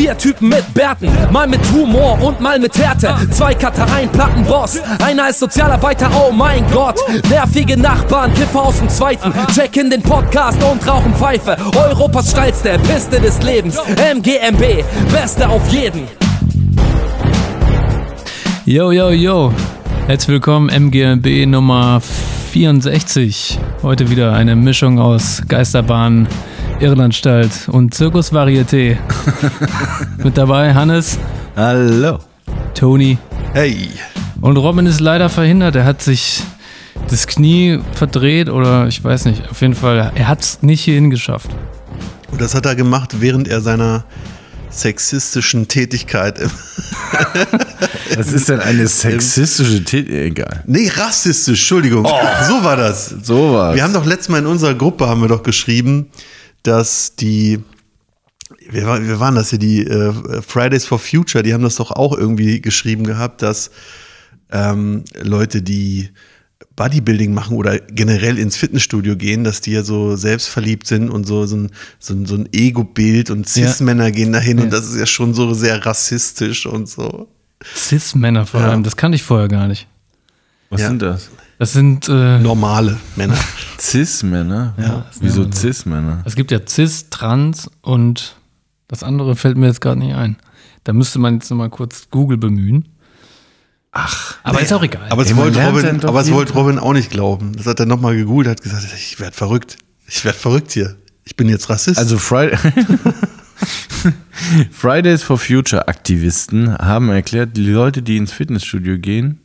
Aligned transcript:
Vier 0.00 0.16
Typen 0.16 0.48
mit 0.48 0.72
Bärten, 0.72 1.10
mal 1.30 1.46
mit 1.46 1.60
Humor 1.74 2.18
und 2.22 2.40
mal 2.40 2.58
mit 2.58 2.74
Härte. 2.78 3.14
Zwei 3.32 3.54
ein 3.54 4.10
Plattenboss, 4.10 4.80
einer 4.98 5.28
ist 5.28 5.40
Sozialarbeiter, 5.40 6.10
oh 6.14 6.32
mein 6.32 6.64
Gott. 6.70 6.96
Nervige 7.28 7.78
Nachbarn, 7.78 8.32
Kiffer 8.32 8.62
aus 8.62 8.78
dem 8.78 8.88
Zweiten. 8.88 9.30
Check 9.54 9.76
in 9.76 9.90
den 9.90 10.00
Podcast 10.00 10.56
und 10.62 10.88
rauchen 10.88 11.12
Pfeife. 11.12 11.54
Europas 11.76 12.30
steilste 12.30 12.78
Piste 12.78 13.20
des 13.20 13.42
Lebens. 13.42 13.76
MGMB, 13.98 14.82
Beste 15.12 15.46
auf 15.46 15.68
jeden. 15.68 16.08
Yo, 18.64 18.92
yo, 18.92 19.10
yo. 19.10 19.52
Herzlich 20.06 20.32
willkommen, 20.32 20.70
MGMB 20.70 21.44
Nummer 21.44 22.00
64. 22.52 23.58
Heute 23.82 24.08
wieder 24.08 24.32
eine 24.32 24.56
Mischung 24.56 24.98
aus 24.98 25.42
Geisterbahn, 25.46 26.26
Irlandstalt 26.80 27.68
und 27.68 27.94
Zirkusvarieté. 27.94 28.96
Mit 30.24 30.36
dabei 30.38 30.72
Hannes, 30.74 31.18
Hallo. 31.56 32.18
Toni 32.74 33.18
Hey. 33.52 33.90
und 34.40 34.56
Robin 34.56 34.86
ist 34.86 35.00
leider 35.00 35.28
verhindert. 35.28 35.76
Er 35.76 35.84
hat 35.84 36.00
sich 36.02 36.42
das 37.08 37.26
Knie 37.26 37.80
verdreht 37.92 38.48
oder 38.48 38.86
ich 38.86 39.02
weiß 39.02 39.26
nicht. 39.26 39.50
Auf 39.50 39.60
jeden 39.60 39.74
Fall, 39.74 40.12
er 40.14 40.28
hat 40.28 40.40
es 40.40 40.62
nicht 40.62 40.82
hierhin 40.82 41.10
geschafft. 41.10 41.50
Und 42.30 42.40
das 42.40 42.54
hat 42.54 42.64
er 42.66 42.74
gemacht, 42.76 43.16
während 43.20 43.48
er 43.48 43.60
seiner 43.60 44.04
sexistischen 44.70 45.66
Tätigkeit 45.68 46.38
im 46.38 46.50
Was 48.16 48.32
ist 48.32 48.48
denn 48.48 48.60
eine 48.60 48.86
sexistische 48.86 49.84
Tätigkeit? 49.84 50.26
Egal. 50.26 50.62
Nee, 50.66 50.90
rassistisch, 50.94 51.58
Entschuldigung. 51.60 52.04
So 52.46 52.62
war 52.64 52.76
das. 52.76 53.08
So 53.22 53.52
war's. 53.52 53.74
Wir 53.74 53.82
haben 53.82 53.92
doch 53.92 54.04
letztes 54.06 54.28
Mal 54.28 54.38
in 54.38 54.46
unserer 54.46 54.74
Gruppe 54.74 55.08
haben 55.08 55.20
wir 55.22 55.28
doch 55.28 55.42
geschrieben, 55.42 56.06
dass 56.62 57.16
die 57.16 57.60
wir, 58.68 58.84
wir 59.06 59.20
waren 59.20 59.34
das 59.36 59.50
hier, 59.50 59.58
die 59.58 59.86
äh, 59.86 60.42
Fridays 60.42 60.84
for 60.84 60.98
Future, 60.98 61.42
die 61.42 61.54
haben 61.54 61.62
das 61.62 61.76
doch 61.76 61.90
auch 61.90 62.16
irgendwie 62.16 62.60
geschrieben 62.60 63.04
gehabt, 63.04 63.42
dass 63.42 63.70
ähm, 64.50 65.04
Leute, 65.22 65.62
die 65.62 66.10
Bodybuilding 66.76 67.32
machen 67.32 67.56
oder 67.56 67.78
generell 67.78 68.38
ins 68.38 68.56
Fitnessstudio 68.56 69.16
gehen, 69.16 69.44
dass 69.44 69.60
die 69.60 69.72
ja 69.72 69.82
so 69.82 70.16
selbstverliebt 70.16 70.86
sind 70.86 71.10
und 71.10 71.26
so, 71.26 71.46
so 71.46 71.56
ein, 71.56 71.70
so 71.98 72.14
ein, 72.14 72.26
so 72.26 72.34
ein 72.36 72.48
Ego-Bild 72.52 73.30
und 73.30 73.48
Cis-Männer 73.48 74.10
gehen 74.10 74.32
dahin 74.32 74.58
und 74.60 74.72
das 74.72 74.88
ist 74.88 74.96
ja 74.98 75.06
schon 75.06 75.34
so 75.34 75.52
sehr 75.54 75.84
rassistisch 75.84 76.66
und 76.66 76.88
so. 76.88 77.28
Cis-Männer 77.76 78.46
vor 78.46 78.60
Ja. 78.60 78.70
allem, 78.70 78.82
das 78.82 78.96
kannte 78.96 79.16
ich 79.16 79.22
vorher 79.22 79.48
gar 79.48 79.68
nicht. 79.68 79.86
Was 80.70 80.80
Ja. 80.82 80.88
sind 80.88 81.02
das? 81.02 81.30
Das 81.60 81.74
sind, 81.74 82.08
äh, 82.08 82.38
Normale 82.38 82.96
Männer. 83.16 83.36
Cis-Männer? 83.78 84.72
Ja. 84.78 85.04
Wieso 85.20 85.46
Cis-Männer? 85.52 86.22
es 86.24 86.34
gibt 86.34 86.50
ja 86.50 86.60
Cis, 86.66 87.10
Trans 87.10 87.70
und 87.82 88.36
das 88.88 89.02
andere 89.02 89.36
fällt 89.36 89.58
mir 89.58 89.66
jetzt 89.66 89.82
gerade 89.82 89.98
nicht 89.98 90.14
ein. 90.14 90.38
Da 90.84 90.94
müsste 90.94 91.18
man 91.18 91.34
jetzt 91.34 91.50
nochmal 91.50 91.68
kurz 91.68 92.08
Google 92.10 92.38
bemühen. 92.38 92.88
Ach, 93.92 94.36
aber 94.42 94.62
ist 94.62 94.72
auch 94.72 94.82
egal. 94.82 95.06
Aber 95.10 95.20
es 95.20 95.36
wollte 95.36 95.62
Robin, 95.62 96.02
aber 96.02 96.22
es 96.22 96.30
wollte 96.30 96.54
Robin 96.54 96.78
auch 96.78 96.94
nicht 96.94 97.10
glauben. 97.10 97.52
Das 97.54 97.66
hat 97.66 97.78
er 97.78 97.84
nochmal 97.84 98.16
gegoogelt, 98.16 98.48
hat 98.48 98.62
gesagt, 98.62 98.86
ich 98.96 99.20
werde 99.20 99.36
verrückt. 99.36 99.76
Ich 100.06 100.24
werde 100.24 100.38
verrückt 100.38 100.72
hier. 100.72 100.96
Ich 101.24 101.36
bin 101.36 101.50
jetzt 101.50 101.68
Rassist. 101.68 101.98
Also 101.98 102.16
Friday 102.16 102.56
Fridays 104.70 105.22
for 105.22 105.36
Future 105.36 105.88
Aktivisten 105.88 106.78
haben 106.78 107.10
erklärt, 107.10 107.54
die 107.54 107.66
Leute, 107.66 108.00
die 108.00 108.16
ins 108.16 108.32
Fitnessstudio 108.32 108.98
gehen, 108.98 109.40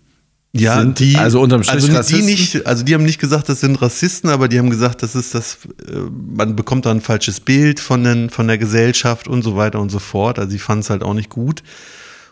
ja, 0.62 0.80
sind 0.80 1.00
die, 1.00 1.18
also 1.18 1.42
unterm 1.42 1.64
Strich 1.64 1.76
also 1.76 1.88
die 1.88 1.96
Rassisten? 1.96 2.26
nicht, 2.26 2.66
also 2.66 2.84
die 2.84 2.94
haben 2.94 3.04
nicht 3.04 3.20
gesagt, 3.20 3.50
das 3.50 3.60
sind 3.60 3.82
Rassisten, 3.82 4.30
aber 4.30 4.48
die 4.48 4.60
haben 4.60 4.70
gesagt, 4.70 5.04
das 5.04 5.16
ist 5.16 5.36
das, 5.36 5.60
äh, 5.88 5.98
man 6.10 6.56
bekommt 6.56 6.86
da 6.86 6.92
ein 6.92 7.02
falsches 7.02 7.40
Bild 7.40 7.80
von, 7.80 8.04
den, 8.04 8.30
von 8.30 8.48
der 8.48 8.58
Gesellschaft 8.58 9.28
und 9.28 9.44
so 9.44 9.56
weiter 9.56 9.80
und 9.80 9.90
so 9.90 10.00
fort. 10.00 10.40
Also 10.40 10.52
die 10.52 10.60
fanden 10.60 10.82
es 10.82 10.90
halt 10.90 11.04
auch 11.04 11.14
nicht 11.14 11.30
gut. 11.30 11.64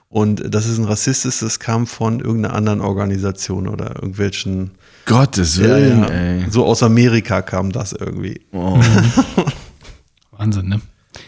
Und 0.09 0.53
dass 0.53 0.67
es 0.67 0.77
ein 0.77 0.85
Rassist 0.85 1.25
ist, 1.25 1.41
das 1.41 1.59
kam 1.59 1.87
von 1.87 2.19
irgendeiner 2.19 2.55
anderen 2.55 2.81
Organisation 2.81 3.67
oder 3.67 3.95
irgendwelchen. 3.95 4.71
Gottes 5.05 5.59
Willen, 5.59 6.03
ja. 6.03 6.09
ey. 6.09 6.45
So 6.51 6.65
aus 6.65 6.83
Amerika 6.83 7.41
kam 7.41 7.71
das 7.71 7.93
irgendwie. 7.93 8.41
Oh. 8.51 8.79
Wahnsinn, 10.31 10.67
ne? 10.67 10.81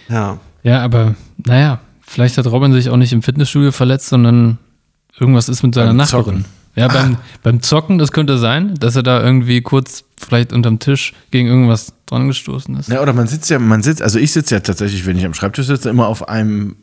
Ja. 0.07 0.37
Ja, 0.61 0.81
aber 0.83 1.15
naja, 1.43 1.79
vielleicht 2.01 2.37
hat 2.37 2.45
Robin 2.45 2.73
sich 2.73 2.89
auch 2.89 2.97
nicht 2.97 3.11
im 3.11 3.23
Fitnessstudio 3.23 3.71
verletzt, 3.71 4.09
sondern 4.09 4.59
irgendwas 5.19 5.49
ist 5.49 5.63
mit 5.63 5.73
seiner 5.73 5.93
Nachbarin. 5.93 6.45
Ja, 6.75 6.89
beim, 6.89 7.17
beim 7.41 7.61
Zocken, 7.61 7.97
das 7.97 8.11
könnte 8.11 8.37
sein, 8.37 8.75
dass 8.75 8.95
er 8.95 9.03
da 9.03 9.23
irgendwie 9.23 9.61
kurz 9.61 10.03
vielleicht 10.17 10.51
unterm 10.51 10.79
Tisch 10.79 11.13
gegen 11.31 11.47
irgendwas 11.47 11.93
dran 12.05 12.27
gestoßen 12.27 12.75
ist. 12.77 12.89
Ja, 12.89 13.01
oder 13.01 13.13
man 13.13 13.27
sitzt 13.27 13.49
ja, 13.49 13.59
man 13.59 13.81
sitzt, 13.81 14.01
also 14.01 14.19
ich 14.19 14.31
sitze 14.31 14.55
ja 14.55 14.59
tatsächlich, 14.59 15.05
wenn 15.05 15.17
ich 15.17 15.25
am 15.25 15.33
Schreibtisch 15.33 15.67
sitze, 15.67 15.89
immer 15.89 16.07
auf 16.07 16.27
einem, 16.27 16.75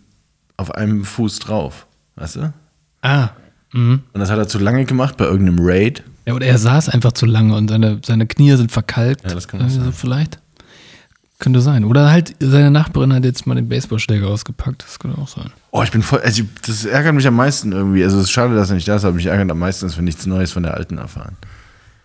auf 0.56 0.75
einem 0.75 1.04
Fuß 1.04 1.41
drauf. 1.41 1.86
Weißt 2.16 2.36
du? 2.36 2.52
Ah. 3.02 3.31
Mhm. 3.72 4.00
Und 4.12 4.20
das 4.20 4.31
hat 4.31 4.38
er 4.38 4.48
zu 4.48 4.58
lange 4.58 4.84
gemacht 4.84 5.16
bei 5.16 5.25
irgendeinem 5.25 5.58
Raid. 5.60 6.02
Ja, 6.26 6.34
oder 6.34 6.47
er 6.47 6.58
saß 6.58 6.88
einfach 6.88 7.12
zu 7.12 7.26
lange 7.26 7.54
und 7.56 7.69
seine, 7.69 8.00
seine 8.04 8.26
Knie 8.26 8.56
sind 8.56 8.70
verkalkt. 8.70 9.25
Ja, 9.25 9.34
das 9.34 9.48
kann 9.48 9.60
auch 9.60 9.64
Irgendwie 9.64 9.78
so 9.78 9.84
sein. 9.84 9.92
Vielleicht. 9.92 10.38
Könnte 11.42 11.60
sein. 11.60 11.84
Oder 11.84 12.10
halt 12.10 12.34
seine 12.41 12.70
Nachbarin 12.70 13.12
hat 13.12 13.25
jetzt 13.25 13.47
mal 13.47 13.54
den 13.56 13.69
Baseballschläger 13.69 14.28
ausgepackt. 14.28 14.84
Das 14.84 14.98
könnte 14.98 15.20
auch 15.20 15.28
sein. 15.28 15.50
Oh, 15.72 15.82
ich 15.82 15.91
bin 15.91 16.03
voll, 16.03 16.20
also 16.20 16.44
das 16.66 16.84
ärgert 16.84 17.14
mich 17.14 17.26
am 17.26 17.34
meisten 17.34 17.72
irgendwie. 17.72 18.04
Also 18.04 18.19
es 18.19 18.25
ist 18.25 18.30
schade, 18.30 18.54
dass 18.54 18.70
er 18.70 18.76
nicht 18.76 18.86
da 18.88 18.97
ist, 18.97 19.04
aber 19.04 19.14
mich 19.16 19.26
ärgert 19.26 19.50
am 19.50 19.58
meisten, 19.58 19.84
dass 19.86 19.97
wir 19.97 20.02
nichts 20.02 20.25
Neues 20.25 20.52
von 20.52 20.62
der 20.62 20.75
Alten 20.75 20.98
erfahren. 20.98 21.36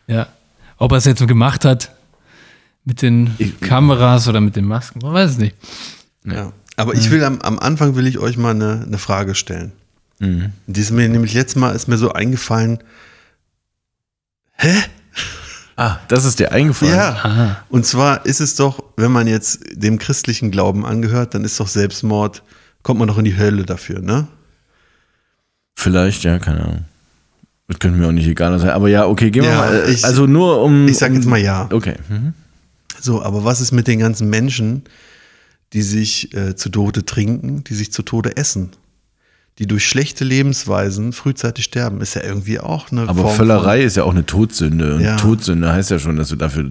Ja. 0.08 0.28
Ob 0.78 0.92
er 0.92 0.98
es 0.98 1.06
jetzt 1.06 1.20
so 1.20 1.28
gemacht 1.28 1.66
hat 1.66 1.92
mit 2.84 3.02
den 3.02 3.36
Ich- 3.38 3.60
Kameras 3.62 4.28
oder 4.28 4.42
mit 4.42 4.56
den 4.56 4.66
Masken, 4.66 5.00
man 5.04 5.14
weiß 5.14 5.32
es 5.32 5.38
nicht. 5.38 5.56
Ja. 6.26 6.52
Aber 6.76 6.94
ich 6.96 7.10
will 7.12 7.24
am, 7.24 7.40
am 7.42 7.60
Anfang 7.60 7.96
will 7.96 8.08
ich 8.08 8.18
euch 8.20 8.38
mal 8.38 8.52
eine, 8.56 8.84
eine 8.86 8.98
Frage 8.98 9.34
stellen. 9.36 9.72
Die 10.20 10.82
ist 10.82 10.90
mir 10.92 11.08
nämlich 11.10 11.36
letztes 11.36 11.58
Mal 11.58 11.76
ist 11.76 11.88
mir 11.88 11.98
so 11.98 12.12
eingefallen. 12.12 12.80
Hä? 14.54 14.74
Ah, 15.78 15.98
das 16.08 16.26
ist 16.26 16.40
dir 16.40 16.52
eingefallen? 16.52 16.94
Ja. 16.96 17.58
Und 17.70 17.86
zwar 17.86 18.26
ist 18.26 18.40
es 18.42 18.56
doch, 18.56 18.84
wenn 18.98 19.12
man 19.12 19.28
jetzt 19.28 19.60
dem 19.74 20.00
christlichen 20.00 20.50
Glauben 20.52 20.86
angehört, 20.86 21.36
dann 21.36 21.44
ist 21.46 21.60
doch 21.60 21.68
Selbstmord, 21.68 22.42
kommt 22.82 22.98
man 23.00 23.08
doch 23.08 23.20
in 23.20 23.26
die 23.26 23.38
Hölle 23.38 23.64
dafür, 23.64 24.02
ne? 24.02 24.28
Vielleicht, 25.76 26.24
ja, 26.24 26.40
keine 26.40 26.62
Ahnung. 26.64 26.86
Das 27.68 27.80
könnte 27.80 27.98
mir 28.00 28.08
auch 28.08 28.12
nicht 28.12 28.28
egal 28.28 28.58
sein. 28.60 28.72
Aber 28.72 28.88
ja, 28.90 29.06
okay, 29.06 29.30
gehen 29.30 29.44
wir 29.44 29.52
Ja, 29.52 29.58
mal. 29.58 29.74
äh, 29.76 29.92
ich- 29.92 30.04
also 30.06 30.26
nur 30.26 30.62
um. 30.64 30.88
Ich 30.88 30.98
sag 30.98 31.14
jetzt 31.14 31.28
mal 31.28 31.38
ja. 31.40 31.68
Okay. 31.72 31.96
Mhm. 32.10 32.34
So, 33.00 33.22
aber 33.22 33.44
was 33.44 33.62
ist 33.62 33.72
mit 33.72 33.88
den 33.88 34.00
ganzen 34.00 34.30
Menschen, 34.30 34.84
die 35.74 35.82
sich 35.84 36.34
äh, 36.34 36.56
zu 36.56 36.70
Tode 36.70 37.06
trinken, 37.06 37.64
die 37.66 37.76
sich 37.76 37.92
zu 37.92 38.02
Tode 38.02 38.36
essen? 38.38 38.72
Die 39.60 39.66
durch 39.68 39.86
schlechte 39.88 40.24
Lebensweisen 40.24 41.14
frühzeitig 41.14 41.66
sterben, 41.66 42.00
ist 42.02 42.14
ja 42.14 42.22
irgendwie 42.24 42.60
auch 42.60 42.92
eine 42.92 43.10
Aber 43.10 43.22
Form 43.24 43.36
Völlerei 43.36 43.82
ist 43.82 43.98
ja 43.98 44.04
auch 44.04 44.12
eine 44.12 44.26
Todsünde. 44.26 44.96
Und 44.96 45.02
Ja. 45.02 45.16
Todsünde 45.18 45.72
heißt 45.74 45.90
ja 45.90 45.98
schon, 46.00 46.16
dass 46.16 46.30
du 46.30 46.36
dafür 46.36 46.70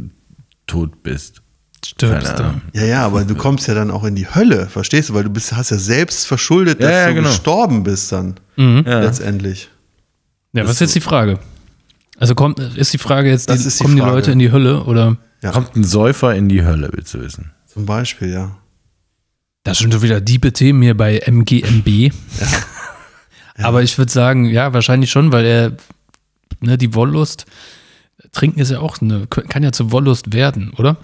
tot 0.68 1.02
bist. 1.02 1.42
Stirbst 1.84 2.38
du. 2.38 2.60
Ja, 2.72 2.84
ja, 2.84 3.04
aber 3.06 3.24
du 3.24 3.34
kommst 3.34 3.66
ja 3.68 3.74
dann 3.74 3.90
auch 3.90 4.04
in 4.04 4.14
die 4.14 4.26
Hölle, 4.34 4.66
verstehst 4.68 5.08
du? 5.10 5.14
Weil 5.14 5.24
du 5.24 5.30
bist, 5.30 5.52
hast 5.54 5.70
ja 5.70 5.78
selbst 5.78 6.26
verschuldet, 6.26 6.80
dass 6.82 6.90
Ja, 6.90 6.98
ja, 7.02 7.08
du 7.08 7.14
genau. 7.14 7.28
gestorben 7.28 7.82
bist 7.82 8.10
dann 8.12 8.34
Mhm. 8.56 8.84
Ja. 8.86 9.00
letztendlich. 9.00 9.68
Ja, 10.52 10.62
was 10.62 10.68
Das 10.68 10.76
ist 10.76 10.80
jetzt 10.80 10.94
die 10.94 11.00
Frage? 11.00 11.38
Also 12.18 12.34
kommt, 12.34 12.58
ist 12.60 12.92
die 12.92 12.98
Frage 12.98 13.28
jetzt, 13.28 13.50
die, 13.50 13.54
ist 13.54 13.78
die 13.78 13.82
kommen 13.84 13.96
die 13.96 14.00
Frage. 14.02 14.14
Leute 14.14 14.32
in 14.32 14.38
die 14.38 14.50
Hölle 14.50 14.84
oder? 14.84 15.16
Ja. 15.42 15.50
Kommt 15.50 15.76
ein 15.76 15.84
Säufer 15.84 16.34
in 16.34 16.48
die 16.48 16.64
Hölle, 16.64 16.88
willst 16.92 17.12
du 17.14 17.20
wissen? 17.20 17.50
Zum 17.66 17.84
Beispiel, 17.84 18.30
ja. 18.32 18.56
Das 19.64 19.78
sind 19.78 19.92
schon 19.92 20.02
wieder 20.02 20.20
diebe 20.20 20.52
Themen 20.52 20.80
hier 20.82 20.96
bei 20.96 21.18
MGMB. 21.26 22.12
Aber 23.58 23.82
ich 23.82 23.96
würde 23.98 24.12
sagen, 24.12 24.44
ja, 24.46 24.72
wahrscheinlich 24.72 25.10
schon, 25.10 25.32
weil 25.32 25.44
er, 25.44 25.72
ne, 26.60 26.78
die 26.78 26.94
Wollust, 26.94 27.46
trinken 28.32 28.60
ist 28.60 28.70
ja 28.70 28.80
auch 28.80 29.00
eine, 29.00 29.26
kann 29.26 29.62
ja 29.62 29.72
zur 29.72 29.92
Wollust 29.92 30.32
werden, 30.32 30.72
oder? 30.76 30.96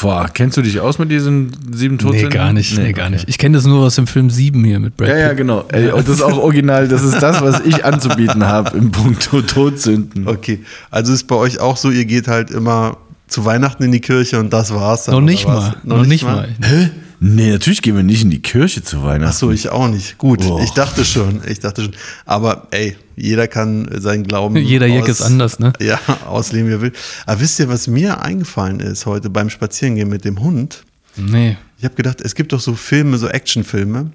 Boah, 0.00 0.30
kennst 0.32 0.56
du 0.56 0.62
dich 0.62 0.80
aus 0.80 0.98
mit 0.98 1.10
diesen 1.10 1.50
sieben 1.74 1.98
Todsünden? 1.98 2.28
nee, 2.28 2.34
gar 2.34 2.52
nicht, 2.54 2.78
nee, 2.78 2.92
gar 2.92 3.06
okay. 3.06 3.16
nicht. 3.16 3.28
Ich 3.28 3.36
kenne 3.36 3.58
das 3.58 3.66
nur 3.66 3.84
aus 3.84 3.96
dem 3.96 4.06
Film 4.06 4.30
7 4.30 4.64
hier 4.64 4.80
mit 4.80 4.96
Brad 4.96 5.08
Ja, 5.08 5.16
ja, 5.18 5.28
Pitt. 5.28 5.38
genau. 5.38 5.66
Ey, 5.68 5.90
und 5.90 6.08
das 6.08 6.16
ist 6.16 6.22
auch 6.22 6.38
original. 6.38 6.88
Das 6.88 7.02
ist 7.02 7.20
das, 7.20 7.42
was 7.42 7.60
ich 7.60 7.84
anzubieten 7.84 8.46
habe 8.46 8.78
im 8.78 8.90
Punkt 8.92 9.28
Todsünden. 9.48 10.26
Okay, 10.26 10.60
also 10.90 11.12
ist 11.12 11.24
bei 11.26 11.36
euch 11.36 11.60
auch 11.60 11.76
so, 11.76 11.90
ihr 11.90 12.06
geht 12.06 12.28
halt 12.28 12.50
immer 12.50 12.96
zu 13.28 13.44
Weihnachten 13.44 13.82
in 13.82 13.92
die 13.92 14.00
Kirche 14.00 14.38
und 14.40 14.52
das 14.52 14.74
war's 14.74 15.04
dann. 15.04 15.16
Noch 15.16 15.20
nicht 15.20 15.46
mal, 15.46 15.76
noch 15.84 16.06
nicht 16.06 16.24
mal. 16.24 16.48
Hä? 16.62 16.90
Nee, 17.22 17.50
natürlich 17.50 17.82
gehen 17.82 17.96
wir 17.96 18.02
nicht 18.02 18.22
in 18.22 18.30
die 18.30 18.40
Kirche 18.40 18.82
zu 18.82 19.02
Weihnachten. 19.02 19.30
Ach 19.30 19.38
so, 19.38 19.50
ich 19.50 19.68
auch 19.68 19.88
nicht. 19.88 20.16
Gut, 20.16 20.40
Boah. 20.40 20.62
ich 20.62 20.70
dachte 20.70 21.04
schon, 21.04 21.42
ich 21.46 21.60
dachte 21.60 21.82
schon. 21.82 21.94
Aber 22.24 22.68
ey, 22.70 22.96
jeder 23.14 23.46
kann 23.46 23.90
seinen 24.00 24.24
Glauben. 24.24 24.56
Jeder 24.64 24.86
Jack 24.86 25.06
ist 25.06 25.20
anders, 25.20 25.58
ne? 25.58 25.74
Ja, 25.80 26.00
ausleben, 26.26 26.68
wie 26.70 26.72
er 26.72 26.80
will. 26.80 26.92
Aber 27.26 27.40
wisst 27.40 27.60
ihr, 27.60 27.68
was 27.68 27.88
mir 27.88 28.22
eingefallen 28.22 28.80
ist 28.80 29.04
heute 29.04 29.28
beim 29.28 29.50
Spazierengehen 29.50 30.08
mit 30.08 30.24
dem 30.24 30.40
Hund? 30.40 30.84
Nee. 31.16 31.58
Ich 31.76 31.84
habe 31.84 31.94
gedacht, 31.94 32.22
es 32.22 32.34
gibt 32.34 32.54
doch 32.54 32.60
so 32.60 32.74
Filme, 32.74 33.18
so 33.18 33.28
Actionfilme, 33.28 34.12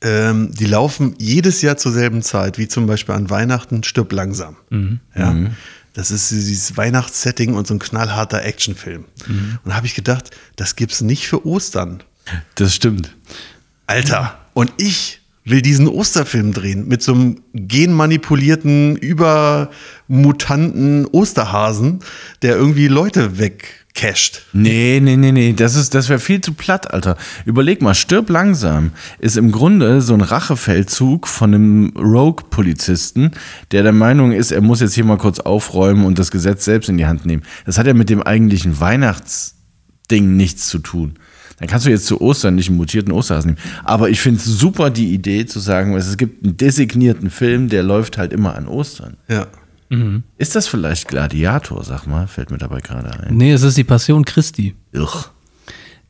ähm, 0.00 0.52
die 0.52 0.66
laufen 0.66 1.16
jedes 1.18 1.62
Jahr 1.62 1.76
zur 1.76 1.90
selben 1.90 2.22
Zeit, 2.22 2.58
wie 2.58 2.68
zum 2.68 2.86
Beispiel 2.86 3.16
an 3.16 3.30
Weihnachten 3.30 3.82
Stirb 3.82 4.12
langsam. 4.12 4.56
Ja. 5.16 5.34
Das 5.94 6.10
ist 6.10 6.30
dieses 6.30 6.76
Weihnachtssetting 6.76 7.54
und 7.54 7.66
so 7.66 7.72
ein 7.74 7.78
knallharter 7.78 8.44
Actionfilm. 8.44 9.06
Und 9.28 9.60
da 9.64 9.74
habe 9.74 9.86
ich 9.86 9.94
gedacht, 9.94 10.30
das 10.56 10.76
gibt's 10.76 11.00
nicht 11.00 11.26
für 11.26 11.46
Ostern. 11.46 12.02
Das 12.54 12.74
stimmt. 12.74 13.16
Alter, 13.86 14.38
und 14.54 14.72
ich 14.76 15.20
will 15.44 15.62
diesen 15.62 15.88
Osterfilm 15.88 16.52
drehen 16.52 16.88
mit 16.88 17.02
so 17.02 17.14
einem 17.14 17.40
genmanipulierten, 17.54 18.96
übermutanten 18.96 21.06
Osterhasen, 21.06 22.00
der 22.42 22.56
irgendwie 22.56 22.88
Leute 22.88 23.38
wegcasht. 23.98 24.42
Nee, 24.52 25.00
nee, 25.02 25.16
nee, 25.16 25.32
nee, 25.32 25.52
das 25.52 25.74
ist, 25.74 25.94
das 25.94 26.08
wäre 26.08 26.18
viel 26.18 26.40
zu 26.40 26.52
platt, 26.54 26.92
Alter. 26.92 27.16
Überleg 27.44 27.82
mal, 27.82 27.94
stirb 27.94 28.30
langsam 28.30 28.92
ist 29.18 29.36
im 29.36 29.52
Grunde 29.52 30.00
so 30.00 30.14
ein 30.14 30.20
Rachefeldzug 30.20 31.26
von 31.26 31.54
einem 31.54 31.92
Rogue-Polizisten, 31.96 33.32
der 33.72 33.82
der 33.82 33.92
Meinung 33.92 34.32
ist, 34.32 34.52
er 34.52 34.60
muss 34.60 34.80
jetzt 34.80 34.94
hier 34.94 35.04
mal 35.04 35.18
kurz 35.18 35.40
aufräumen 35.40 36.04
und 36.04 36.18
das 36.18 36.30
Gesetz 36.30 36.64
selbst 36.64 36.88
in 36.88 36.98
die 36.98 37.06
Hand 37.06 37.26
nehmen. 37.26 37.42
Das 37.66 37.78
hat 37.78 37.86
ja 37.86 37.94
mit 37.94 38.10
dem 38.10 38.22
eigentlichen 38.22 38.80
Weihnachtsding 38.80 40.36
nichts 40.36 40.68
zu 40.68 40.78
tun. 40.78 41.14
Dann 41.58 41.68
kannst 41.68 41.86
du 41.86 41.90
jetzt 41.90 42.06
zu 42.06 42.20
Ostern 42.20 42.54
nicht 42.54 42.68
einen 42.68 42.76
mutierten 42.76 43.12
Osterhasen 43.12 43.54
nehmen. 43.54 43.82
Aber 43.82 44.10
ich 44.10 44.20
finde 44.20 44.38
es 44.38 44.44
super, 44.44 44.90
die 44.90 45.12
Idee 45.12 45.44
zu 45.44 45.58
sagen, 45.58 45.96
es 45.96 46.16
gibt 46.16 46.44
einen 46.44 46.56
designierten 46.56 47.30
Film, 47.30 47.68
der 47.68 47.82
läuft 47.82 48.16
halt 48.16 48.32
immer 48.32 48.54
an 48.54 48.68
Ostern. 48.68 49.16
Ja. 49.28 49.48
Ist 50.36 50.54
das 50.54 50.68
vielleicht 50.68 51.08
Gladiator, 51.08 51.82
sag 51.82 52.06
mal? 52.06 52.26
Fällt 52.26 52.50
mir 52.50 52.58
dabei 52.58 52.80
gerade 52.80 53.10
ein. 53.20 53.36
Nee, 53.36 53.52
es 53.52 53.62
ist 53.62 53.76
die 53.76 53.84
Passion 53.84 54.24
Christi. 54.24 54.74
Irr. 54.92 55.08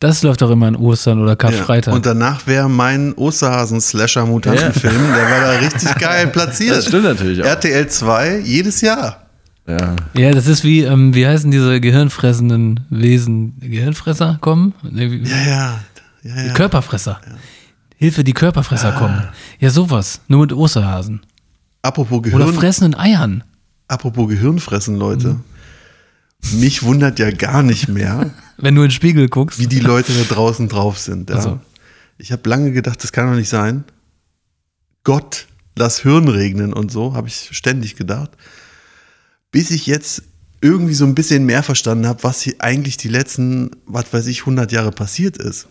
Das 0.01 0.23
läuft 0.23 0.43
doch 0.43 0.51
immer 0.51 0.67
an 0.67 0.77
Ostern 0.77 1.21
oder 1.21 1.33
Ja. 1.33 1.37
Karfreitag. 1.37 1.93
Und 1.95 2.07
danach 2.07 2.47
wäre 2.47 2.69
mein 2.69 3.15
Osterhasen-Slasher-Mutantenfilm, 3.15 5.13
der 5.15 5.31
war 5.31 5.41
da 5.41 5.51
richtig 5.59 5.95
geil 5.97 6.27
platziert. 6.33 6.77
Das 6.77 6.87
stimmt 6.87 7.05
natürlich 7.05 7.41
auch. 7.43 7.47
RTL 7.47 7.89
2 7.89 8.39
jedes 8.41 8.81
Jahr. 8.81 9.25
Ja. 9.67 9.97
ja, 10.15 10.31
das 10.31 10.47
ist 10.47 10.65
wie, 10.65 10.81
ähm, 10.83 11.15
wie 11.15 11.27
heißen 11.27 11.51
diese 11.51 11.81
gehirnfressenden 11.81 12.81
Wesen? 12.89 13.55
Gehirnfresser 13.61 14.39
kommen? 14.41 14.73
Nee, 14.83 15.21
Ja, 15.25 15.37
ja. 15.47 15.81
ja, 16.23 16.43
ja. 16.47 16.53
Körperfresser. 16.55 17.21
Hilfe, 17.97 18.25
die 18.25 18.33
Körperfresser 18.33 18.95
Ah. 18.97 18.99
kommen. 18.99 19.23
Ja, 19.59 19.69
sowas. 19.71 20.21
Nur 20.29 20.41
mit 20.41 20.53
Osterhasen. 20.55 21.21
Apropos 21.83 22.19
Oder 22.21 22.31
Gehirn, 22.31 22.55
fressenden 22.55 22.99
Eiern. 22.99 23.45
Apropos 23.89 24.29
Gehirnfressen, 24.29 24.97
Leute. 24.97 25.37
Mich 26.53 26.83
wundert 26.83 27.19
ja 27.19 27.31
gar 27.31 27.63
nicht 27.63 27.89
mehr, 27.89 28.31
Wenn 28.59 28.75
du 28.75 28.83
in 28.83 28.89
den 28.89 28.93
Spiegel 28.93 29.29
guckst. 29.29 29.59
wie 29.59 29.67
die 29.67 29.81
Leute 29.81 30.13
da 30.13 30.35
draußen 30.35 30.69
drauf 30.69 30.99
sind. 30.99 31.31
Ja. 31.31 31.37
Also. 31.37 31.61
Ich 32.19 32.33
habe 32.33 32.49
lange 32.49 32.73
gedacht, 32.73 33.03
das 33.03 33.13
kann 33.13 33.29
doch 33.29 33.37
nicht 33.37 33.49
sein. 33.49 33.85
Gott, 35.05 35.47
lass 35.77 36.01
Hirn 36.01 36.29
regnen 36.29 36.73
und 36.73 36.91
so, 36.91 37.15
habe 37.15 37.29
ich 37.29 37.49
ständig 37.53 37.97
gedacht. 37.97 38.31
Bis 39.51 39.71
ich 39.71 39.87
jetzt 39.87 40.23
irgendwie 40.61 40.95
so 40.95 41.05
ein 41.05 41.15
bisschen 41.15 41.47
mehr 41.47 41.63
verstanden 41.63 42.07
habe, 42.07 42.25
was 42.25 42.43
hier 42.43 42.55
eigentlich 42.59 42.97
die 42.97 43.09
letzten, 43.09 43.71
was 43.87 44.13
weiß 44.13 44.27
ich, 44.27 44.41
100 44.41 44.73
Jahre 44.73 44.91
passiert 44.91 45.37
ist. 45.37 45.69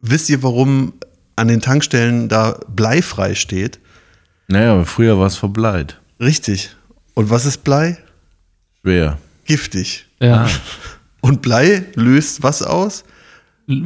Wisst 0.00 0.28
ihr, 0.28 0.42
warum 0.42 0.94
an 1.36 1.46
den 1.46 1.60
Tankstellen 1.60 2.28
da 2.28 2.58
bleifrei 2.68 3.36
steht? 3.36 3.78
Naja, 4.48 4.72
aber 4.72 4.84
früher 4.84 5.18
war 5.18 5.28
es 5.28 5.36
verbleit. 5.36 6.00
Richtig. 6.22 6.76
Und 7.14 7.30
was 7.30 7.44
ist 7.44 7.64
Blei? 7.64 7.98
Schwer. 8.80 9.18
Giftig. 9.44 10.06
Ja. 10.20 10.48
Und 11.20 11.42
Blei 11.42 11.84
löst 11.94 12.42
was 12.42 12.62
aus? 12.62 13.04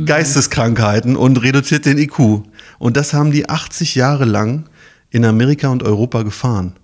Geisteskrankheiten 0.04 1.16
und 1.16 1.42
reduziert 1.42 1.86
den 1.86 1.98
IQ. 1.98 2.42
Und 2.78 2.96
das 2.96 3.14
haben 3.14 3.30
die 3.30 3.48
80 3.48 3.94
Jahre 3.94 4.24
lang 4.24 4.68
in 5.10 5.24
Amerika 5.24 5.68
und 5.68 5.82
Europa 5.82 6.22
gefahren. 6.22 6.74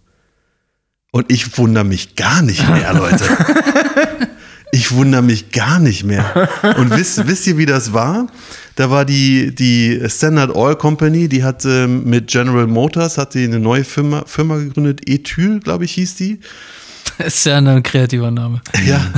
Und 1.11 1.31
ich 1.31 1.59
wundere 1.59 1.85
mich 1.85 2.17
gar 2.17 2.43
nicht 2.43 2.67
mehr, 2.69 2.95
Leute. 2.95 3.25
Ich 4.75 4.91
wundere 4.93 5.21
mich 5.21 5.53
gar 5.53 5.79
nicht 5.79 6.03
mehr. 6.03 6.49
Und 6.79 6.91
wisst, 6.97 7.27
wisst 7.27 7.47
ihr, 7.47 7.59
wie 7.59 7.67
das 7.67 7.93
war? 7.93 8.27
Da 8.75 8.89
war 8.89 9.05
die, 9.05 9.55
die 9.55 10.03
Standard 10.09 10.57
Oil 10.57 10.77
Company, 10.77 11.29
die 11.29 11.45
hat 11.45 11.67
ähm, 11.67 12.05
mit 12.05 12.29
General 12.29 12.67
Motors, 12.67 13.19
hat 13.19 13.35
die 13.35 13.45
eine 13.45 13.61
neue 13.61 13.85
Firma, 13.85 14.25
Firma 14.27 14.57
gegründet, 14.57 15.03
Ethyl, 15.07 15.61
glaube 15.61 15.85
ich, 15.85 15.93
hieß 15.93 16.17
die. 16.17 16.41
Das 17.19 17.35
ist 17.35 17.45
ja 17.45 17.59
ein 17.59 17.83
kreativer 17.83 18.31
Name. 18.31 18.63
Ja. 18.87 19.13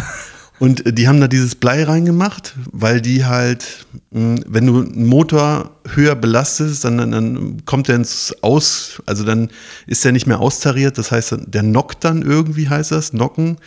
Und 0.58 0.98
die 0.98 1.06
haben 1.06 1.20
da 1.20 1.28
dieses 1.28 1.54
Blei 1.54 1.84
reingemacht, 1.84 2.54
weil 2.72 3.00
die 3.00 3.24
halt, 3.24 3.86
mh, 4.10 4.42
wenn 4.46 4.66
du 4.66 4.82
einen 4.82 5.06
Motor 5.06 5.70
höher 5.94 6.16
belastest, 6.16 6.84
dann, 6.84 6.98
dann, 6.98 7.12
dann 7.12 7.64
kommt 7.64 7.86
der 7.86 7.96
ins 7.96 8.34
Aus, 8.40 9.02
also 9.06 9.24
dann 9.24 9.50
ist 9.86 10.04
der 10.04 10.10
nicht 10.10 10.26
mehr 10.26 10.40
austariert. 10.40 10.98
Das 10.98 11.12
heißt, 11.12 11.36
der 11.46 11.62
knockt 11.62 12.02
dann 12.02 12.22
irgendwie, 12.22 12.68
heißt 12.68 12.90
das, 12.90 13.10
knocken. 13.10 13.58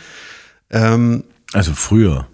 Ähm, 0.70 1.24
Also 1.52 1.72
früher. 1.74 2.26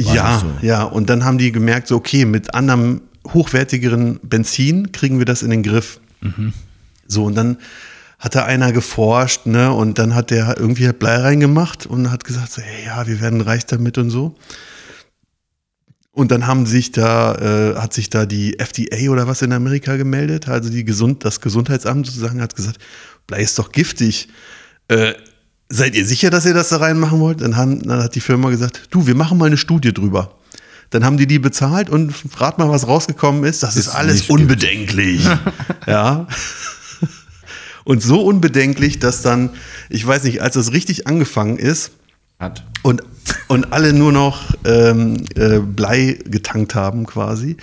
Ja, 0.00 0.38
so? 0.38 0.66
ja. 0.66 0.84
Und 0.84 1.10
dann 1.10 1.24
haben 1.24 1.38
die 1.38 1.52
gemerkt, 1.52 1.88
so, 1.88 1.96
okay, 1.96 2.24
mit 2.24 2.54
anderem 2.54 3.02
hochwertigeren 3.26 4.20
Benzin 4.22 4.92
kriegen 4.92 5.18
wir 5.18 5.26
das 5.26 5.42
in 5.42 5.50
den 5.50 5.62
Griff. 5.62 6.00
So, 7.06 7.24
und 7.24 7.34
dann 7.34 7.58
hat 8.18 8.34
da 8.34 8.44
einer 8.44 8.72
geforscht, 8.72 9.46
ne, 9.46 9.72
und 9.72 9.98
dann 9.98 10.14
hat 10.14 10.30
der 10.30 10.56
irgendwie 10.58 10.90
Blei 10.92 11.16
reingemacht 11.16 11.86
und 11.86 12.10
hat 12.10 12.24
gesagt, 12.24 12.52
so, 12.52 12.62
hey, 12.62 12.86
ja, 12.86 13.06
wir 13.06 13.20
werden 13.20 13.40
reich 13.40 13.66
damit 13.66 13.96
und 13.98 14.10
so. 14.10 14.36
Und 16.10 16.32
dann 16.32 16.48
haben 16.48 16.66
sich 16.66 16.90
da, 16.90 17.36
äh, 17.36 17.76
hat 17.76 17.94
sich 17.94 18.10
da 18.10 18.26
die 18.26 18.58
FDA 18.58 19.10
oder 19.10 19.28
was 19.28 19.42
in 19.42 19.52
Amerika 19.52 19.96
gemeldet, 19.96 20.48
also 20.48 20.68
die 20.68 20.84
Gesund, 20.84 21.24
das 21.24 21.40
Gesundheitsamt 21.40 22.06
sozusagen 22.06 22.40
hat 22.40 22.56
gesagt, 22.56 22.78
Blei 23.28 23.40
ist 23.40 23.56
doch 23.58 23.70
giftig. 23.70 24.28
Äh, 24.88 25.12
seid 25.68 25.94
ihr 25.94 26.06
sicher, 26.06 26.30
dass 26.30 26.46
ihr 26.46 26.54
das 26.54 26.70
da 26.70 26.78
reinmachen 26.78 27.20
wollt? 27.20 27.40
Dann, 27.40 27.56
haben, 27.56 27.82
dann 27.82 28.02
hat 28.02 28.14
die 28.14 28.20
Firma 28.20 28.50
gesagt, 28.50 28.88
du, 28.90 29.06
wir 29.06 29.14
machen 29.14 29.38
mal 29.38 29.46
eine 29.46 29.56
Studie 29.56 29.92
drüber. 29.92 30.34
Dann 30.90 31.04
haben 31.04 31.18
die 31.18 31.26
die 31.26 31.38
bezahlt 31.38 31.90
und 31.90 32.14
rat 32.38 32.58
mal, 32.58 32.70
was 32.70 32.86
rausgekommen 32.86 33.44
ist. 33.44 33.62
Das 33.62 33.76
ist, 33.76 33.88
Ist 33.88 33.94
alles 33.94 34.22
unbedenklich. 34.30 35.28
ja. 35.86 36.26
Und 37.84 38.02
so 38.02 38.22
unbedenklich, 38.22 38.98
dass 38.98 39.22
dann, 39.22 39.50
ich 39.88 40.06
weiß 40.06 40.24
nicht, 40.24 40.42
als 40.42 40.54
das 40.54 40.72
richtig 40.72 41.06
angefangen 41.06 41.58
ist 41.58 41.92
Hat. 42.38 42.64
und, 42.82 43.02
und 43.48 43.72
alle 43.72 43.92
nur 43.92 44.12
noch 44.12 44.42
ähm, 44.64 45.24
äh, 45.36 45.58
Blei 45.58 46.18
getankt 46.24 46.74
haben 46.74 47.06
quasi, 47.06 47.56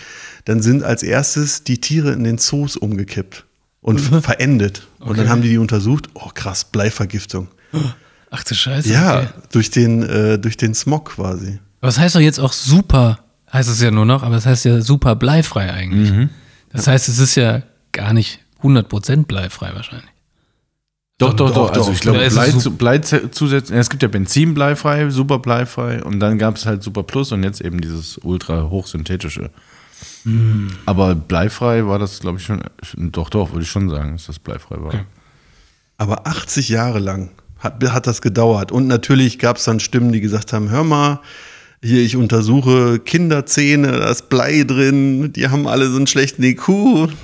dann 0.45 0.61
sind 0.61 0.83
als 0.83 1.03
erstes 1.03 1.63
die 1.63 1.79
Tiere 1.79 2.11
in 2.11 2.23
den 2.23 2.37
Zoos 2.37 2.75
umgekippt 2.75 3.45
und 3.81 3.99
verendet. 4.23 4.87
Und 4.99 5.17
dann 5.17 5.29
haben 5.29 5.43
die 5.43 5.49
die 5.49 5.57
untersucht. 5.59 6.09
Oh 6.15 6.29
krass, 6.33 6.63
Bleivergiftung. 6.65 7.47
Ach 8.31 8.43
du 8.43 8.55
Scheiße. 8.55 8.91
Ja, 8.91 9.19
okay. 9.19 9.27
durch 9.51 9.69
den, 9.71 10.03
äh, 10.03 10.37
durch 10.39 10.57
den 10.57 10.73
Smog 10.73 11.11
quasi. 11.15 11.59
Aber 11.81 11.89
es 11.89 11.99
heißt 11.99 12.15
doch 12.15 12.19
jetzt 12.19 12.39
auch 12.39 12.53
super, 12.53 13.19
heißt 13.53 13.69
es 13.69 13.81
ja 13.81 13.91
nur 13.91 14.05
noch, 14.05 14.23
aber 14.23 14.35
es 14.35 14.45
heißt 14.45 14.65
ja 14.65 14.81
super 14.81 15.15
bleifrei 15.15 15.71
eigentlich. 15.71 16.11
Mhm. 16.11 16.29
Das 16.71 16.87
heißt, 16.87 17.07
es 17.07 17.19
ist 17.19 17.35
ja 17.35 17.61
gar 17.91 18.13
nicht 18.13 18.39
100% 18.61 19.25
bleifrei 19.25 19.71
wahrscheinlich. 19.73 20.09
Doch, 21.17 21.33
doch, 21.33 21.51
doch, 21.53 21.69
doch. 21.71 21.77
Also 21.77 21.91
ich 21.93 22.01
glaube, 22.01 22.27
Blei, 22.29 22.51
zu- 22.51 22.71
Blei 22.75 22.97
zu- 22.97 23.31
zusätzlich. 23.31 23.77
Es 23.79 23.89
gibt 23.89 24.03
ja 24.03 24.09
Benzin 24.09 24.53
bleifrei, 24.53 25.09
super 25.09 25.39
bleifrei 25.39 26.03
und 26.03 26.19
dann 26.19 26.37
gab 26.37 26.57
es 26.57 26.65
halt 26.65 26.83
Super 26.83 27.03
Plus 27.03 27.31
und 27.31 27.43
jetzt 27.43 27.61
eben 27.61 27.79
dieses 27.79 28.17
ultra 28.17 28.63
hochsynthetische. 28.69 29.49
Hm. 30.23 30.71
Aber 30.85 31.15
bleifrei 31.15 31.85
war 31.87 31.99
das, 31.99 32.19
glaube 32.19 32.39
ich, 32.39 32.43
schon. 32.45 32.61
Doch, 32.97 33.29
doch, 33.29 33.51
würde 33.53 33.61
ich 33.63 33.69
schon 33.69 33.89
sagen, 33.89 34.13
dass 34.13 34.25
das 34.25 34.39
bleifrei 34.39 34.75
war. 34.81 34.87
Okay. 34.87 35.03
Aber 35.97 36.27
80 36.27 36.67
Jahre 36.67 36.99
lang 36.99 37.29
hat, 37.59 37.83
hat 37.91 38.07
das 38.07 38.21
gedauert. 38.21 38.71
Und 38.71 38.87
natürlich 38.87 39.39
gab 39.39 39.57
es 39.57 39.63
dann 39.63 39.79
Stimmen, 39.79 40.11
die 40.11 40.21
gesagt 40.21 40.53
haben, 40.53 40.69
hör 40.69 40.83
mal, 40.83 41.19
hier, 41.85 42.01
ich 42.01 42.15
untersuche 42.15 42.97
Kinderzähne, 42.99 43.91
da 43.91 44.09
ist 44.09 44.27
Blei 44.29 44.63
drin, 44.63 45.31
die 45.33 45.49
haben 45.49 45.67
alle 45.67 45.87
so 45.87 45.97
einen 45.97 46.07
schlechten 46.07 46.41
IQ, 46.41 46.67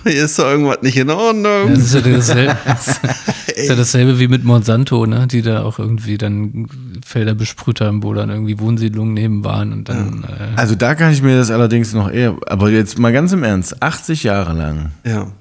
hier 0.04 0.26
ist 0.26 0.38
doch 0.38 0.46
irgendwas 0.46 0.84
nicht 0.84 0.98
in 0.98 1.10
Ordnung. 1.10 1.70
Das 1.74 1.80
ist 1.80 1.96
ja 1.96 2.02
dasselbe, 2.02 2.58
das 2.66 2.88
ist 3.56 3.70
ja 3.70 3.76
dasselbe 3.76 4.20
wie 4.20 4.28
mit 4.28 4.44
Monsanto, 4.44 5.08
ne? 5.08 5.26
die 5.26 5.42
da 5.42 5.64
auch 5.64 5.80
irgendwie 5.80 6.18
dann 6.20 6.68
Felder 7.04 7.34
besprüht 7.34 7.82
haben, 7.82 8.04
wo 8.04 8.14
dann 8.14 8.30
irgendwie 8.30 8.60
Wohnsiedlungen 8.60 9.16
neben 9.16 9.44
waren 9.44 9.74
und 9.74 9.90
dann. 9.90 10.26
Äh, 10.26 10.56
Also 10.56 10.76
da 10.76 10.94
kann 10.94 11.12
ich 11.12 11.24
mir 11.24 11.38
das 11.38 11.50
allerdings 11.50 11.94
noch 11.94 12.12
eher. 12.12 12.36
Aber 12.46 12.70
jetzt 12.70 13.00
mal 13.00 13.12
ganz 13.12 13.32
im 13.32 13.44
Ernst, 13.44 13.82
80 13.82 14.24
Jahre 14.24 14.54
lang. 14.54 14.92
Ja. 15.04 15.32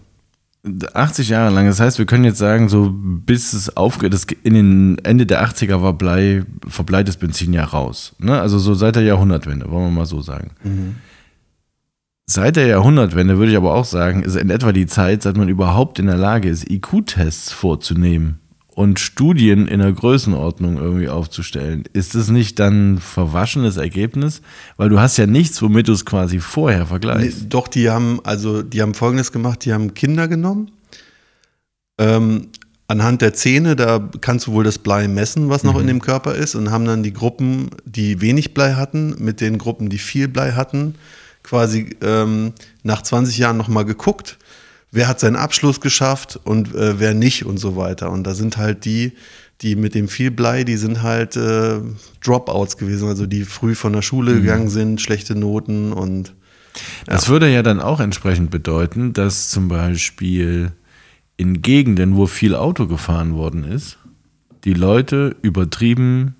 80 0.63 1.29
Jahre 1.31 1.55
lang. 1.55 1.67
Das 1.67 1.81
heißt, 1.81 1.99
wir 1.99 2.07
können 2.07 2.25
jetzt 2.25 2.39
sagen, 2.39 2.69
so 2.69 2.91
bis 2.93 3.53
es 3.53 3.77
aufgeht, 3.77 4.13
das 4.13 4.27
in 4.43 4.55
den 4.55 4.99
Ende 5.05 5.27
der 5.27 5.45
80er 5.47 5.83
war 5.83 5.95
Blei, 5.95 6.45
verbleites 6.69 7.17
Benzin 7.17 7.53
ja 7.53 7.65
raus. 7.65 8.15
Ne? 8.19 8.41
Also 8.41 8.59
so 8.59 8.75
seit 8.75 8.97
der 8.97 9.03
Jahrhundertwende, 9.03 9.71
wollen 9.71 9.87
wir 9.87 9.91
mal 9.91 10.07
so 10.07 10.21
sagen. 10.21 10.51
Seit 12.27 12.57
der 12.57 12.67
Jahrhundertwende 12.67 13.39
würde 13.39 13.51
ich 13.51 13.57
aber 13.57 13.75
auch 13.75 13.85
sagen, 13.85 14.23
ist 14.23 14.37
in 14.37 14.51
etwa 14.51 14.73
die 14.73 14.87
Zeit, 14.87 15.23
seit 15.23 15.37
man 15.37 15.49
überhaupt 15.49 15.99
in 15.99 16.07
der 16.07 16.19
Lage 16.19 16.49
ist, 16.49 16.71
IQ-Tests 16.71 17.53
vorzunehmen 17.53 18.39
und 18.81 18.99
Studien 18.99 19.69
in 19.69 19.81
der 19.81 19.93
Größenordnung 19.93 20.79
irgendwie 20.79 21.11
aufzustellen. 21.11 21.85
Ist 21.93 22.15
es 22.15 22.31
nicht 22.31 22.59
dann 22.59 22.95
ein 22.95 22.99
verwaschenes 22.99 23.77
Ergebnis? 23.77 24.41
Weil 24.79 24.89
du 24.89 24.99
hast 24.99 25.19
ja 25.19 25.27
nichts, 25.27 25.61
womit 25.61 25.89
du 25.89 25.93
es 25.93 26.07
quasi 26.07 26.41
vorher 26.41 26.81
Nee, 26.81 26.87
vergleichst. 26.87 27.45
doch, 27.51 27.69
die 27.69 27.91
haben, 27.91 28.21
also 28.25 28.63
die 28.63 28.81
haben 28.81 28.95
folgendes 28.95 29.33
gemacht, 29.33 29.67
die 29.67 29.75
haben 29.75 29.93
Kinder 29.93 30.29
genommen. 30.29 30.71
Ähm, 31.99 32.49
anhand 32.89 33.21
der 33.21 33.35
Zähne, 33.35 33.77
da 33.77 34.09
kannst 34.23 34.47
du 34.47 34.53
wohl 34.53 34.65
das 34.65 34.79
Blei 34.79 35.09
messen, 35.09 35.51
was 35.51 35.63
noch 35.63 35.79
in 35.79 35.87
dem 35.87 36.01
Körper 36.01 36.35
ist, 36.35 36.55
und 36.55 36.71
haben 36.71 36.87
dann 36.87 37.03
die 37.03 37.13
Gruppen, 37.13 37.69
die 37.85 38.23
wenig 38.23 38.55
Blei 38.55 38.73
hatten, 38.77 39.15
mit 39.19 39.43
den 39.43 39.59
Gruppen, 39.59 39.91
die 39.91 39.99
viel 39.99 40.27
Blei 40.27 40.53
hatten, 40.53 40.95
quasi 41.43 41.97
ähm, 42.01 42.53
nach 42.83 43.03
20 43.03 43.37
Jahren 43.37 43.59
nochmal 43.59 43.85
geguckt, 43.85 44.39
wer 44.93 45.09
hat 45.09 45.21
seinen 45.21 45.37
Abschluss 45.37 45.81
geschafft 45.81 46.39
und 46.45 46.75
äh, 46.75 46.99
wer 46.99 47.15
nicht 47.15 47.45
und 47.45 47.59
so 47.59 47.77
weiter. 47.77 48.11
Und 48.11 48.25
da 48.25 48.35
sind 48.35 48.57
halt 48.57 48.85
die, 48.85 49.13
die 49.63 49.77
mit 49.77 49.95
dem 49.95 50.09
viel 50.09 50.31
Blei, 50.31 50.65
die 50.65 50.77
sind 50.77 51.03
halt 51.03 51.37
äh, 51.37 51.81
Dropouts 52.25 52.77
gewesen, 52.77 53.09
also 53.09 53.27
die 53.27 53.45
früh 53.45 53.75
von 53.75 53.93
der 53.93 54.03
Schule 54.03 54.33
Mhm. 54.33 54.41
gegangen 54.41 54.69
sind, 54.69 55.01
schlechte 55.01 55.35
Noten 55.35 55.93
und 55.93 56.35
Das 57.07 57.29
würde 57.29 57.53
ja 57.53 57.63
dann 57.63 57.81
auch 57.81 58.01
entsprechend 58.01 58.51
bedeuten, 58.51 59.13
dass 59.13 59.51
zum 59.51 59.69
Beispiel 59.69 60.73
in 61.37 61.63
Gegenden, 61.63 62.17
wo 62.17 62.27
viel 62.27 62.55
Auto 62.55 62.87
gefahren 62.87 63.35
worden 63.35 63.65
ist, 63.65 63.99
die 64.65 64.75
Leute 64.75 65.37
übertrieben 65.43 66.35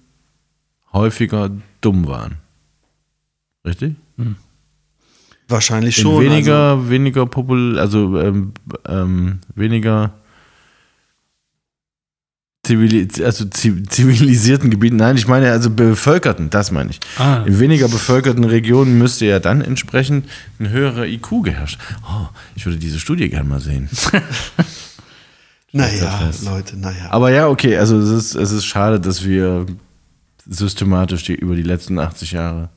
häufiger 0.93 1.51
dumm 1.81 2.07
waren. 2.07 2.37
Richtig? 3.65 3.97
Wahrscheinlich 5.51 5.99
In 5.99 6.03
schon. 6.03 6.25
weniger, 6.25 6.71
also, 6.73 6.91
weniger 6.91 7.27
popul, 7.27 7.79
also 7.79 8.19
ähm, 8.21 8.53
ähm, 8.87 9.39
weniger 9.55 10.13
zivili 12.63 13.09
also 13.25 13.47
zi- 13.47 13.83
zivilisierten 13.85 14.71
Gebieten. 14.71 14.97
Nein, 14.97 15.17
ich 15.17 15.27
meine 15.27 15.51
also 15.51 15.71
bevölkerten, 15.71 16.51
das 16.51 16.71
meine 16.71 16.91
ich. 16.91 17.01
Ah. 17.19 17.43
In 17.47 17.59
weniger 17.59 17.89
bevölkerten 17.89 18.45
Regionen 18.45 18.99
müsste 18.99 19.27
ja 19.27 19.39
dann 19.41 19.61
entsprechend 19.63 20.27
ein 20.59 20.69
höherer 20.69 21.07
IQ 21.07 21.43
geherrscht. 21.43 21.79
Oh, 22.05 22.27
ich 22.55 22.67
würde 22.67 22.79
diese 22.79 23.01
Studie 23.01 23.29
gerne 23.29 23.49
mal 23.49 23.61
sehen. 23.61 23.89
naja. 25.73 26.31
Leute, 26.45 26.79
naja. 26.79 27.07
Aber 27.11 27.31
ja, 27.31 27.49
okay, 27.49 27.77
also 27.77 27.99
es 27.99 28.11
ist, 28.11 28.35
es 28.35 28.53
ist 28.53 28.67
schade, 28.67 29.01
dass 29.01 29.25
wir 29.25 29.67
systematisch 30.47 31.25
die, 31.25 31.35
über 31.35 31.55
die 31.57 31.63
letzten 31.63 31.99
80 31.99 32.33
Jahre 32.33 32.69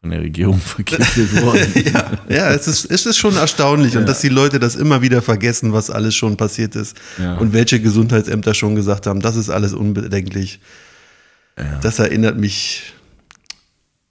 von 0.00 0.10
der 0.10 0.20
Regierung 0.20 0.58
vergiftet 0.60 1.42
wurden. 1.42 1.84
ja, 1.92 2.10
ja 2.28 2.50
es, 2.50 2.66
ist, 2.66 2.90
es 2.90 3.06
ist 3.06 3.18
schon 3.18 3.36
erstaunlich 3.36 3.96
und 3.96 4.08
dass 4.08 4.20
die 4.20 4.28
Leute 4.28 4.58
das 4.58 4.74
immer 4.74 5.02
wieder 5.02 5.20
vergessen, 5.22 5.72
was 5.72 5.90
alles 5.90 6.14
schon 6.14 6.36
passiert 6.36 6.74
ist 6.74 6.96
Ja. 7.18 7.36
und 7.36 7.52
welche 7.52 7.80
Gesundheitsämter 7.80 8.54
schon 8.54 8.74
gesagt 8.74 9.06
haben, 9.06 9.20
das 9.20 9.36
ist 9.36 9.50
alles 9.50 9.72
unbedenklich. 9.74 10.60
Das 11.82 11.98
erinnert 11.98 12.38
mich 12.38 12.94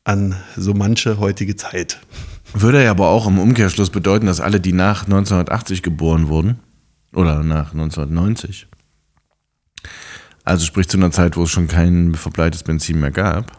an 0.03 0.36
so 0.55 0.75
manche 0.75 1.17
heutige 1.17 1.55
Zeit. 1.55 2.00
Würde 2.53 2.84
ja 2.84 2.91
aber 2.91 3.08
auch 3.08 3.25
im 3.25 3.39
Umkehrschluss 3.39 3.89
bedeuten, 3.89 4.27
dass 4.27 4.39
alle, 4.39 4.60
die 4.60 4.74
nach 4.74 5.05
1980 5.05 5.81
geboren 5.81 6.27
wurden, 6.27 6.60
oder 7.13 7.41
nach 7.43 7.72
1990, 7.74 8.67
also 10.43 10.63
sprich 10.65 10.88
zu 10.88 10.98
einer 10.98 11.10
Zeit, 11.12 11.38
wo 11.38 11.43
es 11.43 11.50
schon 11.50 11.67
kein 11.67 12.13
verbleites 12.13 12.62
Benzin 12.62 13.00
mehr 13.00 13.12
gab, 13.12 13.59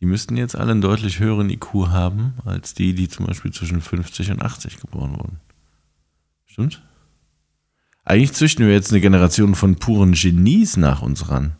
die 0.00 0.06
müssten 0.06 0.36
jetzt 0.36 0.56
alle 0.56 0.72
einen 0.72 0.80
deutlich 0.80 1.18
höheren 1.20 1.50
IQ 1.50 1.88
haben, 1.88 2.34
als 2.44 2.74
die, 2.74 2.94
die 2.94 3.08
zum 3.08 3.26
Beispiel 3.26 3.52
zwischen 3.52 3.80
50 3.80 4.30
und 4.30 4.42
80 4.42 4.80
geboren 4.80 5.12
wurden. 5.12 5.40
Stimmt? 6.46 6.82
Eigentlich 8.04 8.32
züchten 8.32 8.66
wir 8.66 8.72
jetzt 8.72 8.90
eine 8.92 9.00
Generation 9.00 9.54
von 9.54 9.76
puren 9.76 10.12
Genies 10.12 10.76
nach 10.76 11.02
uns 11.02 11.28
ran. 11.28 11.52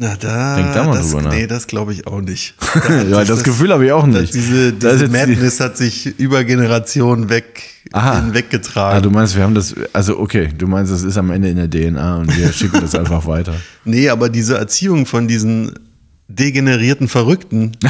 Na, 0.00 0.14
da, 0.14 0.54
Denk 0.56 0.74
da 0.74 0.84
mal 0.84 0.96
das, 0.96 1.08
drüber 1.08 1.22
nach. 1.22 1.32
nee, 1.32 1.46
das 1.48 1.66
glaube 1.66 1.92
ich 1.92 2.06
auch 2.06 2.20
nicht. 2.20 2.54
Ja, 3.10 3.24
das 3.24 3.42
Gefühl 3.42 3.72
habe 3.72 3.84
ich 3.84 3.90
auch 3.92 4.06
Das, 4.08 4.20
nicht. 4.22 4.34
diese 4.34 4.72
Das 4.72 4.92
diese 4.94 5.04
jetzt 5.06 5.14
die- 5.14 5.32
Madness 5.34 5.60
hat 5.60 5.76
sich 5.76 6.06
über 6.20 6.44
Generationen 6.44 7.28
weg, 7.28 7.64
Aha. 7.92 8.20
hinweggetragen. 8.22 8.96
Ah, 8.96 9.00
du 9.00 9.10
meinst, 9.10 9.34
wir 9.36 9.42
haben 9.42 9.56
das, 9.56 9.74
also 9.92 10.18
okay, 10.20 10.50
du 10.56 10.68
meinst, 10.68 10.92
das 10.92 11.02
ist 11.02 11.16
am 11.18 11.30
Ende 11.32 11.50
in 11.50 11.56
der 11.56 11.68
DNA 11.68 12.16
und 12.18 12.36
wir 12.36 12.52
schicken 12.52 12.80
das 12.80 12.94
einfach 12.94 13.26
weiter. 13.26 13.54
Nee, 13.84 14.08
aber 14.08 14.28
diese 14.30 14.56
Erziehung 14.56 15.04
von 15.04 15.26
diesen 15.26 15.72
degenerierten 16.28 17.08
Verrückten. 17.08 17.72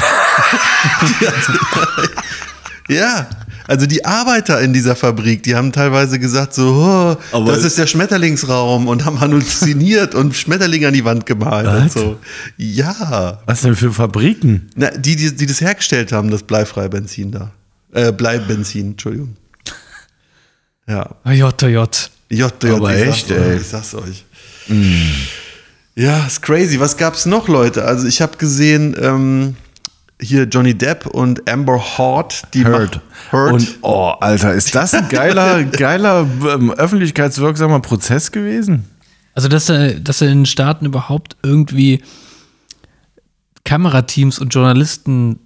ja, 2.88 3.28
also 3.66 3.86
die 3.86 4.04
Arbeiter 4.04 4.60
in 4.62 4.72
dieser 4.72 4.96
Fabrik, 4.96 5.42
die 5.42 5.54
haben 5.54 5.72
teilweise 5.72 6.18
gesagt 6.18 6.54
so, 6.54 6.68
oh, 6.72 7.16
Aber- 7.36 7.52
das 7.52 7.64
ist 7.64 7.76
der 7.76 7.86
Schmetterlingsraum 7.86 8.88
und 8.88 9.04
haben 9.04 9.20
halluziniert 9.20 10.14
und 10.14 10.34
Schmetterlinge 10.34 10.88
an 10.88 10.94
die 10.94 11.04
Wand 11.04 11.26
gemalt 11.26 11.66
und 11.66 11.84
Was? 11.84 11.92
so. 11.92 12.18
Ja, 12.56 13.42
Was 13.44 13.60
denn 13.60 13.76
für 13.76 13.92
Fabriken? 13.92 14.70
Na, 14.74 14.90
die, 14.90 15.16
die, 15.16 15.36
die 15.36 15.46
das 15.46 15.60
hergestellt 15.60 16.12
haben, 16.12 16.30
das 16.30 16.42
bleifreie 16.44 16.88
Benzin 16.88 17.30
da. 17.30 17.50
Äh, 17.92 18.12
Bleibenzin, 18.12 18.92
Entschuldigung. 18.92 19.36
Ja. 20.86 21.10
JJ. 21.26 21.42
J, 21.62 21.84
J, 22.30 22.64
Aber 22.64 22.94
ich 22.96 23.06
echt, 23.06 23.28
sag's 23.28 23.32
euch, 23.38 23.46
ey. 23.46 23.56
Ich 23.56 23.66
sag's 23.66 23.94
euch. 23.94 24.24
Ja, 25.98 26.26
ist 26.26 26.42
crazy. 26.42 26.78
Was 26.78 26.96
gab's 26.96 27.26
noch, 27.26 27.48
Leute? 27.48 27.84
Also 27.84 28.06
ich 28.06 28.22
habe 28.22 28.36
gesehen, 28.36 28.94
ähm, 29.02 29.56
hier 30.20 30.44
Johnny 30.44 30.72
Depp 30.72 31.06
und 31.06 31.50
Amber 31.50 31.98
Heard, 31.98 32.54
die 32.54 32.64
Heard. 32.64 33.00
Heard. 33.32 33.52
Und, 33.52 33.78
oh, 33.82 34.12
Alter, 34.20 34.54
ist 34.54 34.76
das 34.76 34.94
ein 34.94 35.08
geiler, 35.08 35.64
geiler, 35.64 36.24
ähm, 36.48 36.70
öffentlichkeitswirksamer 36.70 37.80
Prozess 37.80 38.30
gewesen? 38.30 38.84
Also, 39.34 39.48
dass, 39.48 39.68
er, 39.70 39.94
dass 39.94 40.20
er 40.20 40.28
in 40.28 40.40
den 40.40 40.46
Staaten 40.46 40.86
überhaupt 40.86 41.36
irgendwie 41.42 42.00
Kamerateams 43.64 44.38
und 44.38 44.54
Journalisten 44.54 45.40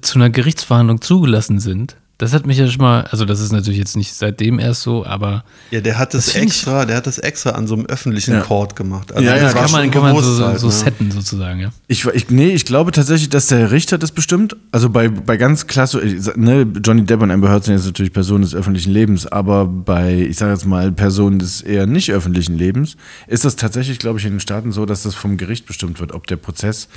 zu 0.00 0.18
einer 0.18 0.30
Gerichtsverhandlung 0.30 1.02
zugelassen 1.02 1.60
sind, 1.60 1.96
das 2.20 2.34
hat 2.34 2.46
mich 2.46 2.58
ja 2.58 2.66
schon 2.68 2.82
mal, 2.82 3.02
also 3.10 3.24
das 3.24 3.40
ist 3.40 3.50
natürlich 3.50 3.78
jetzt 3.78 3.96
nicht 3.96 4.12
seitdem 4.14 4.58
erst 4.58 4.82
so, 4.82 5.06
aber 5.06 5.42
ja, 5.70 5.80
der 5.80 5.98
hat 5.98 6.12
das, 6.12 6.26
Das 6.26 6.34
find 6.34 6.44
ich- 6.44 6.50
extra, 6.52 6.84
der 6.84 6.96
hat 6.96 7.06
das 7.06 7.18
extra 7.18 7.50
an 7.52 7.66
so 7.66 7.74
einem 7.74 7.86
öffentlichen 7.86 8.34
Ja. 8.34 8.40
Court 8.42 8.76
gemacht. 8.76 9.10
Also 9.10 9.26
Ja, 9.26 9.36
ja, 9.36 9.42
das 9.44 9.54
war 9.54 9.62
kann 9.62 9.72
man, 9.72 9.90
kann 9.90 10.02
man 10.02 10.22
so, 10.22 10.34
so 10.56 10.66
ne? 10.66 10.72
setten 10.72 11.10
sozusagen, 11.10 11.60
ja. 11.60 11.70
Ich, 11.88 12.04
ich, 12.04 12.28
nee, 12.28 12.50
ich 12.50 12.66
glaube 12.66 12.92
tatsächlich, 12.92 13.30
dass 13.30 13.46
der 13.46 13.70
Richter 13.70 13.96
das 13.96 14.12
bestimmt. 14.12 14.54
Also 14.70 14.90
bei, 14.90 15.08
bei 15.08 15.38
ganz 15.38 15.66
klasse, 15.66 15.98
ne, 16.36 16.66
Johnny 16.84 17.04
Depp 17.04 17.22
und 17.22 17.30
Amber 17.30 17.48
Heard 17.48 17.64
sind 17.64 17.74
jetzt 17.74 17.86
natürlich 17.86 18.12
Personen 18.12 18.42
des 18.42 18.54
öffentlichen 18.54 18.92
Lebens, 18.92 19.26
aber 19.26 19.64
bei, 19.64 20.14
ich 20.18 20.36
sage 20.36 20.52
jetzt 20.52 20.66
mal, 20.66 20.92
Personen 20.92 21.38
des 21.38 21.62
eher 21.62 21.86
nicht 21.86 22.12
öffentlichen 22.12 22.58
Lebens, 22.58 22.96
ist 23.28 23.46
das 23.46 23.56
tatsächlich, 23.56 23.98
glaube 23.98 24.18
ich, 24.18 24.26
in 24.26 24.32
den 24.34 24.40
Staaten 24.40 24.72
so, 24.72 24.84
dass 24.84 25.04
das 25.04 25.14
vom 25.14 25.38
Gericht 25.38 25.64
bestimmt 25.64 26.00
wird, 26.00 26.12
ob 26.12 26.26
der 26.26 26.36
Prozess 26.36 26.88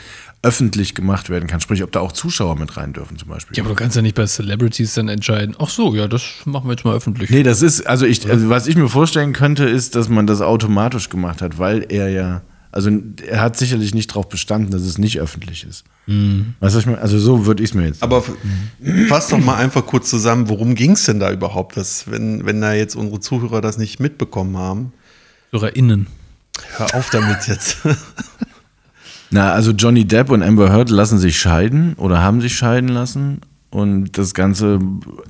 öffentlich 0.44 0.94
gemacht 0.94 1.30
werden 1.30 1.48
kann. 1.48 1.62
Sprich, 1.62 1.82
ob 1.84 1.92
da 1.92 2.02
auch 2.02 2.12
Zuschauer 2.12 2.58
mit 2.58 2.76
rein 2.78 2.94
dürfen 2.94 3.18
zum 3.18 3.30
Beispiel. 3.30 3.56
Ja, 3.58 3.64
aber 3.64 3.70
du 3.70 3.76
kannst 3.76 3.96
ja 3.96 4.02
nicht 4.02 4.16
bei 4.16 4.26
Celebrities 4.26 4.94
dann 4.94 5.08
entscheiden, 5.08 5.56
ach 5.58 5.70
so, 5.70 5.96
ja, 5.96 6.08
das 6.08 6.22
machen 6.46 6.68
wir 6.68 6.74
jetzt 6.74 6.84
mal 6.86 6.94
öffentlich. 6.96 7.30
Nee, 7.30 7.44
das 7.44 7.62
ist, 7.62 7.88
also 7.88 8.06
ich, 8.06 8.30
also 8.30 8.50
was 8.50 8.68
ich 8.68 8.76
mir 8.76 8.90
vorstellen 8.90 9.34
könnte, 9.34 9.64
ist, 9.64 9.96
dass 9.96 10.10
man 10.10 10.28
das 10.28 10.42
automatisch 10.42 11.10
gemacht 11.10 11.42
hat, 11.42 11.58
weil 11.60 11.86
er 11.90 12.10
ja, 12.10 12.42
also 12.72 12.90
er 13.28 13.40
hat 13.40 13.56
sicherlich 13.56 13.94
nicht 13.94 14.10
darauf 14.12 14.28
bestanden, 14.28 14.72
dass 14.72 14.82
es 14.82 14.98
nicht 14.98 15.20
öffentlich 15.20 15.64
ist. 15.66 15.86
Weißt 16.08 16.18
du, 16.18 16.46
was 16.60 16.76
ich 16.76 16.86
meine? 16.88 16.98
Also 17.00 17.18
so 17.20 17.46
würde 17.46 17.64
ich 17.64 17.70
es 17.70 17.74
mir 17.76 17.86
jetzt. 17.86 18.04
Aber 18.04 18.18
f- 18.18 18.32
fass 19.08 19.30
doch 19.30 19.38
mal 19.40 19.56
einfach 19.56 19.86
kurz 19.86 20.10
zusammen, 20.10 20.50
worum 20.50 20.76
ging's 20.76 21.06
denn 21.06 21.20
da 21.22 21.32
überhaupt, 21.32 21.78
dass, 21.78 22.12
wenn, 22.12 22.46
wenn 22.46 22.60
da 22.60 22.74
jetzt 22.74 22.96
unsere 22.96 23.20
Zuhörer 23.22 23.62
das 23.62 23.78
nicht 23.78 24.00
mitbekommen 24.02 24.58
haben? 24.58 24.92
HörerInnen. 25.52 26.08
Hör 26.76 26.96
auf 26.96 27.10
damit 27.12 27.48
jetzt. 27.48 27.78
Na, 29.34 29.52
also 29.52 29.72
Johnny 29.72 30.06
Depp 30.06 30.30
und 30.30 30.44
Amber 30.44 30.72
Heard 30.72 30.92
lassen 30.92 31.18
sich 31.18 31.40
scheiden 31.40 31.96
oder 31.96 32.22
haben 32.22 32.40
sich 32.40 32.56
scheiden 32.56 32.90
lassen. 32.90 33.42
Und 33.72 34.16
das 34.20 34.36
Ganze 34.36 34.78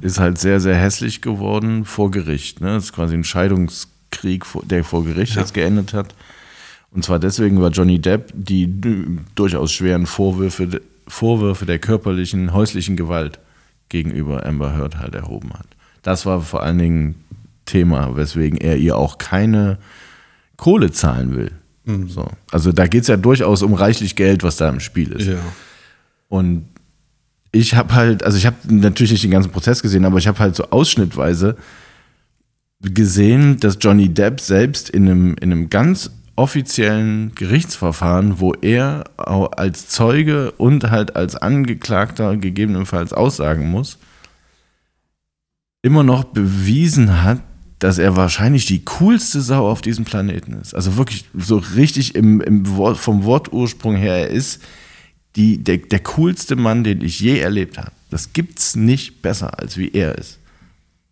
ist 0.02 0.20
halt 0.20 0.38
sehr, 0.40 0.60
sehr 0.60 0.76
hässlich 0.76 1.22
geworden 1.22 1.86
vor 1.86 2.12
Gericht. 2.12 2.60
Ne? 2.60 2.74
Das 2.74 2.84
ist 2.84 2.94
quasi 2.94 3.16
ein 3.16 3.24
Scheidungskrieg, 3.24 4.44
der 4.66 4.84
vor 4.84 5.06
Gericht 5.06 5.38
jetzt 5.38 5.54
geendet 5.54 5.94
hat. 5.94 6.14
Und 6.92 7.06
zwar 7.06 7.18
deswegen, 7.18 7.62
weil 7.62 7.72
Johnny 7.72 7.98
Depp 7.98 8.34
die 8.34 8.70
durchaus 9.36 9.72
schweren 9.72 10.06
Vorwürfe, 10.06 10.82
Vorwürfe 11.08 11.66
der 11.66 11.80
körperlichen, 11.80 12.52
häuslichen 12.52 12.98
Gewalt 12.98 13.40
gegenüber 13.88 14.46
Amber 14.46 14.76
Heard 14.76 15.00
halt 15.00 15.16
erhoben 15.16 15.54
hat. 15.54 15.68
Das 16.02 16.26
war 16.26 16.42
vor 16.42 16.62
allen 16.62 16.78
Dingen 16.78 17.16
Thema, 17.66 18.18
weswegen 18.18 18.58
er 18.58 18.76
ihr 18.76 18.98
auch 18.98 19.18
keine 19.18 19.78
Kohle 20.58 20.92
zahlen 20.92 21.38
will. 21.38 21.52
So. 21.86 22.28
Also 22.52 22.72
da 22.72 22.88
geht 22.88 23.02
es 23.02 23.08
ja 23.08 23.18
durchaus 23.18 23.62
um 23.62 23.74
reichlich 23.74 24.16
Geld, 24.16 24.44
was 24.44 24.58
da 24.58 24.70
im 24.70 24.80
Spiel 24.80 25.12
ist. 25.12 25.28
ja. 25.28 25.40
Und 26.30 26.66
ich 27.52 27.76
habe 27.76 27.94
halt, 27.94 28.24
also 28.24 28.38
ich 28.38 28.46
habe 28.46 28.56
natürlich 28.68 29.12
nicht 29.12 29.24
den 29.24 29.32
ganzen 29.32 29.52
Prozess 29.52 29.82
gesehen, 29.82 30.06
aber 30.06 30.18
ich 30.18 30.28
habe 30.28 30.40
halt 30.40 30.56
so 30.56 30.70
ausschnittweise 30.72 31.56
gesehen, 32.82 33.60
dass 33.60 33.78
Johnny 33.80 34.10
Depp 34.10 34.42
selbst 34.42 34.90
in 34.90 35.08
einem, 35.08 35.36
in 35.40 35.52
einem 35.52 35.70
ganz 35.70 36.10
offiziellen 36.36 37.36
Gerichtsverfahren, 37.36 38.40
wo 38.40 38.54
er 38.54 39.04
als 39.18 39.88
Zeuge 39.88 40.52
und 40.54 40.90
halt 40.90 41.16
als 41.16 41.36
Angeklagter 41.36 42.38
gegebenenfalls 42.38 43.14
aussagen 43.14 43.70
muss, 43.70 44.00
immer 45.84 46.04
noch 46.04 46.24
bewiesen 46.24 47.22
hat, 47.22 47.42
dass 47.84 47.98
er 47.98 48.16
wahrscheinlich 48.16 48.66
die 48.66 48.86
coolste 48.86 49.42
Sau 49.42 49.70
auf 49.70 49.82
diesem 49.82 50.06
Planeten 50.06 50.54
ist. 50.54 50.74
Also 50.74 50.96
wirklich 50.96 51.26
so 51.38 51.58
richtig 51.58 52.16
im, 52.16 52.40
im 52.40 52.78
Wort, 52.78 52.98
vom 52.98 53.26
Wortursprung 53.26 53.98
her, 53.98 54.16
er 54.16 54.28
ist 54.30 54.62
die, 55.36 55.62
der, 55.62 55.80
der 55.80 56.00
coolste 56.00 56.56
Mann, 56.56 56.86
den 56.86 57.02
ich 57.02 57.20
je 57.20 57.40
erlebt 57.40 57.78
habe. 57.78 57.92
Das 58.10 58.32
gibt's 58.32 58.78
nicht 58.78 59.22
besser, 59.22 59.60
als 59.60 59.76
wie 59.76 59.92
er 59.92 60.18
ist. 60.18 60.40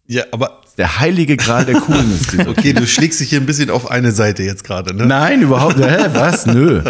Ja, 0.07 0.23
aber 0.31 0.60
Der 0.77 0.99
heilige 0.99 1.37
Gral 1.37 1.65
der 1.65 1.75
Coolness. 1.81 2.21
Okay, 2.47 2.73
du 2.73 2.87
schlägst 2.87 3.19
dich 3.19 3.29
hier 3.29 3.39
ein 3.39 3.45
bisschen 3.45 3.69
auf 3.69 3.91
eine 3.91 4.11
Seite 4.11 4.43
jetzt 4.43 4.63
gerade, 4.63 4.95
ne? 4.95 5.05
Nein, 5.05 5.41
überhaupt 5.41 5.77
nicht. 5.77 5.89
Hä, 5.89 6.05
was? 6.13 6.45
Nö. 6.45 6.81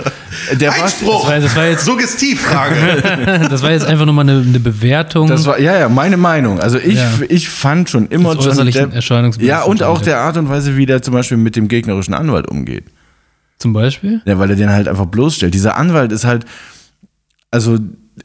Der 0.53 0.69
war, 0.71 0.83
Einspruch! 0.83 1.21
Das 1.23 1.29
war- 1.33 1.39
das 1.41 1.55
war 1.55 1.65
jetzt- 1.67 1.85
Suggestivfrage. 1.85 2.75
Das 3.49 3.61
war 3.63 3.71
jetzt 3.71 3.85
einfach 3.85 4.05
nur 4.05 4.13
mal 4.13 4.21
eine, 4.21 4.41
eine 4.47 4.59
Bewertung. 4.59 5.27
das 5.27 5.45
war, 5.45 5.59
ja, 5.59 5.77
ja, 5.77 5.89
meine 5.89 6.17
Meinung. 6.17 6.59
Also 6.59 6.77
ich, 6.77 6.95
Ja. 6.95 7.09
ich 7.27 7.49
fand 7.49 7.89
schon 7.89 8.07
immer 8.07 8.35
Das 8.35 8.45
Johnny 8.57 8.71
Depp. 8.71 8.93
Erscheinungsbild 8.93 9.47
Ja, 9.49 9.63
und 9.63 9.83
auch 9.83 10.01
der 10.01 10.19
Art 10.19 10.37
und 10.37 10.47
Weise, 10.47 10.77
wie 10.77 10.85
der 10.85 11.01
zum 11.01 11.13
Beispiel 11.13 11.37
mit 11.37 11.55
dem 11.55 11.67
gegnerischen 11.67 12.13
Anwalt 12.13 12.47
umgeht. 12.49 12.85
Zum 13.57 13.73
Beispiel? 13.73 14.21
Ja, 14.25 14.39
weil 14.39 14.49
er 14.51 14.55
den 14.55 14.69
halt 14.71 14.87
einfach 14.87 15.05
bloßstellt. 15.07 15.53
Dieser 15.53 15.75
Anwalt 15.77 16.11
ist 16.11 16.23
halt, 16.25 16.45
also 17.51 17.77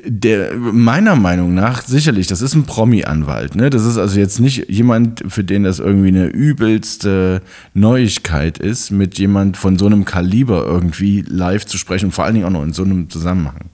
der 0.05 0.55
meiner 0.55 1.17
Meinung 1.17 1.55
nach 1.55 1.83
sicherlich, 1.83 2.27
das 2.27 2.43
ist 2.43 2.55
ein 2.55 2.65
Promi-Anwalt. 2.65 3.55
Ne? 3.55 3.71
Das 3.71 3.85
ist 3.85 3.99
also 3.99 4.19
jetzt 4.19 4.41
nicht 4.41 4.69
jemand, 4.71 5.25
für 5.29 5.45
den 5.45 5.65
das 5.65 5.79
irgendwie 5.79 6.09
eine 6.09 6.27
übelste 6.27 7.43
Neuigkeit 7.75 8.59
ist, 8.59 8.91
mit 8.91 9.19
jemand 9.19 9.57
von 9.57 9.79
so 9.79 9.87
einem 9.87 10.05
Kaliber 10.05 10.65
irgendwie 10.65 11.23
live 11.27 11.67
zu 11.67 11.79
sprechen, 11.79 12.13
vor 12.13 12.25
allen 12.25 12.35
Dingen 12.35 12.47
auch 12.47 12.51
noch 12.51 12.65
in 12.65 12.73
so 12.73 12.85
einem 12.85 13.11
Zusammenhang. 13.11 13.71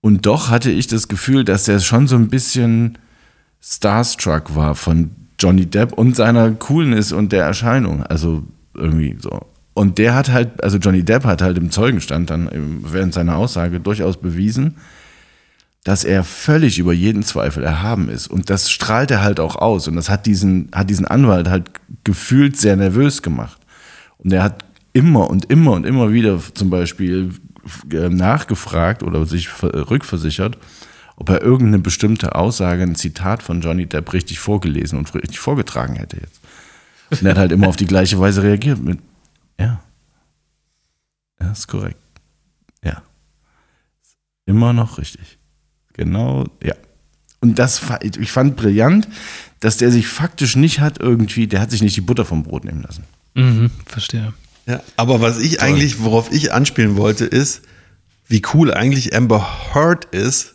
Und 0.00 0.26
doch 0.26 0.50
hatte 0.50 0.70
ich 0.70 0.86
das 0.86 1.08
Gefühl, 1.08 1.44
dass 1.44 1.68
er 1.68 1.80
schon 1.80 2.08
so 2.08 2.16
ein 2.16 2.28
bisschen 2.28 2.98
starstruck 3.60 4.56
war 4.56 4.74
von 4.74 5.12
Johnny 5.38 5.66
Depp 5.66 5.92
und 5.92 6.16
seiner 6.16 6.50
Coolness 6.52 7.12
und 7.12 7.32
der 7.32 7.44
Erscheinung. 7.44 8.02
Also 8.02 8.42
irgendwie 8.74 9.16
so. 9.20 9.51
Und 9.74 9.98
der 9.98 10.14
hat 10.14 10.30
halt, 10.30 10.62
also 10.62 10.78
Johnny 10.78 11.02
Depp 11.02 11.24
hat 11.24 11.40
halt 11.40 11.56
im 11.56 11.70
Zeugenstand 11.70 12.30
dann 12.30 12.50
während 12.84 13.14
seiner 13.14 13.36
Aussage 13.36 13.80
durchaus 13.80 14.18
bewiesen, 14.20 14.76
dass 15.84 16.04
er 16.04 16.24
völlig 16.24 16.78
über 16.78 16.92
jeden 16.92 17.22
Zweifel 17.22 17.64
erhaben 17.64 18.08
ist. 18.08 18.28
Und 18.28 18.50
das 18.50 18.70
strahlt 18.70 19.10
er 19.10 19.22
halt 19.22 19.40
auch 19.40 19.56
aus. 19.56 19.88
Und 19.88 19.96
das 19.96 20.10
hat 20.10 20.26
diesen, 20.26 20.68
hat 20.72 20.90
diesen 20.90 21.06
Anwalt 21.06 21.48
halt 21.48 21.70
gefühlt 22.04 22.56
sehr 22.56 22.76
nervös 22.76 23.22
gemacht. 23.22 23.58
Und 24.18 24.32
er 24.32 24.44
hat 24.44 24.64
immer 24.92 25.28
und 25.28 25.46
immer 25.46 25.72
und 25.72 25.86
immer 25.86 26.12
wieder 26.12 26.38
zum 26.54 26.70
Beispiel 26.70 27.30
äh, 27.90 28.08
nachgefragt 28.10 29.02
oder 29.02 29.24
sich 29.26 29.48
ver- 29.48 29.90
rückversichert, 29.90 30.58
ob 31.16 31.30
er 31.30 31.42
irgendeine 31.42 31.78
bestimmte 31.78 32.34
Aussage, 32.34 32.82
ein 32.82 32.94
Zitat 32.94 33.42
von 33.42 33.60
Johnny 33.62 33.86
Depp 33.86 34.12
richtig 34.12 34.38
vorgelesen 34.38 34.98
und 34.98 35.12
richtig 35.14 35.38
vorgetragen 35.40 35.96
hätte 35.96 36.18
jetzt. 36.18 36.40
Und 37.10 37.24
er 37.24 37.30
hat 37.30 37.38
halt 37.38 37.52
immer 37.52 37.68
auf 37.68 37.76
die 37.76 37.86
gleiche 37.86 38.20
Weise 38.20 38.42
reagiert 38.42 38.82
mit, 38.82 38.98
ja. 39.58 39.82
Ja, 41.40 41.52
ist 41.52 41.68
korrekt. 41.68 42.00
Ja. 42.84 43.02
Immer 44.46 44.72
noch 44.72 44.98
richtig. 44.98 45.38
Genau, 45.92 46.46
ja. 46.62 46.74
Und 47.40 47.58
das, 47.58 47.82
ich 48.02 48.30
fand 48.30 48.56
brillant, 48.56 49.08
dass 49.60 49.76
der 49.76 49.90
sich 49.90 50.06
faktisch 50.06 50.56
nicht 50.56 50.80
hat 50.80 51.00
irgendwie, 51.00 51.46
der 51.46 51.60
hat 51.60 51.70
sich 51.70 51.82
nicht 51.82 51.96
die 51.96 52.00
Butter 52.00 52.24
vom 52.24 52.44
Brot 52.44 52.64
nehmen 52.64 52.82
lassen. 52.82 53.04
Mhm, 53.34 53.70
verstehe. 53.86 54.32
Ja, 54.66 54.80
aber 54.96 55.20
was 55.20 55.40
ich 55.40 55.60
eigentlich, 55.60 56.00
worauf 56.00 56.32
ich 56.32 56.52
anspielen 56.52 56.96
wollte, 56.96 57.24
ist, 57.24 57.62
wie 58.28 58.42
cool 58.54 58.72
eigentlich 58.72 59.14
Amber 59.14 59.74
Heard 59.74 60.04
ist, 60.06 60.54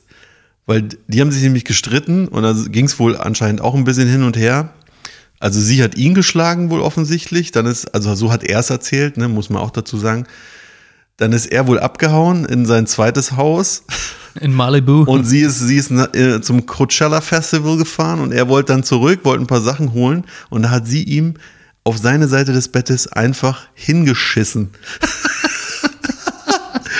weil 0.65 0.89
die 1.07 1.21
haben 1.21 1.31
sich 1.31 1.43
nämlich 1.43 1.65
gestritten 1.65 2.27
und 2.27 2.43
da 2.43 2.53
ging 2.69 2.85
es 2.85 2.99
wohl 2.99 3.17
anscheinend 3.17 3.61
auch 3.61 3.75
ein 3.75 3.83
bisschen 3.83 4.09
hin 4.09 4.23
und 4.23 4.37
her. 4.37 4.73
Also 5.39 5.59
sie 5.59 5.83
hat 5.83 5.95
ihn 5.95 6.15
geschlagen 6.15 6.69
wohl 6.69 6.81
offensichtlich, 6.81 7.51
dann 7.51 7.65
ist, 7.65 7.93
also 7.93 8.15
so 8.15 8.31
hat 8.31 8.43
er 8.43 8.59
es 8.59 8.69
erzählt, 8.69 9.17
ne, 9.17 9.27
muss 9.27 9.49
man 9.49 9.61
auch 9.61 9.71
dazu 9.71 9.97
sagen. 9.97 10.25
Dann 11.17 11.33
ist 11.33 11.47
er 11.47 11.67
wohl 11.67 11.79
abgehauen 11.79 12.45
in 12.45 12.65
sein 12.65 12.85
zweites 12.85 13.33
Haus 13.33 13.83
In 14.41 14.53
Malibu. 14.53 15.03
und 15.03 15.23
sie 15.23 15.41
ist, 15.41 15.59
sie 15.59 15.77
ist 15.77 15.91
äh, 15.91 16.41
zum 16.41 16.65
Coachella 16.65 17.21
Festival 17.21 17.77
gefahren 17.77 18.19
und 18.19 18.31
er 18.31 18.47
wollte 18.49 18.73
dann 18.73 18.83
zurück, 18.83 19.21
wollte 19.23 19.43
ein 19.43 19.47
paar 19.47 19.61
Sachen 19.61 19.93
holen 19.93 20.25
und 20.49 20.63
da 20.63 20.69
hat 20.69 20.87
sie 20.87 21.03
ihm 21.03 21.35
auf 21.83 21.97
seine 21.97 22.27
Seite 22.27 22.53
des 22.53 22.67
Bettes 22.67 23.07
einfach 23.07 23.63
hingeschissen. 23.73 24.71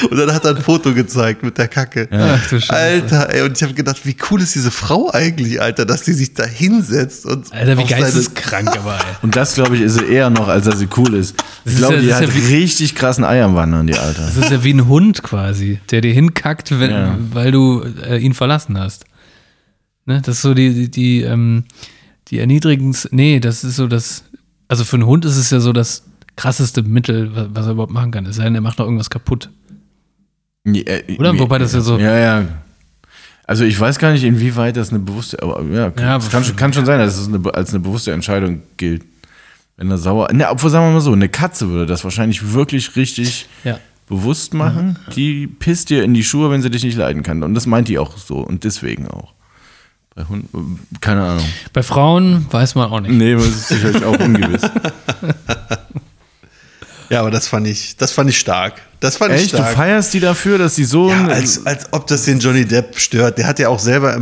und 0.10 0.18
dann 0.18 0.34
hat 0.34 0.46
er 0.46 0.56
ein 0.56 0.62
Foto 0.62 0.94
gezeigt 0.94 1.44
mit 1.44 1.58
der 1.58 1.68
Kacke. 1.68 2.08
Ach 2.12 2.48
du 2.50 2.60
Scheiße. 2.60 2.74
Alter, 2.74 3.34
ey, 3.34 3.42
und 3.44 3.56
ich 3.58 3.64
habe 3.64 3.74
gedacht, 3.74 4.06
wie 4.06 4.16
cool 4.30 4.42
ist 4.42 4.56
diese 4.56 4.72
Frau 4.72 5.12
eigentlich, 5.14 5.62
Alter, 5.62 5.86
dass 5.86 6.04
die 6.04 6.14
sich 6.14 6.34
da 6.34 6.46
hinsetzt 6.46 7.26
und 7.26 7.52
Alter, 7.54 7.78
wie 7.78 7.86
geisteskrank 7.86 8.70
aber, 8.78 8.96
ey. 8.96 9.16
Und 9.22 9.36
das, 9.36 9.56
glaube 9.56 9.76
ich, 9.76 9.82
ist 9.82 9.96
sie 9.96 10.06
eher 10.06 10.30
noch, 10.30 10.48
als 10.48 10.66
dass 10.66 10.80
sie 10.80 10.88
cool 10.98 11.14
ist. 11.16 11.36
Ich 11.66 11.78
glaube, 11.78 11.96
ja- 11.96 12.02
die 12.02 12.14
hat 12.14 12.22
ja 12.22 12.34
wie- 12.36 12.56
richtig 12.56 12.96
krassen 12.96 13.24
Ei 13.24 13.44
am 13.44 13.56
Wandern, 13.56 13.88
die 13.88 13.96
Alter. 13.98 14.22
Das 14.24 14.38
ist 14.38 14.52
ja 14.52 14.64
wie 14.64 14.74
ein 14.74 14.88
Hund 14.88 15.24
quasi, 15.24 15.80
der 15.92 16.02
dir 16.02 16.14
hinkackt, 16.14 16.80
wenn, 16.80 16.92
Ja. 16.92 17.18
weil 17.34 17.52
du 17.52 17.84
äh, 18.08 18.18
ihn 18.18 18.34
verlassen 18.34 18.78
hast. 18.80 19.06
Ne? 20.06 20.22
Das 20.24 20.36
ist 20.38 20.42
so 20.42 20.54
die, 20.54 20.74
die, 20.74 20.90
die, 20.92 21.22
ähm, 21.22 21.66
die 22.30 22.40
erniedrigendste. 22.40 23.10
Nee, 23.12 23.40
das 23.40 23.64
ist 23.64 23.76
so 23.76 23.88
das. 23.88 24.24
Also 24.70 24.84
für 24.84 24.98
einen 24.98 25.06
Hund 25.06 25.24
ist 25.26 25.38
es 25.38 25.50
ja 25.50 25.60
so 25.60 25.72
das 25.74 26.04
krasseste 26.36 26.84
Mittel, 26.84 27.36
wa- 27.36 27.48
was 27.52 27.66
er 27.66 27.72
überhaupt 27.74 27.92
machen 27.94 28.12
kann. 28.12 28.26
Es 28.26 28.36
sei 28.36 28.44
denn, 28.44 28.56
er 28.56 28.62
macht 28.62 28.80
noch 28.80 28.86
irgendwas 28.86 29.10
kaputt. 29.10 29.50
Nee, 30.70 30.82
äh, 30.82 31.18
Oder? 31.18 31.34
nee, 31.34 31.40
Wobei 31.40 31.58
das 31.60 31.74
ja 31.74 31.82
so- 31.82 31.98
Ja, 31.98 32.18
ja. 32.18 32.46
Also 33.46 33.64
ich 33.64 33.80
weiß 33.80 33.98
gar 34.00 34.12
nicht, 34.12 34.24
inwieweit 34.26 34.76
das 34.76 34.90
eine 34.90 35.00
bewusste, 35.00 35.42
aber 35.42 35.62
ja, 35.64 35.90
kann, 35.92 36.06
Ja, 36.06 36.20
kann, 36.30 36.56
kann 36.58 36.74
schon 36.74 36.86
sein, 36.86 37.00
dass 37.00 37.18
es 37.18 37.28
eine, 37.30 37.42
als 37.54 37.70
eine 37.70 37.80
bewusste 37.80 38.12
Entscheidung 38.12 38.62
gilt. 38.76 39.04
Wenn 39.78 39.90
er 39.90 39.98
sauer. 39.98 40.28
Ne, 40.34 40.50
obwohl 40.50 40.70
sagen 40.70 40.86
wir 40.88 40.92
mal 40.94 41.00
so, 41.02 41.14
eine 41.14 41.30
Katze 41.30 41.70
würde 41.70 41.86
das 41.86 42.04
wahrscheinlich 42.04 42.52
wirklich 42.54 42.96
richtig 42.98 43.48
Ja. 43.64 43.80
bewusst 44.10 44.54
machen. 44.54 44.98
Die 45.16 45.48
pisst 45.48 45.90
dir 45.90 46.04
in 46.04 46.14
die 46.14 46.24
Schuhe, 46.26 46.50
wenn 46.52 46.62
sie 46.62 46.70
dich 46.70 46.84
nicht 46.84 46.98
leiden 46.98 47.24
kann. 47.24 47.42
Und 47.44 47.54
das 47.54 47.68
meint 47.68 47.88
die 47.88 48.00
auch 48.00 48.18
so. 48.18 48.38
Und 48.40 48.64
deswegen 48.66 49.08
auch. 49.08 49.34
Bei 50.16 50.26
Hunden, 50.26 50.80
keine 51.00 51.24
Ahnung. 51.24 51.46
Bei 51.74 51.84
Frauen 51.84 52.48
weiß 52.52 52.74
man 52.76 52.90
auch 52.92 53.00
nicht. 53.00 53.12
Nee, 53.14 53.36
das 53.36 53.46
ist 53.46 53.68
sicherlich 53.70 54.04
auch 54.04 54.20
ungewiss. 54.20 54.64
Ja, 57.10 57.22
aber 57.22 57.32
das 57.32 57.48
fand 57.48 57.68
ich, 57.68 57.96
das 57.98 58.12
fand 58.12 58.30
ich 58.30 58.38
stark. 58.38 58.82
Das 59.00 59.16
fand 59.18 59.32
ich 59.36 59.42
Echt? 59.44 59.54
Du 59.54 59.58
stark. 59.58 59.76
feierst 59.76 60.14
die 60.16 60.20
dafür, 60.20 60.58
dass 60.58 60.74
sie 60.76 60.84
so 60.84 61.10
Ja, 61.12 61.28
als, 61.28 61.66
als 61.68 61.86
ob 61.94 62.08
das 62.08 62.24
den 62.26 62.40
Johnny 62.40 62.66
Depp 62.66 62.98
stört. 62.98 63.38
Der 63.38 63.46
hat 63.46 63.60
ja 63.60 63.70
auch 63.70 63.78
selber 63.78 64.20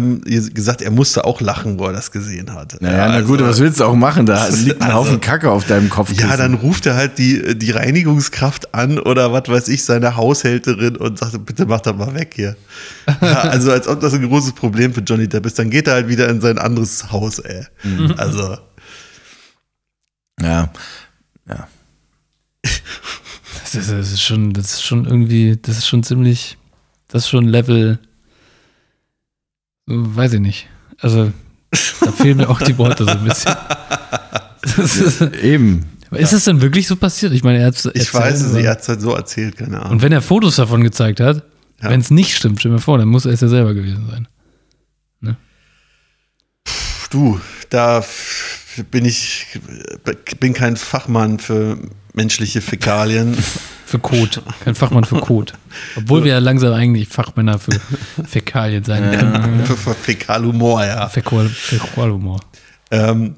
gesagt, 0.53 0.81
er 0.81 0.91
musste 0.91 1.23
auch 1.23 1.39
lachen, 1.39 1.79
wo 1.79 1.85
er 1.85 1.93
das 1.93 2.11
gesehen 2.11 2.53
hat. 2.53 2.75
Naja, 2.81 3.07
na 3.07 3.13
also- 3.15 3.27
gut, 3.27 3.41
was 3.41 3.59
willst 3.61 3.79
du 3.79 3.85
auch 3.85 3.95
machen? 3.95 4.25
Da 4.25 4.47
liegt 4.49 4.81
ein 4.81 4.91
also- 4.91 4.95
Haufen 4.97 5.21
Kacke 5.21 5.49
auf 5.49 5.65
deinem 5.65 5.89
Kopf. 5.89 6.11
Ja, 6.11 6.35
dann 6.35 6.55
ruft 6.55 6.85
er 6.85 6.95
halt 6.95 7.17
die, 7.17 7.57
die 7.57 7.71
Reinigungskraft 7.71 8.75
an 8.75 8.99
oder 8.99 9.31
was 9.31 9.47
weiß 9.47 9.69
ich, 9.69 9.85
seine 9.85 10.17
Haushälterin 10.17 10.97
und 10.97 11.17
sagt, 11.19 11.45
bitte 11.45 11.65
mach 11.65 11.79
das 11.79 11.95
mal 11.95 12.13
weg 12.13 12.33
hier. 12.35 12.57
Ja, 13.21 13.41
also 13.43 13.71
als 13.71 13.87
ob 13.87 14.01
das 14.01 14.13
ein 14.13 14.27
großes 14.27 14.51
Problem 14.53 14.93
für 14.93 15.01
Johnny 15.01 15.29
Depp 15.29 15.45
ist. 15.45 15.57
Dann 15.57 15.69
geht 15.69 15.87
er 15.87 15.93
halt 15.93 16.09
wieder 16.09 16.27
in 16.27 16.41
sein 16.41 16.57
anderes 16.57 17.11
Haus, 17.13 17.39
ey. 17.39 17.65
Mhm. 17.83 18.13
Also, 18.17 18.57
Ja. 20.41 20.69
Ja. 21.47 21.67
Das 23.65 23.73
ist, 23.75 23.91
das 23.91 24.11
ist 24.11 24.21
schon, 24.21 24.53
das 24.53 24.73
ist 24.75 24.83
schon 24.83 25.05
irgendwie, 25.05 25.57
das 25.59 25.79
ist 25.79 25.87
schon 25.87 26.03
ziemlich, 26.03 26.57
das 27.07 27.23
ist 27.23 27.29
schon 27.29 27.45
Level, 27.45 27.97
weiß 29.87 30.33
ich 30.33 30.39
nicht. 30.39 30.67
Also, 30.99 31.31
da 32.01 32.11
fehlen 32.11 32.37
mir 32.37 32.49
auch 32.49 32.61
die 32.61 32.77
Worte 32.77 33.05
so 33.05 33.09
ein 33.09 33.23
bisschen. 33.25 33.55
Das 34.77 34.97
ist, 34.97 35.21
Eben. 35.43 35.85
ist 36.11 36.33
es 36.33 36.43
denn 36.45 36.61
wirklich 36.61 36.87
so 36.87 36.95
passiert? 36.95 37.33
Ich 37.33 37.43
meine, 37.43 37.59
er 37.59 37.67
hat 37.67 37.89
ich 37.93 38.13
weiß 38.13 38.41
es, 38.41 38.53
er 38.55 38.71
hat 38.71 38.81
es 38.81 38.87
halt 38.87 39.01
so 39.01 39.13
erzählt, 39.13 39.57
keine 39.57 39.79
Ahnung. 39.79 39.93
Und 39.93 40.01
wenn 40.03 40.11
er 40.11 40.21
Fotos 40.21 40.55
davon 40.57 40.83
gezeigt 40.83 41.19
hat, 41.19 41.43
Ja. 41.81 41.89
wenn 41.89 41.99
es 42.01 42.11
nicht 42.11 42.35
stimmt, 42.35 42.59
stell 42.59 42.71
mir 42.71 42.79
vor, 42.79 42.97
dann 42.97 43.07
muss 43.07 43.25
er 43.25 43.33
es 43.33 43.41
ja 43.41 43.47
selber 43.47 43.73
gewesen 43.73 44.07
sein. 44.09 44.27
Du, 47.11 47.39
da 47.69 48.03
bin 48.91 49.05
ich, 49.05 49.59
bin 50.39 50.53
kein 50.53 50.75
Fachmann 50.75 51.39
für 51.39 51.77
menschliche 52.15 52.61
Fäkalien. 52.61 53.35
Für 53.85 53.99
Code. 53.99 54.41
Kein 54.63 54.73
Fachmann 54.75 55.03
für 55.03 55.19
Code. 55.19 55.53
Obwohl 55.95 56.23
wir 56.23 56.31
ja 56.33 56.39
langsam 56.39 56.73
eigentlich 56.73 57.07
Fachmänner 57.07 57.59
für 57.59 57.79
Fäkalien 58.27 58.83
sein 58.83 59.11
können. 59.11 59.65
für, 59.65 59.77
für 59.77 59.93
Fäkalhumor, 59.93 60.83
ja. 60.83 61.07
Fäkal- 61.07 61.49
Fäkalhumor. 61.49 62.39
Ähm, 62.89 63.35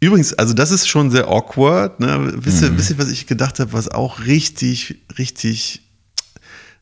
übrigens, 0.00 0.32
also 0.34 0.54
das 0.54 0.70
ist 0.70 0.86
schon 0.86 1.10
sehr 1.10 1.26
awkward. 1.26 1.98
Ne? 1.98 2.32
Wisst, 2.36 2.62
ihr, 2.62 2.76
wisst 2.78 2.90
ihr, 2.90 2.98
was 2.98 3.10
ich 3.10 3.26
gedacht 3.26 3.58
habe, 3.58 3.72
was 3.72 3.88
auch 3.88 4.20
richtig, 4.20 4.96
richtig 5.18 5.80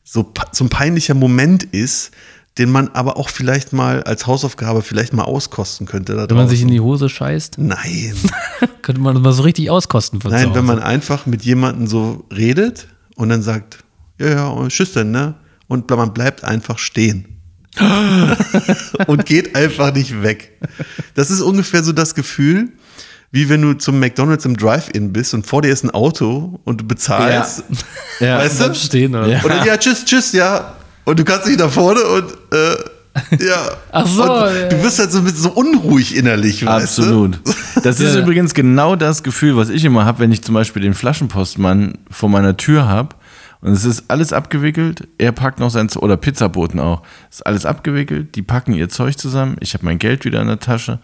so 0.03 0.31
so 0.51 0.65
ein 0.65 0.69
peinlicher 0.69 1.13
Moment 1.15 1.63
ist, 1.63 2.11
den 2.57 2.69
man 2.69 2.89
aber 2.89 3.17
auch 3.17 3.29
vielleicht 3.29 3.73
mal 3.73 4.03
als 4.03 4.27
Hausaufgabe 4.27 4.83
vielleicht 4.83 5.13
mal 5.13 5.23
auskosten 5.23 5.87
könnte. 5.87 6.15
Wenn 6.15 6.37
man 6.37 6.47
sich 6.47 6.61
in 6.61 6.67
die 6.67 6.79
Hose 6.79 7.09
scheißt, 7.09 7.57
Nein. 7.57 8.15
könnte 8.81 9.01
man 9.01 9.15
das 9.15 9.23
mal 9.23 9.33
so 9.33 9.43
richtig 9.43 9.71
auskosten 9.71 10.21
von 10.21 10.31
Nein, 10.31 10.53
wenn 10.53 10.65
man 10.65 10.79
einfach 10.79 11.25
mit 11.25 11.43
jemandem 11.43 11.87
so 11.87 12.25
redet 12.31 12.87
und 13.15 13.29
dann 13.29 13.41
sagt, 13.41 13.79
ja, 14.19 14.29
ja, 14.29 14.47
und 14.47 14.69
tschüss 14.69 14.93
denn, 14.93 15.11
ne? 15.11 15.35
Und 15.67 15.89
man 15.89 16.13
bleibt 16.13 16.43
einfach 16.43 16.77
stehen. 16.77 17.25
und 19.07 19.25
geht 19.25 19.55
einfach 19.55 19.91
nicht 19.91 20.21
weg. 20.21 20.59
Das 21.15 21.31
ist 21.31 21.41
ungefähr 21.41 21.83
so 21.83 21.91
das 21.91 22.13
Gefühl, 22.13 22.69
wie 23.31 23.49
wenn 23.49 23.63
du 23.63 23.73
zum 23.73 23.99
McDonalds 23.99 24.45
im 24.45 24.55
Drive-In 24.55 25.11
bist 25.11 25.33
und 25.33 25.47
vor 25.47 25.63
dir 25.63 25.69
ist 25.69 25.83
ein 25.83 25.89
Auto 25.89 26.59
und 26.65 26.81
du 26.81 26.85
bezahlst. 26.85 27.63
Ja. 28.19 28.37
Weißt 28.37 28.59
Bleib 28.59 28.73
du? 28.73 28.79
stehen, 28.79 29.15
oder? 29.15 29.27
Ja. 29.27 29.41
Und 29.41 29.49
dann, 29.49 29.65
ja, 29.65 29.75
tschüss, 29.75 30.05
tschüss, 30.05 30.33
ja. 30.33 30.75
Und 31.05 31.19
du 31.19 31.23
kannst 31.23 31.47
nicht 31.47 31.59
nach 31.59 31.69
vorne 31.71 32.01
und 32.03 32.25
äh, 32.51 33.45
Ja. 33.45 33.71
Ach 33.91 34.07
so, 34.07 34.23
Und 34.23 34.29
ja. 34.55 34.69
Du 34.69 34.81
wirst 34.83 34.99
halt 34.99 35.11
so, 35.11 35.21
mit, 35.21 35.35
so 35.35 35.51
unruhig 35.51 36.15
innerlich, 36.15 36.65
weißt 36.65 36.97
du? 36.97 37.01
Absolut. 37.03 37.39
Das 37.83 37.99
ist 37.99 38.15
Ja. 38.15 38.21
übrigens 38.21 38.53
genau 38.53 38.95
das 38.95 39.23
Gefühl, 39.23 39.55
was 39.57 39.69
ich 39.69 39.83
immer 39.85 40.05
habe, 40.05 40.19
wenn 40.19 40.31
ich 40.31 40.41
zum 40.43 40.55
Beispiel 40.55 40.81
den 40.81 40.93
Flaschenpostmann 40.93 41.97
vor 42.09 42.29
meiner 42.29 42.55
Tür 42.57 42.87
habe 42.87 43.15
und 43.61 43.71
es 43.71 43.85
ist 43.85 44.05
alles 44.09 44.33
abgewickelt. 44.33 45.07
Er 45.17 45.31
packt 45.31 45.59
noch 45.59 45.69
sein, 45.69 45.89
oder 45.97 46.17
Pizzaboten 46.17 46.79
auch. 46.79 47.01
Es 47.29 47.37
ist 47.37 47.41
alles 47.43 47.65
abgewickelt. 47.65 48.35
Die 48.35 48.41
packen 48.41 48.73
ihr 48.73 48.89
Zeug 48.89 49.17
zusammen. 49.17 49.57
Ich 49.59 49.73
habe 49.73 49.85
mein 49.85 49.99
Geld 49.99 50.25
wieder 50.25 50.41
in 50.41 50.47
der 50.47 50.59
Tasche 50.59 50.99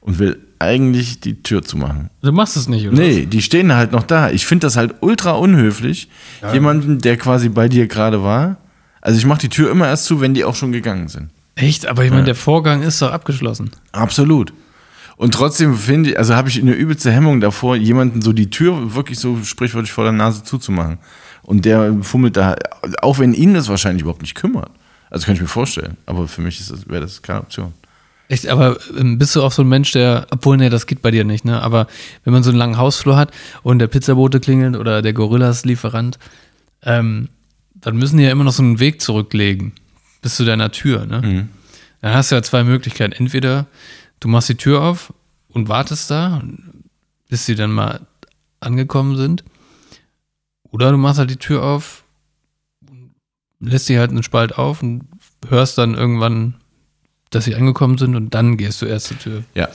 und 0.00 0.18
will 0.18 0.38
eigentlich 0.58 1.20
die 1.20 1.42
Tür 1.42 1.62
zumachen. 1.62 2.10
Du 2.22 2.32
machst 2.32 2.56
es 2.56 2.68
nicht, 2.68 2.86
oder? 2.88 2.96
Nee, 2.96 3.26
die 3.26 3.42
stehen 3.42 3.74
halt 3.74 3.92
noch 3.92 4.02
da. 4.02 4.30
Ich 4.30 4.46
finde 4.46 4.66
das 4.66 4.76
halt 4.76 4.94
ultra 5.00 5.32
unhöflich. 5.32 6.08
Jemanden, 6.52 6.98
der 7.00 7.16
quasi 7.16 7.48
bei 7.48 7.68
dir 7.68 7.86
gerade 7.86 8.22
war. 8.22 8.56
Also 9.04 9.18
ich 9.18 9.26
mache 9.26 9.40
die 9.40 9.50
Tür 9.50 9.70
immer 9.70 9.86
erst 9.86 10.06
zu, 10.06 10.22
wenn 10.22 10.32
die 10.32 10.44
auch 10.44 10.56
schon 10.56 10.72
gegangen 10.72 11.08
sind. 11.08 11.28
Echt? 11.56 11.86
Aber 11.86 12.04
ich 12.04 12.10
meine, 12.10 12.24
der 12.24 12.34
Vorgang 12.34 12.82
ist 12.82 13.00
doch 13.02 13.12
abgeschlossen. 13.12 13.70
Absolut. 13.92 14.52
Und 15.16 15.34
trotzdem 15.34 15.76
finde 15.76 16.10
ich, 16.10 16.18
also 16.18 16.34
habe 16.34 16.48
ich 16.48 16.58
eine 16.60 16.72
übelste 16.72 17.12
Hemmung 17.12 17.40
davor, 17.40 17.76
jemanden 17.76 18.22
so 18.22 18.32
die 18.32 18.48
Tür 18.48 18.94
wirklich 18.94 19.18
so 19.18 19.44
sprichwörtlich 19.44 19.92
vor 19.92 20.04
der 20.04 20.14
Nase 20.14 20.42
zuzumachen. 20.42 20.98
Und 21.42 21.66
der 21.66 21.94
fummelt 22.02 22.38
da, 22.38 22.56
auch 23.02 23.18
wenn 23.18 23.34
ihn 23.34 23.52
das 23.52 23.68
wahrscheinlich 23.68 24.02
überhaupt 24.02 24.22
nicht 24.22 24.34
kümmert. 24.34 24.70
Also 25.10 25.26
kann 25.26 25.34
ich 25.34 25.40
mir 25.42 25.48
vorstellen. 25.48 25.98
Aber 26.06 26.26
für 26.26 26.40
mich 26.40 26.60
wäre 26.88 27.02
das 27.02 27.20
keine 27.20 27.40
Option. 27.40 27.74
Echt, 28.28 28.48
aber 28.48 28.78
ähm, 28.98 29.18
bist 29.18 29.36
du 29.36 29.42
auch 29.42 29.52
so 29.52 29.62
ein 29.62 29.68
Mensch, 29.68 29.92
der, 29.92 30.26
obwohl, 30.30 30.56
nee, 30.56 30.70
das 30.70 30.86
geht 30.86 31.02
bei 31.02 31.10
dir 31.10 31.24
nicht, 31.24 31.44
ne? 31.44 31.60
Aber 31.60 31.88
wenn 32.24 32.32
man 32.32 32.42
so 32.42 32.48
einen 32.48 32.58
langen 32.58 32.78
Hausflur 32.78 33.16
hat 33.18 33.30
und 33.62 33.80
der 33.80 33.86
Pizzabote 33.86 34.40
klingelt 34.40 34.76
oder 34.76 35.02
der 35.02 35.12
Gorillas-Lieferant, 35.12 36.18
ähm, 36.82 37.28
dann 37.84 37.96
müssen 37.96 38.16
die 38.16 38.24
ja 38.24 38.30
immer 38.32 38.44
noch 38.44 38.52
so 38.52 38.62
einen 38.62 38.80
Weg 38.80 39.00
zurücklegen 39.02 39.72
bis 40.22 40.36
zu 40.36 40.44
deiner 40.44 40.72
Tür, 40.72 41.04
ne? 41.06 41.20
Dann 42.00 42.14
hast 42.14 42.30
du 42.30 42.34
ja 42.34 42.42
zwei 42.42 42.64
Möglichkeiten. 42.64 43.12
Entweder 43.12 43.66
du 44.20 44.28
machst 44.28 44.48
die 44.48 44.56
Tür 44.56 44.82
auf 44.82 45.12
und 45.48 45.68
wartest 45.68 46.10
da, 46.10 46.42
bis 47.28 47.46
sie 47.46 47.54
dann 47.54 47.72
mal 47.72 48.00
angekommen 48.60 49.16
sind. 49.16 49.44
Oder 50.70 50.90
du 50.90 50.96
machst 50.96 51.18
halt 51.18 51.30
die 51.30 51.36
Tür 51.36 51.62
auf, 51.62 52.04
lässt 53.60 53.86
sie 53.86 53.98
halt 53.98 54.10
einen 54.10 54.22
Spalt 54.22 54.56
auf 54.58 54.82
und 54.82 55.06
hörst 55.48 55.78
dann 55.78 55.94
irgendwann, 55.94 56.54
dass 57.30 57.44
sie 57.44 57.54
angekommen 57.54 57.98
sind 57.98 58.16
und 58.16 58.34
dann 58.34 58.56
gehst 58.56 58.80
du 58.82 58.86
erst 58.86 59.06
zur 59.08 59.18
Tür. 59.18 59.44
Ja. 59.54 59.68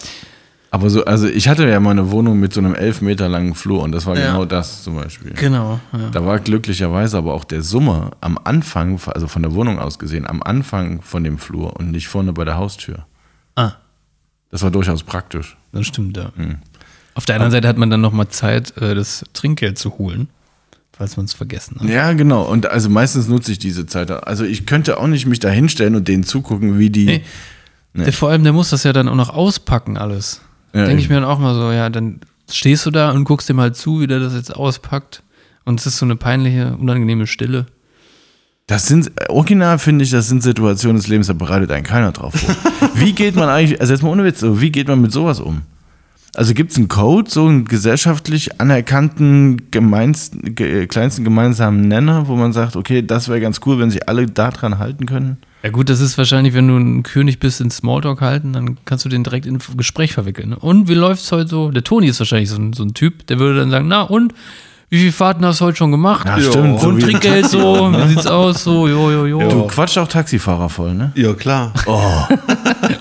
Aber 0.71 0.89
so, 0.91 1.03
also 1.05 1.27
ich 1.27 1.47
hatte 1.47 1.67
ja 1.67 1.79
mal 1.79 1.91
eine 1.91 2.11
Wohnung 2.11 2.39
mit 2.39 2.53
so 2.53 2.59
einem 2.59 2.75
elf 2.75 3.01
Meter 3.01 3.27
langen 3.27 3.55
Flur 3.55 3.81
und 3.81 3.91
das 3.91 4.05
war 4.05 4.13
genau 4.15 4.45
das 4.45 4.83
zum 4.83 4.95
Beispiel. 4.95 5.33
Genau. 5.33 5.79
Ja. 5.91 6.09
Da 6.11 6.25
war 6.25 6.39
glücklicherweise 6.39 7.17
aber 7.17 7.33
auch 7.33 7.43
der 7.43 7.63
Summer 7.63 8.11
am 8.21 8.37
Anfang, 8.43 8.99
also 9.07 9.27
von 9.27 9.41
der 9.41 9.53
Wohnung 9.55 9.79
aus 9.79 9.97
gesehen, 9.97 10.27
am 10.27 10.43
Anfang 10.43 11.01
von 11.01 11.23
dem 11.23 11.39
Flur 11.39 11.75
und 11.79 11.89
nicht 11.91 12.07
vorne 12.07 12.33
bei 12.33 12.45
der 12.45 12.57
Haustür. 12.57 13.05
Ah, 13.55 13.71
Das 14.51 14.61
war 14.61 14.69
durchaus 14.69 15.01
praktisch. 15.03 15.57
das 15.71 15.87
stimmt, 15.87 16.17
ja. 16.17 16.31
Auf 17.15 17.25
der 17.25 17.35
anderen 17.35 17.51
Seite 17.51 17.67
hat 17.67 17.77
man 17.77 17.89
dann 17.89 18.01
nochmal 18.01 18.27
Zeit, 18.27 18.77
äh, 18.77 18.93
das 18.93 19.25
Trinkgeld 19.33 19.77
zu 19.79 19.97
holen, 19.97 20.29
falls 20.95 21.17
man 21.17 21.25
es 21.25 21.33
vergessen 21.33 21.77
hat. 21.79 21.89
Ja, 21.89 22.13
genau. 22.13 22.43
Und 22.43 22.67
also 22.67 22.89
meistens 22.89 23.27
nutze 23.27 23.51
ich 23.51 23.57
diese 23.59 23.87
Zeit. 23.87 24.11
Also 24.11 24.45
ich 24.45 24.67
könnte 24.67 24.99
auch 24.99 25.07
nicht 25.07 25.25
mich 25.25 25.39
da 25.39 25.49
hinstellen 25.49 25.95
und 25.95 26.07
denen 26.07 26.23
zugucken, 26.23 26.77
wie 26.77 26.91
die. 26.91 27.05
Nee. 27.05 27.23
Der, 27.95 28.13
vor 28.13 28.29
allem, 28.29 28.43
der 28.43 28.53
muss 28.53 28.69
das 28.69 28.83
ja 28.83 28.93
dann 28.93 29.09
auch 29.09 29.15
noch 29.15 29.29
auspacken, 29.31 29.97
alles. 29.97 30.41
Ja, 30.73 30.85
Denke 30.85 31.01
ich 31.01 31.09
mir 31.09 31.15
dann 31.15 31.25
auch 31.25 31.39
mal 31.39 31.55
so, 31.55 31.71
ja, 31.71 31.89
dann 31.89 32.21
stehst 32.49 32.85
du 32.85 32.91
da 32.91 33.11
und 33.11 33.23
guckst 33.23 33.49
dem 33.49 33.59
halt 33.59 33.75
zu, 33.75 34.01
wie 34.01 34.07
der 34.07 34.19
das 34.19 34.33
jetzt 34.33 34.55
auspackt. 34.55 35.23
Und 35.65 35.79
es 35.79 35.85
ist 35.85 35.97
so 35.97 36.05
eine 36.05 36.15
peinliche, 36.15 36.75
unangenehme 36.77 37.27
Stille. 37.27 37.67
Das 38.67 38.87
sind, 38.87 39.11
original 39.29 39.79
finde 39.79 40.05
ich, 40.05 40.11
das 40.11 40.27
sind 40.27 40.43
Situationen 40.43 40.97
des 40.97 41.07
Lebens, 41.07 41.27
da 41.27 41.33
bereitet 41.33 41.71
einen 41.71 41.83
keiner 41.83 42.11
drauf 42.11 42.35
vor. 42.35 42.55
wie 42.95 43.13
geht 43.13 43.35
man 43.35 43.49
eigentlich, 43.49 43.81
also 43.81 43.93
jetzt 43.93 44.03
mal 44.03 44.09
ohne 44.09 44.23
Witz, 44.23 44.39
so, 44.39 44.61
wie 44.61 44.71
geht 44.71 44.87
man 44.87 45.01
mit 45.01 45.11
sowas 45.11 45.39
um? 45.39 45.63
Also 46.35 46.53
gibt 46.53 46.71
es 46.71 46.77
einen 46.77 46.87
Code, 46.87 47.29
so 47.29 47.47
einen 47.47 47.65
gesellschaftlich 47.65 48.61
anerkannten 48.61 49.71
gemeinsten, 49.71 50.53
ge, 50.53 50.85
kleinsten 50.85 51.23
gemeinsamen 51.23 51.87
Nenner, 51.87 52.27
wo 52.27 52.35
man 52.35 52.53
sagt, 52.53 52.75
okay, 52.75 53.01
das 53.01 53.27
wäre 53.27 53.41
ganz 53.41 53.59
cool, 53.65 53.79
wenn 53.79 53.89
sich 53.89 54.07
alle 54.07 54.27
daran 54.27 54.77
halten 54.77 55.07
können? 55.07 55.37
Ja 55.61 55.71
gut, 55.71 55.89
das 55.89 55.99
ist 55.99 56.17
wahrscheinlich, 56.17 56.53
wenn 56.53 56.67
du 56.69 56.77
ein 56.77 57.03
König 57.03 57.39
bist 57.39 57.59
in 57.59 57.69
Smalltalk 57.69 58.21
halten, 58.21 58.53
dann 58.53 58.77
kannst 58.85 59.03
du 59.03 59.09
den 59.09 59.23
direkt 59.25 59.45
in 59.45 59.55
ein 59.55 59.77
Gespräch 59.77 60.13
verwickeln. 60.13 60.49
ne? 60.49 60.57
Und 60.57 60.87
wie 60.87 60.93
läuft's 60.93 61.31
heute 61.31 61.49
so? 61.49 61.69
Der 61.71 61.83
Toni 61.83 62.07
ist 62.07 62.19
wahrscheinlich 62.19 62.49
so 62.49 62.55
ein, 62.55 62.71
so 62.73 62.83
ein 62.83 62.93
Typ, 62.93 63.27
der 63.27 63.39
würde 63.39 63.59
dann 63.59 63.69
sagen, 63.69 63.87
na 63.87 64.03
und? 64.03 64.33
Wie 64.91 64.97
viele 64.97 65.11
Fahrten 65.11 65.45
hast 65.45 65.61
du 65.61 65.65
heute 65.65 65.77
schon 65.77 65.91
gemacht? 65.91 66.25
Ja, 66.25 66.41
stimmt, 66.41 66.79
so 66.79 66.87
Und 66.87 66.99
Trinkgeld 66.99 67.47
so, 67.47 67.91
wie 67.93 68.07
sieht's 68.07 68.25
aus? 68.25 68.63
So, 68.63 68.87
jo, 68.87 69.11
jo, 69.11 69.27
jo. 69.27 69.47
Du 69.47 69.67
quatscht 69.67 69.99
auch 69.99 70.07
Taxifahrer 70.07 70.67
voll, 70.67 70.95
ne? 70.95 71.11
Ja, 71.13 71.33
klar. 71.33 71.73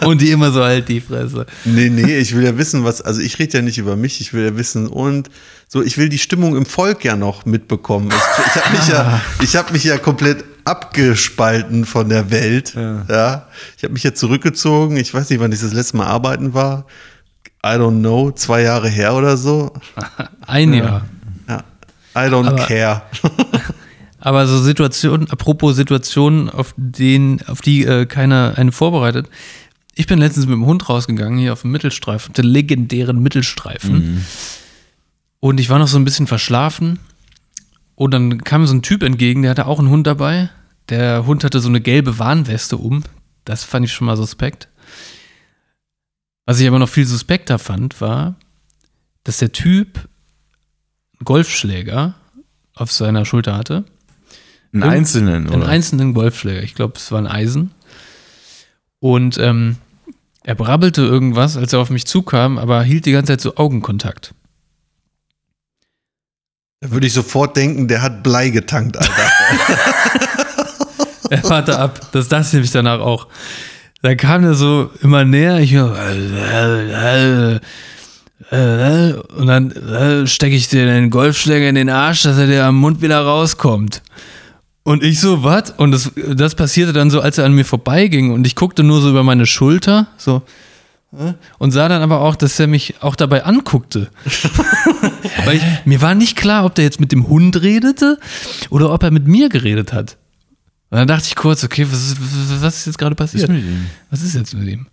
Und 0.04 0.20
die 0.20 0.30
immer 0.30 0.50
so 0.50 0.62
halt 0.62 0.88
die 0.90 1.00
Fresse. 1.00 1.46
Nee, 1.64 1.88
nee, 1.88 2.18
ich 2.18 2.36
will 2.36 2.44
ja 2.44 2.58
wissen, 2.58 2.84
was, 2.84 3.00
also 3.00 3.22
ich 3.22 3.38
rede 3.38 3.56
ja 3.56 3.62
nicht 3.62 3.78
über 3.78 3.96
mich, 3.96 4.20
ich 4.20 4.34
will 4.34 4.44
ja 4.44 4.56
wissen 4.56 4.86
und 4.86 5.30
so, 5.66 5.82
ich 5.82 5.96
will 5.96 6.08
die 6.10 6.18
Stimmung 6.18 6.56
im 6.56 6.66
Volk 6.66 7.04
ja 7.04 7.16
noch 7.16 7.46
mitbekommen. 7.46 8.10
Ich, 8.10 8.46
ich 8.46 8.62
habe 8.62 8.76
mich 8.76 8.88
ja, 8.88 9.20
ich 9.42 9.56
habe 9.56 9.72
mich 9.72 9.84
ja 9.84 9.96
komplett 9.98 10.44
abgespalten 10.68 11.84
von 11.84 12.08
der 12.08 12.30
Welt. 12.30 12.74
Ja. 12.74 13.46
Ich 13.76 13.84
habe 13.84 13.92
mich 13.94 14.02
ja 14.02 14.14
zurückgezogen. 14.14 14.96
Ich 14.96 15.12
weiß 15.14 15.30
nicht, 15.30 15.40
wann 15.40 15.52
ich 15.52 15.60
das 15.60 15.72
letzte 15.72 15.96
Mal 15.96 16.06
arbeiten 16.06 16.54
war. 16.54 16.86
I 17.64 17.70
don't 17.70 17.98
know, 17.98 18.30
zwei 18.30 18.62
Jahre 18.62 18.88
her 18.88 19.14
oder 19.14 19.36
so. 19.36 19.72
Ein 20.46 20.72
Jahr. 20.74 21.06
Ja. 21.48 21.64
I 22.14 22.30
don't 22.30 22.46
Aber- 22.48 22.66
care. 22.66 23.02
Aber 24.20 24.46
so 24.48 24.60
Situationen, 24.60 25.30
apropos 25.30 25.76
Situationen, 25.76 26.50
auf, 26.50 26.74
denen, 26.76 27.40
auf 27.46 27.60
die 27.60 27.84
äh, 27.84 28.04
keiner 28.04 28.54
einen 28.56 28.72
vorbereitet. 28.72 29.28
Ich 29.94 30.06
bin 30.08 30.18
letztens 30.18 30.46
mit 30.46 30.54
dem 30.54 30.66
Hund 30.66 30.88
rausgegangen, 30.88 31.38
hier 31.38 31.52
auf 31.52 31.62
dem 31.62 31.70
Mittelstreifen, 31.70 32.32
den 32.34 32.44
legendären 32.44 33.20
Mittelstreifen. 33.22 34.24
Und 35.40 35.60
ich 35.60 35.70
war 35.70 35.78
noch 35.78 35.86
so 35.88 35.98
ein 35.98 36.04
bisschen 36.04 36.26
verschlafen. 36.26 36.98
Und 37.94 38.12
dann 38.12 38.42
kam 38.44 38.66
so 38.66 38.74
ein 38.74 38.82
Typ 38.82 39.02
entgegen, 39.04 39.42
der 39.42 39.52
hatte 39.52 39.66
auch 39.66 39.78
einen 39.78 39.88
Hund 39.88 40.06
dabei. 40.06 40.50
Der 40.88 41.26
Hund 41.26 41.44
hatte 41.44 41.60
so 41.60 41.68
eine 41.68 41.80
gelbe 41.80 42.18
Warnweste 42.18 42.76
um. 42.76 43.04
Das 43.44 43.64
fand 43.64 43.84
ich 43.86 43.92
schon 43.92 44.06
mal 44.06 44.16
suspekt. 44.16 44.68
Was 46.46 46.60
ich 46.60 46.66
aber 46.68 46.78
noch 46.78 46.88
viel 46.88 47.06
suspekter 47.06 47.58
fand, 47.58 48.00
war, 48.00 48.36
dass 49.24 49.38
der 49.38 49.52
Typ 49.52 49.98
einen 49.98 51.24
Golfschläger 51.24 52.14
auf 52.74 52.90
seiner 52.92 53.24
Schulter 53.26 53.56
hatte. 53.56 53.84
Einen 54.72 54.82
Irgend- 54.82 54.96
einzelnen, 54.96 55.46
Einen 55.48 55.62
oder? 55.62 55.68
einzelnen 55.68 56.14
Golfschläger. 56.14 56.62
Ich 56.62 56.74
glaube, 56.74 56.94
es 56.96 57.10
war 57.12 57.18
ein 57.20 57.26
Eisen. 57.26 57.72
Und 59.00 59.36
ähm, 59.38 59.76
er 60.42 60.54
brabbelte 60.54 61.02
irgendwas, 61.02 61.56
als 61.56 61.72
er 61.74 61.80
auf 61.80 61.90
mich 61.90 62.06
zukam, 62.06 62.56
aber 62.58 62.82
hielt 62.82 63.04
die 63.06 63.12
ganze 63.12 63.32
Zeit 63.32 63.40
so 63.42 63.56
Augenkontakt. 63.56 64.34
Da 66.80 66.90
würde 66.92 67.06
ich 67.06 67.12
sofort 67.12 67.56
denken, 67.56 67.88
der 67.88 68.02
hat 68.02 68.22
Blei 68.22 68.50
getankt, 68.50 68.96
Alter. 68.96 69.12
Er 71.30 71.44
warte 71.50 71.78
ab. 71.78 72.00
Das 72.12 72.28
dachte 72.28 72.60
ich 72.60 72.70
danach 72.70 73.00
auch. 73.00 73.26
Da 74.02 74.14
kam 74.14 74.44
er 74.44 74.54
so 74.54 74.90
immer 75.02 75.24
näher. 75.24 75.58
Ich 75.58 75.76
und 78.50 79.46
dann 79.46 80.26
stecke 80.26 80.54
ich 80.54 80.68
dir 80.68 80.86
den 80.86 81.10
Golfschläger 81.10 81.68
in 81.68 81.74
den 81.74 81.90
Arsch, 81.90 82.22
dass 82.22 82.38
er 82.38 82.46
dir 82.46 82.64
am 82.64 82.76
Mund 82.76 83.02
wieder 83.02 83.20
rauskommt. 83.20 84.02
Und 84.84 85.02
ich 85.02 85.20
so, 85.20 85.42
was? 85.44 85.72
Und 85.76 85.90
das, 85.90 86.12
das 86.34 86.54
passierte 86.54 86.94
dann 86.94 87.10
so, 87.10 87.20
als 87.20 87.36
er 87.36 87.44
an 87.44 87.52
mir 87.52 87.66
vorbeiging 87.66 88.30
und 88.30 88.46
ich 88.46 88.54
guckte 88.54 88.82
nur 88.82 89.02
so 89.02 89.10
über 89.10 89.22
meine 89.22 89.44
Schulter, 89.44 90.06
so. 90.16 90.42
Und 91.58 91.72
sah 91.72 91.88
dann 91.88 92.02
aber 92.02 92.20
auch, 92.20 92.36
dass 92.36 92.60
er 92.60 92.66
mich 92.66 92.94
auch 93.00 93.16
dabei 93.16 93.44
anguckte. 93.44 94.08
Weil 95.44 95.56
ich, 95.56 95.62
mir 95.84 96.00
war 96.02 96.14
nicht 96.14 96.36
klar, 96.36 96.64
ob 96.64 96.74
der 96.74 96.84
jetzt 96.84 97.00
mit 97.00 97.12
dem 97.12 97.28
Hund 97.28 97.60
redete 97.60 98.18
oder 98.70 98.92
ob 98.92 99.02
er 99.02 99.10
mit 99.10 99.26
mir 99.26 99.48
geredet 99.48 99.92
hat. 99.92 100.16
Und 100.90 100.96
dann 100.98 101.08
dachte 101.08 101.24
ich 101.26 101.36
kurz, 101.36 101.64
okay, 101.64 101.86
was 101.90 102.12
ist, 102.12 102.62
was 102.62 102.76
ist 102.78 102.86
jetzt 102.86 102.98
gerade 102.98 103.18
Was 103.18 103.34
ist 103.34 103.42
passiert? 103.42 103.50
mit 103.50 103.64
ihm? 103.64 103.86
Was 104.10 104.22
ist 104.22 104.34
jetzt 104.34 104.54
mit 104.54 104.68
ihm? 104.68 104.86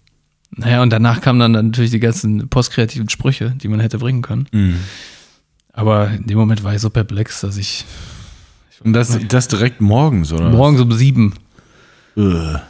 Naja, 0.51 0.81
und 0.81 0.89
danach 0.89 1.21
kamen 1.21 1.39
dann 1.39 1.51
natürlich 1.53 1.91
die 1.91 1.99
ganzen 1.99 2.49
postkreativen 2.49 3.10
Sprüche, 3.10 3.51
die 3.62 3.67
man 3.67 3.79
hätte 3.79 3.97
bringen 3.97 4.21
können. 4.21 4.47
Mhm. 4.51 4.79
Aber 5.73 6.10
in 6.12 6.27
dem 6.27 6.38
Moment 6.38 6.63
war 6.63 6.73
ich 6.73 6.81
so 6.81 6.89
perplex, 6.89 7.41
dass 7.41 7.58
ich 7.58 7.86
Und 8.84 8.93
das, 8.93 9.17
das 9.27 9.47
direkt 9.47 9.81
morgens, 9.81 10.31
oder? 10.31 10.49
morgens 10.49 10.81
um 10.81 10.91
sieben. 10.91 11.34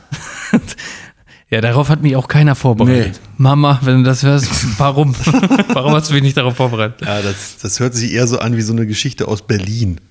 Ja, 1.51 1.61
darauf 1.61 1.89
hat 1.89 2.01
mich 2.01 2.15
auch 2.15 2.27
keiner 2.27 2.55
vorbereitet. 2.55 3.21
Mama, 3.37 3.79
wenn 3.83 3.97
du 3.97 4.03
das 4.03 4.23
hörst, 4.23 4.79
warum? 4.79 5.15
warum 5.73 5.93
hast 5.93 6.09
du 6.09 6.15
mich 6.15 6.23
nicht 6.23 6.35
darauf 6.35 6.55
vorbereitet? 6.55 7.01
Ja, 7.01 7.21
das, 7.21 7.57
das 7.61 7.79
hört 7.79 7.93
sich 7.93 8.13
eher 8.13 8.25
so 8.25 8.39
an 8.39 8.57
wie 8.57 8.61
so 8.61 8.73
eine 8.73 8.87
Geschichte 8.87 9.27
aus 9.27 9.43
Berlin. 9.45 10.01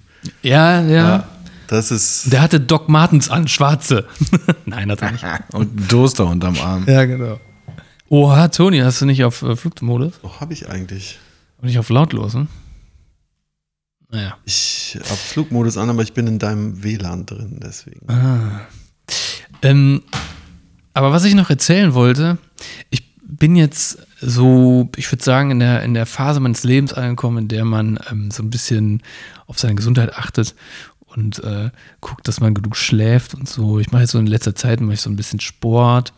Ja, 0.42 0.80
ja. 0.80 0.88
Ja. 0.88 1.28
Das 1.68 1.90
ist. 1.90 2.32
Der 2.32 2.42
hatte 2.42 2.60
Doc 2.60 2.88
Martens 2.88 3.30
an, 3.30 3.48
schwarze. 3.48 4.06
Nein, 4.66 4.90
hat 4.90 5.02
er 5.02 5.12
nicht. 5.12 5.24
Und 5.52 5.88
Toaster 5.88 6.26
unterm 6.26 6.56
Arm. 6.58 6.84
Ja, 6.86 7.04
genau. 7.04 7.40
Oha, 8.08 8.48
Toni, 8.48 8.78
hast 8.78 9.00
du 9.00 9.06
nicht 9.06 9.24
auf 9.24 9.42
äh, 9.42 9.56
Flugmodus? 9.56 10.20
Doch, 10.22 10.40
habe 10.40 10.52
ich 10.52 10.68
eigentlich. 10.68 11.18
Und 11.58 11.68
nicht 11.68 11.78
auf 11.78 11.88
lautlos, 11.88 12.34
ne? 12.34 12.46
Naja. 14.10 14.36
Ich 14.44 14.96
habe 15.02 15.16
Flugmodus 15.16 15.76
an, 15.76 15.90
aber 15.90 16.02
ich 16.02 16.12
bin 16.12 16.26
in 16.26 16.38
deinem 16.38 16.84
WLAN 16.84 17.26
drin, 17.26 17.58
deswegen. 17.62 18.06
Ähm, 19.62 20.02
aber 20.92 21.10
was 21.10 21.24
ich 21.24 21.34
noch 21.34 21.50
erzählen 21.50 21.94
wollte, 21.94 22.38
ich 22.90 23.02
bin 23.26 23.56
jetzt 23.56 23.98
so, 24.20 24.88
ich 24.96 25.10
würde 25.10 25.24
sagen, 25.24 25.50
in 25.50 25.58
der, 25.58 25.82
in 25.82 25.94
der 25.94 26.06
Phase 26.06 26.40
meines 26.40 26.62
Lebens 26.62 26.92
angekommen, 26.92 27.38
in 27.38 27.48
der 27.48 27.64
man 27.64 27.98
ähm, 28.10 28.30
so 28.30 28.42
ein 28.42 28.50
bisschen 28.50 29.02
auf 29.46 29.58
seine 29.58 29.74
Gesundheit 29.74 30.14
achtet 30.16 30.54
und 31.16 31.42
äh, 31.44 31.70
guckt, 32.00 32.26
dass 32.28 32.40
man 32.40 32.54
genug 32.54 32.76
schläft 32.76 33.34
und 33.34 33.48
so. 33.48 33.78
Ich 33.78 33.92
mache 33.92 34.02
jetzt 34.02 34.12
so 34.12 34.18
in 34.18 34.26
letzter 34.26 34.54
Zeit 34.54 34.80
mache 34.80 34.94
ich 34.94 35.00
so 35.00 35.10
ein 35.10 35.16
bisschen 35.16 35.40
Sport 35.40 36.12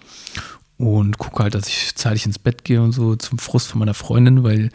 und 0.78 1.18
gucke 1.18 1.42
halt, 1.42 1.54
dass 1.54 1.68
ich 1.68 1.94
zeitig 1.94 2.26
ins 2.26 2.38
Bett 2.38 2.64
gehe 2.64 2.82
und 2.82 2.92
so 2.92 3.16
zum 3.16 3.38
Frust 3.38 3.66
von 3.68 3.78
meiner 3.78 3.94
Freundin, 3.94 4.42
weil 4.42 4.70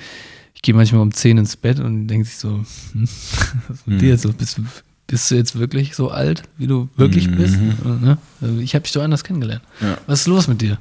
ich 0.55 0.61
gehe 0.61 0.75
manchmal 0.75 1.01
um 1.01 1.11
10 1.13 1.37
ins 1.37 1.55
Bett 1.55 1.79
und 1.79 2.07
denke 2.07 2.25
sich 2.25 2.37
so, 2.37 2.49
hm, 2.93 3.07
was 3.67 3.77
ist 3.77 3.87
mit 3.87 4.01
dir 4.01 4.09
jetzt 4.09 4.21
so? 4.23 4.33
Bist, 4.33 4.57
du- 4.57 4.65
bist 5.07 5.29
du 5.31 5.35
jetzt 5.35 5.57
wirklich 5.59 5.95
so 5.95 6.09
alt, 6.09 6.43
wie 6.57 6.67
du 6.67 6.87
wirklich 6.95 7.29
bist? 7.29 7.57
Ne? 7.59 8.17
Also 8.41 8.59
Ich 8.59 8.73
habe 8.75 8.83
dich 8.83 8.91
so 8.93 9.01
anders 9.01 9.23
kennengelernt. 9.23 9.63
Ja. 9.81 9.97
Was 10.07 10.21
ist 10.21 10.27
los 10.27 10.47
mit 10.47 10.61
dir? 10.61 10.77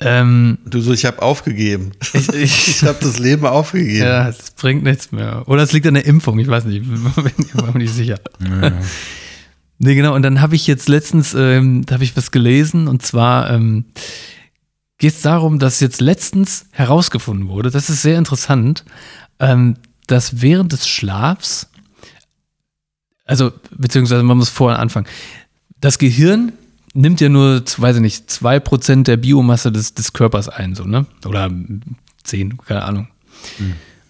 Ähm, 0.00 0.58
Du 0.64 0.80
so, 0.80 0.92
ich 0.92 1.04
habe 1.04 1.22
aufgegeben. 1.22 1.92
ich, 2.14 2.28
ich, 2.30 2.68
Ich 2.68 2.82
habe 2.82 2.98
das 3.00 3.18
Leben 3.18 3.46
aufgegeben. 3.46 4.04
ja, 4.04 4.28
es 4.28 4.50
bringt 4.52 4.82
nichts 4.82 5.12
mehr. 5.12 5.44
Oder 5.46 5.62
es 5.62 5.72
liegt 5.72 5.86
an 5.86 5.94
der 5.94 6.04
Impfung, 6.06 6.38
ich 6.38 6.48
weiß 6.48 6.64
nicht, 6.64 6.84
bin 6.88 7.02
mir 7.72 7.78
nicht 7.78 7.94
sicher. 7.94 8.18
Nee, 9.78 9.94
genau. 9.94 10.14
Und 10.14 10.22
dann 10.22 10.40
habe 10.40 10.54
ich 10.56 10.66
jetzt 10.66 10.88
letztens, 10.88 11.34
ähm, 11.34 11.84
da 11.86 11.94
habe 11.94 12.04
ich 12.04 12.16
was 12.16 12.30
gelesen 12.30 12.88
und 12.88 13.02
zwar 13.02 13.50
ähm, 13.50 13.86
geht 14.98 15.14
es 15.14 15.22
darum, 15.22 15.58
dass 15.58 15.80
jetzt 15.80 16.00
letztens 16.00 16.66
herausgefunden 16.70 17.48
wurde, 17.48 17.70
das 17.70 17.90
ist 17.90 18.02
sehr 18.02 18.16
interessant, 18.18 18.84
ähm, 19.40 19.76
dass 20.06 20.40
während 20.40 20.72
des 20.72 20.86
Schlafs, 20.88 21.68
also 23.24 23.52
beziehungsweise 23.70 24.22
man 24.22 24.38
muss 24.38 24.48
vorher 24.48 24.78
anfangen, 24.78 25.06
das 25.80 25.98
Gehirn 25.98 26.52
nimmt 26.94 27.20
ja 27.20 27.28
nur, 27.28 27.62
weiß 27.76 27.96
ich 27.96 28.02
nicht, 28.02 28.30
zwei 28.30 28.60
Prozent 28.60 29.08
der 29.08 29.16
Biomasse 29.16 29.70
des, 29.70 29.94
des 29.94 30.12
Körpers 30.12 30.48
ein, 30.48 30.74
so, 30.74 30.84
ne? 30.84 31.06
Oder 31.26 31.50
zehn, 32.22 32.56
keine 32.58 32.84
Ahnung. 32.84 33.08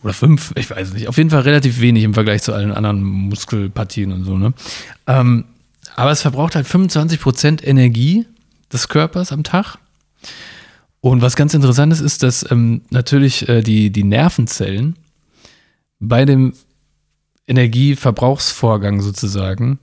Oder 0.03 0.13
fünf, 0.13 0.53
ich 0.55 0.71
weiß 0.71 0.89
es 0.89 0.95
nicht. 0.95 1.09
Auf 1.09 1.17
jeden 1.17 1.31
Fall 1.31 1.41
relativ 1.41 1.81
wenig 1.81 2.05
im 2.05 2.15
Vergleich 2.15 2.43
zu 2.43 2.53
allen 2.53 2.73
anderen 2.73 3.03
Muskelpartien 3.03 4.13
und 4.13 4.25
so, 4.25 4.37
ne? 4.37 4.53
Ähm, 5.07 5.47
aber 5.97 6.11
es 6.11 6.23
verbraucht 6.23 6.55
halt 6.55 6.67
25% 6.67 7.65
Energie 7.65 8.27
des 8.73 8.89
Körpers 8.89 9.33
am 9.33 9.45
Tag. 9.45 9.79
Und 11.01 11.23
was 11.23 11.37
ganz 11.37 11.55
interessant 11.55 11.93
ist, 11.93 12.01
ist, 12.01 12.23
dass 12.23 12.51
ähm, 12.51 12.83
natürlich 12.91 13.49
äh, 13.49 13.63
die, 13.63 13.91
die 13.91 14.05
Nervenzellen 14.05 14.97
bei 16.01 16.25
dem 16.25 16.55
Energieverbrauchsvorgang 17.47 19.01
sozusagen 19.01 19.79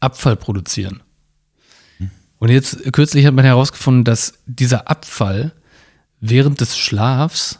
Abfall 0.00 0.36
produzieren. 0.36 1.02
Und 2.38 2.50
jetzt 2.50 2.92
kürzlich 2.92 3.26
hat 3.26 3.34
man 3.34 3.44
herausgefunden, 3.44 4.04
dass 4.04 4.34
dieser 4.46 4.88
Abfall 4.88 5.52
während 6.20 6.60
des 6.60 6.76
Schlafs 6.78 7.58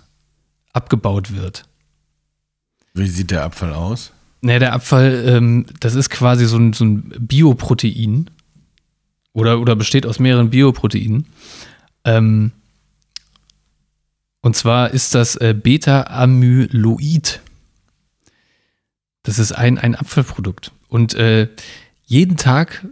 abgebaut 0.72 1.34
wird. 1.34 1.64
Wie 2.94 3.08
sieht 3.08 3.30
der 3.30 3.44
Abfall 3.44 3.72
aus? 3.72 4.12
Naja, 4.40 4.58
der 4.60 4.72
Abfall, 4.72 5.24
ähm, 5.26 5.66
das 5.80 5.94
ist 5.94 6.10
quasi 6.10 6.46
so 6.46 6.58
ein, 6.58 6.72
so 6.72 6.84
ein 6.84 7.12
Bioprotein 7.18 8.30
oder, 9.32 9.60
oder 9.60 9.74
besteht 9.74 10.06
aus 10.06 10.18
mehreren 10.20 10.50
Bioproteinen. 10.50 11.26
Ähm, 12.04 12.52
und 14.40 14.54
zwar 14.54 14.90
ist 14.92 15.14
das 15.14 15.36
äh, 15.36 15.54
Beta-Amyloid. 15.54 17.40
Das 19.24 19.38
ist 19.38 19.52
ein, 19.52 19.78
ein 19.78 19.94
Abfallprodukt. 19.94 20.72
Und 20.88 21.14
äh, 21.14 21.48
jeden 22.06 22.36
Tag 22.36 22.86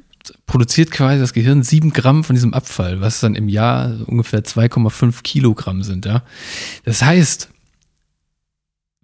produziert 0.47 0.91
quasi 0.91 1.19
das 1.19 1.33
Gehirn 1.33 1.63
sieben 1.63 1.93
Gramm 1.93 2.25
von 2.25 2.35
diesem 2.35 2.55
Abfall, 2.55 3.01
was 3.01 3.21
dann 3.21 3.35
im 3.35 3.49
Jahr 3.49 3.97
ungefähr 4.07 4.45
2,5 4.45 5.23
Kilogramm 5.23 5.83
sind. 5.83 6.07
Ja? 6.07 6.23
Das 6.85 7.03
heißt, 7.03 7.49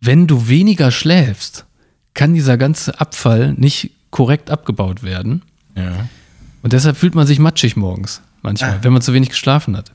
wenn 0.00 0.26
du 0.26 0.48
weniger 0.48 0.90
schläfst, 0.90 1.66
kann 2.14 2.34
dieser 2.34 2.56
ganze 2.56 3.00
Abfall 3.00 3.54
nicht 3.54 3.92
korrekt 4.10 4.50
abgebaut 4.50 5.02
werden. 5.02 5.42
Ja. 5.76 6.08
Und 6.62 6.72
deshalb 6.72 6.96
fühlt 6.96 7.14
man 7.14 7.26
sich 7.26 7.38
matschig 7.38 7.76
morgens, 7.76 8.20
manchmal, 8.42 8.82
wenn 8.82 8.92
man 8.92 9.02
zu 9.02 9.12
wenig 9.14 9.30
geschlafen 9.30 9.76
hat. 9.76 9.92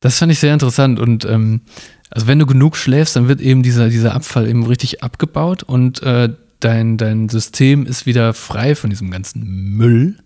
Das 0.00 0.18
fand 0.18 0.32
ich 0.32 0.38
sehr 0.38 0.52
interessant. 0.52 0.98
Und 0.98 1.24
ähm, 1.24 1.62
also 2.10 2.26
wenn 2.26 2.38
du 2.38 2.46
genug 2.46 2.76
schläfst, 2.76 3.16
dann 3.16 3.28
wird 3.28 3.40
eben 3.40 3.62
dieser, 3.62 3.88
dieser 3.88 4.14
Abfall 4.14 4.48
eben 4.48 4.64
richtig 4.66 5.02
abgebaut 5.02 5.62
und 5.62 6.02
äh, 6.02 6.30
dein, 6.64 6.96
dein 6.96 7.28
System 7.28 7.86
ist 7.86 8.06
wieder 8.06 8.34
frei 8.34 8.74
von 8.74 8.90
diesem 8.90 9.10
ganzen 9.10 9.76
Müll. 9.76 10.18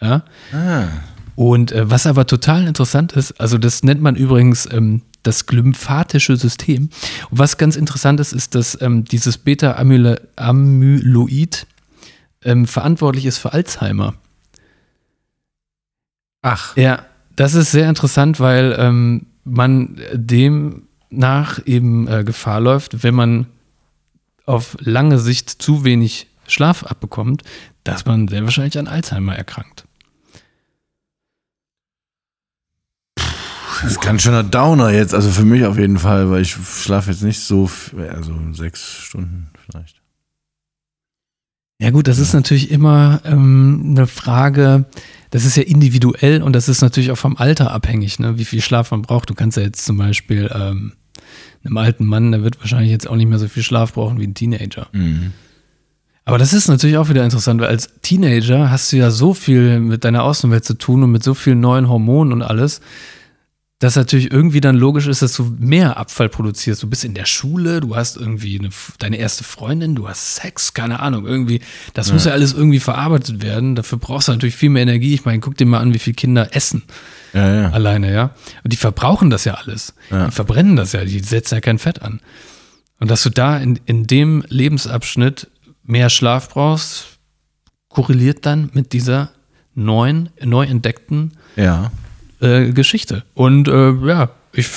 Ja. 0.00 0.24
Ah. 0.52 0.88
Und 1.34 1.72
äh, 1.72 1.90
was 1.90 2.06
aber 2.06 2.26
total 2.26 2.66
interessant 2.66 3.12
ist, 3.12 3.40
also 3.40 3.58
das 3.58 3.82
nennt 3.82 4.02
man 4.02 4.16
übrigens 4.16 4.68
ähm, 4.72 5.02
das 5.22 5.46
glymphatische 5.46 6.36
System. 6.36 6.90
Und 7.30 7.38
was 7.38 7.56
ganz 7.58 7.76
interessant 7.76 8.18
ist, 8.20 8.32
ist, 8.32 8.54
dass 8.54 8.80
ähm, 8.80 9.04
dieses 9.04 9.36
Beta-Amyloid 9.38 11.66
ähm, 12.44 12.66
verantwortlich 12.66 13.26
ist 13.26 13.38
für 13.38 13.52
Alzheimer. 13.52 14.14
Ach. 16.42 16.76
Ja, 16.76 17.04
das 17.36 17.54
ist 17.54 17.72
sehr 17.72 17.88
interessant, 17.88 18.40
weil 18.40 18.76
ähm, 18.78 19.26
man 19.44 20.00
demnach 20.12 21.60
eben 21.66 22.08
äh, 22.08 22.24
Gefahr 22.24 22.60
läuft, 22.60 23.02
wenn 23.02 23.14
man 23.14 23.46
auf 24.48 24.76
lange 24.80 25.18
Sicht 25.18 25.50
zu 25.50 25.84
wenig 25.84 26.28
Schlaf 26.46 26.84
abbekommt, 26.84 27.42
dass 27.84 28.06
man 28.06 28.28
sehr 28.28 28.42
wahrscheinlich 28.44 28.78
an 28.78 28.88
Alzheimer 28.88 29.36
erkrankt. 29.36 29.84
Das 33.16 33.92
ist 33.92 34.00
ganz 34.00 34.22
schöner 34.22 34.42
Downer 34.42 34.90
jetzt, 34.90 35.14
also 35.14 35.30
für 35.30 35.44
mich 35.44 35.64
auf 35.64 35.78
jeden 35.78 35.98
Fall, 35.98 36.30
weil 36.30 36.42
ich 36.42 36.50
schlafe 36.50 37.12
jetzt 37.12 37.22
nicht 37.22 37.40
so, 37.40 37.70
also 38.12 38.34
sechs 38.52 38.82
Stunden 38.82 39.50
vielleicht. 39.64 40.02
Ja 41.80 41.90
gut, 41.90 42.08
das 42.08 42.18
ist 42.18 42.32
natürlich 42.32 42.72
immer 42.72 43.20
ähm, 43.24 43.90
eine 43.90 44.08
Frage, 44.08 44.86
das 45.30 45.44
ist 45.44 45.56
ja 45.56 45.62
individuell 45.62 46.42
und 46.42 46.54
das 46.54 46.68
ist 46.68 46.80
natürlich 46.80 47.12
auch 47.12 47.18
vom 47.18 47.36
Alter 47.36 47.70
abhängig, 47.70 48.18
ne? 48.18 48.36
wie 48.36 48.44
viel 48.44 48.62
Schlaf 48.62 48.90
man 48.90 49.02
braucht. 49.02 49.30
Du 49.30 49.34
kannst 49.34 49.56
ja 49.56 49.62
jetzt 49.62 49.84
zum 49.84 49.96
Beispiel 49.96 50.50
ähm, 50.52 50.94
einem 51.64 51.76
alten 51.76 52.06
Mann, 52.06 52.32
der 52.32 52.42
wird 52.42 52.60
wahrscheinlich 52.60 52.90
jetzt 52.90 53.08
auch 53.08 53.16
nicht 53.16 53.28
mehr 53.28 53.38
so 53.38 53.48
viel 53.48 53.62
Schlaf 53.62 53.94
brauchen 53.94 54.18
wie 54.18 54.26
ein 54.26 54.34
Teenager. 54.34 54.88
Mhm. 54.92 55.32
Aber 56.24 56.36
das 56.36 56.52
ist 56.52 56.68
natürlich 56.68 56.98
auch 56.98 57.08
wieder 57.08 57.24
interessant, 57.24 57.60
weil 57.60 57.68
als 57.68 57.88
Teenager 58.02 58.70
hast 58.70 58.92
du 58.92 58.96
ja 58.98 59.10
so 59.10 59.32
viel 59.32 59.80
mit 59.80 60.04
deiner 60.04 60.24
Außenwelt 60.24 60.62
zu 60.62 60.74
tun 60.74 61.02
und 61.02 61.10
mit 61.10 61.22
so 61.24 61.32
vielen 61.32 61.60
neuen 61.60 61.88
Hormonen 61.88 62.34
und 62.34 62.42
alles, 62.42 62.82
dass 63.78 63.96
natürlich 63.96 64.30
irgendwie 64.30 64.60
dann 64.60 64.76
logisch 64.76 65.06
ist, 65.06 65.22
dass 65.22 65.32
du 65.34 65.56
mehr 65.58 65.96
Abfall 65.96 66.28
produzierst. 66.28 66.82
Du 66.82 66.86
bist 66.86 67.04
in 67.04 67.14
der 67.14 67.24
Schule, 67.24 67.80
du 67.80 67.96
hast 67.96 68.16
irgendwie 68.16 68.58
eine, 68.58 68.70
deine 68.98 69.16
erste 69.16 69.42
Freundin, 69.44 69.94
du 69.94 70.08
hast 70.08 70.34
Sex, 70.34 70.74
keine 70.74 71.00
Ahnung, 71.00 71.26
irgendwie. 71.26 71.60
Das 71.94 72.12
muss 72.12 72.24
ja 72.24 72.32
alles 72.32 72.52
irgendwie 72.52 72.80
verarbeitet 72.80 73.40
werden. 73.40 73.74
Dafür 73.74 73.98
brauchst 73.98 74.28
du 74.28 74.32
natürlich 74.32 74.56
viel 74.56 74.68
mehr 74.70 74.82
Energie. 74.82 75.14
Ich 75.14 75.24
meine, 75.24 75.38
guck 75.40 75.56
dir 75.56 75.64
mal 75.64 75.80
an, 75.80 75.94
wie 75.94 75.98
viele 75.98 76.14
Kinder 76.16 76.54
essen 76.54 76.82
Ja, 77.32 77.62
ja. 77.62 77.70
alleine, 77.70 78.12
ja. 78.12 78.30
Und 78.64 78.72
die 78.72 78.76
verbrauchen 78.76 79.30
das 79.30 79.44
ja 79.44 79.54
alles. 79.54 79.94
Die 80.28 80.32
verbrennen 80.32 80.76
das 80.76 80.92
ja, 80.92 81.04
die 81.04 81.20
setzen 81.20 81.56
ja 81.56 81.60
kein 81.60 81.78
Fett 81.78 82.02
an. 82.02 82.20
Und 83.00 83.10
dass 83.10 83.22
du 83.22 83.30
da 83.30 83.58
in, 83.58 83.78
in 83.86 84.06
dem 84.06 84.44
Lebensabschnitt 84.48 85.48
mehr 85.84 86.10
Schlaf 86.10 86.48
brauchst, 86.50 87.18
korreliert 87.88 88.44
dann 88.46 88.70
mit 88.72 88.92
dieser 88.92 89.30
neuen, 89.74 90.30
neu 90.42 90.64
entdeckten 90.66 91.32
äh, 92.40 92.72
Geschichte. 92.72 93.24
Und 93.34 93.68
äh, 93.68 93.92
ja, 94.06 94.30
ich, 94.52 94.68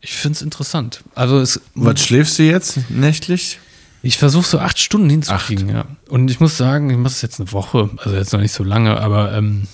ich 0.00 0.12
finde 0.12 0.36
es 0.36 0.42
interessant. 0.42 1.02
Also 1.14 1.38
es, 1.38 1.60
Was 1.74 2.00
schläfst 2.04 2.38
du 2.38 2.42
jetzt 2.42 2.90
nächtlich? 2.90 3.58
ich 4.02 4.18
versuche 4.18 4.46
so 4.46 4.58
acht 4.58 4.78
Stunden 4.78 5.10
hinzukriegen, 5.10 5.68
ja. 5.68 5.84
Und 6.08 6.30
ich 6.30 6.40
muss 6.40 6.56
sagen, 6.56 6.90
ich 6.90 6.96
mache 6.96 7.12
es 7.12 7.22
jetzt 7.22 7.40
eine 7.40 7.52
Woche, 7.52 7.90
also 7.98 8.16
jetzt 8.16 8.32
noch 8.32 8.40
nicht 8.40 8.52
so 8.52 8.64
lange, 8.64 8.98
aber 8.98 9.32
ähm, 9.34 9.66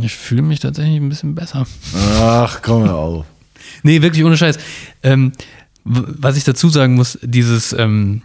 ich 0.00 0.14
fühle 0.14 0.42
mich 0.42 0.60
tatsächlich 0.60 0.96
ein 0.96 1.08
bisschen 1.08 1.34
besser. 1.34 1.66
Ach, 2.20 2.60
komm 2.62 2.82
mal 2.82 2.90
auf. 2.90 3.26
Nee, 3.82 4.02
wirklich 4.02 4.24
ohne 4.24 4.36
Scheiß. 4.36 4.58
Ähm, 5.02 5.32
was 5.84 6.36
ich 6.36 6.44
dazu 6.44 6.68
sagen 6.68 6.94
muss, 6.94 7.18
dieses, 7.22 7.72
ähm, 7.72 8.22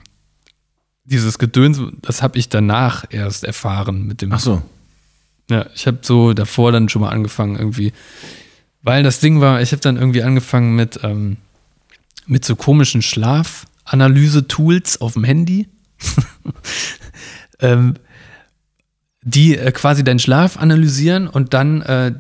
dieses 1.04 1.40
Gedöns, 1.40 1.80
das 2.02 2.22
habe 2.22 2.38
ich 2.38 2.50
danach 2.50 3.06
erst 3.10 3.44
erfahren 3.44 4.06
mit 4.06 4.22
dem. 4.22 4.32
Ach 4.34 4.40
so. 4.40 4.62
Ja, 5.50 5.66
ich 5.74 5.88
habe 5.88 6.00
so 6.02 6.34
davor 6.34 6.72
dann 6.72 6.90
schon 6.90 7.02
mal 7.02 7.10
angefangen 7.10 7.56
irgendwie, 7.56 7.94
weil 8.82 9.04
das 9.04 9.20
Ding 9.20 9.40
war, 9.40 9.62
ich 9.62 9.72
habe 9.72 9.82
dann 9.82 9.96
irgendwie 9.96 10.22
angefangen 10.24 10.76
mit, 10.76 11.00
ähm, 11.04 11.38
mit 12.26 12.44
so 12.44 12.58
komischen 12.58 13.02
Schlafanalyse-Tools 13.02 15.00
auf 15.00 15.14
dem 15.14 15.24
Handy, 15.24 15.70
ähm, 17.60 17.96
die 19.28 19.58
äh, 19.58 19.72
quasi 19.72 20.04
deinen 20.04 20.20
Schlaf 20.20 20.58
analysieren 20.58 21.28
und 21.28 21.54
dann 21.54 21.82
äh, 21.82 22.14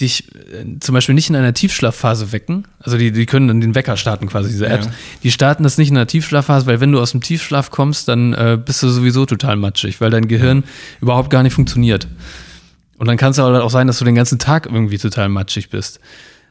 dich 0.00 0.34
äh, 0.34 0.78
zum 0.80 0.94
Beispiel 0.94 1.14
nicht 1.14 1.28
in 1.28 1.36
einer 1.36 1.52
Tiefschlafphase 1.52 2.32
wecken. 2.32 2.66
Also 2.80 2.96
die, 2.96 3.12
die 3.12 3.26
können 3.26 3.48
dann 3.48 3.60
den 3.60 3.74
Wecker 3.74 3.98
starten 3.98 4.26
quasi, 4.26 4.50
diese 4.50 4.66
Apps. 4.66 4.86
Ja. 4.86 4.92
Die 5.22 5.30
starten 5.30 5.62
das 5.64 5.76
nicht 5.76 5.90
in 5.90 5.96
einer 5.96 6.06
Tiefschlafphase, 6.06 6.66
weil 6.66 6.80
wenn 6.80 6.92
du 6.92 7.00
aus 7.00 7.12
dem 7.12 7.20
Tiefschlaf 7.20 7.70
kommst, 7.70 8.08
dann 8.08 8.32
äh, 8.32 8.58
bist 8.62 8.82
du 8.82 8.88
sowieso 8.88 9.26
total 9.26 9.56
matschig, 9.56 10.00
weil 10.00 10.10
dein 10.10 10.28
Gehirn 10.28 10.64
überhaupt 11.02 11.28
gar 11.28 11.42
nicht 11.42 11.52
funktioniert. 11.52 12.08
Und 12.96 13.06
dann 13.06 13.18
kann 13.18 13.32
es 13.32 13.38
auch 13.38 13.70
sein, 13.70 13.86
dass 13.86 13.98
du 13.98 14.06
den 14.06 14.14
ganzen 14.14 14.38
Tag 14.38 14.64
irgendwie 14.64 14.96
total 14.96 15.28
matschig 15.28 15.68
bist. 15.68 16.00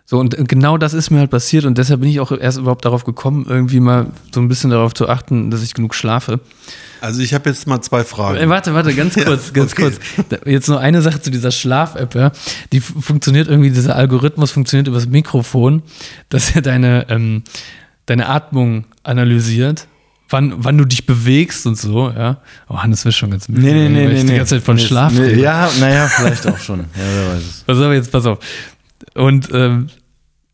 So, 0.08 0.20
und 0.20 0.36
genau 0.48 0.78
das 0.78 0.94
ist 0.94 1.10
mir 1.10 1.18
halt 1.18 1.32
passiert 1.32 1.66
und 1.66 1.80
deshalb 1.80 2.02
bin 2.02 2.10
ich 2.10 2.20
auch 2.20 2.32
erst 2.32 2.60
überhaupt 2.60 2.86
darauf 2.86 3.06
gekommen, 3.06 3.48
irgendwie 3.50 3.80
mal 3.80 4.08
so 4.32 4.40
ein 4.40 4.48
bisschen 4.48 4.70
darauf 4.70 4.94
zu 4.94 5.10
achten, 5.10 5.50
dass 5.50 5.64
ich 5.64 5.74
genug 5.74 5.96
schlafe. 5.96 6.40
Also 7.02 7.22
ich 7.22 7.34
habe 7.34 7.50
jetzt 7.50 7.66
mal 7.66 7.82
zwei 7.82 8.04
Fragen. 8.04 8.38
Äh, 8.38 8.48
warte, 8.48 8.76
warte, 8.76 8.94
ganz 8.94 9.16
kurz, 9.26 9.52
ganz 9.52 9.74
okay. 9.74 9.92
kurz. 10.28 10.42
Jetzt 10.46 10.70
nur 10.70 10.80
eine 10.80 11.02
Sache 11.02 11.22
zu 11.22 11.32
dieser 11.32 11.52
Schlaf-App, 11.52 12.14
ja. 12.14 12.32
Die 12.72 12.82
funktioniert 12.82 13.48
irgendwie, 13.48 13.72
dieser 13.72 13.96
Algorithmus 13.96 14.52
funktioniert 14.52 14.88
übers 14.88 15.08
Mikrofon, 15.08 15.82
dass 16.30 16.56
er 16.56 16.62
deine, 16.62 17.08
ähm, 17.10 17.44
deine 18.06 18.30
Atmung 18.30 18.86
analysiert. 19.02 19.88
Wann, 20.30 20.54
wann 20.58 20.78
du 20.78 20.86
dich 20.86 21.06
bewegst 21.06 21.68
und 21.68 21.78
so, 21.78 22.10
ja. 22.10 22.42
Oh, 22.68 22.78
Hannes 22.78 23.06
wird 23.06 23.14
schon 23.14 23.32
ganz 23.32 23.48
müde, 23.48 23.68
weil 23.68 24.14
ich 24.14 24.26
die 24.26 24.36
ganze 24.36 24.56
Zeit 24.56 24.64
von 24.64 24.80
Schlaf 24.80 25.14
nee. 25.14 25.34
Ja, 25.34 25.70
naja, 25.80 26.08
vielleicht 26.08 26.48
auch 26.48 26.58
schon. 26.58 26.80
Ja, 26.80 26.86
wer 26.96 27.36
weiß 27.36 27.44
es. 27.44 27.64
Pass 27.68 27.78
auf, 27.78 27.94
jetzt 27.94 28.12
pass 28.12 28.26
auf. 28.26 28.40
Und 29.16 29.50
ähm, 29.54 29.88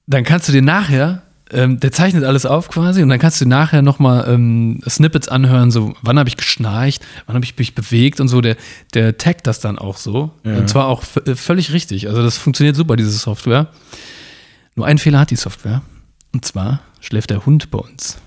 dann 0.08 0.24
kannst 0.24 0.48
du 0.48 0.52
dir 0.52 0.62
nachher, 0.62 1.24
ähm, 1.52 1.80
der 1.80 1.92
zeichnet 1.92 2.24
alles 2.24 2.46
auf 2.46 2.70
quasi, 2.70 3.04
und 3.04 3.10
dann 3.10 3.20
kannst 3.20 3.42
du 3.42 3.46
dir 3.46 3.50
nachher 3.50 3.82
nochmal 3.82 4.26
ähm, 4.30 4.82
Snippets 4.88 5.28
anhören, 5.28 5.72
so 5.72 5.94
wann 6.02 6.18
habe 6.18 6.30
ich 6.30 6.38
geschnarcht, 6.38 7.04
wann 7.26 7.36
habe 7.36 7.44
ich 7.44 7.58
mich 7.58 7.76
bewegt 7.76 8.20
und 8.20 8.28
so. 8.28 8.40
Der, 8.40 8.56
der 8.94 9.18
taggt 9.18 9.48
das 9.48 9.60
dann 9.60 9.78
auch 9.78 9.98
so. 9.98 10.32
Und 10.58 10.70
zwar 10.70 10.88
auch 10.88 11.04
äh, 11.26 11.36
völlig 11.36 11.74
richtig. 11.74 12.08
Also 12.08 12.24
das 12.24 12.38
funktioniert 12.38 12.76
super, 12.76 12.96
diese 12.96 13.12
Software. 13.12 13.68
Nur 14.76 14.86
einen 14.86 15.00
Fehler 15.00 15.20
hat 15.20 15.32
die 15.32 15.36
Software. 15.36 15.82
Und 16.34 16.46
zwar 16.46 16.82
schläft 17.02 17.30
der 17.32 17.46
Hund 17.46 17.72
bei 17.72 17.80
uns. 17.80 18.18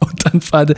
Und 0.00 0.24
dann, 0.24 0.74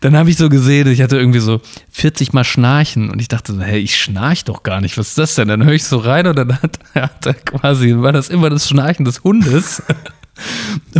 dann 0.00 0.16
habe 0.16 0.30
ich 0.30 0.36
so 0.36 0.48
gesehen, 0.48 0.88
ich 0.88 1.02
hatte 1.02 1.18
irgendwie 1.18 1.40
so 1.40 1.60
40 1.92 2.32
Mal 2.32 2.44
Schnarchen 2.44 3.10
und 3.10 3.20
ich 3.20 3.28
dachte 3.28 3.52
so, 3.52 3.60
hey, 3.60 3.78
ich 3.78 3.96
schnarch 3.96 4.44
doch 4.44 4.62
gar 4.62 4.80
nicht, 4.80 4.96
was 4.98 5.08
ist 5.08 5.18
das 5.18 5.34
denn? 5.34 5.48
Dann 5.48 5.64
höre 5.64 5.74
ich 5.74 5.84
so 5.84 5.98
rein 5.98 6.26
und 6.26 6.36
dann 6.36 6.60
hat, 6.60 6.78
hat 6.94 7.26
er 7.26 7.34
quasi, 7.34 7.94
war 7.96 8.12
das 8.12 8.30
immer 8.30 8.50
das 8.50 8.68
Schnarchen 8.68 9.04
des 9.04 9.22
Hundes. 9.22 9.82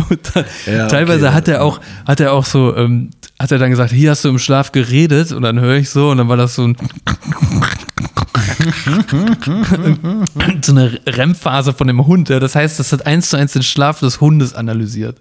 Und 0.09 0.19
dann, 0.33 0.45
Ja, 0.65 0.85
okay, 0.85 0.91
teilweise 0.91 1.25
ja. 1.25 1.33
hat 1.33 1.49
er 1.49 1.61
auch, 1.61 1.81
hat 2.07 2.21
er 2.21 2.31
auch 2.31 2.45
so, 2.45 2.73
ähm, 2.77 3.09
hat 3.37 3.51
er 3.51 3.57
dann 3.57 3.69
gesagt, 3.69 3.91
hier 3.91 4.11
hast 4.11 4.23
du 4.23 4.29
im 4.29 4.39
Schlaf 4.39 4.71
geredet 4.71 5.33
und 5.33 5.41
dann 5.41 5.59
höre 5.59 5.75
ich 5.75 5.89
so 5.89 6.09
und 6.09 6.19
dann 6.19 6.29
war 6.29 6.37
das 6.37 6.55
so 6.55 6.65
ein 6.65 6.77
so 10.61 10.71
eine 10.71 10.99
REM-Phase 11.05 11.73
von 11.73 11.87
dem 11.87 12.05
Hund. 12.05 12.29
Ja. 12.29 12.39
Das 12.39 12.55
heißt, 12.55 12.79
das 12.79 12.91
hat 12.91 13.05
eins 13.05 13.29
zu 13.29 13.37
eins 13.37 13.53
den 13.53 13.63
Schlaf 13.63 13.99
des 13.99 14.21
Hundes 14.21 14.53
analysiert. 14.53 15.17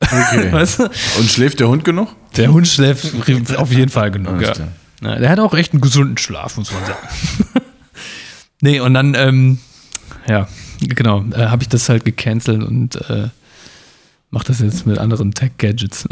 Okay. 0.00 0.52
Weißt 0.52 0.80
du? 0.80 0.84
Und 1.18 1.30
schläft 1.30 1.60
der 1.60 1.68
Hund 1.68 1.84
genug? 1.84 2.14
Der 2.36 2.52
Hund 2.52 2.66
schläft 2.66 3.14
auf 3.56 3.70
jeden 3.72 3.90
Fall 3.90 4.10
genug. 4.10 4.42
Ja, 5.02 5.18
der 5.18 5.30
hat 5.30 5.38
auch 5.38 5.54
echt 5.54 5.72
einen 5.72 5.80
gesunden 5.80 6.18
Schlaf, 6.18 6.56
muss 6.56 6.72
man 6.72 6.84
sagen. 6.84 7.08
nee, 8.60 8.80
und 8.80 8.94
dann, 8.94 9.14
ähm, 9.14 9.58
ja, 10.26 10.48
genau, 10.80 11.24
äh, 11.32 11.46
habe 11.46 11.62
ich 11.62 11.68
das 11.68 11.88
halt 11.88 12.04
gecancelt 12.04 12.62
und 12.62 12.96
äh, 13.10 13.28
mache 14.30 14.46
das 14.46 14.60
jetzt 14.60 14.86
mit 14.86 14.98
anderen 14.98 15.32
Tech-Gadgets. 15.32 16.08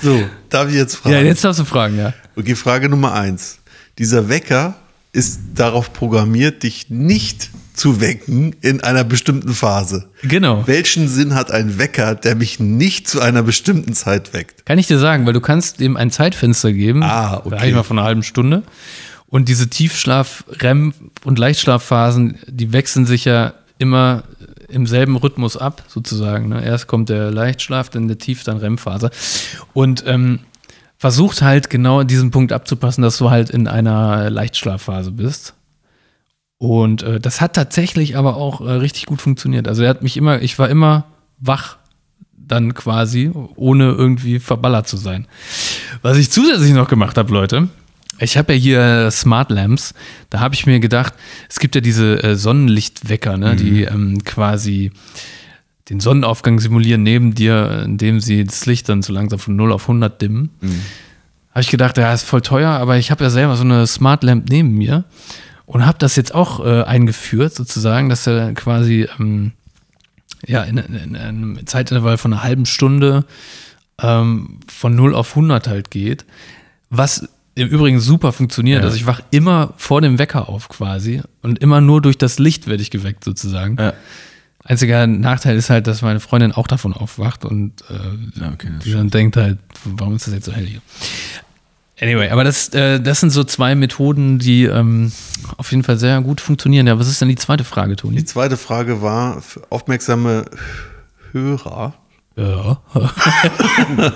So, 0.00 0.22
darf 0.48 0.68
ich 0.68 0.74
jetzt 0.74 0.96
fragen? 0.96 1.14
ja, 1.14 1.20
jetzt 1.22 1.44
darfst 1.44 1.60
du 1.60 1.64
fragen, 1.64 1.98
ja. 1.98 2.12
Okay, 2.36 2.54
Frage 2.54 2.88
Nummer 2.88 3.12
eins. 3.12 3.58
Dieser 3.98 4.28
Wecker 4.28 4.74
ist 5.12 5.40
darauf 5.54 5.92
programmiert, 5.92 6.62
dich 6.62 6.88
nicht 6.88 7.50
zu 7.74 8.00
wecken 8.00 8.54
in 8.60 8.82
einer 8.82 9.04
bestimmten 9.04 9.52
Phase. 9.54 10.08
Genau. 10.22 10.66
Welchen 10.66 11.08
Sinn 11.08 11.34
hat 11.34 11.50
ein 11.50 11.78
Wecker, 11.78 12.14
der 12.14 12.34
mich 12.34 12.60
nicht 12.60 13.08
zu 13.08 13.20
einer 13.20 13.42
bestimmten 13.42 13.92
Zeit 13.94 14.32
weckt? 14.32 14.66
Kann 14.66 14.78
ich 14.78 14.86
dir 14.86 14.98
sagen, 14.98 15.26
weil 15.26 15.32
du 15.32 15.40
kannst 15.40 15.80
ihm 15.80 15.96
ein 15.96 16.10
Zeitfenster 16.10 16.72
geben, 16.72 17.02
Ah, 17.02 17.42
okay. 17.44 17.68
ich 17.68 17.74
mal 17.74 17.82
von 17.82 17.98
einer 17.98 18.06
halben 18.06 18.22
Stunde. 18.22 18.62
Und 19.26 19.48
diese 19.48 19.68
Tiefschlaf-, 19.68 20.44
REM- 20.60 20.92
und 21.24 21.38
Leichtschlafphasen, 21.38 22.38
die 22.46 22.72
wechseln 22.72 23.06
sich 23.06 23.24
ja 23.24 23.54
immer 23.78 24.24
im 24.68 24.86
selben 24.86 25.16
Rhythmus 25.16 25.56
ab, 25.56 25.84
sozusagen. 25.88 26.48
Ne? 26.48 26.64
Erst 26.64 26.86
kommt 26.86 27.08
der 27.08 27.30
Leichtschlaf, 27.30 27.88
dann 27.88 28.08
der 28.08 28.18
Tief-, 28.18 28.44
dann 28.44 28.58
REM-Phase. 28.58 29.10
Und 29.72 30.04
ähm, 30.06 30.40
versucht 31.02 31.42
halt 31.42 31.68
genau 31.68 32.04
diesen 32.04 32.30
Punkt 32.30 32.52
abzupassen, 32.52 33.02
dass 33.02 33.18
du 33.18 33.28
halt 33.28 33.50
in 33.50 33.66
einer 33.66 34.30
Leichtschlafphase 34.30 35.10
bist. 35.10 35.54
Und 36.58 37.02
äh, 37.02 37.18
das 37.18 37.40
hat 37.40 37.54
tatsächlich 37.54 38.16
aber 38.16 38.36
auch 38.36 38.60
äh, 38.60 38.70
richtig 38.70 39.06
gut 39.06 39.20
funktioniert. 39.20 39.66
Also 39.66 39.82
er 39.82 39.88
hat 39.88 40.04
mich 40.04 40.16
immer, 40.16 40.40
ich 40.42 40.60
war 40.60 40.68
immer 40.68 41.06
wach 41.40 41.78
dann 42.36 42.74
quasi, 42.74 43.32
ohne 43.56 43.86
irgendwie 43.90 44.38
verballert 44.38 44.86
zu 44.86 44.96
sein. 44.96 45.26
Was 46.02 46.18
ich 46.18 46.30
zusätzlich 46.30 46.72
noch 46.72 46.86
gemacht 46.86 47.18
habe, 47.18 47.34
Leute, 47.34 47.66
ich 48.20 48.36
habe 48.36 48.52
ja 48.52 48.58
hier 48.60 49.10
Smart 49.10 49.50
Lamps, 49.50 49.94
da 50.30 50.38
habe 50.38 50.54
ich 50.54 50.66
mir 50.66 50.78
gedacht, 50.78 51.14
es 51.48 51.58
gibt 51.58 51.74
ja 51.74 51.80
diese 51.80 52.22
äh, 52.22 52.36
Sonnenlichtwecker, 52.36 53.38
ne, 53.38 53.56
die 53.56 53.82
ähm, 53.82 54.22
quasi 54.22 54.92
den 55.88 56.00
Sonnenaufgang 56.00 56.60
simulieren 56.60 57.02
neben 57.02 57.34
dir, 57.34 57.82
indem 57.84 58.20
sie 58.20 58.44
das 58.44 58.66
Licht 58.66 58.88
dann 58.88 59.02
so 59.02 59.12
langsam 59.12 59.38
von 59.38 59.56
0 59.56 59.72
auf 59.72 59.82
100 59.82 60.20
dimmen. 60.22 60.50
Habe 61.50 61.60
ich 61.60 61.70
gedacht, 61.70 61.98
ja, 61.98 62.12
ist 62.12 62.22
voll 62.22 62.40
teuer, 62.40 62.70
aber 62.70 62.96
ich 62.96 63.10
habe 63.10 63.24
ja 63.24 63.30
selber 63.30 63.56
so 63.56 63.64
eine 63.64 63.86
Smart 63.86 64.22
Lamp 64.22 64.48
neben 64.48 64.76
mir 64.76 65.04
und 65.66 65.84
habe 65.84 65.98
das 65.98 66.16
jetzt 66.16 66.34
auch 66.34 66.64
äh, 66.64 66.82
eingeführt, 66.84 67.54
sozusagen, 67.54 68.08
dass 68.08 68.26
er 68.26 68.54
quasi 68.54 69.08
ähm, 69.18 69.52
ja, 70.46 70.62
in, 70.62 70.78
in, 70.78 70.94
in 70.94 71.16
einem 71.16 71.66
Zeitintervall 71.66 72.18
von 72.18 72.32
einer 72.32 72.42
halben 72.42 72.66
Stunde 72.66 73.24
ähm, 74.00 74.60
von 74.66 74.94
0 74.94 75.14
auf 75.14 75.30
100 75.30 75.68
halt 75.68 75.90
geht. 75.90 76.24
Was 76.90 77.28
im 77.54 77.68
Übrigen 77.68 78.00
super 78.00 78.32
funktioniert. 78.32 78.80
Ja. 78.80 78.84
Also 78.84 78.96
ich 78.96 79.06
wach 79.06 79.20
immer 79.30 79.74
vor 79.76 80.00
dem 80.00 80.18
Wecker 80.18 80.48
auf 80.48 80.68
quasi 80.68 81.20
und 81.42 81.58
immer 81.58 81.80
nur 81.80 82.00
durch 82.00 82.16
das 82.16 82.38
Licht 82.38 82.66
werde 82.66 82.82
ich 82.82 82.90
geweckt 82.90 83.24
sozusagen. 83.24 83.76
Ja. 83.78 83.92
Einziger 84.64 85.06
Nachteil 85.06 85.56
ist 85.56 85.70
halt, 85.70 85.86
dass 85.86 86.02
meine 86.02 86.20
Freundin 86.20 86.52
auch 86.52 86.66
davon 86.66 86.92
aufwacht 86.92 87.44
und 87.44 87.82
äh, 87.90 88.44
okay, 88.52 88.70
die 88.84 88.92
dann 88.92 89.10
denkt 89.10 89.36
halt, 89.36 89.58
warum 89.84 90.14
ist 90.14 90.26
das 90.26 90.34
jetzt 90.34 90.46
so 90.46 90.52
hell 90.52 90.66
hier? 90.66 90.80
Anyway, 92.00 92.30
aber 92.30 92.42
das, 92.42 92.68
äh, 92.70 93.00
das 93.00 93.20
sind 93.20 93.30
so 93.30 93.44
zwei 93.44 93.74
Methoden, 93.74 94.38
die 94.38 94.64
ähm, 94.64 95.12
auf 95.56 95.70
jeden 95.70 95.84
Fall 95.84 95.98
sehr 95.98 96.20
gut 96.20 96.40
funktionieren. 96.40 96.86
Ja, 96.86 96.98
was 96.98 97.08
ist 97.08 97.20
denn 97.20 97.28
die 97.28 97.36
zweite 97.36 97.64
Frage, 97.64 97.96
Toni? 97.96 98.16
Die 98.16 98.24
zweite 98.24 98.56
Frage 98.56 99.02
war 99.02 99.40
für 99.40 99.62
aufmerksame 99.70 100.44
Hörer. 101.32 101.94
Ja. 102.36 102.80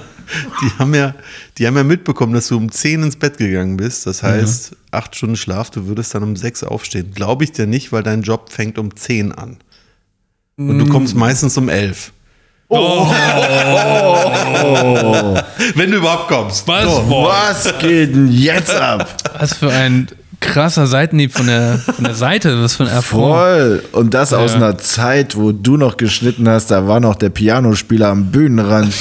Die 0.60 0.78
haben 0.78 0.92
ja, 0.92 1.14
die 1.56 1.68
haben 1.68 1.76
ja 1.76 1.84
mitbekommen, 1.84 2.32
dass 2.32 2.48
du 2.48 2.56
um 2.56 2.70
10 2.70 3.04
ins 3.04 3.14
Bett 3.14 3.38
gegangen 3.38 3.76
bist. 3.76 4.06
Das 4.06 4.24
heißt, 4.24 4.74
acht 4.90 5.14
Stunden 5.14 5.36
Schlaf, 5.36 5.70
du 5.70 5.86
würdest 5.86 6.14
dann 6.16 6.24
um 6.24 6.34
6 6.34 6.64
aufstehen. 6.64 7.12
Glaube 7.14 7.44
ich 7.44 7.52
dir 7.52 7.68
nicht, 7.68 7.92
weil 7.92 8.02
dein 8.02 8.22
Job 8.22 8.50
fängt 8.50 8.78
um 8.78 8.96
10 8.96 9.30
an. 9.30 9.58
Und 10.58 10.78
du 10.78 10.86
kommst 10.86 11.14
meistens 11.14 11.58
um 11.58 11.68
11. 11.68 12.12
Wenn 12.70 12.78
du 15.90 15.98
überhaupt 15.98 16.28
kommst. 16.28 16.66
Was? 16.66 16.84
So. 16.84 17.26
Was 17.28 17.78
geht 17.78 18.14
denn 18.14 18.32
jetzt 18.32 18.74
ab? 18.74 19.06
Was 19.38 19.52
für 19.52 19.70
ein 19.70 20.08
krasser 20.40 20.86
Seitenhieb 20.86 21.32
von 21.32 21.46
der, 21.46 21.76
von 21.78 22.04
der 22.04 22.14
Seite, 22.14 22.62
was 22.62 22.74
für 22.74 22.84
ein 22.84 22.88
Erfolg. 22.88 23.36
Voll. 23.36 23.84
Und 23.92 24.14
das 24.14 24.32
aus 24.32 24.52
Ja. 24.52 24.56
einer 24.56 24.78
Zeit, 24.78 25.36
wo 25.36 25.52
du 25.52 25.76
noch 25.76 25.98
geschnitten 25.98 26.48
hast, 26.48 26.70
da 26.70 26.88
war 26.88 27.00
noch 27.00 27.16
der 27.16 27.28
Pianospieler 27.28 28.08
am 28.08 28.30
Bühnenrand. 28.32 28.94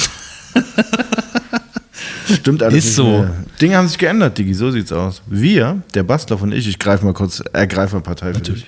Stimmt 2.34 2.62
alles 2.62 2.76
Ist 2.76 2.84
nicht 2.84 2.94
so. 2.96 3.08
Mehr. 3.20 3.30
Dinge 3.62 3.76
haben 3.78 3.88
sich 3.88 3.96
geändert, 3.98 4.36
Digi, 4.36 4.52
so 4.52 4.70
sieht's 4.70 4.92
aus. 4.92 5.22
Wir, 5.26 5.80
der 5.94 6.02
Bastler 6.02 6.40
und 6.42 6.52
ich, 6.52 6.68
ich 6.68 6.78
greife 6.78 7.02
mal 7.04 7.14
kurz, 7.14 7.42
ergreife 7.52 7.96
mal 7.96 8.02
Partei 8.02 8.34
für 8.34 8.40
dich. 8.42 8.66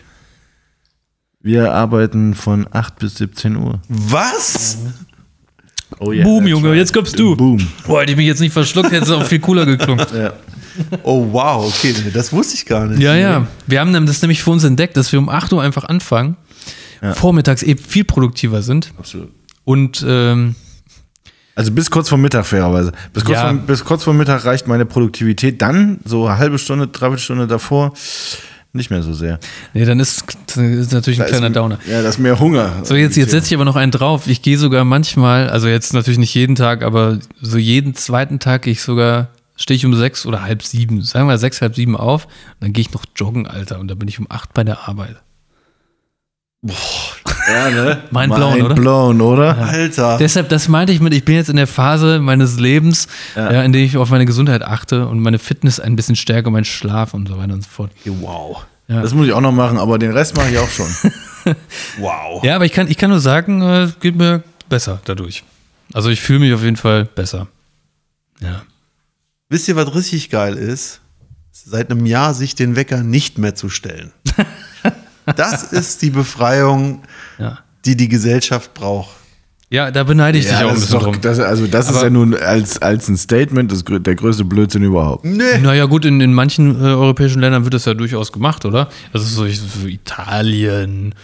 Wir 1.40 1.72
arbeiten 1.72 2.34
von 2.34 2.66
8 2.70 2.98
bis 2.98 3.16
17 3.16 3.56
Uhr. 3.56 3.80
Was? 3.88 4.78
Oh 6.00 6.12
yeah, 6.12 6.24
Boom, 6.24 6.46
Junge, 6.46 6.68
right. 6.70 6.78
jetzt 6.78 6.92
kommst 6.92 7.18
du. 7.18 7.36
Boom. 7.36 7.66
Boah, 7.86 8.00
hätte 8.02 8.12
ich 8.12 8.16
mich 8.16 8.26
jetzt 8.26 8.40
nicht 8.40 8.52
verschluckt, 8.52 8.90
hätte 8.90 9.04
es 9.04 9.10
auch 9.10 9.24
viel 9.24 9.38
cooler 9.40 9.64
geklungen. 9.66 10.04
Ja. 10.14 10.32
Oh, 11.02 11.26
wow, 11.32 11.66
okay, 11.66 11.92
das 12.14 12.32
wusste 12.32 12.54
ich 12.54 12.64
gar 12.64 12.86
nicht. 12.86 13.00
Ja, 13.02 13.16
ja. 13.16 13.48
Wir 13.66 13.80
haben 13.80 14.06
das 14.06 14.22
nämlich 14.22 14.44
für 14.44 14.50
uns 14.52 14.62
entdeckt, 14.62 14.96
dass 14.96 15.10
wir 15.10 15.18
um 15.18 15.28
8 15.28 15.52
Uhr 15.52 15.60
einfach 15.60 15.82
anfangen, 15.84 16.36
Ja. 17.02 17.14
vormittags 17.14 17.64
eben 17.64 17.80
viel 17.82 18.04
produktiver 18.04 18.62
sind 18.62 18.92
Absolut. 18.96 19.30
und 19.64 20.04
ähm, 20.06 20.54
Also 21.56 21.72
bis 21.72 21.90
kurz 21.90 22.08
vor 22.08 22.18
Mittag 22.18 22.46
fairerweise. 22.46 22.92
Bis 23.12 23.24
kurz, 23.24 23.38
Ja. 23.38 23.48
vor, 23.48 23.54
bis 23.58 23.84
kurz 23.84 24.04
vor 24.04 24.14
Mittag 24.14 24.44
reicht 24.44 24.68
meine 24.68 24.86
Produktivität. 24.86 25.60
Dann, 25.62 25.98
so 26.04 26.26
eine 26.28 26.38
halbe 26.38 26.58
Stunde, 26.60 26.86
dreiviertel 26.86 27.22
Stunde 27.24 27.46
davor, 27.48 27.92
nicht 28.72 28.90
mehr 28.90 29.02
so 29.02 29.14
sehr. 29.14 29.38
nee, 29.74 29.84
dann 29.84 29.98
ist, 29.98 30.24
ist 30.56 30.92
natürlich 30.92 31.20
ein 31.20 31.24
Da 31.24 31.30
kleiner 31.30 31.46
ist, 31.48 31.56
Downer. 31.56 31.78
Ja, 31.88 32.02
das 32.02 32.16
ist 32.16 32.18
mehr 32.18 32.38
Hunger. 32.38 32.84
So, 32.84 32.94
jetzt, 32.94 33.16
jetzt 33.16 33.30
setze 33.30 33.48
ich 33.48 33.54
aber 33.54 33.64
noch 33.64 33.76
einen 33.76 33.92
drauf. 33.92 34.26
Ich 34.26 34.42
gehe 34.42 34.58
sogar 34.58 34.84
manchmal, 34.84 35.48
also 35.48 35.68
jetzt 35.68 35.94
natürlich 35.94 36.18
nicht 36.18 36.34
jeden 36.34 36.54
Tag, 36.54 36.82
aber 36.82 37.18
so 37.40 37.58
jeden 37.58 37.94
zweiten 37.94 38.38
Tag 38.38 38.62
gehe 38.62 38.72
ich 38.72 38.82
sogar, 38.82 39.28
stehe 39.56 39.76
ich 39.76 39.86
um 39.86 39.94
sechs 39.94 40.26
oder 40.26 40.42
halb 40.42 40.62
sieben, 40.62 41.02
sagen 41.02 41.28
wir 41.28 41.38
sechs, 41.38 41.62
halb 41.62 41.74
sieben 41.74 41.96
auf, 41.96 42.28
dann 42.60 42.72
gehe 42.72 42.82
ich 42.82 42.92
noch 42.92 43.04
joggen, 43.16 43.46
Alter, 43.46 43.80
und 43.80 43.88
dann 43.88 43.98
bin 43.98 44.08
ich 44.08 44.18
um 44.18 44.26
acht 44.28 44.52
bei 44.54 44.64
der 44.64 44.88
Arbeit. 44.88 45.16
Ja, 46.62 47.70
ne? 47.70 48.02
Mind 48.10 48.34
blown, 48.34 48.52
Mind 48.52 48.64
oder? 48.64 48.74
blown, 48.74 49.20
oder? 49.20 49.56
Alter. 49.58 50.18
Deshalb, 50.18 50.48
das 50.48 50.68
meinte 50.68 50.92
ich 50.92 51.00
mit, 51.00 51.14
ich 51.14 51.24
bin 51.24 51.36
jetzt 51.36 51.48
in 51.48 51.56
der 51.56 51.66
Phase 51.66 52.18
meines 52.18 52.58
Lebens, 52.58 53.06
ja. 53.36 53.62
in 53.62 53.72
der 53.72 53.82
ich 53.82 53.96
auf 53.96 54.10
meine 54.10 54.26
Gesundheit 54.26 54.62
achte 54.62 55.06
und 55.06 55.20
meine 55.20 55.38
Fitness 55.38 55.80
ein 55.80 55.96
bisschen 55.96 56.16
stärke, 56.16 56.50
meinen 56.50 56.64
Schlaf 56.64 57.14
und 57.14 57.28
so 57.28 57.38
weiter 57.38 57.54
und 57.54 57.62
so 57.62 57.70
fort. 57.70 57.92
wow. 58.04 58.64
Das 58.88 59.12
muss 59.12 59.26
ich 59.26 59.34
auch 59.34 59.42
noch 59.42 59.52
machen, 59.52 59.76
aber 59.78 59.98
den 59.98 60.12
Rest 60.12 60.36
mache 60.36 60.50
ich 60.50 60.58
auch 60.58 60.68
schon. 60.68 60.88
Wow. 61.98 62.44
Ja, 62.44 62.56
aber 62.56 62.66
ich 62.66 62.72
kann, 62.72 62.88
ich 62.88 62.98
kann 62.98 63.10
nur 63.10 63.20
sagen, 63.20 63.62
äh, 63.62 63.84
es 63.84 64.00
geht 64.00 64.16
mir 64.16 64.42
besser 64.68 65.00
dadurch. 65.04 65.44
Also 65.94 66.10
ich 66.10 66.20
fühle 66.20 66.40
mich 66.40 66.52
auf 66.52 66.62
jeden 66.62 66.76
Fall 66.76 67.06
besser. 67.06 67.48
Ja. 68.40 68.62
Wisst 69.48 69.68
ihr, 69.68 69.76
was 69.76 69.94
richtig 69.94 70.30
geil 70.30 70.56
ist? 70.56 71.00
Seit 71.50 71.90
einem 71.90 72.06
Jahr 72.06 72.34
sich 72.34 72.54
den 72.54 72.76
Wecker 72.76 73.02
nicht 73.02 73.38
mehr 73.38 73.54
zu 73.54 73.70
stellen. 73.70 74.12
Das 75.36 75.64
ist 75.72 76.02
die 76.02 76.10
Befreiung, 76.10 77.02
Ja. 77.38 77.58
die 77.84 77.96
die 77.96 78.08
Gesellschaft 78.08 78.74
braucht. 78.74 79.10
Ja, 79.70 79.90
da 79.90 80.02
beneide 80.02 80.38
ich 80.38 80.46
dich 80.46 80.54
auch 80.56 80.60
ein 80.60 80.68
das 80.68 80.76
ist 80.78 80.80
bisschen 80.86 80.98
doch, 81.00 81.12
drum. 81.12 81.20
das, 81.20 81.38
also 81.40 81.66
das 81.66 81.90
ist 81.90 81.96
Aber- 81.96 82.04
ja 82.04 82.10
nun 82.10 82.34
als, 82.34 82.80
als 82.80 83.06
ein 83.08 83.18
Statement 83.18 83.70
das, 83.70 83.84
der 83.86 84.14
größte 84.14 84.44
Blödsinn 84.44 84.82
überhaupt. 84.82 85.26
Nee. 85.26 85.58
Naja, 85.62 85.84
gut, 85.84 86.06
in, 86.06 86.20
in 86.22 86.32
manchen 86.32 86.80
äh, 86.80 86.84
europäischen 86.88 87.40
Ländern 87.40 87.64
wird 87.64 87.74
das 87.74 87.84
ja 87.84 87.92
durchaus 87.92 88.32
gemacht, 88.32 88.64
oder? 88.64 88.88
Also 89.12 89.26
so, 89.26 89.46
so 89.46 89.86
Italien. 89.86 91.14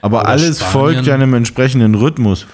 Aber 0.00 0.20
Oder 0.22 0.28
alles 0.30 0.56
Spanien. 0.58 0.72
folgt 0.72 1.06
ja 1.06 1.14
einem 1.14 1.34
entsprechenden 1.34 1.94
Rhythmus. 1.94 2.46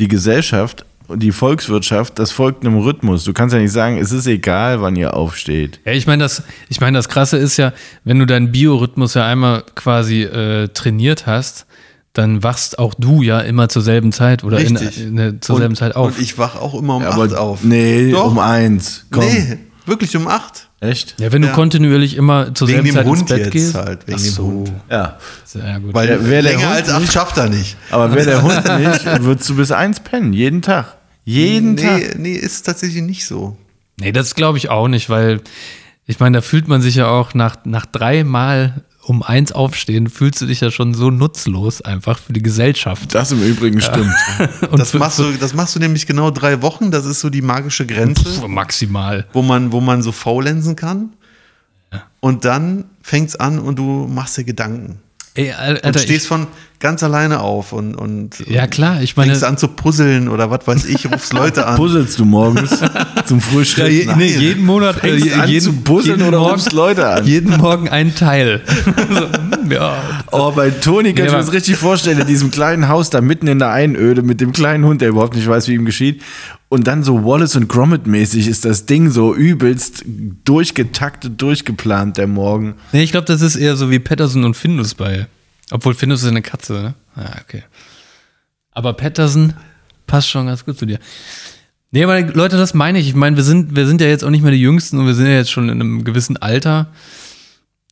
Die 0.00 0.08
Gesellschaft, 0.08 0.84
die 1.14 1.32
Volkswirtschaft, 1.32 2.18
das 2.18 2.32
folgt 2.32 2.64
einem 2.64 2.78
Rhythmus. 2.78 3.24
Du 3.24 3.32
kannst 3.32 3.54
ja 3.54 3.60
nicht 3.60 3.72
sagen, 3.72 3.98
es 3.98 4.12
ist 4.12 4.26
egal, 4.26 4.80
wann 4.80 4.96
ihr 4.96 5.14
aufsteht. 5.14 5.80
Ja, 5.84 5.92
ich 5.92 6.06
meine, 6.06 6.22
das, 6.24 6.42
ich 6.68 6.80
meine, 6.80 6.98
das 6.98 7.08
Krasse 7.08 7.36
ist 7.36 7.56
ja, 7.56 7.72
wenn 8.04 8.18
du 8.18 8.26
deinen 8.26 8.52
Biorhythmus 8.52 9.14
ja 9.14 9.26
einmal 9.26 9.64
quasi 9.74 10.22
äh, 10.22 10.68
trainiert 10.68 11.26
hast, 11.26 11.66
dann 12.12 12.42
wachst 12.42 12.78
auch 12.78 12.94
du 12.94 13.22
ja 13.22 13.40
immer 13.40 13.68
zur 13.68 13.82
selben 13.82 14.10
Zeit 14.10 14.42
oder 14.42 14.58
in, 14.58 14.76
in, 14.76 15.18
in, 15.18 15.42
zur 15.42 15.56
und, 15.56 15.60
selben 15.60 15.76
Zeit 15.76 15.94
auf. 15.96 16.08
Und 16.08 16.20
ich 16.20 16.38
wach 16.38 16.56
auch 16.56 16.74
immer 16.74 16.96
um 16.96 17.02
Aber 17.02 17.24
8 17.24 17.34
auf. 17.34 17.62
nee, 17.62 18.10
Doch. 18.10 18.30
um 18.30 18.38
eins. 18.38 19.06
Komm. 19.10 19.24
Nee, 19.24 19.58
wirklich 19.86 20.16
um 20.16 20.28
8. 20.28 20.68
Echt? 20.80 21.14
ja, 21.18 21.32
wenn 21.32 21.42
du 21.42 21.48
Ja. 21.48 21.54
kontinuierlich 21.54 22.16
immer 22.16 22.54
zur 22.54 22.68
Wegen 22.68 22.82
selben 22.84 22.88
dem 22.88 22.94
Zeit 22.94 23.06
ins 23.06 23.18
Hund 23.20 23.28
Bett 23.28 23.38
jetzt 23.38 23.50
gehst. 23.52 23.74
halt, 23.74 24.06
wegen 24.06 24.18
Ach 24.18 24.22
dem 24.22 24.30
so. 24.32 24.44
Hund. 24.44 24.72
Ja. 24.90 25.18
Sehr 25.44 25.80
gut. 25.80 25.94
Weil 25.94 26.08
Ja, 26.08 26.16
wer 26.20 26.42
der 26.42 26.52
länger 26.52 26.66
Hund 26.68 26.76
als 26.76 26.90
8 26.90 27.12
schafft 27.12 27.36
er 27.38 27.48
nicht. 27.48 27.76
Aber 27.90 28.14
wäre 28.14 28.26
der 28.26 28.42
Hund 28.42 28.54
nicht, 28.80 29.22
würdest 29.24 29.48
du 29.48 29.56
bis 29.56 29.72
eins 29.72 30.00
pennen. 30.00 30.32
Jeden 30.32 30.62
Tag. 30.62 30.96
Jeden 31.24 31.76
Tag. 31.76 31.98
Nee, 31.98 32.14
nee, 32.18 32.34
ist 32.34 32.62
tatsächlich 32.66 33.02
nicht 33.02 33.26
so. 33.26 33.56
Nee, 33.98 34.12
das 34.12 34.34
glaube 34.34 34.58
ich 34.58 34.68
auch 34.68 34.88
nicht, 34.88 35.08
weil 35.10 35.40
ich 36.06 36.20
meine, 36.20 36.38
da 36.38 36.42
fühlt 36.42 36.68
man 36.68 36.82
sich 36.82 36.94
ja 36.96 37.08
auch 37.08 37.34
nach, 37.34 37.56
nach 37.64 37.86
dreimal 37.86 38.82
um 39.08 39.22
eins 39.22 39.52
aufstehen, 39.52 40.08
fühlst 40.10 40.40
du 40.40 40.46
dich 40.46 40.60
ja 40.60 40.70
schon 40.72 40.92
so 40.92 41.10
nutzlos 41.10 41.80
einfach 41.80 42.18
für 42.18 42.32
die 42.32 42.42
Gesellschaft. 42.42 43.14
Das 43.14 43.30
im 43.30 43.40
Übrigen 43.40 43.80
stimmt. 43.80 44.12
Und 44.70 44.80
Das 44.80 44.90
für- 44.90 44.98
machst, 44.98 45.20
du, 45.20 45.30
das 45.38 45.54
machst 45.54 45.76
du 45.76 45.78
nämlich 45.78 46.06
genau 46.08 46.30
drei 46.32 46.60
Wochen. 46.60 46.90
Das 46.90 47.06
ist 47.06 47.20
so 47.20 47.30
die 47.30 47.42
magische 47.42 47.86
Grenze, 47.86 48.24
für 48.28 48.48
maximal. 48.48 49.26
wo 49.32 49.42
man, 49.42 49.70
wo 49.70 49.80
man 49.80 50.02
so 50.02 50.10
faulenzen 50.10 50.74
kann. 50.74 51.10
Und 52.20 52.44
dann 52.44 52.86
fängt's 53.00 53.36
an 53.36 53.60
und 53.60 53.76
du 53.78 54.08
machst 54.12 54.36
dir 54.38 54.44
Gedanken. 54.44 54.98
Ey, 55.34 55.52
Al- 55.52 55.76
Und 55.76 55.84
Alter, 55.84 55.98
stehst 56.00 56.24
ich, 56.24 56.28
von 56.28 56.46
ganz 56.80 57.02
alleine 57.04 57.40
auf 57.40 57.72
und, 57.72 57.94
und 57.94 58.40
ja 58.48 58.66
klar, 58.66 59.02
ich 59.02 59.16
meine, 59.16 59.32
fängst 59.32 59.44
an 59.44 59.56
zu 59.58 59.68
puzzeln 59.68 60.28
oder 60.28 60.50
was 60.50 60.66
weiß 60.66 60.86
ich, 60.86 61.12
rufst 61.12 61.32
Leute 61.34 61.66
an. 61.66 61.76
Puzzelst 61.78 62.18
du 62.18 62.24
morgens 62.24 62.70
zum 63.26 63.40
Frühstück? 63.40 63.90
ja, 63.90 64.16
nee, 64.16 64.36
jeden 64.36 64.64
Monat, 64.64 65.02
äh, 65.04 65.16
jeden, 65.16 65.48
jeden 65.48 66.22
oder 66.22 66.38
Morgen, 66.38 66.52
rufst 66.52 66.72
Leute 66.72 67.06
an? 67.08 67.26
jeden 67.26 67.56
Morgen 67.56 67.88
ein 67.88 68.14
Teil. 68.14 68.62
so, 69.10 69.28
hm, 69.60 69.70
ja, 69.70 70.22
Oh, 70.32 70.52
bei 70.52 70.70
Toni 70.70 71.12
kann 71.14 71.24
Nee, 71.24 71.28
ich 71.28 71.32
mir 71.32 71.38
das 71.38 71.52
richtig 71.52 71.76
vorstellen, 71.76 72.20
in 72.20 72.26
diesem 72.26 72.50
kleinen 72.50 72.88
Haus 72.88 73.10
da 73.10 73.20
mitten 73.20 73.46
in 73.46 73.58
der 73.58 73.70
Einöde 73.70 74.22
mit 74.22 74.40
dem 74.40 74.52
kleinen 74.52 74.84
Hund, 74.84 75.00
der 75.00 75.10
überhaupt 75.10 75.34
nicht 75.36 75.46
weiß, 75.48 75.68
wie 75.68 75.74
ihm 75.74 75.84
geschieht. 75.84 76.22
Und 76.68 76.86
dann 76.88 77.04
so 77.04 77.24
Wallace 77.24 77.56
und 77.56 77.68
Gromit 77.68 78.06
mäßig 78.06 78.48
ist 78.48 78.64
das 78.64 78.86
Ding 78.86 79.10
so 79.10 79.34
übelst 79.34 80.04
durchgetaktet, 80.44 81.40
durchgeplant, 81.40 82.16
der 82.16 82.26
Morgen. 82.26 82.74
Nee, 82.92 83.02
ich 83.04 83.12
glaube, 83.12 83.26
das 83.26 83.40
ist 83.40 83.56
eher 83.56 83.76
so 83.76 83.90
wie 83.90 83.98
Patterson 83.98 84.44
und 84.44 84.54
Findus 84.56 84.94
bei. 84.94 85.26
Obwohl 85.70 85.94
Findus 85.94 86.22
ist 86.22 86.28
eine 86.28 86.42
Katze, 86.42 86.72
ne? 86.74 86.94
Ah, 87.14 87.40
okay. 87.42 87.62
Aber 88.72 88.92
Patterson 88.92 89.54
passt 90.06 90.28
schon 90.28 90.46
ganz 90.46 90.64
gut 90.64 90.78
zu 90.78 90.86
dir. 90.86 90.98
Nee, 91.96 92.04
aber 92.04 92.20
Leute, 92.20 92.58
das 92.58 92.74
meine 92.74 92.98
ich. 92.98 93.08
Ich 93.08 93.14
meine, 93.14 93.36
wir 93.36 93.42
sind, 93.42 93.74
wir 93.74 93.86
sind 93.86 94.02
ja 94.02 94.06
jetzt 94.06 94.22
auch 94.22 94.28
nicht 94.28 94.42
mehr 94.42 94.52
die 94.52 94.60
Jüngsten 94.60 94.98
und 94.98 95.06
wir 95.06 95.14
sind 95.14 95.28
ja 95.28 95.32
jetzt 95.32 95.50
schon 95.50 95.70
in 95.70 95.80
einem 95.80 96.04
gewissen 96.04 96.36
Alter. 96.36 96.88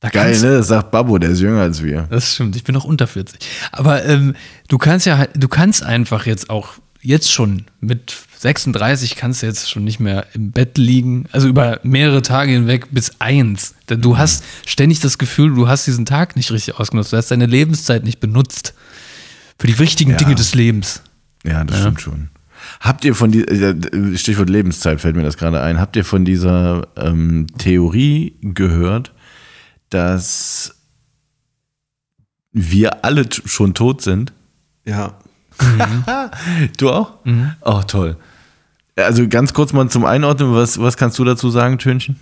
Da 0.00 0.10
Geil, 0.10 0.38
ne? 0.42 0.58
Das 0.58 0.68
sagt 0.68 0.90
Babbo, 0.90 1.16
der 1.16 1.30
ist 1.30 1.40
jünger 1.40 1.62
als 1.62 1.82
wir. 1.82 2.06
Das 2.10 2.34
stimmt, 2.34 2.54
ich 2.54 2.64
bin 2.64 2.74
noch 2.74 2.84
unter 2.84 3.06
40. 3.06 3.40
Aber 3.72 4.04
ähm, 4.04 4.34
du 4.68 4.76
kannst 4.76 5.06
ja, 5.06 5.26
du 5.34 5.48
kannst 5.48 5.84
einfach 5.84 6.26
jetzt 6.26 6.50
auch, 6.50 6.74
jetzt 7.00 7.32
schon 7.32 7.64
mit 7.80 8.14
36 8.40 9.16
kannst 9.16 9.40
du 9.40 9.46
jetzt 9.46 9.70
schon 9.70 9.84
nicht 9.84 10.00
mehr 10.00 10.26
im 10.34 10.50
Bett 10.50 10.76
liegen, 10.76 11.24
also 11.32 11.48
über 11.48 11.80
mehrere 11.82 12.20
Tage 12.20 12.52
hinweg 12.52 12.88
bis 12.90 13.12
eins. 13.20 13.74
Denn 13.88 14.02
Du 14.02 14.18
hast 14.18 14.44
ständig 14.66 15.00
das 15.00 15.16
Gefühl, 15.16 15.54
du 15.54 15.66
hast 15.66 15.86
diesen 15.86 16.04
Tag 16.04 16.36
nicht 16.36 16.52
richtig 16.52 16.78
ausgenutzt, 16.78 17.14
du 17.14 17.16
hast 17.16 17.30
deine 17.30 17.46
Lebenszeit 17.46 18.04
nicht 18.04 18.20
benutzt 18.20 18.74
für 19.58 19.66
die 19.66 19.78
wichtigen 19.78 20.10
Ja. 20.10 20.18
Dinge 20.18 20.34
des 20.34 20.54
Lebens. 20.54 21.00
Ja, 21.42 21.64
das 21.64 21.80
stimmt 21.80 22.02
schon. 22.02 22.28
Habt 22.80 23.04
ihr 23.04 23.14
von 23.14 23.30
die, 23.30 23.42
äh, 23.42 24.16
Stichwort 24.16 24.50
Lebenszeit 24.50 25.00
fällt 25.00 25.16
mir 25.16 25.22
das 25.22 25.36
gerade 25.36 25.60
ein, 25.60 25.80
habt 25.80 25.96
ihr 25.96 26.04
von 26.04 26.24
dieser 26.24 26.88
ähm, 26.96 27.46
Theorie 27.58 28.36
gehört, 28.42 29.12
dass 29.90 30.74
wir 32.52 33.04
alle 33.04 33.24
schon 33.30 33.74
tot 33.74 34.02
sind? 34.02 34.32
Ja. 34.84 35.18
Du 36.78 36.90
auch? 36.90 37.14
Oh, 37.60 37.82
toll. 37.86 38.16
Also 38.96 39.28
ganz 39.28 39.52
kurz 39.54 39.72
mal 39.72 39.88
zum 39.88 40.04
Einordnen, 40.04 40.54
was, 40.54 40.78
was 40.78 40.96
kannst 40.96 41.18
du 41.18 41.24
dazu 41.24 41.50
sagen, 41.50 41.78
Tönchen? 41.78 42.16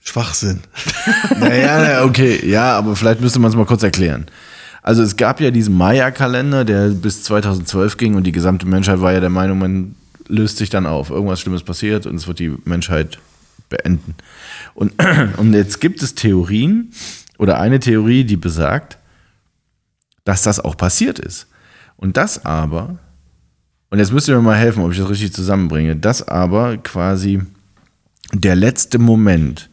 Schwachsinn. 0.00 0.60
Naja, 1.38 1.78
na, 1.78 2.04
okay, 2.04 2.40
ja, 2.48 2.78
aber 2.78 2.96
vielleicht 2.96 3.20
müsste 3.20 3.38
man 3.38 3.50
es 3.50 3.56
mal 3.56 3.66
kurz 3.66 3.82
erklären. 3.82 4.26
Also 4.86 5.02
es 5.02 5.16
gab 5.16 5.40
ja 5.40 5.50
diesen 5.50 5.76
Maya-Kalender, 5.76 6.64
der 6.64 6.90
bis 6.90 7.24
2012 7.24 7.96
ging 7.96 8.14
und 8.14 8.22
die 8.22 8.30
gesamte 8.30 8.66
Menschheit 8.68 9.00
war 9.00 9.12
ja 9.12 9.18
der 9.18 9.30
Meinung, 9.30 9.58
man 9.58 9.96
löst 10.28 10.58
sich 10.58 10.70
dann 10.70 10.86
auf. 10.86 11.10
Irgendwas 11.10 11.40
Schlimmes 11.40 11.64
passiert 11.64 12.06
und 12.06 12.14
es 12.14 12.28
wird 12.28 12.38
die 12.38 12.54
Menschheit 12.64 13.18
beenden. 13.68 14.14
Und, 14.74 14.92
und 15.38 15.54
jetzt 15.54 15.80
gibt 15.80 16.04
es 16.04 16.14
Theorien 16.14 16.92
oder 17.36 17.58
eine 17.58 17.80
Theorie, 17.80 18.22
die 18.22 18.36
besagt, 18.36 18.98
dass 20.22 20.42
das 20.42 20.60
auch 20.60 20.76
passiert 20.76 21.18
ist. 21.18 21.48
Und 21.96 22.16
das 22.16 22.44
aber, 22.44 23.00
und 23.90 23.98
jetzt 23.98 24.12
müsst 24.12 24.28
ihr 24.28 24.36
mir 24.36 24.42
mal 24.42 24.56
helfen, 24.56 24.84
ob 24.84 24.92
ich 24.92 24.98
das 24.98 25.10
richtig 25.10 25.32
zusammenbringe, 25.32 25.96
das 25.96 26.28
aber 26.28 26.76
quasi 26.76 27.42
der 28.32 28.54
letzte 28.54 29.00
Moment. 29.00 29.68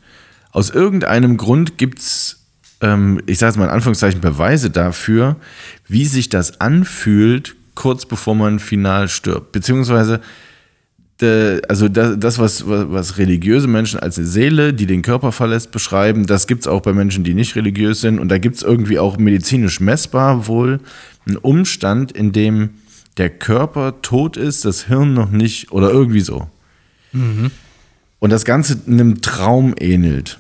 Aus 0.49 0.71
irgendeinem 0.71 1.37
Grund 1.37 1.77
gibt 1.77 1.99
es, 1.99 2.42
ähm, 2.83 3.21
ich 3.25 3.39
sage 3.39 3.51
es 3.51 3.57
mal 3.57 3.65
in 3.65 3.71
Anführungszeichen, 3.71 4.21
Beweise 4.21 4.69
dafür, 4.69 5.37
wie 5.87 6.05
sich 6.05 6.29
das 6.29 6.61
anfühlt, 6.61 7.55
kurz 7.73 8.05
bevor 8.05 8.35
man 8.35 8.59
final 8.59 9.07
stirbt. 9.07 9.53
Beziehungsweise, 9.53 10.19
de, 11.21 11.61
also 11.69 11.87
das, 11.87 12.19
das 12.19 12.37
was, 12.37 12.67
was, 12.67 12.91
was 12.91 13.17
religiöse 13.17 13.67
Menschen 13.67 13.99
als 13.99 14.17
eine 14.17 14.27
Seele, 14.27 14.73
die 14.73 14.85
den 14.85 15.01
Körper 15.01 15.31
verlässt, 15.31 15.71
beschreiben, 15.71 16.27
das 16.27 16.45
gibt 16.45 16.61
es 16.61 16.67
auch 16.67 16.81
bei 16.81 16.93
Menschen, 16.93 17.23
die 17.23 17.33
nicht 17.33 17.55
religiös 17.55 18.01
sind. 18.01 18.19
Und 18.19 18.29
da 18.29 18.37
gibt 18.37 18.57
es 18.57 18.63
irgendwie 18.63 18.99
auch 18.99 19.17
medizinisch 19.17 19.79
messbar 19.79 20.47
wohl 20.47 20.81
einen 21.25 21.37
Umstand, 21.37 22.11
in 22.11 22.33
dem 22.33 22.71
der 23.17 23.29
Körper 23.29 24.01
tot 24.01 24.35
ist, 24.35 24.65
das 24.65 24.87
Hirn 24.87 25.13
noch 25.13 25.31
nicht 25.31 25.71
oder 25.71 25.89
irgendwie 25.89 26.19
so. 26.21 26.49
Und 28.19 28.29
das 28.29 28.43
Ganze 28.43 28.81
einem 28.87 29.21
Traum 29.21 29.73
ähnelt. 29.79 30.39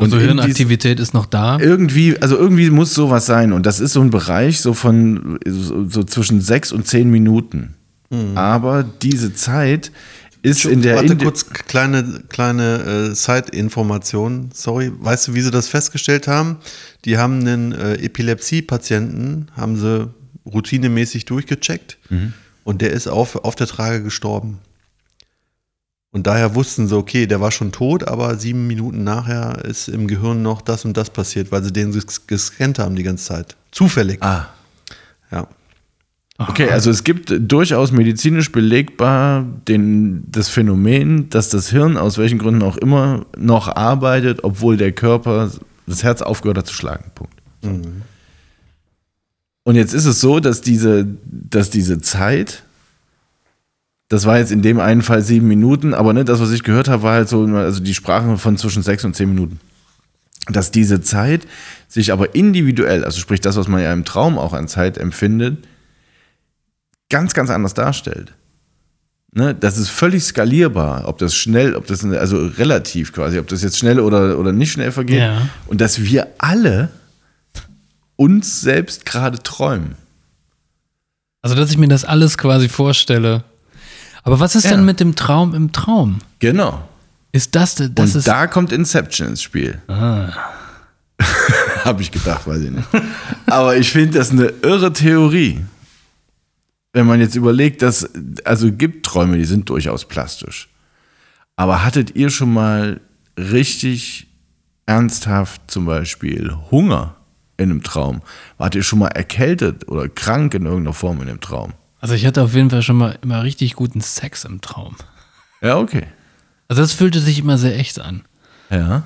Also 0.00 0.16
in 0.16 0.22
Hirnaktivität 0.24 1.00
ist 1.00 1.14
noch 1.14 1.26
da. 1.26 1.58
Irgendwie, 1.58 2.16
also 2.20 2.36
irgendwie 2.36 2.70
muss 2.70 2.94
sowas 2.94 3.26
sein. 3.26 3.52
Und 3.52 3.66
das 3.66 3.80
ist 3.80 3.92
so 3.92 4.00
ein 4.00 4.10
Bereich 4.10 4.60
so 4.60 4.74
von 4.74 5.38
so, 5.46 5.88
so 5.88 6.02
zwischen 6.04 6.40
sechs 6.40 6.72
und 6.72 6.86
zehn 6.86 7.10
Minuten. 7.10 7.74
Aber 8.34 8.84
diese 9.02 9.34
Zeit 9.34 9.92
ist 10.40 10.64
in 10.64 10.80
der 10.80 10.96
Warte 10.96 11.12
Indi- 11.14 11.24
kurz, 11.24 11.46
kleine, 11.50 12.22
kleine 12.28 13.10
äh, 13.10 13.14
Side-Information. 13.14 14.50
Sorry, 14.54 14.90
weißt 14.98 15.28
du, 15.28 15.34
wie 15.34 15.40
sie 15.42 15.50
das 15.50 15.68
festgestellt 15.68 16.26
haben? 16.28 16.56
Die 17.04 17.18
haben 17.18 17.40
einen 17.40 17.72
äh, 17.72 17.94
Epilepsie-Patienten, 17.96 19.48
haben 19.56 19.76
sie 19.76 20.08
routinemäßig 20.46 21.26
durchgecheckt 21.26 21.98
und 22.64 22.80
der 22.80 22.92
ist 22.92 23.06
auf, 23.08 23.36
auf 23.44 23.54
der 23.56 23.66
Trage 23.66 24.02
gestorben. 24.02 24.58
Und 26.10 26.26
daher 26.26 26.54
wussten 26.54 26.88
sie, 26.88 26.96
okay, 26.96 27.26
der 27.26 27.40
war 27.40 27.50
schon 27.50 27.70
tot, 27.70 28.08
aber 28.08 28.36
sieben 28.36 28.66
Minuten 28.66 29.04
nachher 29.04 29.62
ist 29.66 29.88
im 29.88 30.08
Gehirn 30.08 30.42
noch 30.42 30.62
das 30.62 30.84
und 30.86 30.96
das 30.96 31.10
passiert, 31.10 31.52
weil 31.52 31.62
sie 31.62 31.72
den 31.72 31.92
ges- 31.92 32.22
gescannt 32.26 32.78
haben 32.78 32.96
die 32.96 33.02
ganze 33.02 33.26
Zeit. 33.26 33.56
Zufällig. 33.72 34.22
Ah, 34.22 34.46
Ja. 35.30 35.46
okay, 36.38 36.70
also 36.70 36.90
es 36.90 37.04
gibt 37.04 37.30
durchaus 37.38 37.92
medizinisch 37.92 38.50
belegbar 38.50 39.44
den, 39.68 40.24
das 40.30 40.48
Phänomen, 40.48 41.28
dass 41.28 41.50
das 41.50 41.68
Hirn 41.68 41.98
aus 41.98 42.16
welchen 42.16 42.38
Gründen 42.38 42.62
auch 42.62 42.78
immer 42.78 43.26
noch 43.36 43.68
arbeitet, 43.68 44.44
obwohl 44.44 44.78
der 44.78 44.92
Körper 44.92 45.50
das 45.86 46.02
Herz 46.04 46.22
aufgehört 46.22 46.56
hat 46.58 46.66
zu 46.66 46.74
schlagen. 46.74 47.10
Punkt. 47.14 47.34
Und 49.64 49.74
jetzt 49.74 49.92
ist 49.92 50.06
es 50.06 50.20
so, 50.22 50.40
dass 50.40 50.62
diese, 50.62 51.06
dass 51.26 51.68
diese 51.68 52.00
Zeit, 52.00 52.62
das 54.08 54.24
war 54.24 54.38
jetzt 54.38 54.52
in 54.52 54.62
dem 54.62 54.80
einen 54.80 55.02
Fall 55.02 55.22
sieben 55.22 55.48
Minuten, 55.48 55.92
aber 55.92 56.12
ne, 56.12 56.24
das, 56.24 56.40
was 56.40 56.50
ich 56.50 56.62
gehört 56.62 56.88
habe, 56.88 57.02
war 57.02 57.14
halt 57.14 57.28
so, 57.28 57.44
also 57.44 57.80
die 57.80 57.94
Sprache 57.94 58.38
von 58.38 58.56
zwischen 58.56 58.82
sechs 58.82 59.04
und 59.04 59.14
zehn 59.14 59.28
Minuten. 59.28 59.60
Dass 60.46 60.70
diese 60.70 61.02
Zeit 61.02 61.46
sich 61.88 62.10
aber 62.10 62.34
individuell, 62.34 63.04
also 63.04 63.20
sprich 63.20 63.40
das, 63.40 63.56
was 63.56 63.68
man 63.68 63.82
ja 63.82 63.92
im 63.92 64.06
Traum 64.06 64.38
auch 64.38 64.54
an 64.54 64.66
Zeit 64.66 64.96
empfindet, 64.96 65.58
ganz, 67.10 67.34
ganz 67.34 67.50
anders 67.50 67.74
darstellt. 67.74 68.32
Ne, 69.30 69.54
das 69.54 69.76
ist 69.76 69.90
völlig 69.90 70.24
skalierbar, 70.24 71.06
ob 71.06 71.18
das 71.18 71.34
schnell, 71.34 71.76
ob 71.76 71.86
das, 71.86 72.02
also 72.02 72.46
relativ 72.46 73.12
quasi, 73.12 73.38
ob 73.38 73.46
das 73.48 73.62
jetzt 73.62 73.78
schnell 73.78 74.00
oder, 74.00 74.38
oder 74.38 74.52
nicht 74.52 74.72
schnell 74.72 74.90
vergeht. 74.90 75.18
Ja. 75.18 75.50
Und 75.66 75.82
dass 75.82 76.02
wir 76.02 76.28
alle 76.38 76.88
uns 78.16 78.62
selbst 78.62 79.04
gerade 79.04 79.38
träumen. 79.42 79.96
Also, 81.42 81.54
dass 81.54 81.70
ich 81.70 81.76
mir 81.76 81.88
das 81.88 82.06
alles 82.06 82.38
quasi 82.38 82.70
vorstelle. 82.70 83.44
Aber 84.22 84.40
was 84.40 84.54
ist 84.56 84.64
Ja. 84.64 84.70
denn 84.72 84.84
mit 84.84 85.00
dem 85.00 85.14
Traum 85.16 85.54
im 85.54 85.72
Traum? 85.72 86.18
Genau. 86.38 86.86
Ist 87.32 87.54
das, 87.54 87.74
das 87.76 87.86
Und 87.86 88.18
ist, 88.18 88.26
da 88.28 88.46
kommt 88.46 88.72
Inception 88.72 89.28
ins 89.28 89.42
Spiel. 89.42 89.80
ah, 89.88 90.30
Habe 91.84 92.02
ich 92.02 92.10
gedacht, 92.10 92.46
weiß 92.46 92.60
ich 92.62 92.70
nicht. 92.70 92.88
Aber 93.46 93.76
ich 93.76 93.90
finde 93.90 94.18
das 94.18 94.30
eine 94.30 94.46
irre 94.62 94.92
Theorie. 94.92 95.64
Wenn 96.92 97.06
man 97.06 97.20
jetzt 97.20 97.34
überlegt, 97.36 97.82
dass, 97.82 98.08
also 98.44 98.72
gibt 98.72 99.04
Träume, 99.06 99.36
die 99.36 99.44
sind 99.44 99.68
durchaus 99.68 100.04
plastisch. 100.06 100.68
Aber 101.56 101.84
hattet 101.84 102.14
ihr 102.16 102.30
schon 102.30 102.52
mal 102.52 103.00
richtig 103.36 104.26
ernsthaft 104.86 105.60
zum 105.70 105.86
Beispiel 105.86 106.54
Hunger 106.70 107.16
in 107.56 107.70
einem 107.70 107.82
Traum? 107.82 108.22
Wart 108.56 108.74
ihr 108.74 108.82
schon 108.82 109.00
mal 109.00 109.08
erkältet 109.08 109.88
oder 109.88 110.08
krank 110.08 110.54
in 110.54 110.66
irgendeiner 110.66 110.94
Form 110.94 111.20
in 111.20 111.26
dem 111.28 111.40
Traum? 111.40 111.74
Also 112.00 112.14
ich 112.14 112.26
hatte 112.26 112.42
auf 112.42 112.54
jeden 112.54 112.70
Fall 112.70 112.82
schon 112.82 112.96
mal 112.96 113.18
immer 113.22 113.42
richtig 113.42 113.74
guten 113.74 114.00
Sex 114.00 114.44
im 114.44 114.60
Traum. 114.60 114.96
Ja, 115.60 115.78
okay. 115.78 116.06
Also 116.68 116.82
das 116.82 116.92
fühlte 116.92 117.20
sich 117.20 117.38
immer 117.38 117.58
sehr 117.58 117.78
echt 117.78 118.00
an. 118.00 118.22
Ja. 118.70 119.02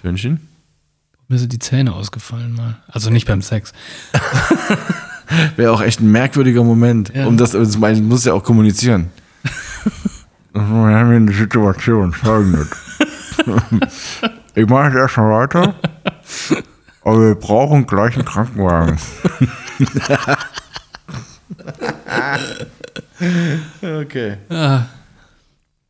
Tönchen. 0.00 0.48
Mir 1.28 1.38
sind 1.38 1.52
die 1.52 1.58
Zähne 1.58 1.92
ausgefallen 1.92 2.54
mal. 2.54 2.76
Also 2.86 3.10
nicht 3.10 3.26
beim 3.26 3.42
Sex. 3.42 3.72
Wäre 5.56 5.72
auch 5.72 5.80
echt 5.80 6.00
ein 6.00 6.10
merkwürdiger 6.10 6.62
Moment. 6.64 7.12
Ja. 7.14 7.26
Um 7.26 7.36
das, 7.36 7.54
also 7.54 7.78
man 7.78 8.02
muss 8.04 8.24
ja 8.24 8.34
auch 8.34 8.42
kommunizieren. 8.42 9.10
Wir 10.52 10.62
haben 10.62 11.08
hier 11.08 11.16
eine 11.16 11.32
Situation, 11.32 12.12
folgendes. 12.12 12.68
Ich 14.56 14.68
mache 14.68 14.86
jetzt 14.86 14.96
erstmal 14.96 15.42
weiter, 15.42 15.74
aber 17.02 17.20
wir 17.20 17.34
brauchen 17.34 17.86
gleich 17.86 18.14
einen 18.14 18.24
Krankenwagen. 18.24 18.98
okay. 24.00 24.36
Ah, 24.48 24.86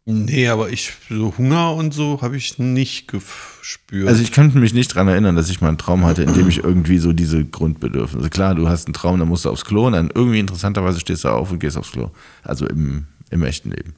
Nee, 0.07 0.49
aber 0.49 0.69
ich, 0.69 0.93
so 1.09 1.33
Hunger 1.39 1.73
und 1.73 1.95
so 1.95 2.21
habe 2.21 2.37
ich 2.37 2.59
nicht 2.59 3.09
gespürt. 3.09 4.07
Also 4.07 4.23
ich 4.23 4.33
könnte 4.33 4.59
mich 4.59 4.75
nicht 4.75 4.89
dran 4.89 5.09
erinnern, 5.09 5.35
dass 5.35 5.49
ich 5.49 5.63
mal 5.63 5.69
einen 5.69 5.79
Traum 5.79 6.05
hatte, 6.05 6.23
in 6.23 6.35
dem 6.35 6.47
ich 6.47 6.59
irgendwie 6.63 6.99
so 6.99 7.15
diese 7.15 7.43
Grundbedürfnisse. 7.43 8.29
Klar, 8.29 8.55
du 8.55 8.69
hast 8.69 8.87
einen 8.87 8.93
Traum, 8.93 9.19
dann 9.19 9.29
musst 9.29 9.47
du 9.47 9.51
aufs 9.51 9.65
Klo 9.65 9.87
und 9.87 9.95
dann 9.95 10.11
irgendwie 10.15 10.41
interessanterweise 10.41 11.01
stehst 11.01 11.25
du 11.25 11.29
auf 11.29 11.51
und 11.51 11.59
gehst 11.59 11.79
aufs 11.79 11.93
Klo. 11.93 12.11
Also 12.43 12.67
im, 12.67 13.07
im 13.31 13.43
echten 13.45 13.71
Leben. 13.71 13.95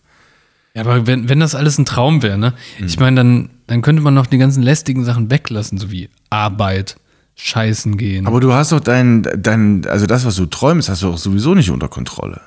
Ja, 0.74 0.82
aber 0.82 1.08
wenn, 1.08 1.28
wenn 1.28 1.40
das 1.40 1.56
alles 1.56 1.76
ein 1.76 1.86
Traum 1.86 2.22
wäre, 2.22 2.38
ne? 2.38 2.52
Ich 2.84 3.00
meine, 3.00 3.16
dann, 3.16 3.50
dann 3.66 3.82
könnte 3.82 4.00
man 4.02 4.14
noch 4.14 4.26
die 4.26 4.38
ganzen 4.38 4.62
lästigen 4.62 5.04
Sachen 5.04 5.28
weglassen, 5.28 5.76
so 5.76 5.90
wie 5.90 6.08
Arbeit, 6.30 6.96
Scheißen 7.36 7.96
gehen. 7.98 8.26
Aber 8.26 8.40
du 8.40 8.52
hast 8.54 8.72
doch 8.72 8.80
dein, 8.80 9.22
dein, 9.38 9.86
also 9.86 10.06
das, 10.06 10.24
was 10.24 10.36
du 10.36 10.46
träumst, 10.46 10.88
hast 10.88 11.02
du 11.02 11.08
auch 11.10 11.18
sowieso 11.18 11.54
nicht 11.54 11.70
unter 11.70 11.88
Kontrolle. 11.88 12.40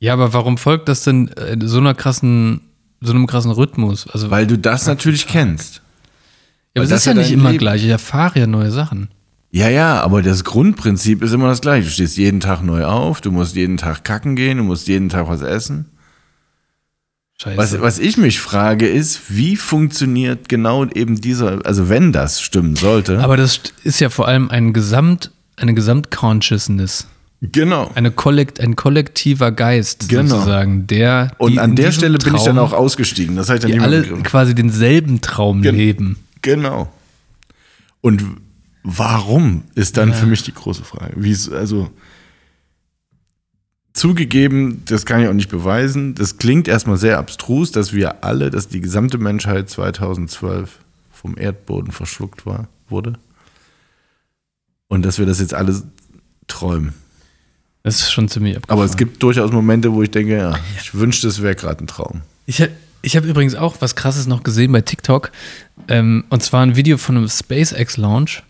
ja, 0.00 0.12
aber 0.12 0.32
warum 0.32 0.58
folgt 0.58 0.88
das 0.88 1.04
denn 1.04 1.28
äh, 1.28 1.56
so 1.64 1.78
einer 1.78 1.94
krassen, 1.94 2.60
so 3.00 3.12
einem 3.12 3.26
krassen 3.28 3.52
Rhythmus? 3.52 4.08
Also, 4.08 4.30
Weil 4.30 4.46
du 4.46 4.58
das 4.58 4.86
natürlich 4.86 5.26
kennst. 5.28 5.76
ja, 6.74 6.80
aber 6.80 6.84
es 6.84 6.90
das 6.90 7.00
ist 7.00 7.06
ja 7.06 7.12
ja 7.12 7.18
nicht 7.18 7.30
immer 7.32 7.50
Leben- 7.50 7.60
gleich. 7.60 7.84
Ich 7.84 7.90
erfahre 7.90 8.40
ja 8.40 8.46
neue 8.48 8.72
Sachen. 8.72 9.08
Ja, 9.52 9.68
ja, 9.68 10.02
aber 10.02 10.20
das 10.20 10.42
Grundprinzip 10.42 11.22
ist 11.22 11.32
immer 11.32 11.46
das 11.46 11.60
gleiche. 11.60 11.84
Du 11.86 11.92
stehst 11.92 12.16
jeden 12.16 12.40
Tag 12.40 12.60
neu 12.64 12.84
auf, 12.86 13.20
du 13.20 13.30
musst 13.30 13.54
jeden 13.54 13.76
Tag 13.76 14.02
kacken 14.02 14.34
gehen, 14.34 14.58
du 14.58 14.64
musst 14.64 14.88
jeden 14.88 15.08
Tag 15.10 15.28
was 15.28 15.42
essen. 15.42 15.86
Scheiße. 17.44 17.56
Was, 17.56 17.80
was 17.80 17.98
ich 17.98 18.16
mich 18.16 18.40
frage 18.40 18.86
ist, 18.88 19.20
wie 19.36 19.56
funktioniert 19.56 20.48
genau 20.48 20.84
eben 20.86 21.20
dieser, 21.20 21.64
also 21.66 21.88
wenn 21.88 22.12
das 22.12 22.40
stimmen 22.40 22.74
sollte. 22.76 23.20
aber 23.20 23.36
das 23.36 23.56
st- 23.58 23.72
ist 23.84 24.00
ja 24.00 24.08
vor 24.10 24.26
allem 24.28 24.50
ein 24.50 24.72
Gesamt, 24.72 25.30
eine 25.56 25.74
Gesamtconsciousness. 25.74 27.06
genau. 27.42 27.90
Eine 27.94 28.10
Kollekt, 28.10 28.60
ein 28.60 28.74
kollektiver 28.76 29.52
Geist 29.52 30.08
Genau. 30.08 30.36
sozusagen, 30.36 30.86
der 30.86 31.32
Und 31.38 31.58
an 31.58 31.76
der 31.76 31.92
Stelle 31.92 32.18
bin 32.18 32.34
ich 32.34 32.42
dann 32.42 32.56
Traum, 32.56 32.66
auch 32.68 32.72
ausgestiegen. 32.72 33.36
Das 33.36 33.48
heißt 33.50 33.64
dann 33.64 33.70
die 33.72 33.78
alle 33.80 34.00
begriffen. 34.00 34.22
quasi 34.22 34.54
denselben 34.54 35.20
Traum 35.20 35.60
Gen- 35.62 35.76
leben. 35.76 36.16
Genau. 36.42 36.90
Und 38.00 38.24
warum 38.82 39.64
ist 39.74 39.96
dann 39.96 40.12
für 40.14 40.26
mich 40.26 40.42
die 40.42 40.52
große 40.54 40.84
Frage. 40.84 41.12
Wie 41.16 41.36
also 41.54 41.90
zugegeben, 43.94 44.82
das 44.86 45.06
kann 45.06 45.22
ich 45.22 45.28
auch 45.28 45.32
nicht 45.32 45.48
beweisen. 45.50 46.14
Das 46.14 46.36
klingt 46.36 46.68
erstmal 46.68 46.96
sehr 46.98 47.18
abstrus, 47.18 47.70
dass 47.72 47.92
wir 47.92 48.22
alle, 48.24 48.50
dass 48.50 48.68
die 48.68 48.80
gesamte 48.80 49.18
Menschheit 49.18 49.70
2012 49.70 50.78
vom 51.12 51.38
Erdboden 51.38 51.92
verschluckt 51.92 52.44
war, 52.44 52.68
wurde. 52.88 53.14
Und 54.88 55.04
dass 55.04 55.18
wir 55.18 55.26
das 55.26 55.40
jetzt 55.40 55.54
alle 55.54 55.80
träumen. 56.48 56.92
Das 57.82 58.00
ist 58.00 58.12
schon 58.12 58.28
ziemlich 58.28 58.56
abgefahren. 58.56 58.78
Aber 58.80 58.84
es 58.90 58.96
gibt 58.96 59.22
durchaus 59.22 59.50
Momente, 59.52 59.92
wo 59.92 60.02
ich 60.02 60.10
denke, 60.10 60.36
ja, 60.36 60.58
ich 60.80 60.94
wünschte, 60.94 61.28
es 61.28 61.40
wäre 61.42 61.54
gerade 61.54 61.84
ein 61.84 61.86
Traum. 61.86 62.22
Ich, 62.46 62.60
hab- 62.60 62.70
ich 63.02 63.16
habe 63.16 63.26
übrigens 63.26 63.54
auch 63.54 63.76
was 63.80 63.94
Krasses 63.94 64.26
noch 64.26 64.42
gesehen 64.42 64.72
bei 64.72 64.80
TikTok. 64.80 65.30
Ähm, 65.88 66.24
und 66.30 66.42
zwar 66.42 66.62
ein 66.64 66.76
Video 66.76 66.96
von 66.98 67.16
einem 67.16 67.28
SpaceX-Launch 67.28 68.42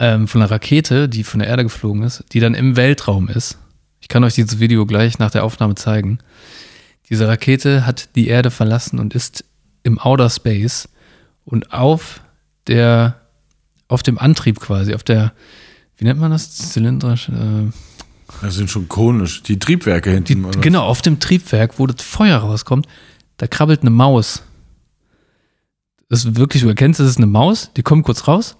ähm, 0.00 0.26
von 0.28 0.42
einer 0.42 0.50
Rakete, 0.50 1.08
die 1.08 1.22
von 1.24 1.40
der 1.40 1.48
Erde 1.48 1.62
geflogen 1.62 2.02
ist, 2.02 2.24
die 2.32 2.40
dann 2.40 2.54
im 2.54 2.76
Weltraum 2.76 3.28
ist. 3.28 3.58
Ich 4.04 4.08
kann 4.08 4.22
euch 4.22 4.34
dieses 4.34 4.60
Video 4.60 4.84
gleich 4.84 5.18
nach 5.18 5.30
der 5.30 5.44
Aufnahme 5.44 5.76
zeigen. 5.76 6.18
Diese 7.08 7.26
Rakete 7.26 7.86
hat 7.86 8.14
die 8.16 8.28
Erde 8.28 8.50
verlassen 8.50 8.98
und 8.98 9.14
ist 9.14 9.46
im 9.82 9.98
Outer 9.98 10.28
Space 10.28 10.90
und 11.46 11.72
auf 11.72 12.20
der, 12.66 13.18
auf 13.88 14.02
dem 14.02 14.18
Antrieb 14.18 14.60
quasi, 14.60 14.94
auf 14.94 15.04
der, 15.04 15.32
wie 15.96 16.04
nennt 16.04 16.20
man 16.20 16.32
das? 16.32 16.54
Zylindrisch? 16.54 17.30
Äh, 17.30 17.70
Das 18.42 18.56
sind 18.56 18.70
schon 18.70 18.88
konisch. 18.88 19.42
Die 19.42 19.58
Triebwerke 19.58 20.10
die, 20.20 20.34
hinten. 20.34 20.44
oder? 20.44 20.60
genau, 20.60 20.82
auf 20.84 21.00
dem 21.00 21.18
Triebwerk, 21.18 21.78
wo 21.78 21.86
das 21.86 22.04
Feuer 22.04 22.40
rauskommt, 22.40 22.86
da 23.38 23.46
krabbelt 23.46 23.80
eine 23.80 23.90
Maus. 23.90 24.42
Das 26.10 26.26
ist 26.26 26.36
wirklich, 26.36 26.62
du 26.62 26.68
erkennst, 26.68 27.00
das 27.00 27.08
ist 27.08 27.16
eine 27.16 27.26
Maus, 27.26 27.70
die 27.74 27.82
kommt 27.82 28.04
kurz 28.04 28.28
raus 28.28 28.58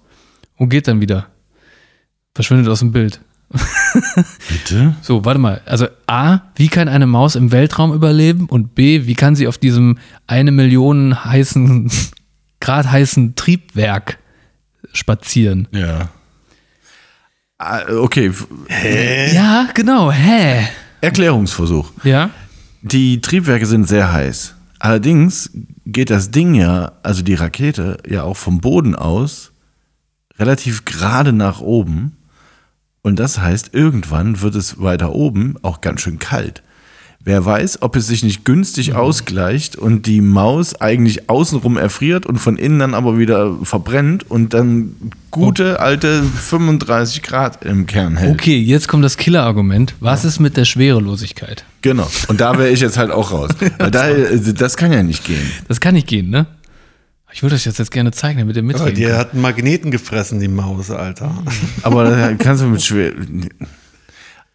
und 0.57 0.69
geht 0.69 0.87
dann 0.87 1.01
wieder. 1.01 1.27
Verschwindet 2.33 2.67
aus 2.67 2.79
dem 2.79 2.91
Bild. 2.91 3.21
Bitte? 4.49 4.95
So, 5.01 5.23
warte 5.25 5.39
mal. 5.39 5.61
Also 5.65 5.87
A, 6.07 6.39
wie 6.55 6.67
kann 6.67 6.87
eine 6.87 7.07
Maus 7.07 7.35
im 7.35 7.51
Weltraum 7.51 7.93
überleben? 7.93 8.47
Und 8.47 8.75
B, 8.75 9.05
wie 9.05 9.15
kann 9.15 9.35
sie 9.35 9.47
auf 9.47 9.57
diesem 9.57 9.97
eine 10.27 10.51
Million 10.51 11.23
heißen, 11.25 11.91
Grad 12.59 12.91
heißen 12.91 13.35
Triebwerk 13.35 14.17
spazieren? 14.93 15.67
Ja. 15.71 16.09
Ah, 17.57 17.81
Okay, 17.89 18.27
f- 18.27 18.47
Ja, 19.33 19.67
genau. 19.73 20.11
Hä? 20.11 20.67
Erklärungsversuch. 21.01 21.91
Ja? 22.03 22.29
Die 22.81 23.21
Triebwerke 23.21 23.65
sind 23.65 23.87
sehr 23.87 24.11
heiß. 24.11 24.55
Allerdings 24.79 25.49
geht 25.85 26.09
das 26.09 26.31
Ding 26.31 26.53
ja, 26.55 26.91
also 27.01 27.21
die 27.21 27.33
Rakete, 27.35 27.97
ja 28.07 28.23
auch 28.23 28.37
vom 28.37 28.59
Boden 28.59 28.95
aus 28.95 29.51
relativ 30.37 30.83
gerade 30.85 31.31
nach 31.31 31.61
oben. 31.61 32.17
Und 33.05 33.19
das 33.19 33.37
heißt, 33.37 33.69
irgendwann 33.71 34.41
wird 34.41 34.55
es 34.55 34.81
weiter 34.81 35.13
oben 35.13 35.57
auch 35.61 35.79
ganz 35.79 36.01
schön 36.01 36.17
kalt. 36.17 36.63
Wer 37.23 37.45
weiß, 37.45 37.83
ob 37.83 37.95
es 37.95 38.07
sich 38.07 38.23
nicht 38.23 38.45
günstig 38.45 38.95
ausgleicht 38.95 39.75
und 39.75 40.07
die 40.07 40.21
Maus 40.21 40.73
eigentlich 40.81 41.29
außenrum 41.29 41.77
erfriert 41.77 42.25
und 42.25 42.39
von 42.39 42.57
innen 42.57 42.79
dann 42.79 42.95
aber 42.95 43.19
wieder 43.19 43.57
verbrennt 43.61 44.29
und 44.31 44.55
dann 44.55 44.95
gute 45.29 45.81
alte 45.81 46.23
35 46.23 47.21
Grad 47.21 47.63
im 47.63 47.85
Kern 47.85 48.17
hält. 48.17 48.33
Okay, 48.33 48.57
jetzt 48.57 48.87
kommt 48.87 49.05
das 49.05 49.17
Killer-Argument. 49.17 49.93
Was 49.99 50.25
ist 50.25 50.39
mit 50.39 50.57
der 50.57 50.65
Schwerelosigkeit? 50.65 51.63
Genau. 51.83 52.09
Und 52.27 52.41
da 52.41 52.57
wäre 52.57 52.71
ich 52.71 52.79
jetzt 52.79 52.97
halt 52.97 53.11
auch 53.11 53.31
raus. 53.31 53.51
Weil 53.77 53.91
da, 53.91 54.09
äh, 54.09 54.51
das 54.51 54.77
kann 54.77 54.91
ja 54.91 55.03
nicht 55.03 55.25
gehen. 55.25 55.51
Das 55.67 55.79
kann 55.79 55.93
nicht 55.93 56.07
gehen, 56.07 56.31
ne? 56.31 56.47
Ich 57.35 57.43
würde 57.43 57.55
euch 57.55 57.65
das 57.65 57.77
jetzt 57.77 57.91
gerne 57.91 58.11
zeigen, 58.11 58.39
damit 58.39 58.55
ihr 58.55 58.63
mitreden 58.63 58.95
die 58.95 59.03
könnt. 59.03 59.17
hat 59.17 59.33
einen 59.33 59.41
Magneten 59.41 59.91
gefressen, 59.91 60.39
die 60.39 60.47
Maus, 60.47 60.89
Alter. 60.89 61.43
Aber 61.81 62.09
da 62.09 62.33
kannst 62.35 62.63
du 62.63 62.67
mit 62.67 62.81
schwer. 62.81 63.11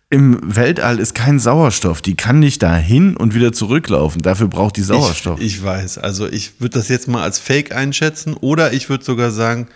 Im 0.08 0.40
Weltall 0.42 0.98
ist 0.98 1.14
kein 1.14 1.38
Sauerstoff. 1.38 2.00
Die 2.00 2.14
kann 2.16 2.38
nicht 2.38 2.62
dahin 2.62 3.18
und 3.18 3.34
wieder 3.34 3.52
zurücklaufen. 3.52 4.22
Dafür 4.22 4.48
braucht 4.48 4.78
die 4.78 4.82
Sauerstoff. 4.82 5.38
Ich, 5.40 5.56
ich 5.56 5.62
weiß. 5.62 5.98
Also 5.98 6.26
ich 6.26 6.58
würde 6.62 6.78
das 6.78 6.88
jetzt 6.88 7.06
mal 7.06 7.22
als 7.22 7.38
Fake 7.38 7.70
einschätzen 7.76 8.32
oder 8.32 8.72
ich 8.72 8.88
würde 8.88 9.04
sogar 9.04 9.30
sagen, 9.30 9.68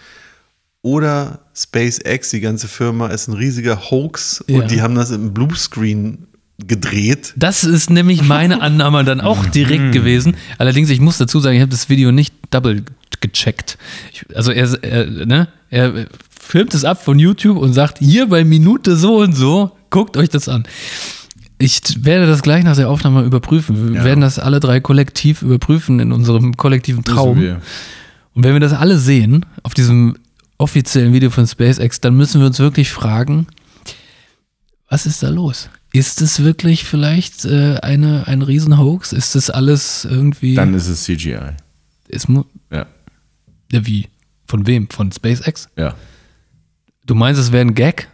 oder 0.80 1.40
SpaceX, 1.54 2.30
die 2.30 2.40
ganze 2.40 2.68
Firma, 2.68 3.08
ist 3.08 3.28
ein 3.28 3.34
riesiger 3.34 3.90
Hoax 3.90 4.42
Ja. 4.48 4.60
und 4.62 4.70
die 4.70 4.80
haben 4.80 4.94
das 4.94 5.10
im 5.10 5.34
Bluescreen 5.34 6.26
gedreht. 6.58 7.32
Das 7.36 7.64
ist 7.64 7.90
nämlich 7.90 8.22
meine 8.22 8.60
Annahme 8.62 9.04
dann 9.04 9.20
auch 9.20 9.44
Mhm. 9.46 9.50
direkt 9.50 9.92
gewesen. 9.92 10.36
Allerdings, 10.58 10.90
ich 10.90 11.00
muss 11.00 11.18
dazu 11.18 11.40
sagen, 11.40 11.56
ich 11.56 11.62
habe 11.62 11.70
das 11.70 11.88
Video 11.88 12.12
nicht 12.12 12.34
double 12.50 12.84
gecheckt. 13.20 13.76
Ich, 14.12 14.24
also 14.36 14.52
er, 14.52 14.82
er, 14.84 15.06
ne, 15.26 15.48
er 15.70 16.06
filmt 16.30 16.74
es 16.74 16.84
ab 16.84 17.02
von 17.04 17.18
YouTube 17.18 17.56
und 17.56 17.72
sagt, 17.72 17.98
hier 17.98 18.28
bei 18.28 18.44
Minute 18.44 18.96
so 18.96 19.16
und 19.18 19.32
so, 19.34 19.72
guckt 19.90 20.16
euch 20.16 20.28
das 20.28 20.48
an. 20.48 20.64
Ich 21.58 21.80
werde 22.04 22.26
das 22.26 22.42
gleich 22.42 22.64
nach 22.64 22.76
der 22.76 22.90
Aufnahme 22.90 23.22
überprüfen. 23.22 23.90
Wir 23.92 23.98
Ja. 24.00 24.04
werden 24.04 24.20
das 24.20 24.38
alle 24.38 24.60
drei 24.60 24.80
kollektiv 24.80 25.42
überprüfen 25.42 26.00
in 26.00 26.12
unserem 26.12 26.56
kollektiven 26.56 27.02
Traum. 27.04 27.38
Und 28.34 28.42
wenn 28.44 28.52
wir 28.52 28.60
das 28.60 28.72
alle 28.72 28.98
sehen, 28.98 29.46
auf 29.62 29.72
diesem 29.74 30.16
offiziellen 30.58 31.12
Video 31.12 31.30
von 31.30 31.46
SpaceX, 31.46 32.00
dann 32.00 32.14
müssen 32.16 32.40
wir 32.40 32.46
uns 32.46 32.58
wirklich 32.58 32.90
fragen, 32.90 33.46
was 34.88 35.06
ist 35.06 35.22
da 35.22 35.28
los? 35.30 35.68
Ist 35.94 36.20
es 36.20 36.42
wirklich 36.42 36.84
vielleicht 36.84 37.44
äh, 37.44 37.76
eine, 37.80 38.26
ein 38.26 38.42
Riesenhoax? 38.42 39.12
Ist 39.12 39.36
das 39.36 39.48
alles 39.48 40.04
irgendwie. 40.04 40.54
Dann 40.56 40.74
ist 40.74 40.88
es 40.88 41.04
CGI. 41.04 41.38
es 42.08 42.26
mu- 42.28 42.44
Ja. 42.72 42.86
ja, 43.70 43.86
wie? 43.86 44.08
Von 44.46 44.66
wem? 44.66 44.88
Von 44.90 45.12
SpaceX? 45.12 45.68
Ja. 45.76 45.94
Du 47.06 47.14
meinst, 47.14 47.40
es 47.40 47.52
wäre 47.52 47.64
ein 47.64 47.74
Gag? 47.74 48.08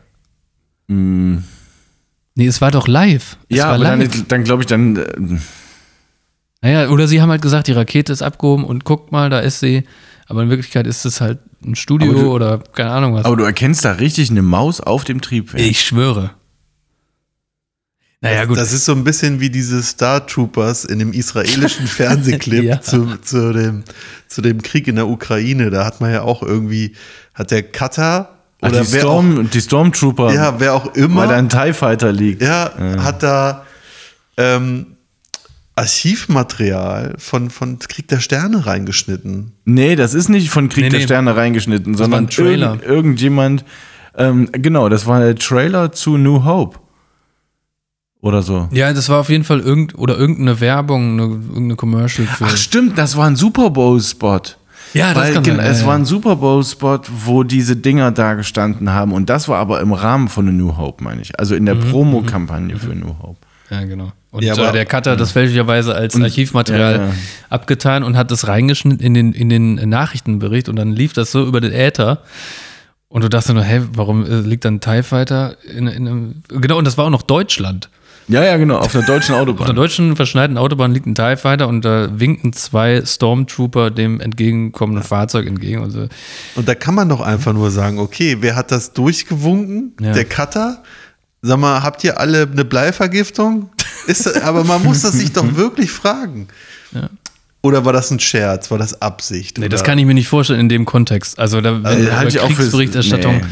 Mm, 0.88 1.38
Nee, 2.36 2.46
es 2.46 2.60
war 2.60 2.70
doch 2.70 2.86
live. 2.86 3.36
Es 3.48 3.56
ja, 3.58 3.64
war 3.68 3.74
aber 3.76 3.96
live. 3.96 4.10
dann, 4.12 4.28
dann 4.28 4.44
glaube 4.44 4.62
ich, 4.62 4.66
dann. 4.66 4.96
äh, 4.96 5.38
Naja, 6.62 6.88
oder 6.90 7.08
sie 7.08 7.20
haben 7.22 7.30
halt 7.30 7.42
gesagt, 7.42 7.66
die 7.66 7.72
Rakete 7.72 8.12
ist 8.12 8.22
abgehoben 8.22 8.64
und 8.64 8.84
guckt 8.84 9.10
mal, 9.12 9.30
da 9.30 9.40
ist 9.40 9.60
sie. 9.60 9.84
Aber 10.26 10.42
in 10.42 10.50
Wirklichkeit 10.50 10.86
ist 10.86 11.04
es 11.06 11.20
halt 11.20 11.38
ein 11.64 11.74
Studio 11.74 12.12
du- 12.12 12.32
oder 12.32 12.58
keine 12.58 12.90
Ahnung 12.92 13.14
was. 13.14 13.24
Aber 13.24 13.36
du 13.36 13.44
erkennst 13.44 13.84
da 13.84 13.92
richtig 13.92 14.30
eine 14.30 14.42
Maus 14.42 14.80
auf 14.80 15.04
dem 15.04 15.20
Triebwerk. 15.22 15.62
ich 15.64 15.80
schwöre. 15.80 16.30
Naja, 18.22 18.44
gut. 18.44 18.58
Das 18.58 18.72
ist 18.72 18.84
so 18.84 18.92
ein 18.92 19.02
bisschen 19.02 19.40
wie 19.40 19.48
diese 19.48 19.82
Star 19.82 20.26
Troopers 20.26 20.84
in 20.84 20.98
dem 20.98 21.12
israelischen 21.12 21.86
Fernsehclip 21.86 22.64
Ja. 22.64 22.80
zu, 22.80 23.16
zu, 23.22 23.52
dem, 23.52 23.82
zu 24.28 24.42
dem 24.42 24.60
Krieg 24.62 24.88
in 24.88 24.96
der 24.96 25.08
Ukraine. 25.08 25.70
Da 25.70 25.86
hat 25.86 26.00
man 26.02 26.12
ja 26.12 26.22
auch 26.22 26.42
irgendwie, 26.42 26.94
hat 27.34 27.50
der 27.50 27.62
Cutter 27.62 28.36
Ach, 28.60 28.68
oder 28.68 28.82
die, 28.82 28.92
wer 28.92 29.00
Storm, 29.00 29.48
die 29.50 29.60
Stormtrooper, 29.60 30.24
auch, 30.24 30.32
ja, 30.34 30.60
wer 30.60 30.74
auch 30.74 30.94
immer, 30.94 31.22
weil 31.22 31.28
da 31.28 31.36
ein 31.36 31.48
TIE 31.48 31.72
Fighter 31.72 32.12
liegt. 32.12 32.42
ja, 32.42 32.70
hat 32.98 33.22
da 33.22 33.64
ähm, 34.36 34.96
Archivmaterial 35.76 37.14
von, 37.16 37.48
von 37.48 37.78
Krieg 37.78 38.06
der 38.08 38.20
Sterne 38.20 38.66
reingeschnitten. 38.66 39.52
Nee, 39.64 39.96
das 39.96 40.12
ist 40.12 40.28
nicht 40.28 40.50
von 40.50 40.68
Krieg 40.68 40.84
Nee, 40.84 40.90
der 40.90 40.98
nee. 41.00 41.04
Sterne 41.06 41.36
reingeschnitten, 41.36 41.94
sondern 41.94 42.24
ein 42.24 42.28
Trailer. 42.30 42.72
Irgend, 42.72 42.84
irgendjemand, 42.84 43.64
ähm, 44.14 44.48
genau, 44.52 44.90
das 44.90 45.06
war 45.06 45.20
der 45.20 45.36
Trailer 45.36 45.90
zu 45.92 46.18
New 46.18 46.44
Hope. 46.44 46.78
Oder 48.22 48.42
so. 48.42 48.68
Ja, 48.70 48.92
das 48.92 49.08
war 49.08 49.18
auf 49.20 49.30
jeden 49.30 49.44
Fall 49.44 49.60
irgend 49.60 49.96
oder 49.96 50.18
irgendeine 50.18 50.60
Werbung, 50.60 51.12
eine, 51.14 51.22
irgendeine 51.22 51.76
Commercial 51.76 52.26
für. 52.26 52.44
Ach 52.46 52.56
stimmt, 52.56 52.98
das 52.98 53.16
war 53.16 53.26
ein 53.26 53.36
Super 53.36 53.70
Bowl-Spot. 53.70 54.40
ja, 54.92 55.14
das 55.14 55.16
Weil, 55.24 55.32
kann 55.34 55.44
sein. 55.44 55.56
ja, 55.56 55.62
es 55.62 55.80
ja. 55.80 55.86
war 55.86 55.94
ein 55.94 56.04
Super 56.04 56.36
Bowl-Spot, 56.36 57.00
wo 57.24 57.44
diese 57.44 57.76
Dinger 57.76 58.10
da 58.10 58.34
gestanden 58.34 58.90
haben. 58.90 59.12
Und 59.12 59.30
das 59.30 59.48
war 59.48 59.58
aber 59.58 59.80
im 59.80 59.92
Rahmen 59.94 60.28
von 60.28 60.46
A 60.48 60.52
New 60.52 60.76
Hope, 60.76 61.02
meine 61.02 61.22
ich. 61.22 61.38
Also 61.40 61.54
in 61.54 61.64
der 61.64 61.76
Mhm, 61.76 61.90
Promo-Kampagne 61.90 62.76
für 62.78 62.94
New 62.94 63.14
Hope. 63.22 63.38
Ja, 63.70 63.84
genau. 63.84 64.12
Und 64.32 64.44
Ja, 64.44 64.54
äh, 64.54 64.60
aber- 64.60 64.72
der 64.72 64.84
Cutter 64.84 65.12
hat 65.12 65.20
das 65.20 65.32
fälschlicherweise 65.32 65.94
als 65.94 66.14
Archivmaterial 66.20 66.94
ja, 66.96 67.04
ja. 67.06 67.12
abgetan 67.48 68.02
und 68.04 68.16
hat 68.18 68.30
das 68.30 68.46
reingeschnitten 68.48 69.00
in 69.04 69.14
den, 69.14 69.32
in 69.32 69.48
den 69.48 69.74
Nachrichtenbericht 69.88 70.68
und 70.68 70.76
dann 70.76 70.92
lief 70.92 71.14
das 71.14 71.32
so 71.32 71.46
über 71.46 71.60
den 71.62 71.72
Äther. 71.72 72.18
Und 73.08 73.22
du 73.24 73.28
dachtest 73.30 73.54
nur, 73.54 73.64
hä, 73.64 73.80
warum 73.94 74.24
äh, 74.26 74.40
liegt 74.40 74.64
da 74.64 74.68
ein 74.68 74.80
TIE 74.80 75.02
Fighter 75.02 75.56
in, 75.64 75.86
in 75.88 76.06
einem. 76.06 76.42
Genau, 76.48 76.76
und 76.78 76.84
das 76.86 76.98
war 76.98 77.06
auch 77.06 77.10
noch 77.10 77.22
Deutschland. 77.22 77.88
Ja, 78.30 78.44
ja, 78.44 78.56
genau, 78.56 78.78
auf 78.78 78.94
einer 78.94 79.04
deutschen 79.04 79.34
Auf 79.34 79.44
der 79.44 79.54
Autobahn. 79.54 79.74
deutschen 79.76 80.16
verschneiten 80.16 80.56
Autobahn 80.56 80.92
liegt 80.92 81.06
ein 81.06 81.14
TIE 81.14 81.36
Fighter 81.36 81.68
und 81.68 81.84
da 81.84 82.08
winken 82.18 82.52
zwei 82.52 83.04
Stormtrooper 83.04 83.90
dem 83.90 84.20
entgegenkommenden 84.20 85.02
Fahrzeug 85.04 85.46
entgegen. 85.46 85.80
Und 85.80 85.90
so. 85.90 86.06
Und 86.54 86.68
da 86.68 86.74
kann 86.74 86.94
man 86.94 87.08
doch 87.08 87.20
einfach 87.20 87.52
nur 87.52 87.70
sagen, 87.70 87.98
okay, 87.98 88.36
wer 88.40 88.56
hat 88.56 88.70
das 88.70 88.92
durchgewunken? 88.92 89.94
Ja. 90.00 90.12
Der 90.12 90.24
Cutter? 90.24 90.82
Sag 91.42 91.58
mal, 91.58 91.82
habt 91.82 92.04
ihr 92.04 92.20
alle 92.20 92.42
eine 92.50 92.64
Bleivergiftung? 92.64 93.70
Ist, 94.06 94.42
aber 94.42 94.62
man 94.64 94.82
muss 94.84 95.02
das 95.02 95.12
sich 95.14 95.32
doch 95.32 95.44
wirklich 95.56 95.90
fragen. 95.90 96.48
Oder 97.62 97.84
war 97.84 97.92
das 97.92 98.10
ein 98.10 98.20
Scherz? 98.20 98.70
War 98.70 98.78
das 98.78 99.02
Absicht? 99.02 99.58
Nee, 99.58 99.64
oder? 99.66 99.70
das 99.70 99.84
kann 99.84 99.98
ich 99.98 100.06
mir 100.06 100.14
nicht 100.14 100.28
vorstellen 100.28 100.60
in 100.60 100.68
dem 100.68 100.84
Kontext. 100.86 101.38
Also 101.38 101.60
da 101.60 101.74
wenn 101.74 101.86
Also, 101.86 102.12
halte 102.12 102.28
ich 102.36 102.40
auch 102.40 102.48
für- 102.50 102.56
Kriegsberichterstattung. 102.56 103.36
nee. 103.38 103.44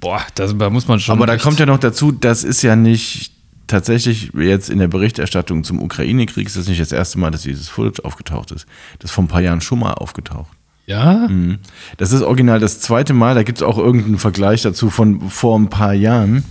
Boah, 0.00 0.22
das, 0.36 0.56
da 0.56 0.70
muss 0.70 0.86
man 0.86 1.00
schon. 1.00 1.16
Aber 1.16 1.26
da 1.26 1.36
kommt 1.36 1.58
ja 1.58 1.66
noch 1.66 1.78
dazu, 1.78 2.12
das 2.12 2.44
ist 2.44 2.62
ja 2.62 2.76
nicht 2.76 3.32
tatsächlich 3.68 4.32
jetzt 4.34 4.68
in 4.68 4.78
der 4.78 4.88
Berichterstattung 4.88 5.62
zum 5.62 5.80
Ukraine-Krieg 5.80 6.46
ist 6.46 6.56
das 6.56 6.66
nicht 6.68 6.80
das 6.80 6.92
erste 6.92 7.18
Mal, 7.18 7.30
dass 7.30 7.42
dieses 7.42 7.68
Footage 7.68 8.04
aufgetaucht 8.04 8.50
ist. 8.50 8.66
Das 8.98 9.10
ist 9.10 9.14
vor 9.14 9.24
ein 9.24 9.28
paar 9.28 9.40
Jahren 9.40 9.60
schon 9.60 9.78
mal 9.78 9.92
aufgetaucht. 9.92 10.50
Ja? 10.86 11.28
Mhm. 11.28 11.58
Das 11.98 12.12
ist 12.12 12.22
original 12.22 12.58
das 12.58 12.80
zweite 12.80 13.12
Mal, 13.14 13.34
da 13.34 13.42
gibt 13.44 13.58
es 13.58 13.62
auch 13.62 13.78
irgendeinen 13.78 14.18
Vergleich 14.18 14.62
dazu 14.62 14.90
von 14.90 15.30
vor 15.30 15.58
ein 15.58 15.70
paar 15.70 15.92
Jahren. 15.92 16.44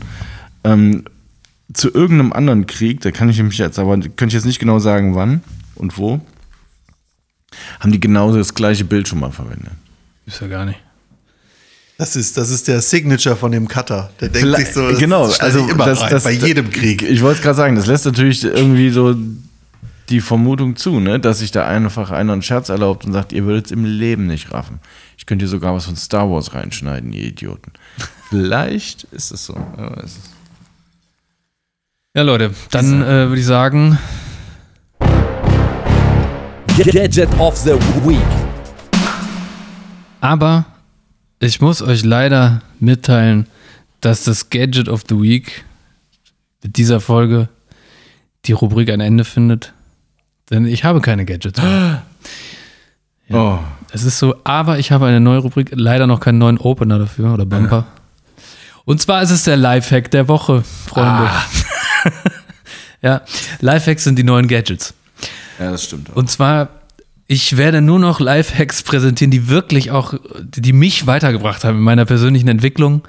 Ähm, 0.64 1.06
zu 1.74 1.94
irgendeinem 1.94 2.32
anderen 2.32 2.66
Krieg, 2.66 3.02
da 3.02 3.12
kann 3.12 3.30
ich 3.30 3.42
mich 3.42 3.58
jetzt 3.58 3.78
aber, 3.78 3.98
könnte 3.98 4.28
ich 4.28 4.34
jetzt 4.34 4.46
nicht 4.46 4.60
genau 4.60 4.80
sagen, 4.80 5.16
wann 5.16 5.42
und 5.76 5.98
wo, 5.98 6.22
haben 7.80 7.92
die 7.92 8.00
genauso 8.00 8.38
das 8.38 8.54
gleiche 8.54 8.86
Bild 8.86 9.08
schon 9.08 9.20
mal 9.20 9.32
verwendet. 9.32 9.74
Ist 10.26 10.40
ja 10.40 10.48
gar 10.48 10.66
nicht. 10.66 10.80
Das 11.98 12.16
ist, 12.16 12.38
das 12.38 12.52
ist 12.52 12.68
der 12.68 12.80
Signature 12.82 13.36
von 13.36 13.52
dem 13.52 13.68
Cutter. 13.68 14.12
Der 14.22 14.30
denkt 14.30 14.56
sich 14.58 14.72
so, 14.72 14.92
das 14.92 15.00
genau, 15.00 15.24
also 15.24 15.66
ich 15.66 15.70
immer 15.72 15.86
das, 15.86 16.02
rein, 16.02 16.12
das, 16.12 16.24
bei 16.24 16.32
jedem 16.32 16.70
Krieg. 16.70 17.02
Ich 17.02 17.24
wollte 17.24 17.38
es 17.38 17.44
gerade 17.44 17.56
sagen, 17.56 17.76
das 17.76 17.88
lässt 17.88 18.06
natürlich 18.06 18.44
irgendwie 18.44 18.92
so 18.92 19.16
die 20.10 20.22
Vermutung 20.22 20.76
zu, 20.76 21.00
ne, 21.00 21.20
dass 21.20 21.40
sich 21.40 21.52
da 21.52 21.66
einfach 21.66 22.12
einer 22.12 22.34
einen 22.34 22.44
Scherz 22.44 22.70
erlaubt 22.70 23.06
und 23.06 23.14
sagt, 23.14 23.34
ihr 23.34 23.46
würdet 23.46 23.66
es 23.66 23.72
im 23.72 23.84
Leben 23.84 24.28
nicht 24.28 24.54
raffen. 24.54 24.80
Ich 25.18 25.26
könnte 25.26 25.44
hier 25.44 25.50
sogar 25.50 25.74
was 25.74 25.86
von 25.86 25.96
Star 25.96 26.30
Wars 26.30 26.54
reinschneiden, 26.54 27.12
ihr 27.14 27.24
Idioten. 27.24 27.72
Vielleicht 28.30 29.06
ist 29.06 29.32
es 29.32 29.46
so. 29.46 29.58
es. 30.04 30.18
Ja, 32.16 32.22
Leute, 32.22 32.52
dann 32.72 33.02
äh, 33.02 33.28
würde 33.28 33.40
ich 33.40 33.46
sagen, 33.46 33.98
Gadget 36.78 37.30
of 37.40 37.58
the 37.58 37.72
Week. 38.06 38.20
aber 40.22 40.66
ich 41.40 41.62
muss 41.62 41.82
euch 41.82 42.04
leider 42.04 42.62
mitteilen, 42.80 43.48
dass 44.02 44.24
das 44.24 44.50
Gadget 44.50 44.90
of 44.90 45.04
the 45.10 45.20
Week 45.22 45.66
mit 46.64 46.78
dieser 46.78 47.00
Folge 47.00 47.50
die 48.46 48.52
Rubrik 48.54 48.90
ein 48.90 49.02
Ende 49.02 49.24
findet. 49.26 49.74
Denn 50.50 50.66
ich 50.66 50.84
habe 50.84 51.02
keine 51.02 51.26
Gadgets 51.26 51.62
mehr. 51.62 52.04
Oh, 53.30 53.60
Es 53.92 54.06
ist 54.06 54.20
so, 54.20 54.38
aber 54.46 54.80
ich 54.80 54.94
habe 54.94 55.06
eine 55.06 55.20
neue 55.20 55.40
Rubrik, 55.40 55.72
leider 55.74 56.08
noch 56.08 56.22
keinen 56.22 56.38
neuen 56.38 56.58
Opener 56.58 56.98
dafür 56.98 57.34
oder 57.34 57.46
Bumper. 57.46 57.86
Und 58.86 59.02
zwar 59.02 59.22
ist 59.22 59.32
es 59.32 59.44
der 59.44 59.58
Lifehack 59.58 60.10
der 60.12 60.30
Woche, 60.30 60.64
Freunde. 60.64 61.30
ja, 63.02 63.22
Lifehacks 63.60 64.06
sind 64.06 64.18
die 64.18 64.24
neuen 64.24 64.48
Gadgets. 64.48 64.94
ja, 65.60 65.72
das 65.72 65.84
stimmt. 65.84 66.10
Auch. 66.10 66.16
Und 66.16 66.30
zwar, 66.30 66.70
ich 67.28 67.58
werde 67.58 67.82
nur 67.82 68.00
noch 68.00 68.20
Lifehacks 68.20 68.84
präsentieren, 68.84 69.32
die 69.32 69.50
wirklich 69.50 69.92
auch, 69.92 70.14
die 70.42 70.74
mich 70.74 71.08
weitergebracht 71.08 71.64
haben 71.64 71.78
in 71.78 71.84
meiner 71.84 72.06
persönlichen 72.06 72.48
Entwicklung. 72.48 73.08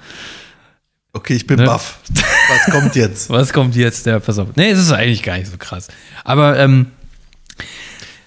Okay, 1.12 1.34
ich 1.34 1.46
bin 1.46 1.58
Ne? 1.58 1.64
baff. 1.66 1.98
Was 2.48 2.72
kommt 2.74 2.94
jetzt? 2.96 3.30
Was 3.30 3.52
kommt 3.52 3.74
jetzt? 3.76 4.06
Ja, 4.06 4.20
pass 4.20 4.38
auf. 4.38 4.48
Nee, 4.56 4.70
es 4.70 4.78
ist 4.78 4.92
eigentlich 4.92 5.22
gar 5.22 5.38
nicht 5.38 5.50
so 5.50 5.56
krass. 5.56 5.88
Aber 6.24 6.58
ähm, 6.58 6.86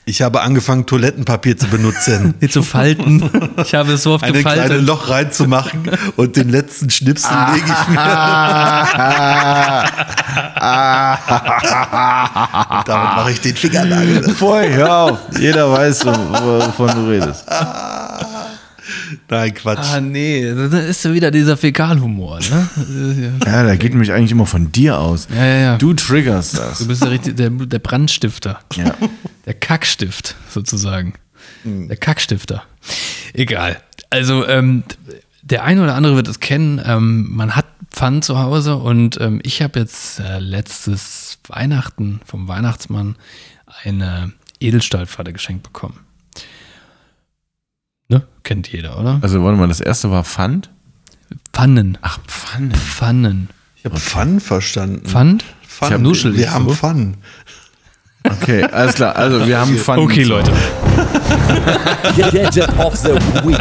Ich 0.04 0.24
habe 0.24 0.42
angefangen, 0.42 0.88
Toilettenpapier 0.88 1.56
zu 1.58 1.68
benutzen. 1.68 2.34
zu 2.50 2.64
falten. 2.64 3.30
Ich 3.64 3.76
habe 3.76 3.94
es 3.94 4.02
so 4.04 4.14
oft 4.14 4.24
Eine 4.24 4.34
gefaltet. 4.34 4.82
Loch 4.82 5.10
reinzumachen 5.10 5.92
und 6.16 6.36
den 6.36 6.50
letzten 6.50 6.90
Schnipsel 6.90 7.38
lege 7.54 7.68
ich 7.68 7.88
mir. 7.88 8.02
und 12.80 12.88
damit 12.88 13.16
mache 13.16 13.32
ich 13.32 13.42
den 13.42 13.56
Fingernagel. 13.56 14.34
Voll, 14.34 14.70
hör 14.70 14.98
auf. 14.98 15.20
Jeder 15.40 15.72
weiß, 15.72 16.04
wovon 16.06 16.96
du 16.96 17.08
redest. 17.08 17.46
Nein, 19.30 19.54
Quatsch. 19.54 19.80
Ah, 19.80 20.02
nee, 20.02 20.54
da 20.54 20.80
ist 20.80 21.04
ja 21.06 21.14
wieder 21.14 21.32
dieser 21.32 21.58
Fäkalhumor, 21.58 22.40
ne? 22.40 23.40
Ja, 23.46 23.64
der 23.64 23.78
geht 23.78 23.94
mich 23.94 24.12
eigentlich 24.12 24.32
immer 24.32 24.46
von 24.46 24.72
dir 24.72 25.00
aus. 25.00 25.28
Ja, 25.34 25.46
ja, 25.46 25.60
ja. 25.60 25.78
Du 25.78 25.94
triggerst 25.94 26.58
das. 26.58 26.80
Du 26.80 26.88
bist 26.88 27.04
der, 27.04 27.12
richtig, 27.12 27.38
der, 27.38 27.50
der 27.50 27.80
Brandstifter. 27.80 28.60
Ja. 28.76 28.96
Der 29.48 29.56
Kackstift, 29.56 30.36
sozusagen. 30.52 31.16
Der 31.64 31.98
Kackstifter. 31.98 32.64
Egal. 33.34 33.82
Also, 34.12 34.48
ähm, 34.48 34.84
der 35.42 35.64
eine 35.64 35.82
oder 35.82 35.96
andere 35.96 36.16
wird 36.16 36.28
es 36.28 36.40
kennen. 36.40 36.80
Ähm, 36.86 37.28
man 37.32 37.56
hat 37.56 37.66
Pfannen 37.90 38.22
zu 38.22 38.40
Hause 38.40 38.76
und 38.78 39.20
ähm, 39.20 39.42
ich 39.44 39.62
habe 39.64 39.80
jetzt 39.80 40.20
äh, 40.20 40.38
letztes 40.40 41.40
Weihnachten 41.48 42.22
vom 42.26 42.48
Weihnachtsmann 42.48 43.16
eine 43.84 44.32
Edelstahlpfanne 44.60 45.34
geschenkt 45.34 45.64
bekommen. 45.64 46.00
Ne? 48.12 48.24
Kennt 48.44 48.70
jeder, 48.70 49.00
oder? 49.00 49.20
Also 49.22 49.42
warte 49.42 49.58
mal, 49.58 49.70
das 49.70 49.80
erste 49.80 50.12
war 50.12 50.26
Pfand? 50.26 50.70
Pfannen. 51.54 51.98
Ach, 52.02 52.20
Pfanne. 52.28 52.76
Pfannen. 52.76 53.50
Ich 53.78 53.86
habe 53.86 53.98
Fun 53.98 54.42
verstanden. 54.42 55.08
Pfand? 55.08 55.46
Ich 55.64 55.82
hab 55.82 56.02
Nuschel 56.02 56.36
wir 56.36 56.52
haben 56.52 56.66
so. 56.66 56.74
Fun. 56.74 57.16
Okay, 58.24 58.64
alles 58.66 58.96
klar. 58.96 59.16
Also 59.16 59.48
wir 59.48 59.58
haben 59.58 59.78
Pfand. 59.78 60.02
Okay, 60.02 60.24
Leute. 60.24 60.52
Gadget 62.18 62.68
of 62.78 62.96
the 62.98 63.14
Week. 63.46 63.58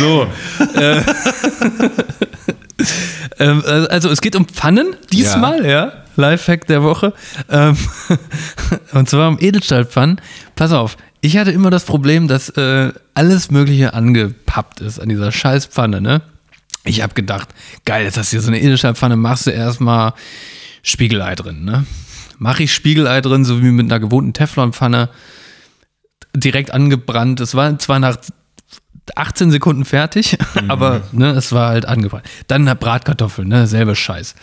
So. 0.00 0.26
äh, 0.76 1.00
ähm, 3.38 3.62
also 3.88 4.10
es 4.10 4.20
geht 4.20 4.34
um 4.34 4.46
Pfannen 4.48 4.96
diesmal, 5.12 5.64
ja. 5.64 5.92
Lifehack 6.16 6.66
der 6.66 6.82
Woche. 6.82 7.12
Ähm, 7.48 7.76
und 8.92 9.08
zwar 9.08 9.28
um 9.28 9.38
Edelstahlpfannen. 9.40 10.20
Pass 10.56 10.72
auf, 10.72 10.96
ich 11.24 11.38
hatte 11.38 11.52
immer 11.52 11.70
das 11.70 11.84
Problem, 11.84 12.28
dass 12.28 12.50
äh, 12.50 12.92
alles 13.14 13.50
Mögliche 13.50 13.94
angepappt 13.94 14.82
ist 14.82 14.98
an 14.98 15.08
dieser 15.08 15.32
Scheißpfanne, 15.32 16.02
ne? 16.02 16.20
Ich 16.84 17.00
habe 17.02 17.14
gedacht, 17.14 17.48
geil, 17.86 18.04
jetzt 18.04 18.18
hast 18.18 18.30
du 18.30 18.36
hier 18.36 18.42
so 18.42 18.48
eine 18.48 18.60
Edelstahlpfanne, 18.60 19.16
machst 19.16 19.46
du 19.46 19.50
erstmal 19.50 20.12
Spiegelei 20.82 21.34
drin, 21.34 21.64
ne? 21.64 21.86
Mach 22.36 22.60
ich 22.60 22.74
Spiegelei 22.74 23.22
drin, 23.22 23.46
so 23.46 23.62
wie 23.62 23.70
mit 23.70 23.86
einer 23.86 24.00
gewohnten 24.00 24.34
Teflonpfanne, 24.34 25.08
direkt 26.36 26.72
angebrannt. 26.72 27.40
Es 27.40 27.54
war 27.54 27.78
zwar 27.78 28.00
nach 28.00 28.18
18 29.16 29.50
Sekunden 29.50 29.86
fertig, 29.86 30.36
aber 30.68 31.04
ne, 31.12 31.30
es 31.30 31.52
war 31.52 31.70
halt 31.70 31.86
angebrannt. 31.86 32.26
Dann 32.48 32.66
Bratkartoffeln, 32.66 33.48
ne, 33.48 33.66
selber 33.66 33.94
Scheiß. 33.94 34.34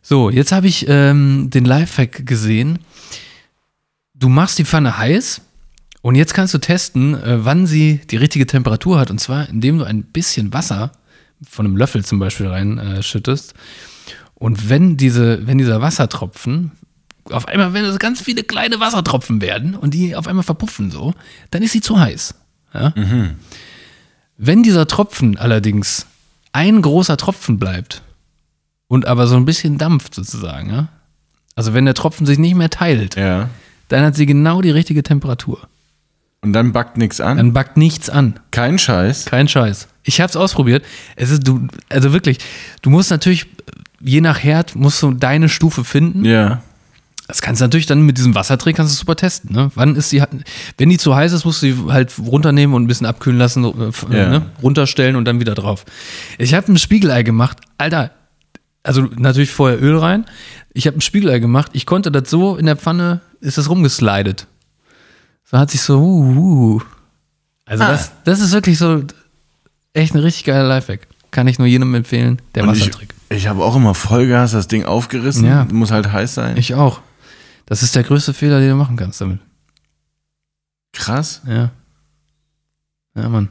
So, 0.00 0.30
jetzt 0.30 0.52
habe 0.52 0.68
ich 0.68 0.86
ähm, 0.88 1.50
den 1.50 1.66
Lifehack 1.66 2.24
gesehen. 2.24 2.78
Du 4.14 4.30
machst 4.30 4.58
die 4.58 4.64
Pfanne 4.64 4.96
heiß 4.96 5.42
und 6.02 6.14
jetzt 6.14 6.34
kannst 6.34 6.54
du 6.54 6.58
testen, 6.58 7.14
äh, 7.14 7.44
wann 7.44 7.66
sie 7.66 8.00
die 8.10 8.16
richtige 8.16 8.46
Temperatur 8.46 8.98
hat. 8.98 9.10
Und 9.10 9.18
zwar, 9.20 9.48
indem 9.48 9.78
du 9.78 9.84
ein 9.84 10.02
bisschen 10.04 10.52
Wasser 10.52 10.92
von 11.48 11.66
einem 11.66 11.76
Löffel 11.76 12.04
zum 12.04 12.18
Beispiel 12.18 12.46
reinschüttest. 12.48 13.52
Äh, 13.52 13.56
und 14.34 14.68
wenn, 14.68 14.96
diese, 14.96 15.46
wenn 15.46 15.58
dieser 15.58 15.80
Wassertropfen, 15.80 16.72
auf 17.30 17.46
einmal, 17.48 17.72
wenn 17.74 17.84
es 17.84 17.98
ganz 17.98 18.20
viele 18.20 18.42
kleine 18.44 18.80
Wassertropfen 18.80 19.40
werden 19.42 19.74
und 19.74 19.92
die 19.94 20.14
auf 20.16 20.26
einmal 20.28 20.44
verpuffen 20.44 20.90
so, 20.90 21.12
dann 21.50 21.62
ist 21.62 21.72
sie 21.72 21.80
zu 21.80 21.98
heiß. 22.00 22.34
Ja? 22.72 22.94
Wenn 24.36 24.62
dieser 24.62 24.86
Tropfen 24.86 25.36
allerdings 25.36 26.06
ein 26.52 26.80
großer 26.80 27.16
Tropfen 27.16 27.58
bleibt 27.58 28.02
und 28.86 29.06
aber 29.06 29.26
so 29.26 29.36
ein 29.36 29.44
bisschen 29.44 29.76
dampft 29.78 30.14
sozusagen, 30.14 30.70
ja? 30.70 30.88
also 31.56 31.74
wenn 31.74 31.84
der 31.84 31.94
Tropfen 31.94 32.24
sich 32.24 32.38
nicht 32.38 32.54
mehr 32.54 32.70
teilt, 32.70 33.16
Ja. 33.16 33.50
dann 33.88 34.04
hat 34.04 34.14
sie 34.16 34.26
genau 34.26 34.62
die 34.62 34.70
richtige 34.70 35.02
Temperatur. 35.02 35.68
Und 36.40 36.52
dann 36.52 36.72
backt 36.72 36.96
nichts 36.96 37.20
an. 37.20 37.36
Dann 37.36 37.52
backt 37.52 37.76
nichts 37.76 38.08
an. 38.10 38.38
Kein 38.52 38.78
Scheiß. 38.78 39.24
Kein 39.24 39.48
Scheiß. 39.48 39.88
Ich 40.04 40.20
habe 40.20 40.30
es 40.30 40.36
ausprobiert. 40.36 40.84
Es 41.16 41.30
ist 41.30 41.46
du, 41.46 41.66
also 41.88 42.12
wirklich. 42.12 42.38
Du 42.82 42.90
musst 42.90 43.10
natürlich 43.10 43.46
je 44.00 44.20
nach 44.20 44.38
Herd 44.42 44.76
musst 44.76 45.02
du 45.02 45.10
deine 45.12 45.48
Stufe 45.48 45.82
finden. 45.82 46.24
Ja. 46.24 46.62
Das 47.26 47.42
kannst 47.42 47.60
du 47.60 47.64
natürlich 47.64 47.86
dann 47.86 48.02
mit 48.02 48.16
diesem 48.16 48.34
Wassertrick 48.36 48.76
kannst 48.76 48.94
du 48.94 48.98
super 48.98 49.16
testen. 49.16 49.52
Ne? 49.54 49.70
Wann 49.74 49.96
ist 49.96 50.12
die, 50.12 50.22
wenn 50.78 50.88
die 50.88 50.96
zu 50.96 51.14
heiß 51.14 51.32
ist, 51.32 51.44
musst 51.44 51.62
du 51.62 51.66
sie 51.74 51.92
halt 51.92 52.14
runternehmen 52.18 52.74
und 52.74 52.84
ein 52.84 52.86
bisschen 52.86 53.06
abkühlen 53.06 53.38
lassen, 53.38 53.64
äh, 53.64 53.88
f- 53.88 54.06
Ja. 54.10 54.28
ne? 54.30 54.46
runterstellen 54.62 55.16
und 55.16 55.24
dann 55.26 55.40
wieder 55.40 55.54
drauf. 55.56 55.84
Ich 56.38 56.54
habe 56.54 56.72
ein 56.72 56.78
Spiegelei 56.78 57.24
gemacht, 57.24 57.58
Alter. 57.76 58.12
Also 58.84 59.02
natürlich 59.16 59.50
vorher 59.50 59.82
Öl 59.82 59.98
rein. 59.98 60.24
Ich 60.72 60.86
habe 60.86 60.96
ein 60.96 61.00
Spiegelei 61.02 61.40
gemacht. 61.40 61.70
Ich 61.74 61.84
konnte 61.84 62.10
das 62.12 62.30
so 62.30 62.56
in 62.56 62.64
der 62.64 62.76
Pfanne 62.76 63.20
ist 63.40 63.58
das 63.58 63.68
rumgeslidet. 63.68 64.46
So 65.50 65.56
hat 65.56 65.70
sich 65.70 65.80
so. 65.80 65.98
Uh, 65.98 66.76
uh. 66.76 66.82
Also 67.64 67.84
das, 67.84 68.12
das 68.24 68.40
ist 68.40 68.52
wirklich 68.52 68.76
so 68.76 69.02
echt 69.94 70.14
ein 70.14 70.20
richtig 70.20 70.44
geiler 70.44 70.68
Lifehack. 70.68 71.06
Kann 71.30 71.48
ich 71.48 71.58
nur 71.58 71.66
jedem 71.66 71.94
empfehlen. 71.94 72.40
Der 72.54 72.64
Und 72.64 72.74
ich, 72.74 72.80
Wassertrick. 72.80 73.14
ich 73.30 73.46
habe 73.46 73.62
auch 73.64 73.76
immer 73.76 73.94
Vollgas 73.94 74.52
das 74.52 74.68
Ding 74.68 74.84
aufgerissen. 74.84 75.44
Ja. 75.44 75.66
Muss 75.70 75.90
halt 75.90 76.12
heiß 76.12 76.34
sein. 76.34 76.56
Ich 76.56 76.74
auch. 76.74 77.00
Das 77.66 77.82
ist 77.82 77.94
der 77.94 78.02
größte 78.02 78.34
Fehler, 78.34 78.60
den 78.60 78.70
du 78.70 78.76
machen 78.76 78.96
kannst 78.96 79.20
damit. 79.20 79.40
Krass. 80.92 81.42
Ja. 81.46 81.70
Ja, 83.14 83.28
Mann. 83.28 83.50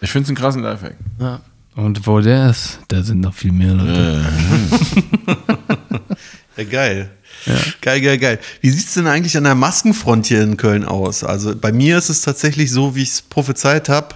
Ich 0.00 0.10
finde 0.10 0.24
es 0.24 0.28
einen 0.30 0.36
krassen 0.36 0.62
Lifehack. 0.62 0.96
Ja. 1.18 1.40
Und 1.74 2.06
wo 2.06 2.20
der 2.20 2.50
ist, 2.50 2.80
da 2.88 3.02
sind 3.02 3.20
noch 3.20 3.34
viel 3.34 3.52
mehr 3.52 3.74
Leute. 3.74 4.26
Ja, 6.60 6.68
geil. 6.68 7.10
Geil, 7.80 8.00
geil, 8.02 8.18
geil. 8.18 8.38
Wie 8.60 8.70
sieht 8.70 8.86
es 8.86 8.94
denn 8.94 9.06
eigentlich 9.06 9.36
an 9.36 9.44
der 9.44 9.54
Maskenfront 9.54 10.26
hier 10.26 10.42
in 10.42 10.56
Köln 10.58 10.84
aus? 10.84 11.24
Also 11.24 11.56
bei 11.56 11.72
mir 11.72 11.96
ist 11.96 12.10
es 12.10 12.20
tatsächlich 12.20 12.70
so, 12.70 12.94
wie 12.94 13.02
ich 13.02 13.10
es 13.10 13.22
prophezeit 13.22 13.88
habe. 13.88 14.08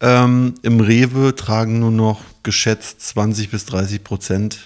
Ähm, 0.00 0.54
Im 0.62 0.80
Rewe 0.80 1.34
tragen 1.34 1.80
nur 1.80 1.90
noch 1.90 2.20
geschätzt 2.44 3.02
20 3.02 3.50
bis 3.50 3.66
30 3.66 4.02
Prozent 4.02 4.58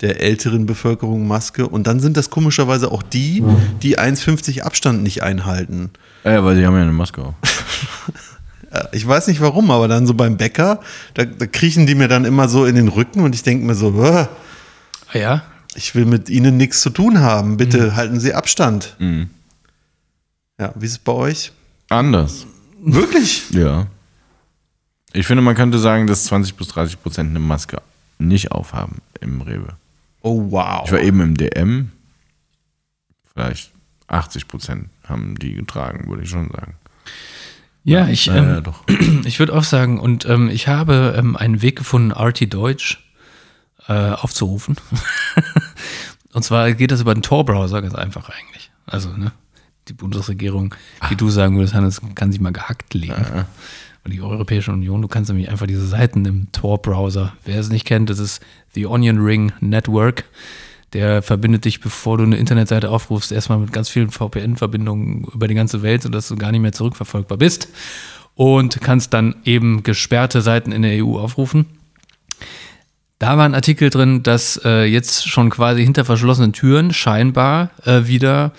der 0.00 0.20
älteren 0.20 0.64
Bevölkerung 0.64 1.26
Maske. 1.26 1.66
Und 1.68 1.86
dann 1.86 2.00
sind 2.00 2.16
das 2.16 2.30
komischerweise 2.30 2.90
auch 2.92 3.02
die, 3.02 3.42
die 3.82 3.98
1,50 3.98 4.62
Abstand 4.62 5.02
nicht 5.02 5.22
einhalten. 5.22 5.90
Ja, 6.24 6.42
weil 6.44 6.56
sie 6.56 6.64
haben 6.64 6.76
ja 6.76 6.82
eine 6.82 6.92
Maske 6.92 7.22
auf. 7.22 7.34
Äh, 8.70 8.84
Ich 8.92 9.06
weiß 9.08 9.28
nicht 9.28 9.40
warum, 9.40 9.70
aber 9.70 9.88
dann 9.88 10.06
so 10.06 10.12
beim 10.12 10.36
Bäcker, 10.36 10.80
da, 11.14 11.24
da 11.24 11.46
kriechen 11.46 11.86
die 11.86 11.94
mir 11.94 12.06
dann 12.06 12.26
immer 12.26 12.50
so 12.50 12.66
in 12.66 12.74
den 12.76 12.88
Rücken 12.88 13.20
und 13.22 13.34
ich 13.34 13.42
denke 13.42 13.64
mir 13.64 13.74
so, 13.74 13.92
"Bäh, 13.92 14.26
Ah 15.10 15.18
ja? 15.18 15.42
Ich 15.78 15.94
will 15.94 16.04
mit 16.04 16.28
Ihnen 16.28 16.56
nichts 16.56 16.80
zu 16.80 16.90
tun 16.90 17.20
haben. 17.20 17.56
Bitte 17.56 17.94
halten 17.94 18.18
Sie 18.18 18.34
Abstand. 18.34 18.96
Ja, 20.58 20.72
wie 20.74 20.84
ist 20.84 20.92
es 20.92 20.98
bei 20.98 21.12
euch? 21.12 21.52
Anders. 21.88 22.46
Wirklich? 22.82 23.48
Ja. 23.50 23.86
Ich 25.12 25.26
finde, 25.26 25.42
man 25.42 25.54
könnte 25.54 25.78
sagen, 25.78 26.06
dass 26.06 26.24
20 26.24 26.56
bis 26.56 26.68
30 26.68 27.00
Prozent 27.00 27.30
eine 27.30 27.38
Maske 27.38 27.80
nicht 28.18 28.50
aufhaben 28.50 28.96
im 29.20 29.40
Rewe. 29.40 29.76
Oh, 30.20 30.50
wow. 30.50 30.82
Ich 30.84 30.92
war 30.92 31.00
eben 31.00 31.20
im 31.20 31.36
DM. 31.36 31.92
Vielleicht 33.32 33.70
80 34.08 34.48
Prozent 34.48 34.88
haben 35.04 35.36
die 35.38 35.54
getragen, 35.54 36.08
würde 36.08 36.24
ich 36.24 36.30
schon 36.30 36.50
sagen. 36.50 36.74
Ja, 37.84 38.08
ich, 38.08 38.26
ähm, 38.26 38.62
ja, 38.64 38.96
ich 39.24 39.38
würde 39.38 39.54
auch 39.54 39.64
sagen, 39.64 40.00
und 40.00 40.26
ähm, 40.26 40.50
ich 40.50 40.66
habe 40.66 41.14
ähm, 41.16 41.36
einen 41.36 41.62
Weg 41.62 41.76
gefunden, 41.76 42.10
RT 42.10 42.52
Deutsch 42.52 43.07
äh, 43.88 43.92
aufzurufen. 43.92 44.76
und 46.32 46.44
zwar 46.44 46.72
geht 46.72 46.90
das 46.90 47.00
über 47.00 47.14
den 47.14 47.22
Tor-Browser 47.22 47.82
ganz 47.82 47.94
einfach 47.94 48.30
eigentlich. 48.30 48.70
Also, 48.86 49.10
ne, 49.10 49.32
die 49.88 49.94
Bundesregierung, 49.94 50.74
wie 51.08 51.16
du 51.16 51.30
sagen 51.30 51.56
würdest, 51.56 51.74
Hannes, 51.74 52.00
kann 52.14 52.32
sich 52.32 52.40
mal 52.40 52.52
gehackt 52.52 52.94
legen. 52.94 53.14
Und 54.04 54.12
die 54.12 54.20
Europäische 54.20 54.72
Union, 54.72 55.02
du 55.02 55.08
kannst 55.08 55.30
nämlich 55.30 55.50
einfach 55.50 55.66
diese 55.66 55.86
Seiten 55.86 56.24
im 56.24 56.52
Tor-Browser, 56.52 57.32
wer 57.44 57.58
es 57.58 57.70
nicht 57.70 57.84
kennt, 57.84 58.10
das 58.10 58.18
ist 58.18 58.42
The 58.72 58.86
Onion 58.86 59.18
Ring 59.18 59.52
Network. 59.60 60.24
Der 60.94 61.20
verbindet 61.20 61.66
dich, 61.66 61.80
bevor 61.80 62.16
du 62.16 62.24
eine 62.24 62.36
Internetseite 62.36 62.90
aufrufst, 62.90 63.32
erstmal 63.32 63.58
mit 63.58 63.72
ganz 63.72 63.90
vielen 63.90 64.10
VPN-Verbindungen 64.10 65.24
über 65.34 65.46
die 65.46 65.54
ganze 65.54 65.82
Welt, 65.82 66.02
sodass 66.02 66.28
du 66.28 66.36
gar 66.36 66.52
nicht 66.52 66.62
mehr 66.62 66.72
zurückverfolgbar 66.72 67.36
bist. 67.36 67.68
Und 68.34 68.80
kannst 68.80 69.12
dann 69.12 69.36
eben 69.44 69.82
gesperrte 69.82 70.40
Seiten 70.40 70.72
in 70.72 70.82
der 70.82 71.04
EU 71.04 71.18
aufrufen. 71.18 71.66
Da 73.18 73.36
war 73.36 73.44
ein 73.44 73.54
Artikel 73.54 73.90
drin, 73.90 74.22
dass 74.22 74.60
äh, 74.64 74.84
jetzt 74.84 75.28
schon 75.28 75.50
quasi 75.50 75.82
hinter 75.82 76.04
verschlossenen 76.04 76.52
Türen 76.52 76.92
scheinbar 76.92 77.70
äh, 77.84 78.06
wieder 78.06 78.52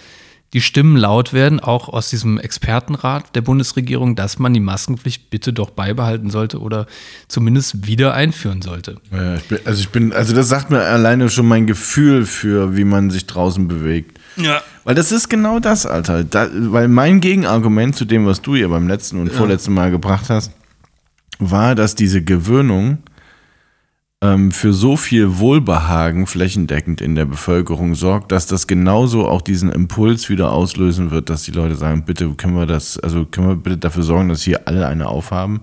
die 0.53 0.61
Stimmen 0.61 0.97
laut 0.97 1.31
werden, 1.31 1.59
auch 1.59 1.89
aus 1.89 2.09
diesem 2.09 2.39
Expertenrat 2.39 3.35
der 3.35 3.41
Bundesregierung, 3.41 4.15
dass 4.15 4.39
man 4.39 4.53
die 4.53 4.59
Maskenpflicht 4.59 5.29
bitte 5.29 5.53
doch 5.53 5.69
beibehalten 5.69 6.31
sollte 6.31 6.59
oder 6.59 6.87
zumindest 7.27 7.85
wieder 7.85 8.15
einführen 8.15 8.61
sollte. 8.61 8.97
Ja, 9.11 9.35
ich 9.35 9.43
bin, 9.43 9.59
also 9.63 9.79
ich 9.79 9.89
bin, 9.89 10.11
also 10.11 10.33
das 10.33 10.49
sagt 10.49 10.71
mir 10.71 10.81
alleine 10.81 11.29
schon 11.29 11.47
mein 11.47 11.67
Gefühl 11.67 12.25
für, 12.25 12.75
wie 12.75 12.83
man 12.83 13.11
sich 13.11 13.27
draußen 13.27 13.67
bewegt. 13.67 14.19
Ja. 14.37 14.61
Weil 14.83 14.95
das 14.95 15.11
ist 15.11 15.29
genau 15.29 15.59
das, 15.59 15.85
Alter. 15.85 16.23
Da, 16.23 16.49
weil 16.51 16.87
mein 16.87 17.21
Gegenargument 17.21 17.95
zu 17.95 18.05
dem, 18.05 18.25
was 18.25 18.41
du 18.41 18.55
hier 18.55 18.69
beim 18.69 18.87
letzten 18.87 19.19
und 19.19 19.31
vorletzten 19.31 19.73
Mal 19.73 19.91
gebracht 19.91 20.29
hast, 20.29 20.51
war, 21.37 21.75
dass 21.75 21.95
diese 21.95 22.23
Gewöhnung 22.23 22.97
für 24.21 24.73
so 24.73 24.97
viel 24.97 25.37
Wohlbehagen 25.37 26.27
flächendeckend 26.27 26.99
in 26.99 27.15
der 27.15 27.23
Bevölkerung 27.23 27.95
sorgt, 27.95 28.33
dass 28.33 28.47
das 28.47 28.67
genauso 28.67 29.25
auch 29.25 29.41
diesen 29.41 29.71
Impuls 29.71 30.27
wieder 30.27 30.51
auslösen 30.51 31.09
wird, 31.09 31.29
dass 31.29 31.43
die 31.43 31.51
Leute 31.51 31.75
sagen, 31.75 32.03
bitte 32.03 32.29
können 32.33 32.55
wir 32.55 32.65
das, 32.65 32.99
also 32.99 33.25
können 33.25 33.47
wir 33.47 33.55
bitte 33.55 33.77
dafür 33.77 34.03
sorgen, 34.03 34.27
dass 34.27 34.41
hier 34.41 34.67
alle 34.67 34.87
eine 34.87 35.07
aufhaben, 35.07 35.61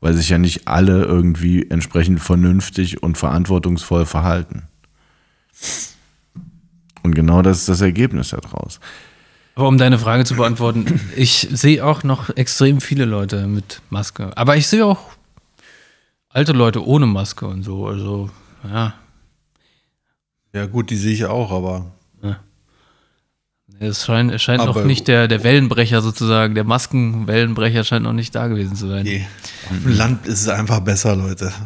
weil 0.00 0.14
sich 0.14 0.30
ja 0.30 0.38
nicht 0.38 0.66
alle 0.66 1.04
irgendwie 1.04 1.68
entsprechend 1.68 2.20
vernünftig 2.20 3.02
und 3.02 3.18
verantwortungsvoll 3.18 4.06
verhalten. 4.06 4.62
Und 7.02 7.14
genau 7.14 7.42
das 7.42 7.58
ist 7.58 7.68
das 7.68 7.82
Ergebnis 7.82 8.30
daraus. 8.30 8.80
Aber 9.56 9.68
um 9.68 9.76
deine 9.76 9.98
Frage 9.98 10.24
zu 10.24 10.36
beantworten, 10.36 11.00
ich 11.16 11.48
sehe 11.52 11.84
auch 11.84 12.02
noch 12.02 12.34
extrem 12.34 12.80
viele 12.80 13.04
Leute 13.04 13.46
mit 13.46 13.82
Maske. 13.90 14.34
Aber 14.36 14.56
ich 14.56 14.68
sehe 14.68 14.86
auch 14.86 15.10
alte 16.34 16.52
Leute 16.52 16.86
ohne 16.86 17.06
Maske 17.06 17.46
und 17.46 17.62
so. 17.62 17.86
Also, 17.86 18.28
ja. 18.70 18.92
Ja, 20.52 20.66
gut, 20.66 20.90
die 20.90 20.96
sehe 20.96 21.12
ich 21.14 21.24
auch, 21.24 21.50
aber 21.50 21.90
Es 23.80 24.04
scheint, 24.04 24.30
es 24.30 24.40
scheint 24.42 24.64
noch 24.64 24.76
Aber- 24.76 24.84
nicht 24.84 25.08
der, 25.08 25.26
der 25.26 25.42
Wellenbrecher 25.42 26.00
sozusagen, 26.00 26.54
der 26.54 26.62
Maskenwellenbrecher 26.64 27.82
scheint 27.82 28.04
noch 28.04 28.12
nicht 28.12 28.34
da 28.34 28.46
gewesen 28.46 28.76
zu 28.76 28.86
sein. 28.88 29.02
Nee. 29.04 29.26
Auf 29.70 29.82
dem 29.82 29.96
Land 29.96 30.26
ist 30.26 30.42
es 30.42 30.48
einfach 30.48 30.80
besser, 30.80 31.16
Leute. 31.16 31.52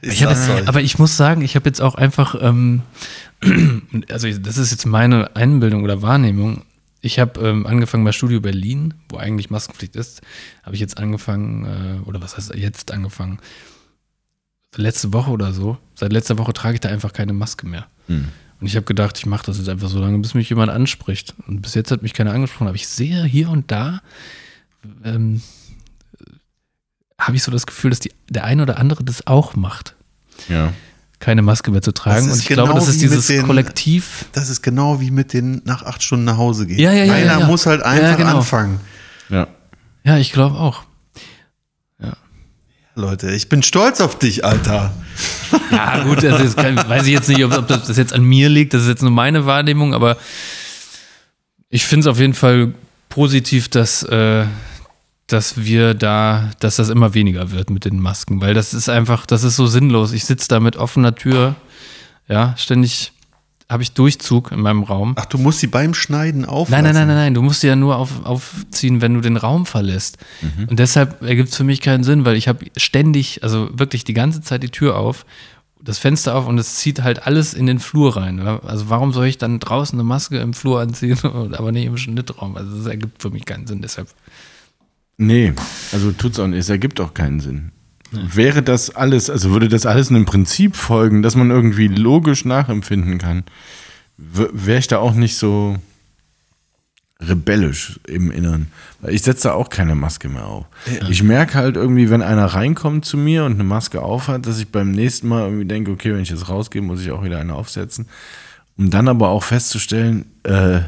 Ich 0.00 0.22
hab 0.22 0.36
aber 0.68 0.80
ich 0.80 1.00
muss 1.00 1.16
sagen, 1.16 1.42
ich 1.42 1.56
habe 1.56 1.68
jetzt 1.68 1.80
auch 1.80 1.96
einfach, 1.96 2.36
ähm, 2.40 2.82
also 4.08 4.30
das 4.30 4.56
ist 4.56 4.70
jetzt 4.70 4.86
meine 4.86 5.34
Einbildung 5.34 5.82
oder 5.82 6.02
Wahrnehmung. 6.02 6.62
Ich 7.00 7.18
habe 7.18 7.40
ähm, 7.46 7.66
angefangen 7.66 8.04
bei 8.04 8.12
Studio 8.12 8.40
Berlin, 8.40 8.94
wo 9.08 9.18
eigentlich 9.18 9.50
Maskenpflicht 9.50 9.94
ist, 9.96 10.20
habe 10.62 10.74
ich 10.74 10.80
jetzt 10.80 10.98
angefangen, 10.98 11.64
äh, 11.64 12.08
oder 12.08 12.20
was 12.20 12.36
heißt 12.36 12.54
jetzt 12.54 12.90
angefangen? 12.90 13.38
Letzte 14.76 15.12
Woche 15.12 15.30
oder 15.30 15.52
so. 15.52 15.78
Seit 15.94 16.12
letzter 16.12 16.38
Woche 16.38 16.52
trage 16.52 16.74
ich 16.74 16.80
da 16.80 16.88
einfach 16.88 17.12
keine 17.12 17.32
Maske 17.32 17.66
mehr. 17.66 17.86
Hm. 18.06 18.28
Und 18.60 18.66
ich 18.66 18.74
habe 18.74 18.84
gedacht, 18.84 19.16
ich 19.18 19.26
mache 19.26 19.46
das 19.46 19.58
jetzt 19.58 19.68
einfach 19.68 19.88
so 19.88 20.00
lange, 20.00 20.18
bis 20.18 20.34
mich 20.34 20.48
jemand 20.48 20.70
anspricht. 20.70 21.34
Und 21.46 21.62
bis 21.62 21.74
jetzt 21.74 21.90
hat 21.90 22.02
mich 22.02 22.12
keiner 22.12 22.32
angesprochen. 22.32 22.66
Aber 22.66 22.76
ich 22.76 22.88
sehe 22.88 23.24
hier 23.24 23.50
und 23.50 23.70
da, 23.70 24.02
ähm, 25.04 25.40
habe 27.18 27.36
ich 27.36 27.42
so 27.42 27.50
das 27.50 27.66
Gefühl, 27.66 27.90
dass 27.90 28.00
die, 28.00 28.12
der 28.28 28.44
eine 28.44 28.62
oder 28.62 28.78
andere 28.78 29.04
das 29.04 29.26
auch 29.26 29.56
macht 29.56 29.96
Ja. 30.48 30.72
Keine 31.20 31.42
Maske 31.42 31.70
mehr 31.70 31.82
zu 31.82 31.92
tragen. 31.92 32.16
Das 32.16 32.24
Und 32.26 32.30
ist 32.32 32.40
ich 32.42 32.46
glaube, 32.48 32.68
genau 32.68 32.78
das 32.80 32.88
ist 32.88 33.00
wie 33.00 33.04
mit 33.04 33.12
dieses 33.12 33.26
den- 33.26 33.46
Kollektiv. 33.46 34.24
Das 34.32 34.48
ist 34.48 34.62
genau 34.62 35.00
wie 35.00 35.10
mit 35.10 35.32
den 35.32 35.62
nach 35.64 35.82
acht 35.82 36.02
Stunden 36.02 36.24
nach 36.24 36.36
Hause 36.36 36.66
gehen. 36.66 36.78
Ja, 36.78 36.92
ja, 36.92 37.04
ja, 37.04 37.12
Einer 37.14 37.24
ja, 37.32 37.38
ja. 37.40 37.46
muss 37.46 37.66
halt 37.66 37.80
Ja, 37.80 37.86
einfach 37.86 38.16
genau. 38.16 38.36
anfangen. 38.38 38.80
Ja. 39.28 39.46
Ja, 40.04 40.16
ich 40.18 40.32
glaube 40.32 40.56
auch. 40.56 40.82
Leute, 42.94 43.30
ich 43.30 43.48
bin 43.48 43.62
stolz 43.62 44.00
auf 44.00 44.18
dich, 44.18 44.44
Alter. 44.44 44.92
Ja, 45.70 46.02
gut, 46.02 46.24
also 46.24 46.42
jetzt 46.42 46.56
kann, 46.56 46.76
weiß 46.76 47.06
ich 47.06 47.12
jetzt 47.12 47.28
nicht, 47.28 47.44
ob, 47.44 47.52
ob 47.56 47.68
das 47.68 47.96
jetzt 47.96 48.12
an 48.12 48.22
mir 48.24 48.48
liegt. 48.48 48.72
Das 48.74 48.82
ist 48.82 48.88
jetzt 48.88 49.02
nur 49.02 49.10
meine 49.10 49.44
Wahrnehmung, 49.46 49.92
aber 49.94 50.16
ich 51.68 51.84
finde 51.86 52.02
es 52.02 52.06
auf 52.06 52.18
jeden 52.18 52.32
Fall 52.34 52.72
positiv, 53.08 53.68
dass, 53.68 54.02
äh, 54.02 54.46
dass 55.28 55.58
wir 55.58 55.94
da, 55.94 56.50
dass 56.58 56.76
das 56.76 56.88
immer 56.88 57.14
weniger 57.14 57.52
wird 57.52 57.70
mit 57.70 57.84
den 57.84 58.00
Masken, 58.00 58.40
weil 58.40 58.54
das 58.54 58.74
ist 58.74 58.88
einfach, 58.88 59.26
das 59.26 59.44
ist 59.44 59.56
so 59.56 59.66
sinnlos. 59.66 60.12
Ich 60.12 60.24
sitze 60.24 60.48
da 60.48 60.58
mit 60.58 60.76
offener 60.76 61.14
Tür, 61.14 61.54
ja, 62.28 62.54
ständig 62.56 63.12
habe 63.68 63.82
ich 63.82 63.92
Durchzug 63.92 64.50
in 64.50 64.60
meinem 64.60 64.82
Raum. 64.82 65.14
Ach, 65.18 65.26
du 65.26 65.36
musst 65.36 65.60
sie 65.60 65.66
beim 65.66 65.92
Schneiden 65.92 66.46
auflassen. 66.46 66.84
Nein, 66.84 66.94
nein, 66.94 66.94
nein, 66.94 67.06
nein, 67.08 67.16
nein. 67.16 67.34
Du 67.34 67.42
musst 67.42 67.60
sie 67.60 67.66
ja 67.66 67.76
nur 67.76 67.96
auf, 67.96 68.24
aufziehen, 68.24 69.02
wenn 69.02 69.12
du 69.12 69.20
den 69.20 69.36
Raum 69.36 69.66
verlässt. 69.66 70.16
Und 70.68 70.78
deshalb 70.78 71.22
ergibt 71.22 71.50
es 71.50 71.56
für 71.56 71.64
mich 71.64 71.82
keinen 71.82 72.02
Sinn, 72.02 72.24
weil 72.24 72.36
ich 72.36 72.48
habe 72.48 72.64
ständig, 72.78 73.42
also 73.42 73.68
wirklich 73.72 74.04
die 74.04 74.14
ganze 74.14 74.40
Zeit 74.40 74.62
die 74.62 74.70
Tür 74.70 74.96
auf, 74.96 75.26
das 75.82 75.98
Fenster 75.98 76.34
auf 76.34 76.46
und 76.46 76.58
es 76.58 76.76
zieht 76.76 77.02
halt 77.02 77.26
alles 77.26 77.52
in 77.52 77.66
den 77.66 77.78
Flur 77.78 78.16
rein. 78.16 78.40
Also 78.40 78.88
warum 78.88 79.12
soll 79.12 79.26
ich 79.26 79.36
dann 79.36 79.60
draußen 79.60 79.98
eine 79.98 80.04
Maske 80.04 80.38
im 80.38 80.54
Flur 80.54 80.80
anziehen, 80.80 81.18
aber 81.22 81.70
nicht 81.70 81.84
im 81.84 81.98
Schnittraum? 81.98 82.56
Also 82.56 82.78
das 82.78 82.86
ergibt 82.86 83.20
für 83.20 83.30
mich 83.30 83.44
keinen 83.44 83.66
Sinn. 83.66 83.82
Deshalb. 83.82 84.08
Nee, 85.18 85.52
also 85.92 86.12
tut's 86.12 86.38
auch 86.38 86.46
nicht. 86.46 86.60
Es 86.60 86.68
ergibt 86.68 87.00
auch 87.00 87.12
keinen 87.12 87.40
Sinn. 87.40 87.72
Wäre 88.10 88.62
das 88.62 88.94
alles, 88.94 89.28
also 89.28 89.50
würde 89.50 89.68
das 89.68 89.84
alles 89.84 90.08
einem 90.08 90.24
Prinzip 90.24 90.76
folgen, 90.76 91.22
dass 91.22 91.36
man 91.36 91.50
irgendwie 91.50 91.88
logisch 91.88 92.46
nachempfinden 92.46 93.18
kann, 93.18 93.44
wäre 94.16 94.78
ich 94.78 94.86
da 94.86 94.98
auch 94.98 95.12
nicht 95.12 95.36
so 95.36 95.76
rebellisch 97.20 97.98
im 98.06 98.30
Innern. 98.30 98.68
Weil 99.00 99.12
ich 99.12 99.22
setze 99.22 99.48
da 99.48 99.54
auch 99.54 99.68
keine 99.68 99.94
Maske 99.94 100.28
mehr 100.28 100.46
auf. 100.46 100.66
Ich 101.10 101.22
merke 101.22 101.54
halt 101.54 101.76
irgendwie, 101.76 102.10
wenn 102.10 102.22
einer 102.22 102.46
reinkommt 102.46 103.04
zu 103.04 103.16
mir 103.16 103.44
und 103.44 103.54
eine 103.54 103.64
Maske 103.64 104.00
aufhat, 104.02 104.46
dass 104.46 104.58
ich 104.58 104.68
beim 104.68 104.92
nächsten 104.92 105.28
Mal 105.28 105.44
irgendwie 105.44 105.66
denke, 105.66 105.90
okay, 105.90 106.14
wenn 106.14 106.22
ich 106.22 106.30
jetzt 106.30 106.48
rausgehe, 106.48 106.80
muss 106.80 107.02
ich 107.02 107.10
auch 107.10 107.24
wieder 107.24 107.40
eine 107.40 107.54
aufsetzen. 107.54 108.06
Um 108.76 108.90
dann 108.90 109.08
aber 109.08 109.28
auch 109.28 109.42
festzustellen, 109.42 110.26
äh, 110.44 110.80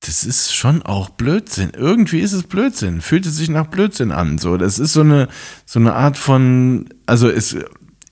das 0.00 0.24
ist 0.24 0.54
schon 0.54 0.82
auch 0.82 1.10
Blödsinn. 1.10 1.70
Irgendwie 1.76 2.20
ist 2.20 2.32
es 2.32 2.44
Blödsinn. 2.44 3.00
Fühlt 3.00 3.26
es 3.26 3.36
sich 3.36 3.48
nach 3.48 3.66
Blödsinn 3.66 4.12
an. 4.12 4.38
So, 4.38 4.56
das 4.56 4.78
ist 4.78 4.92
so 4.92 5.00
eine, 5.00 5.28
so 5.64 5.78
eine 5.80 5.94
Art 5.94 6.16
von, 6.16 6.88
also 7.06 7.28
es, 7.28 7.56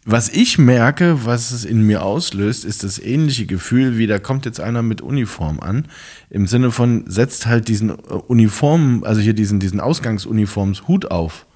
was 0.04 0.28
ich 0.28 0.58
merke, 0.58 1.24
was 1.24 1.50
es 1.50 1.64
in 1.64 1.82
mir 1.82 2.02
auslöst, 2.02 2.64
ist 2.64 2.82
das 2.84 2.98
ähnliche 2.98 3.46
Gefühl, 3.46 3.96
wie 3.96 4.06
da 4.06 4.18
kommt 4.18 4.44
jetzt 4.44 4.60
einer 4.60 4.82
mit 4.82 5.02
Uniform 5.02 5.60
an. 5.60 5.86
Im 6.30 6.46
Sinne 6.46 6.70
von, 6.72 7.04
setzt 7.06 7.46
halt 7.46 7.68
diesen 7.68 7.90
äh, 7.90 7.94
Uniform, 8.26 9.04
also 9.04 9.20
hier 9.20 9.34
diesen, 9.34 9.60
diesen 9.60 9.80
Ausgangsuniformshut 9.80 11.10
auf. 11.10 11.46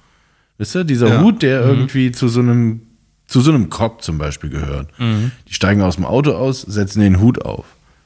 Wisst 0.57 0.75
ihr, 0.75 0.83
dieser 0.83 1.07
Ja. 1.09 1.21
Hut, 1.21 1.41
der 1.41 1.61
irgendwie 1.63 2.11
zu 2.11 2.27
so 2.27 2.39
einem, 2.39 2.81
zu 3.27 3.41
so 3.41 3.51
einem 3.51 3.69
Cop 3.69 4.03
zum 4.03 4.17
Beispiel 4.17 4.49
gehört. 4.49 4.89
Die 5.47 5.53
steigen 5.53 5.81
aus 5.81 5.95
dem 5.95 6.05
Auto 6.05 6.31
aus, 6.33 6.61
setzen 6.61 7.01
den 7.01 7.19
Hut 7.19 7.43
auf. 7.43 7.65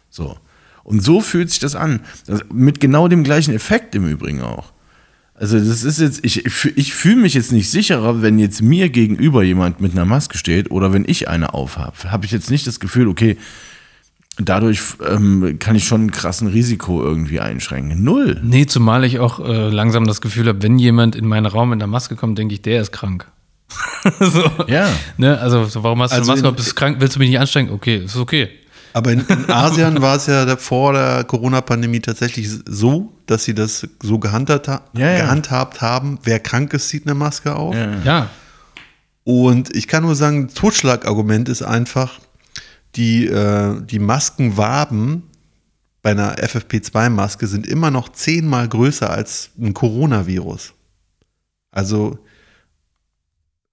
So. 0.09 0.37
Und 0.83 1.01
so 1.01 1.21
fühlt 1.21 1.49
sich 1.49 1.59
das 1.59 1.75
an. 1.75 2.01
Das, 2.27 2.41
mit 2.51 2.79
genau 2.79 3.07
dem 3.07 3.23
gleichen 3.23 3.53
Effekt 3.53 3.95
im 3.95 4.05
Übrigen 4.07 4.41
auch. 4.41 4.73
Also 5.35 5.57
das 5.57 5.83
ist 5.83 5.99
jetzt, 5.99 6.23
ich, 6.23 6.45
ich 6.45 6.53
fühl- 6.53 6.73
ich 6.75 6.93
fühle 6.93 7.15
mich 7.17 7.33
jetzt 7.33 7.51
nicht 7.51 7.69
sicherer, 7.69 8.21
wenn 8.21 8.37
jetzt 8.37 8.61
mir 8.61 8.89
gegenüber 8.89 9.43
jemand 9.43 9.81
mit 9.81 9.93
einer 9.93 10.05
Maske 10.05 10.37
steht 10.37 10.69
oder 10.71 10.93
wenn 10.93 11.05
ich 11.07 11.27
eine 11.27 11.53
aufhab. 11.53 12.03
Habe 12.05 12.25
ich 12.25 12.31
jetzt 12.31 12.51
nicht 12.51 12.67
das 12.67 12.79
Gefühl, 12.79 13.07
okay, 13.07 13.37
dadurch 14.37 14.81
ähm, 15.07 15.57
kann 15.59 15.75
ich 15.75 15.85
schon 15.87 16.01
einen 16.01 16.11
krassen 16.11 16.47
Risiko 16.47 17.01
irgendwie 17.03 17.39
einschränken. 17.39 18.03
Null. 18.03 18.39
Nee, 18.43 18.65
zumal 18.65 19.03
ich 19.03 19.19
auch 19.19 19.39
äh, 19.39 19.69
langsam 19.69 20.05
das 20.05 20.21
Gefühl 20.21 20.47
habe, 20.47 20.61
wenn 20.63 20.77
jemand 20.79 21.15
in 21.15 21.25
meinen 21.27 21.45
Raum 21.45 21.73
in 21.73 21.79
der 21.79 21.87
Maske 21.87 22.15
kommt, 22.15 22.37
denke 22.37 22.53
ich, 22.55 22.61
der 22.61 22.81
ist 22.81 22.91
krank. 22.91 23.27
so. 24.19 24.43
Ja. 24.67 24.87
Ne? 25.17 25.39
Also, 25.39 25.65
so, 25.65 25.83
warum 25.83 26.01
hast 26.01 26.11
du 26.11 26.17
Also 26.17 26.31
eine 26.33 26.41
Maske? 26.41 26.55
Bist 26.55 26.71
du 26.71 26.75
krank? 26.75 26.97
Willst 26.99 27.15
du 27.15 27.19
mich 27.19 27.29
nicht 27.29 27.39
anstrengen? 27.39 27.71
Okay, 27.71 27.97
ist 28.05 28.15
okay. 28.17 28.49
Aber 28.93 29.11
in, 29.11 29.21
in 29.21 29.49
Asien 29.49 30.01
war 30.01 30.15
es 30.17 30.27
ja 30.27 30.55
vor 30.57 30.93
der 30.93 31.23
Corona-Pandemie 31.23 31.99
tatsächlich 31.99 32.47
so, 32.67 33.11
dass 33.25 33.43
sie 33.43 33.53
das 33.55 33.87
so 34.01 34.19
gehandhabt, 34.19 34.67
ha- 34.67 34.81
Ja, 34.93 35.09
ja. 35.11 35.17
gehandhabt 35.25 35.81
haben. 35.81 36.19
Wer 36.23 36.39
krank 36.39 36.73
ist, 36.73 36.89
zieht 36.89 37.05
eine 37.07 37.15
Maske 37.15 37.55
auf. 37.55 37.73
Ja. 37.75 38.01
Ja, 38.03 38.29
Und 39.23 39.75
ich 39.75 39.87
kann 39.87 40.03
nur 40.03 40.15
sagen, 40.15 40.49
Totschlagargument 40.53 41.49
ist 41.49 41.63
einfach, 41.63 42.19
die, 42.95 43.25
äh, 43.25 43.81
die 43.81 43.99
Maskenwaben 43.99 45.23
bei 46.03 46.11
einer 46.11 46.35
FFP2-Maske 46.37 47.47
sind 47.47 47.65
immer 47.65 47.89
noch 47.89 48.09
zehnmal 48.09 48.67
größer 48.67 49.09
als 49.09 49.49
ein 49.59 49.73
Coronavirus. 49.73 50.73
Also, 51.71 52.19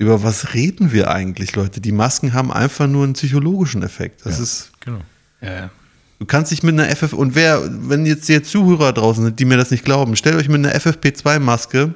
über 0.01 0.23
was 0.23 0.55
reden 0.55 0.93
wir 0.93 1.11
eigentlich, 1.11 1.55
Leute? 1.55 1.83
Die 1.83 1.93
Masken 1.93 2.33
haben 2.33 2.51
einfach 2.51 2.87
nur 2.87 3.05
einen 3.05 3.13
psychologischen 3.13 3.83
Effekt. 3.83 4.25
Das 4.25 4.41
ist, 4.41 4.71
Genau. 4.81 5.01
ja, 5.43 5.53
ja. 5.53 5.71
du 6.19 6.25
kannst 6.25 6.51
dich 6.51 6.63
mit 6.63 6.73
einer 6.73 6.89
FF, 6.97 7.13
und 7.13 7.35
wer, 7.35 7.61
wenn 7.71 8.07
jetzt 8.07 8.27
hier 8.27 8.43
Zuhörer 8.43 8.95
draußen 8.95 9.23
sind, 9.23 9.39
die 9.39 9.45
mir 9.45 9.59
das 9.59 9.71
nicht 9.71 9.85
glauben, 9.85 10.17
stellt 10.17 10.37
euch 10.37 10.49
mit 10.49 10.65
einer 10.65 10.75
FFP2-Maske 10.75 11.93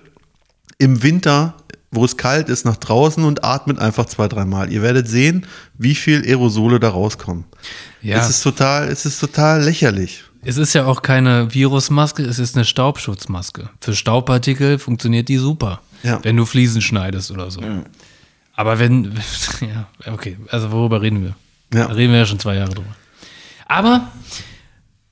im 0.76 1.02
Winter, 1.02 1.54
wo 1.90 2.04
es 2.04 2.18
kalt 2.18 2.50
ist, 2.50 2.66
nach 2.66 2.76
draußen 2.76 3.24
und 3.24 3.42
atmet 3.42 3.78
einfach 3.78 4.04
zwei, 4.04 4.28
dreimal. 4.28 4.70
Ihr 4.70 4.82
werdet 4.82 5.08
sehen, 5.08 5.46
wie 5.78 5.94
viel 5.94 6.26
Aerosole 6.26 6.80
da 6.80 6.90
rauskommen. 6.90 7.44
Ja. 8.02 8.18
Es 8.18 8.28
ist 8.28 8.42
total, 8.42 8.88
es 8.88 9.06
ist 9.06 9.18
total 9.18 9.62
lächerlich. 9.62 10.24
Es 10.44 10.56
ist 10.56 10.72
ja 10.74 10.84
auch 10.86 11.02
keine 11.02 11.52
Virusmaske, 11.54 12.22
es 12.22 12.38
ist 12.38 12.54
eine 12.56 12.64
Staubschutzmaske. 12.64 13.68
Für 13.80 13.94
Staubpartikel 13.94 14.78
funktioniert 14.78 15.28
die 15.28 15.38
super, 15.38 15.80
Ja. 16.02 16.20
wenn 16.22 16.36
du 16.36 16.44
Fliesen 16.44 16.82
schneidest 16.82 17.30
oder 17.30 17.50
so. 17.50 17.60
Aber 18.54 18.78
wenn, 18.78 19.12
ja, 19.60 20.12
okay, 20.12 20.36
also 20.50 20.70
worüber 20.70 21.02
reden 21.02 21.22
wir? 21.22 21.34
Ja. 21.78 21.88
Da 21.88 21.94
reden 21.94 22.12
wir 22.12 22.20
ja 22.20 22.26
schon 22.26 22.38
zwei 22.38 22.56
Jahre 22.56 22.74
drüber. 22.74 22.94
Aber 23.66 24.08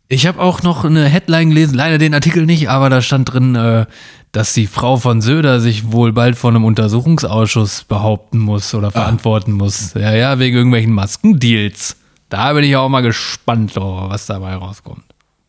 ich 0.09 0.27
habe 0.27 0.41
auch 0.41 0.63
noch 0.63 0.85
eine 0.85 1.07
Headline 1.09 1.49
gelesen, 1.51 1.75
leider 1.75 1.99
den 1.99 2.15
Artikel 2.15 2.45
nicht, 2.47 2.69
aber 2.69 2.91
da 2.91 3.01
stand 3.03 3.33
drin, 3.33 3.55
äh, 3.55 3.87
dass 4.33 4.53
die 4.55 4.67
Frau 4.67 4.97
von 4.97 5.21
Söder 5.21 5.61
sich 5.61 5.91
wohl 5.93 6.13
bald 6.13 6.37
vor 6.37 6.51
einem 6.51 6.65
Untersuchungsausschuss 6.65 7.85
behaupten 7.85 8.39
muss 8.39 8.75
oder 8.75 8.91
verantworten 8.91 9.53
muss. 9.53 9.95
Ja, 9.95 10.13
ja, 10.15 10.39
wegen 10.39 10.57
irgendwelchen 10.57 10.93
Maskendeals. 10.93 11.97
Da 12.29 12.53
bin 12.55 12.65
ich 12.65 12.77
auch 12.77 12.89
mal 12.89 13.03
gespannt, 13.03 13.73
oh, 13.77 14.09
was 14.09 14.25
dabei 14.27 14.55
rauskommt. 14.55 15.03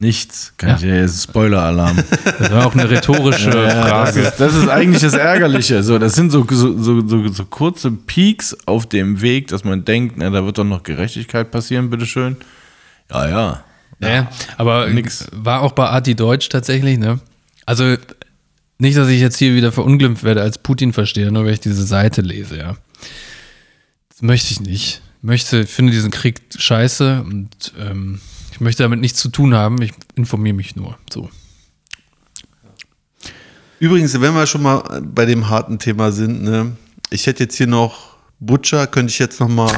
Nichts. 0.04 0.54
Kann 0.58 0.70
Ja. 0.70 0.76
ich 0.76 0.82
jetzt 0.84 1.24
Spoiler-Alarm. 1.24 1.98
Das 2.40 2.52
war 2.52 2.66
auch 2.68 2.74
eine 2.74 2.90
rhetorische 2.90 3.50
Das 3.52 3.74
Frage. 3.74 4.20
ist, 4.20 4.36
das 4.38 4.54
ist 4.54 4.68
eigentlich 4.68 5.02
das 5.02 5.14
Ärgerliche. 5.14 5.82
So, 5.82 5.98
das 5.98 6.14
sind 6.16 6.30
so, 6.30 6.46
so, 6.50 6.78
so, 6.78 7.28
so, 7.32 7.46
kurze 7.46 7.90
Peaks 7.92 8.56
auf 8.66 8.86
dem 8.86 9.22
Weg, 9.22 9.48
dass 9.48 9.64
man 9.64 9.86
denkt, 9.86 10.16
na, 10.18 10.30
da 10.30 10.44
wird 10.44 10.58
doch 10.58 10.64
noch 10.66 10.84
Gerechtigkeit 10.84 11.52
passieren, 11.52 11.90
bitteschön. 11.90 12.36
Ja, 13.10 13.30
ja. 13.30 13.64
Ja, 14.02 14.30
aber 14.58 14.88
Nix. 14.90 15.28
war 15.32 15.62
auch 15.62 15.72
bei 15.72 15.86
Arti 15.88 16.16
Deutsch 16.16 16.50
tatsächlich, 16.50 16.98
ne? 16.98 17.20
Also 17.66 17.96
nicht, 18.78 18.98
dass 18.98 19.08
ich 19.08 19.22
jetzt 19.22 19.38
hier 19.38 19.56
wieder 19.56 19.72
verunglimpft 19.72 20.24
werde 20.26 20.42
als 20.42 20.58
Putin-Versteher, 20.58 21.32
nur 21.32 21.46
weil 21.46 21.54
ich 21.54 21.62
diese 21.62 21.86
Seite 21.86 22.22
lese, 22.22 22.58
ja. 22.58 22.76
Das 24.10 24.22
möchte 24.22 24.52
ich 24.52 24.60
nicht. 24.60 25.02
Ich 25.22 25.24
möchte, 25.24 25.66
finde 25.66 25.94
diesen 25.94 26.12
Krieg 26.12 26.42
scheiße 26.58 27.24
und 27.26 27.50
ähm, 27.80 28.20
ich 28.54 28.62
möchte 28.62 28.84
damit 28.84 29.00
nichts 29.00 29.20
zu 29.20 29.30
tun 29.30 29.56
haben. 29.56 29.82
Ich 29.82 29.94
informiere 30.14 30.56
mich 30.56 30.76
nur. 30.76 30.96
So. 31.12 31.28
Übrigens, 33.80 34.14
wenn 34.22 34.36
wir 34.36 34.46
schon 34.46 34.62
mal 34.62 35.02
bei 35.02 35.26
dem 35.26 35.50
harten 35.50 35.80
Thema 35.80 36.12
sind, 36.12 36.44
ne, 36.44 36.74
ich 37.10 37.26
hätte 37.26 37.44
jetzt 37.44 37.56
hier 37.56 37.66
noch 37.66 38.16
Butcher, 38.40 38.86
könnte 38.86 39.10
ich 39.10 39.18
jetzt 39.18 39.40
noch 39.40 39.50
mal, 39.50 39.72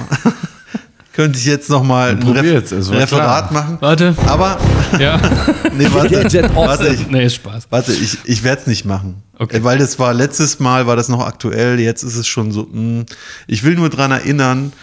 könnte 1.14 1.40
ich 1.40 1.46
jetzt 1.46 1.70
noch 1.70 1.84
mal 1.84 2.10
ein 2.12 2.24
Ref 2.24 2.70
Referat 2.72 3.48
klar. 3.50 3.54
machen. 3.54 3.78
Warte. 3.80 4.14
Aber, 4.28 4.60
Ja. 5.00 5.18
nee, 5.78 5.88
warte, 5.92 6.24
warte, 6.56 6.88
ich, 6.90 7.08
nee, 7.08 7.26
ist 7.26 7.36
Spaß. 7.36 7.68
warte, 7.70 7.94
ich, 7.94 8.18
ich 8.26 8.44
werde 8.44 8.62
es 8.62 8.68
nicht 8.68 8.84
machen. 8.86 9.24
Okay. 9.38 9.64
Weil 9.64 9.78
das 9.78 10.00
war 10.00 10.14
letztes 10.14 10.60
Mal, 10.60 10.86
war 10.86 10.98
das 10.98 11.10
noch 11.10 11.26
aktuell, 11.26 11.80
jetzt 11.80 12.04
ist 12.04 12.16
es 12.16 12.28
schon 12.28 12.52
so, 12.52 12.68
mh. 12.72 13.06
ich 13.48 13.64
will 13.64 13.76
nur 13.76 13.90
dran 13.90 14.12
erinnern, 14.12 14.74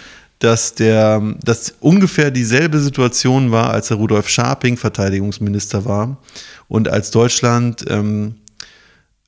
dass 0.42 0.74
der, 0.74 1.22
dass 1.44 1.74
ungefähr 1.78 2.32
dieselbe 2.32 2.80
Situation 2.80 3.52
war, 3.52 3.70
als 3.70 3.88
der 3.88 3.96
Rudolf 3.96 4.28
Scharping 4.28 4.76
Verteidigungsminister 4.76 5.84
war 5.84 6.16
und 6.66 6.88
als 6.88 7.12
Deutschland 7.12 7.84
ähm, 7.88 8.34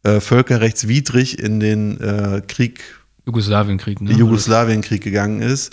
äh, 0.02 0.18
völkerrechtswidrig 0.18 1.38
in 1.38 1.60
den 1.60 2.00
äh, 2.00 2.42
Krieg 2.46 2.82
Jugoslawienkrieg, 3.26 4.00
ne? 4.00 4.12
Jugoslawienkrieg 4.12 5.02
gegangen 5.02 5.40
ist 5.40 5.72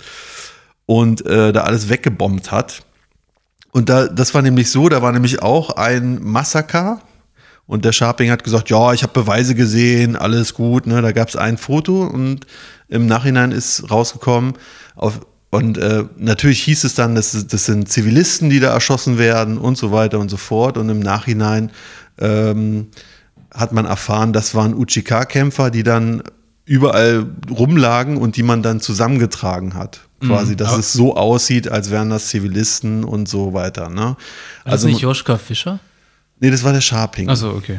und 0.86 1.26
äh, 1.26 1.52
da 1.52 1.62
alles 1.62 1.88
weggebombt 1.88 2.52
hat. 2.52 2.84
Und 3.72 3.88
da, 3.88 4.06
das 4.06 4.34
war 4.34 4.42
nämlich 4.42 4.70
so, 4.70 4.88
da 4.88 5.02
war 5.02 5.10
nämlich 5.12 5.42
auch 5.42 5.70
ein 5.70 6.22
Massaker 6.22 7.00
und 7.66 7.84
der 7.84 7.92
Scharping 7.92 8.30
hat 8.30 8.44
gesagt, 8.44 8.70
ja, 8.70 8.92
ich 8.92 9.02
habe 9.02 9.12
Beweise 9.12 9.54
gesehen, 9.54 10.14
alles 10.14 10.54
gut. 10.54 10.86
Ne? 10.86 11.02
Da 11.02 11.10
gab 11.10 11.28
es 11.28 11.36
ein 11.36 11.58
Foto 11.58 12.04
und 12.04 12.46
im 12.88 13.06
Nachhinein 13.06 13.50
ist 13.50 13.90
rausgekommen, 13.90 14.54
auf, 14.94 15.20
und 15.52 15.76
äh, 15.78 16.04
natürlich 16.16 16.62
hieß 16.62 16.84
es 16.84 16.94
dann, 16.94 17.14
das, 17.14 17.46
das 17.46 17.66
sind 17.66 17.88
Zivilisten, 17.88 18.48
die 18.50 18.58
da 18.58 18.72
erschossen 18.72 19.18
werden 19.18 19.58
und 19.58 19.76
so 19.78 19.92
weiter 19.92 20.18
und 20.18 20.30
so 20.30 20.38
fort. 20.38 20.76
Und 20.78 20.88
im 20.88 20.98
Nachhinein 20.98 21.70
ähm, 22.18 22.88
hat 23.52 23.72
man 23.72 23.84
erfahren, 23.84 24.32
das 24.32 24.54
waren 24.54 24.72
UCK-Kämpfer, 24.74 25.70
die 25.70 25.82
dann 25.82 26.22
überall 26.64 27.26
rumlagen 27.50 28.16
und 28.16 28.36
die 28.36 28.42
man 28.42 28.62
dann 28.62 28.80
zusammengetragen 28.80 29.74
hat. 29.74 30.00
Quasi, 30.20 30.56
dass 30.56 30.68
aber- 30.70 30.78
es 30.80 30.92
so 30.92 31.16
aussieht, 31.16 31.68
als 31.68 31.90
wären 31.90 32.08
das 32.08 32.28
Zivilisten 32.28 33.04
und 33.04 33.28
so 33.28 33.52
weiter. 33.52 33.88
Ne? 33.90 34.00
War 34.00 34.16
das 34.64 34.72
Also, 34.72 34.86
nicht 34.88 35.00
Joschka 35.00 35.36
Fischer? 35.36 35.80
nee, 36.40 36.50
das 36.50 36.64
war 36.64 36.72
der 36.72 36.80
Sharping. 36.80 37.28
Achso, 37.28 37.50
okay. 37.50 37.78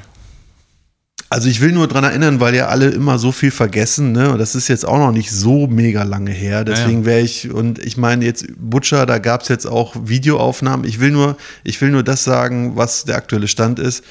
Also 1.34 1.49
ich 1.49 1.61
will 1.61 1.71
nur 1.71 1.88
dran 1.88 2.03
erinnern, 2.03 2.39
weil 2.39 2.53
ja 2.53 2.67
alle 2.67 2.89
immer 2.89 3.17
so 3.17 3.31
viel 3.31 3.49
vergessen, 3.49 4.11
ne? 4.11 4.31
Und 4.31 4.38
das 4.38 4.53
ist 4.53 4.67
jetzt 4.67 4.86
auch 4.86 4.99
noch 4.99 5.11
nicht 5.11 5.31
so 5.31 5.65
mega 5.65 6.03
lange 6.03 6.29
her. 6.29 6.63
Deswegen 6.63 7.05
wäre 7.05 7.21
ich, 7.21 7.49
und 7.49 7.79
ich 7.79 7.97
meine 7.97 8.23
jetzt 8.23 8.45
Butcher, 8.55 9.07
da 9.07 9.17
gab 9.17 9.41
es 9.41 9.47
jetzt 9.47 9.65
auch 9.65 9.95
Videoaufnahmen. 9.99 10.86
Ich 10.86 10.99
will 10.99 11.09
nur, 11.09 11.36
ich 11.63 11.81
will 11.81 11.89
nur 11.89 12.03
das 12.03 12.23
sagen, 12.23 12.75
was 12.75 13.05
der 13.05 13.15
aktuelle 13.15 13.47
Stand 13.47 13.79
ist. 13.79 14.03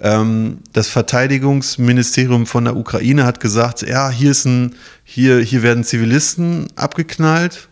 Ähm, 0.00 0.60
das 0.72 0.88
Verteidigungsministerium 0.88 2.46
von 2.46 2.64
der 2.64 2.74
Ukraine 2.74 3.26
hat 3.26 3.38
gesagt, 3.40 3.82
ja, 3.82 4.08
hier 4.08 4.30
ist 4.30 4.46
ein, 4.46 4.74
hier, 5.04 5.40
hier 5.40 5.62
werden 5.62 5.84
Zivilisten 5.84 6.68
abgeknallt, 6.74 7.68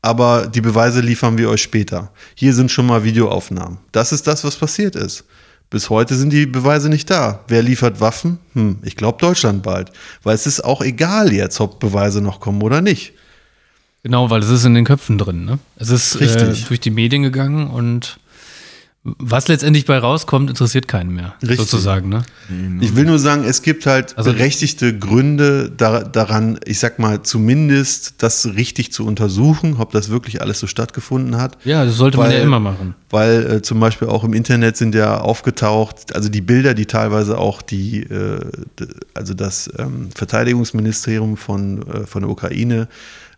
aber 0.00 0.46
die 0.46 0.60
Beweise 0.60 1.00
liefern 1.00 1.38
wir 1.38 1.50
euch 1.50 1.62
später. 1.62 2.12
Hier 2.36 2.54
sind 2.54 2.70
schon 2.70 2.86
mal 2.86 3.02
Videoaufnahmen. 3.02 3.78
Das 3.90 4.12
ist 4.12 4.28
das, 4.28 4.44
was 4.44 4.54
passiert 4.54 4.94
ist. 4.94 5.24
Bis 5.74 5.90
heute 5.90 6.14
sind 6.14 6.32
die 6.32 6.46
Beweise 6.46 6.88
nicht 6.88 7.10
da. 7.10 7.40
Wer 7.48 7.60
liefert 7.60 8.00
Waffen? 8.00 8.38
Hm, 8.52 8.76
ich 8.84 8.94
glaube 8.94 9.18
Deutschland 9.20 9.64
bald. 9.64 9.90
Weil 10.22 10.36
es 10.36 10.46
ist 10.46 10.64
auch 10.64 10.80
egal 10.82 11.32
jetzt, 11.32 11.60
ob 11.60 11.80
Beweise 11.80 12.20
noch 12.20 12.38
kommen 12.38 12.62
oder 12.62 12.80
nicht. 12.80 13.12
Genau, 14.04 14.30
weil 14.30 14.40
es 14.40 14.50
ist 14.50 14.64
in 14.64 14.74
den 14.74 14.84
Köpfen 14.84 15.18
drin, 15.18 15.44
ne? 15.44 15.58
Es 15.74 15.90
ist 15.90 16.14
äh, 16.14 16.26
Richtig. 16.26 16.66
durch 16.66 16.78
die 16.78 16.92
Medien 16.92 17.24
gegangen 17.24 17.66
und 17.66 18.20
was 19.06 19.48
letztendlich 19.48 19.84
bei 19.84 19.98
rauskommt, 19.98 20.48
interessiert 20.48 20.88
keinen 20.88 21.12
mehr, 21.12 21.34
Richtig. 21.42 21.58
sozusagen, 21.58 22.08
ne? 22.08 22.22
Ich 22.80 22.96
will 22.96 23.04
nur 23.04 23.18
sagen, 23.18 23.44
es 23.44 23.60
gibt 23.60 23.84
halt 23.84 24.16
Also- 24.16 24.32
berechtigte 24.32 24.98
Gründe 24.98 25.70
da, 25.76 26.02
daran, 26.04 26.58
ich 26.64 26.78
sag 26.78 26.98
mal, 26.98 27.22
zumindest 27.22 28.14
das 28.22 28.46
richtig 28.56 28.92
zu 28.94 29.04
untersuchen, 29.06 29.76
ob 29.78 29.92
das 29.92 30.08
wirklich 30.08 30.40
alles 30.40 30.58
so 30.58 30.66
stattgefunden 30.66 31.36
hat. 31.36 31.58
Ja, 31.66 31.84
das 31.84 31.96
sollte 31.96 32.16
man 32.16 32.28
Weil- 32.28 32.38
ja 32.38 32.42
immer 32.42 32.60
machen. 32.60 32.94
Weil 33.10 33.50
äh, 33.56 33.62
zum 33.62 33.78
Beispiel 33.78 34.08
auch 34.08 34.24
im 34.24 34.32
Internet 34.32 34.78
sind 34.78 34.94
ja 34.94 35.20
aufgetaucht, 35.20 36.14
also 36.14 36.30
die 36.30 36.40
Bilder, 36.40 36.72
die 36.72 36.86
teilweise 36.86 37.36
auch 37.36 37.60
die, 37.60 38.04
äh, 38.04 38.40
also 39.12 39.34
das 39.34 39.70
ähm, 39.78 40.08
Verteidigungsministerium 40.14 41.36
von, 41.36 41.86
äh, 41.88 42.06
von 42.06 42.22
der 42.22 42.30
Ukraine 42.30 42.88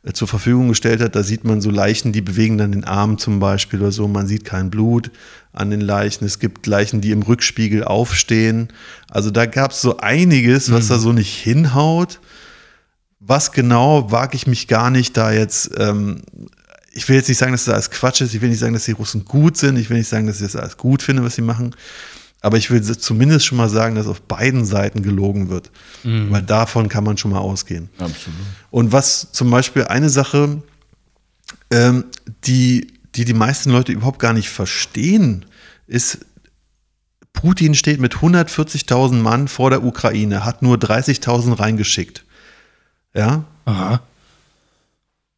äh, 0.05 0.13
zur 0.13 0.29
Verfügung 0.29 0.69
gestellt 0.69 1.01
hat, 1.03 1.17
da 1.17 1.23
sieht 1.23 1.45
man 1.45 1.61
so 1.61 1.71
Leichen, 1.71 2.13
die 2.13 2.21
bewegen 2.23 2.57
dann 2.59 2.73
den 2.73 2.85
Arm 2.85 3.19
zum 3.19 3.41
Beispiel 3.41 3.81
oder 3.81 3.93
so, 3.93 4.07
man 4.09 4.27
sieht 4.27 4.45
kein 4.45 4.71
Blut 4.71 5.11
an 5.57 5.71
den 5.71 5.81
Leichen. 5.81 6.25
Es 6.25 6.39
gibt 6.39 6.67
Leichen, 6.67 7.01
die 7.01 7.11
im 7.11 7.23
Rückspiegel 7.23 7.85
aufstehen. 7.85 8.69
Also 9.11 9.31
da 9.31 9.47
gab 9.47 9.73
es 9.73 9.81
so 9.81 9.99
einiges, 9.99 10.71
was 10.73 10.89
da 10.89 10.99
so 10.99 11.13
nicht 11.13 11.35
hinhaut. 11.37 12.21
Was 13.21 13.53
genau, 13.53 14.11
wage 14.13 14.37
ich 14.37 14.47
mich 14.47 14.69
gar 14.69 14.91
nicht 14.91 15.17
da 15.17 15.33
jetzt 15.33 15.71
ähm, 15.79 16.23
ich 16.97 17.09
will 17.09 17.17
jetzt 17.17 17.29
nicht 17.29 17.39
sagen, 17.39 17.53
dass 17.53 17.67
das 17.67 17.75
alles 17.75 17.91
Quatsch 17.91 18.23
ist, 18.23 18.35
ich 18.35 18.41
will 18.41 18.49
nicht 18.49 18.59
sagen, 18.59 18.73
dass 18.73 18.87
die 18.87 18.93
Russen 18.93 19.25
gut 19.25 19.57
sind, 19.57 19.77
ich 19.77 19.91
will 19.91 19.99
nicht 19.99 20.09
sagen, 20.09 20.27
dass 20.27 20.37
ich 20.37 20.43
das 20.43 20.57
alles 20.57 20.77
gut 20.79 21.03
finde, 21.03 21.23
was 21.23 21.35
sie 21.35 21.43
machen, 21.43 21.77
aber 22.41 22.57
ich 22.57 22.71
will 22.71 22.83
zumindest 22.83 23.45
schon 23.45 23.59
mal 23.59 23.69
sagen, 23.69 23.97
dass 23.97 24.07
auf 24.07 24.23
beiden 24.23 24.65
Seiten 24.65 25.03
gelogen 25.03 25.51
wird, 25.51 25.71
weil 26.05 26.43
davon 26.43 26.89
kann 26.89 27.05
man 27.05 27.19
schon 27.19 27.33
mal 27.33 27.41
ausgehen. 27.41 27.91
Absolut. 27.99 28.39
Und 28.71 28.93
was 28.93 29.33
zum 29.33 29.51
Beispiel 29.51 29.85
eine 29.85 30.09
Sache, 30.09 30.63
ähm, 31.71 32.05
die, 32.45 32.93
die 33.17 33.25
die 33.25 33.35
meisten 33.35 33.71
Leute 33.71 33.93
überhaupt 33.93 34.19
gar 34.19 34.33
nicht 34.33 34.51
verstehen, 34.51 35.45
ist, 35.87 36.19
Putin 37.33 37.75
steht 37.75 38.01
mit 38.01 38.15
140.000 38.17 39.15
Mann 39.15 39.49
vor 39.49 39.71
der 39.71 39.85
Ukraine, 39.85 40.45
hat 40.45 40.63
nur 40.63 40.77
30.000 40.77 41.59
reingeschickt. 41.59 42.25
Ja, 43.15 43.45
Aha. 43.65 44.01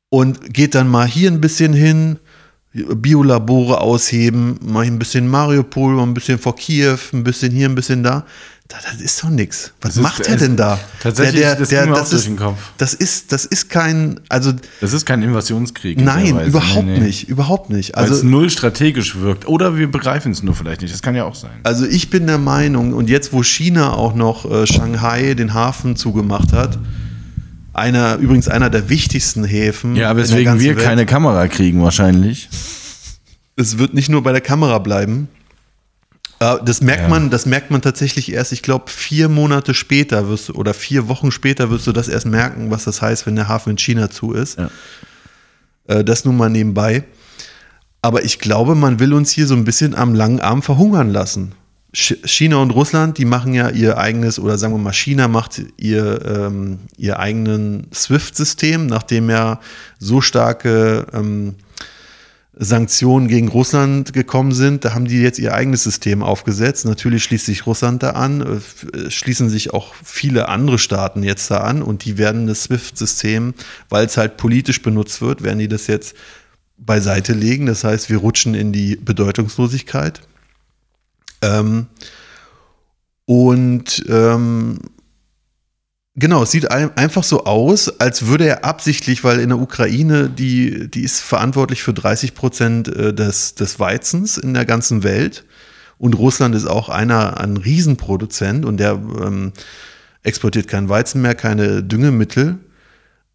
und 0.09 0.53
geht 0.53 0.75
dann 0.75 0.89
mal 0.89 1.07
hier 1.07 1.31
ein 1.31 1.41
bisschen 1.41 1.73
hin, 1.73 2.19
Biolabore 2.95 3.81
ausheben, 3.81 4.59
mal 4.65 4.85
ein 4.85 4.99
bisschen 4.99 5.29
Mariupol, 5.29 5.95
mal 5.95 6.03
ein 6.05 6.15
bisschen 6.15 6.39
vor 6.39 6.57
Kiew, 6.57 6.97
ein 7.13 7.25
bisschen 7.25 7.53
hier, 7.53 7.69
ein 7.69 7.75
bisschen 7.75 8.03
da. 8.03 8.25
Da, 8.71 8.77
das 8.93 9.01
ist 9.01 9.25
doch 9.25 9.31
nichts. 9.31 9.73
Was 9.81 9.97
ist- 9.97 10.03
macht 10.03 10.27
er 10.27 10.35
es- 10.35 10.43
denn 10.43 10.55
da? 10.59 10.79
tatsächlich, 11.03 11.41
das 11.43 11.71
ging 11.71 11.87
mir 11.87 11.95
auch 11.95 11.99
das 12.01 12.13
ist, 12.13 12.27
den 12.27 12.37
Kopf. 12.37 12.59
Das 12.77 12.93
ist, 12.93 13.33
das 13.33 13.47
ist 13.47 13.71
kein, 13.71 14.21
also 14.29 14.53
Das 14.83 14.93
ist 14.93 15.07
kein 15.07 15.23
Invasionskrieg. 15.23 15.99
in 15.99 16.05
der 16.05 16.15
nein, 16.17 16.39
überhaupt 16.47 16.85
Nee, 16.85 16.99
nee. 16.99 17.07
nicht, 17.07 17.31
überhaupt 17.31 17.71
nicht. 17.71 17.95
Also, 17.97 18.27
null 18.27 18.51
strategisch 18.51 19.17
wirkt. 19.17 19.49
Oder 19.49 19.79
wir 19.79 19.91
begreifen 19.91 20.33
es 20.33 20.43
nur 20.43 20.55
vielleicht 20.55 20.83
nicht. 20.83 20.93
Das 20.93 21.01
kann 21.01 21.15
ja 21.15 21.25
auch 21.25 21.35
sein. 21.35 21.53
also 21.63 21.87
ich 21.87 22.11
bin 22.11 22.27
der 22.27 22.37
Meinung, 22.37 22.93
und 22.93 23.09
jetzt, 23.09 23.33
wo 23.33 23.43
China 23.43 23.95
auch 23.95 24.15
noch 24.15 24.45
äh, 24.51 24.67
Shanghai 24.67 25.33
den 25.33 25.55
Hafen 25.55 25.97
zugemacht 25.97 26.53
hat, 26.53 26.79
einer, 27.79 28.17
übrigens 28.17 28.49
einer 28.49 28.71
der 28.71 28.89
wichtigsten 28.89 29.45
Häfen. 29.45 29.97
Ja, 29.97 30.17
weswegen 30.17 30.61
wir 30.61 30.77
Welt. 30.77 30.85
keine 30.85 31.07
Kamera 31.07 31.49
kriegen 31.49 31.83
wahrscheinlich. 31.83 32.49
es 33.57 33.79
wird 33.79 33.95
nicht 33.95 34.09
nur 34.09 34.23
bei 34.23 34.33
der 34.33 34.41
Kamera 34.41 34.79
bleiben. 34.79 35.29
Äh, 36.41 36.57
Das 36.65 36.81
merkt 36.81 37.03
Ja. 37.03 37.09
man, 37.09 37.31
das 37.31 37.47
merkt 37.47 37.71
man 37.71 37.83
tatsächlich 37.83 38.33
erst, 38.33 38.53
ich 38.53 38.63
glaube, 38.63 38.91
vier 38.91 39.29
Monate 39.29 39.75
später 39.75 40.29
wirst 40.29 40.49
du, 40.51 40.53
oder 40.55 40.73
vier 40.75 41.09
Wochen 41.09 41.31
später 41.33 41.71
wirst 41.71 41.87
du 41.87 41.93
das 41.93 42.09
erst 42.09 42.27
merken, 42.27 42.71
was 42.71 42.85
das 42.85 43.03
heißt, 43.03 43.27
wenn 43.27 43.35
der 43.37 43.49
Hafen 43.49 43.71
in 43.71 43.79
China 43.79 44.11
zu 44.11 44.33
ist. 44.33 44.59
Ja. 44.59 44.71
Äh, 45.89 46.05
Das 46.05 46.25
nun 46.25 46.37
mal 46.37 46.51
nebenbei. 46.51 47.05
Aber 48.03 48.25
ich 48.25 48.39
glaube, 48.39 48.77
man 48.77 49.01
will 49.01 49.13
uns 49.13 49.33
hier 49.33 49.47
so 49.49 49.55
ein 49.55 49.65
bisschen 49.65 49.97
am 49.97 50.15
langen 50.15 50.39
Arm 50.41 50.63
verhungern 50.63 51.11
lassen. 51.11 51.53
Ch- 51.95 52.27
China 52.27 52.57
und 52.57 52.71
Russland, 52.71 53.17
die 53.17 53.25
machen 53.25 53.55
ja 53.55 53.71
ihr 53.71 53.97
eigenes, 53.99 54.39
oder 54.39 54.59
sagen 54.59 54.75
wir 54.75 54.79
mal, 54.79 54.93
China 54.93 55.27
macht 55.27 55.63
ihr, 55.79 56.25
ähm, 56.27 56.81
ihr 56.97 57.19
eigenen 57.19 57.87
SWIFT-System, 57.95 58.87
nachdem 58.87 59.31
ja 59.31 59.61
so 59.99 60.21
starke 60.21 61.07
ähm, 61.13 61.55
Sanktionen 62.61 63.29
gegen 63.29 63.49
Russland 63.49 64.13
gekommen 64.13 64.53
sind, 64.53 64.85
da 64.85 64.93
haben 64.93 65.07
die 65.07 65.23
jetzt 65.23 65.39
ihr 65.39 65.55
eigenes 65.55 65.85
System 65.85 66.25
aufgesetzt. 66.25 66.85
Natürlich 66.87 67.23
schließt 67.23 67.47
sich 67.47 67.67
Russland 67.67 68.03
da 68.03 68.11
an, 68.11 68.41
äh, 68.43 68.99
äh, 68.99 69.11
schließen 69.11 69.49
sich 69.49 69.73
auch 69.73 69.95
viele 70.05 70.49
andere 70.49 70.79
Staaten 70.79 71.23
jetzt 71.23 71.51
da 71.51 71.59
an 71.59 71.83
und 71.83 72.05
die 72.05 72.19
werden 72.19 72.49
das 72.49 72.65
SWIFT-System, 72.65 73.55
weil 73.89 74.07
es 74.07 74.17
halt 74.17 74.37
politisch 74.37 74.83
benutzt 74.83 75.23
wird, 75.23 75.43
werden 75.43 75.61
die 75.61 75.69
das 75.69 75.87
jetzt 75.87 76.17
beiseite 76.77 77.33
legen. 77.33 77.67
Das 77.67 77.85
heißt, 77.85 78.11
wir 78.11 78.19
rutschen 78.19 78.55
in 78.55 78.73
die 78.73 78.97
Bedeutungslosigkeit. 78.97 80.21
Ähm, 81.43 81.87
und 83.27 84.05
ähm, 84.09 84.79
Genau, 86.21 86.43
es 86.43 86.51
sieht 86.51 86.69
ein- 86.73 86.97
einfach 86.97 87.23
so 87.23 87.45
aus, 87.45 88.01
als 88.01 88.27
würde 88.27 88.45
er 88.49 88.65
absichtlich, 88.65 89.23
weil 89.23 89.39
in 89.39 89.51
der 89.51 89.59
Ukraine, 89.61 90.29
die, 90.29 90.91
die 90.91 91.03
ist 91.03 91.21
verantwortlich 91.21 91.85
für 91.85 91.95
30 91.95 92.35
Prozent 92.35 92.89
äh, 92.89 93.15
des, 93.15 93.55
des 93.55 93.79
Weizens 93.79 94.37
in 94.37 94.53
der 94.53 94.65
ganzen 94.65 95.05
Welt. 95.05 95.45
Und 95.97 96.15
Russland 96.19 96.57
ist 96.57 96.67
auch 96.67 96.89
einer, 96.89 97.39
ein 97.39 97.57
Riesenproduzent 97.57 98.65
und 98.65 98.79
der 98.79 98.95
ähm, 98.95 99.53
exportiert 100.25 100.67
kein 100.67 100.89
Weizen 100.89 101.23
mehr, 101.23 101.37
keine 101.37 101.85
Düngemittel. 101.85 102.59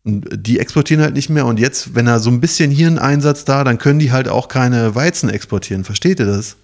Und 0.05 0.27
die 0.33 0.59
exportieren 0.59 1.01
halt 1.01 1.13
nicht 1.13 1.29
mehr. 1.29 1.45
Und 1.45 1.61
jetzt, 1.61 1.95
wenn 1.95 2.07
er 2.07 2.19
so 2.19 2.29
ein 2.29 2.41
bisschen 2.41 2.69
hier 2.71 2.87
einen 2.87 2.99
Einsatz 2.99 3.45
da, 3.45 3.63
dann 3.63 3.77
können 3.77 3.99
die 3.99 4.11
halt 4.11 4.27
auch 4.27 4.49
keine 4.49 4.95
Weizen 4.95 5.29
exportieren. 5.29 5.85
Versteht 5.85 6.19
ihr 6.19 6.25
das? 6.25 6.57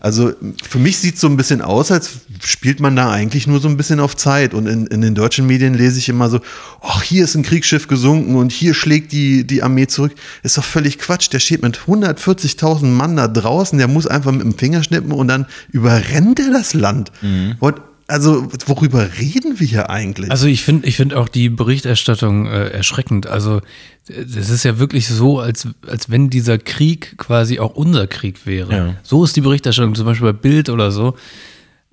Also 0.00 0.32
für 0.68 0.78
mich 0.78 0.98
sieht 0.98 1.14
es 1.14 1.22
so 1.22 1.28
ein 1.28 1.38
bisschen 1.38 1.62
aus, 1.62 1.90
als 1.90 2.10
spielt 2.42 2.80
man 2.80 2.94
da 2.94 3.10
eigentlich 3.10 3.46
nur 3.46 3.58
so 3.58 3.68
ein 3.68 3.78
bisschen 3.78 4.00
auf 4.00 4.16
Zeit. 4.16 4.52
Und 4.52 4.66
in, 4.66 4.86
in 4.88 5.00
den 5.00 5.14
deutschen 5.14 5.46
Medien 5.46 5.72
lese 5.72 5.98
ich 5.98 6.10
immer 6.10 6.28
so, 6.28 6.40
ach, 6.82 7.02
hier 7.02 7.24
ist 7.24 7.34
ein 7.36 7.42
Kriegsschiff 7.42 7.88
gesunken 7.88 8.36
und 8.36 8.52
hier 8.52 8.74
schlägt 8.74 9.12
die, 9.12 9.46
die 9.46 9.62
Armee 9.62 9.86
zurück. 9.86 10.12
Ist 10.42 10.58
doch 10.58 10.64
völlig 10.64 10.98
Quatsch. 10.98 11.32
Der 11.32 11.38
steht 11.38 11.62
mit 11.62 11.78
140.000 11.78 12.84
Mann 12.84 13.16
da 13.16 13.28
draußen, 13.28 13.78
der 13.78 13.88
muss 13.88 14.06
einfach 14.06 14.32
mit 14.32 14.42
dem 14.42 14.58
Finger 14.58 14.82
schnippen 14.82 15.12
und 15.12 15.28
dann 15.28 15.46
überrennt 15.72 16.38
er 16.38 16.50
das 16.50 16.74
Land. 16.74 17.12
What? 17.60 17.80
Also, 18.06 18.48
worüber 18.66 19.08
reden 19.18 19.58
wir 19.60 19.66
hier 19.66 19.88
eigentlich? 19.88 20.30
Also 20.30 20.46
ich 20.46 20.62
finde 20.62 20.86
ich 20.86 20.96
finde 20.96 21.18
auch 21.18 21.28
die 21.28 21.48
Berichterstattung 21.48 22.46
äh, 22.46 22.68
erschreckend. 22.68 23.26
Also 23.26 23.60
es 24.08 24.50
ist 24.50 24.62
ja 24.64 24.78
wirklich 24.78 25.08
so, 25.08 25.40
als, 25.40 25.68
als 25.88 26.10
wenn 26.10 26.28
dieser 26.28 26.58
Krieg 26.58 27.16
quasi 27.16 27.58
auch 27.60 27.74
unser 27.74 28.06
Krieg 28.06 28.44
wäre. 28.46 28.76
Ja. 28.76 28.94
So 29.02 29.24
ist 29.24 29.34
die 29.36 29.40
Berichterstattung, 29.40 29.94
zum 29.94 30.04
Beispiel 30.04 30.32
bei 30.32 30.38
Bild 30.38 30.68
oder 30.68 30.90
so. 30.92 31.16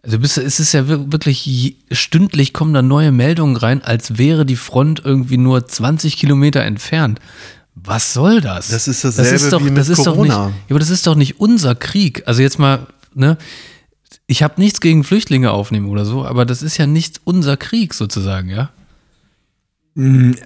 Also 0.03 0.19
bist, 0.19 0.37
es 0.37 0.59
ist 0.59 0.73
ja 0.73 0.87
wir- 0.89 1.11
wirklich, 1.13 1.77
stündlich 1.91 2.51
kommen 2.53 2.73
da 2.73 2.81
neue 2.81 3.11
Meldungen 3.13 3.55
rein, 3.55 3.81
als 3.83 4.17
wäre 4.17 4.45
die 4.45 4.55
Front 4.57 5.01
irgendwie 5.05 5.37
nur 5.37 5.65
20 5.65 6.17
Kilometer 6.17 6.61
entfernt. 6.63 7.19
Was 7.75 8.11
soll 8.13 8.41
das? 8.41 8.67
Das 8.67 8.87
ist 8.89 9.05
dasselbe 9.05 9.49
doch, 9.49 9.61
wie 9.61 9.69
mit 9.69 9.77
das 9.77 9.87
ist 9.89 9.99
Doch 9.99 10.13
Corona. 10.15 10.47
nicht, 10.47 10.55
ja, 10.57 10.71
aber 10.71 10.79
das 10.79 10.89
ist 10.89 11.07
doch 11.07 11.15
nicht 11.15 11.39
unser 11.39 11.73
Krieg. 11.75 12.23
Also 12.25 12.41
jetzt 12.41 12.59
mal, 12.59 12.87
ne? 13.13 13.37
Ich 14.31 14.43
habe 14.43 14.61
nichts 14.61 14.79
gegen 14.79 15.03
Flüchtlinge 15.03 15.51
aufnehmen 15.51 15.87
oder 15.87 16.05
so, 16.05 16.23
aber 16.25 16.45
das 16.45 16.63
ist 16.63 16.77
ja 16.77 16.87
nicht 16.87 17.19
unser 17.25 17.57
Krieg 17.57 17.93
sozusagen, 17.93 18.47
ja? 18.47 18.69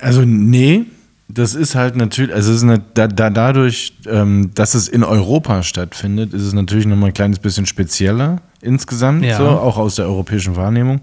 Also 0.02 0.22
nee, 0.26 0.86
das 1.28 1.54
ist 1.54 1.76
halt 1.76 1.96
natürlich, 1.96 2.34
also 2.34 2.50
es 2.50 2.58
ist 2.58 2.64
eine, 2.64 2.80
da, 2.96 3.08
da, 3.08 3.30
dadurch, 3.30 3.94
ähm, 4.08 4.50
dass 4.56 4.74
es 4.74 4.88
in 4.88 5.04
Europa 5.04 5.62
stattfindet, 5.62 6.34
ist 6.34 6.42
es 6.42 6.54
natürlich 6.54 6.88
nochmal 6.88 7.12
ein 7.12 7.14
kleines 7.14 7.38
bisschen 7.38 7.68
spezieller 7.68 8.42
insgesamt, 8.60 9.24
Ja. 9.24 9.38
so, 9.38 9.48
auch 9.48 9.78
aus 9.78 9.94
der 9.98 10.06
europäischen 10.08 10.56
Wahrnehmung. 10.56 11.02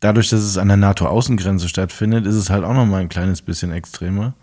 Dadurch, 0.00 0.30
dass 0.30 0.40
es 0.40 0.58
an 0.58 0.66
der 0.66 0.76
NATO-Außengrenze 0.76 1.68
stattfindet, 1.68 2.26
ist 2.26 2.34
es 2.34 2.50
halt 2.50 2.64
auch 2.64 2.74
nochmal 2.74 3.02
ein 3.02 3.08
kleines 3.08 3.40
bisschen 3.40 3.70
extremer. 3.70 4.34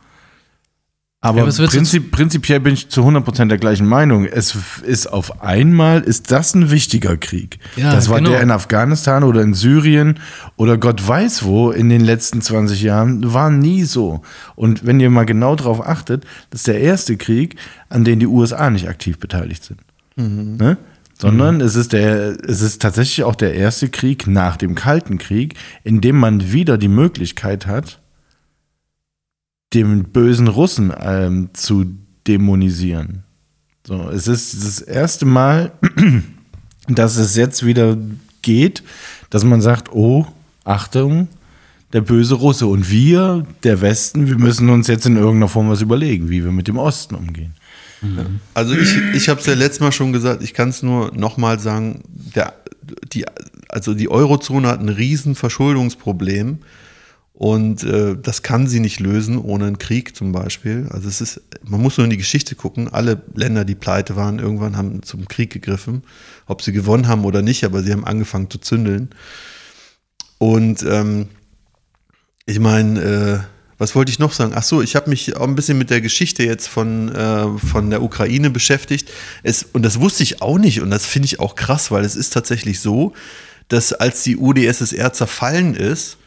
Aber 1.24 1.48
Ja, 1.48 1.68
prinzip, 1.68 2.12
prinzipiell 2.12 2.60
bin 2.60 2.74
ich 2.74 2.90
zu 2.90 3.02
100% 3.02 3.46
der 3.46 3.60
gleichen 3.60 3.86
Meinung. 3.86 4.26
Es 4.26 4.58
ist 4.82 5.06
auf 5.06 5.44
einmal, 5.44 6.02
ist 6.02 6.32
das 6.32 6.56
ein 6.56 6.72
wichtiger 6.72 7.16
Krieg. 7.16 7.60
Ja, 7.76 7.94
das 7.94 8.10
war 8.10 8.18
genau. 8.18 8.32
der 8.32 8.42
in 8.42 8.50
Afghanistan 8.50 9.24
oder 9.24 9.44
in 9.44 9.54
Syrien 9.54 10.20
oder 10.56 10.80
Gott 10.80 11.08
weiß 11.08 11.44
wo 11.44 11.70
in 11.70 11.90
den 11.90 12.02
letzten 12.02 12.42
20 12.42 12.82
Jahren, 12.82 13.34
war 13.34 13.52
nie 13.52 13.84
so. 13.84 14.24
Und 14.56 14.84
wenn 14.84 15.00
ihr 15.00 15.12
mal 15.12 15.26
genau 15.26 15.56
darauf 15.56 15.86
achtet, 15.88 16.26
das 16.50 16.62
ist 16.62 16.68
der 16.68 16.82
erste 16.82 17.18
Krieg, 17.18 17.56
an 17.90 18.04
dem 18.04 18.20
die 18.20 18.28
USA 18.28 18.72
nicht 18.72 18.90
aktiv 18.90 19.20
beteiligt 19.20 19.64
sind. 19.64 19.80
Ne? 20.58 20.78
Sondern 21.20 21.62
es, 21.62 21.76
ist 21.76 21.94
der, 21.94 22.36
es 22.48 22.62
ist 22.62 22.82
tatsächlich 22.82 23.24
auch 23.26 23.36
der 23.36 23.54
erste 23.54 23.90
Krieg 23.90 24.26
nach 24.26 24.58
dem 24.58 24.74
Kalten 24.74 25.20
Krieg, 25.20 25.54
in 25.84 26.02
dem 26.02 26.18
man 26.18 26.52
wieder 26.52 26.80
die 26.80 26.88
Möglichkeit 26.88 27.68
hat, 27.68 28.01
den 29.74 30.04
bösen 30.06 30.48
Russen 30.48 30.94
ähm, 31.00 31.50
zu 31.54 31.86
dämonisieren. 32.28 33.24
So, 33.86 34.10
es 34.10 34.28
ist 34.28 34.54
das 34.64 34.82
erste 34.82 35.26
Mal, 35.26 35.72
dass 36.88 37.18
es 37.18 37.36
jetzt 37.36 37.66
wieder 37.66 37.98
geht, 38.42 38.84
dass 39.30 39.44
man 39.44 39.62
sagt, 39.62 39.92
oh, 39.92 40.28
Achtung, 40.64 41.28
der 41.94 42.02
böse 42.02 42.36
Russe. 42.36 42.68
Und 42.68 42.90
wir, 42.90 43.46
der 43.64 43.82
Westen, 43.82 44.28
wir 44.28 44.38
müssen 44.38 44.70
uns 44.70 44.88
jetzt 44.88 45.06
in 45.06 45.18
irgendeiner 45.18 45.48
Form 45.48 45.70
was 45.70 45.82
überlegen, 45.82 46.30
wie 46.30 46.44
wir 46.44 46.52
mit 46.52 46.68
dem 46.68 46.78
Osten 46.78 47.16
umgehen. 47.16 47.54
Also 48.54 48.74
ich, 48.76 48.98
ich 49.14 49.30
habe 49.30 49.40
es 49.40 49.46
ja 49.46 49.54
letztes 49.54 49.80
Mal 49.80 49.92
schon 49.92 50.12
gesagt, 50.12 50.42
ich 50.42 50.54
kann 50.54 50.70
es 50.70 50.82
nur 50.82 51.16
nochmal 51.16 51.60
sagen, 51.60 52.02
der, 52.08 52.54
die, 53.14 53.26
also 53.70 53.94
die 53.94 54.10
Eurozone 54.10 54.68
hat 54.68 54.80
ein 54.80 54.90
riesen 54.90 55.36
Verschuldungsproblem 55.36 56.60
und 57.42 57.84
äh, 57.84 58.16
das 58.22 58.44
kann 58.44 58.68
sie 58.68 58.80
nicht 58.80 59.00
lösen 59.00 59.40
ohne 59.40 59.66
einen 59.66 59.80
Krieg 59.80 60.16
zum 60.16 60.32
Beispiel. 60.32 60.86
Also 60.92 61.08
es 61.08 61.22
ist, 61.22 61.42
man 61.64 61.82
muss 61.82 61.98
nur 61.98 62.06
in 62.06 62.12
die 62.12 62.18
Geschichte 62.18 62.54
gucken, 62.54 62.88
alle 62.88 63.20
Länder, 63.34 63.66
die 63.66 63.74
pleite 63.74 64.16
waren, 64.16 64.38
irgendwann 64.38 64.78
haben 64.78 65.02
zum 65.02 65.28
Krieg 65.28 65.52
gegriffen, 65.52 66.04
ob 66.46 66.62
sie 66.62 66.72
gewonnen 66.72 67.08
haben 67.08 67.26
oder 67.26 67.42
nicht, 67.42 67.64
aber 67.64 67.82
sie 67.82 67.94
haben 67.94 68.06
angefangen 68.06 68.52
zu 68.52 68.60
zündeln. 68.60 69.10
Und 70.38 70.84
ähm, 70.84 71.30
ich 72.46 72.60
meine, 72.60 73.02
äh, 73.02 73.40
was 73.80 73.96
wollte 73.96 74.12
ich 74.12 74.20
noch 74.20 74.34
sagen? 74.34 74.52
Ach 74.56 74.62
so, 74.62 74.84
ich 74.84 74.96
habe 74.96 75.10
mich 75.10 75.36
auch 75.36 75.48
ein 75.48 75.56
bisschen 75.56 75.80
mit 75.80 75.90
der 75.90 76.02
Geschichte 76.02 76.44
jetzt 76.44 76.68
von, 76.68 77.10
äh, 77.10 77.58
von 77.58 77.90
der 77.90 78.04
Ukraine 78.04 78.52
beschäftigt. 78.52 79.10
Es, 79.42 79.64
und 79.64 79.82
das 79.82 80.00
wusste 80.00 80.22
ich 80.22 80.44
auch 80.44 80.60
nicht 80.60 80.80
und 80.80 80.92
das 80.92 81.08
finde 81.08 81.26
ich 81.26 81.40
auch 81.40 81.56
krass, 81.56 81.90
weil 81.90 82.06
es 82.06 82.16
ist 82.16 82.34
tatsächlich 82.34 82.82
so, 82.82 83.14
dass 83.68 83.94
als 83.94 84.22
die 84.22 84.38
UdSSR 84.38 85.12
zerfallen 85.12 85.74
ist, 85.74 86.18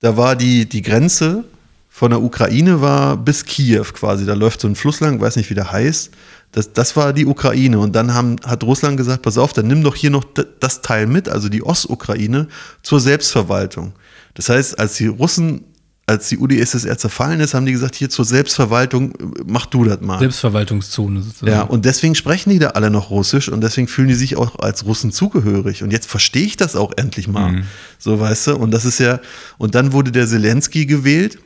da 0.00 0.16
war 0.16 0.36
die, 0.36 0.68
die 0.68 0.82
Grenze 0.82 1.44
von 1.88 2.10
der 2.10 2.22
Ukraine 2.22 2.82
war 2.82 3.16
bis 3.16 3.44
Kiew 3.44 3.84
quasi. 3.94 4.26
Da 4.26 4.34
läuft 4.34 4.60
so 4.60 4.68
ein 4.68 4.76
Fluss 4.76 5.00
lang, 5.00 5.18
weiß 5.18 5.36
nicht, 5.36 5.48
wie 5.48 5.54
der 5.54 5.72
heißt. 5.72 6.10
Das, 6.52 6.72
das 6.74 6.94
war 6.94 7.14
die 7.14 7.24
Ukraine. 7.24 7.78
Und 7.78 7.96
dann 7.96 8.12
haben, 8.12 8.36
hat 8.44 8.62
Russland 8.64 8.98
gesagt, 8.98 9.22
pass 9.22 9.38
auf, 9.38 9.54
dann 9.54 9.66
nimm 9.66 9.82
doch 9.82 9.94
hier 9.94 10.10
noch 10.10 10.24
das 10.60 10.82
Teil 10.82 11.06
mit, 11.06 11.28
also 11.28 11.48
die 11.48 11.62
Ostukraine, 11.62 12.48
zur 12.82 13.00
Selbstverwaltung. 13.00 13.94
Das 14.34 14.50
heißt, 14.50 14.78
als 14.78 14.96
die 14.96 15.06
Russen, 15.06 15.64
als 16.08 16.28
die 16.28 16.38
UdSSR 16.38 16.96
zerfallen 16.96 17.40
ist, 17.40 17.52
haben 17.54 17.66
die 17.66 17.72
gesagt, 17.72 17.96
hier 17.96 18.08
zur 18.08 18.24
Selbstverwaltung, 18.24 19.12
äh, 19.12 19.42
mach 19.44 19.66
du 19.66 19.84
das 19.84 20.00
mal. 20.00 20.20
Selbstverwaltungszone 20.20 21.20
sozusagen. 21.20 21.50
Ja, 21.50 21.62
und 21.62 21.84
deswegen 21.84 22.14
sprechen 22.14 22.50
die 22.50 22.60
da 22.60 22.68
alle 22.68 22.90
noch 22.90 23.10
Russisch 23.10 23.48
und 23.48 23.60
deswegen 23.60 23.88
fühlen 23.88 24.08
die 24.08 24.14
sich 24.14 24.36
auch 24.36 24.58
als 24.60 24.84
Russen 24.86 25.10
zugehörig. 25.10 25.82
Und 25.82 25.92
jetzt 25.92 26.08
verstehe 26.08 26.44
ich 26.44 26.56
das 26.56 26.76
auch 26.76 26.92
endlich 26.96 27.26
mal. 27.26 27.64
So, 27.98 28.20
weißt 28.20 28.48
du? 28.48 28.56
Und 28.56 28.70
das 28.70 28.84
ist 28.84 29.00
ja, 29.00 29.20
und 29.58 29.74
dann 29.74 29.92
wurde 29.92 30.12
der 30.12 30.28
Zelensky 30.28 30.86
gewählt. 30.86 31.38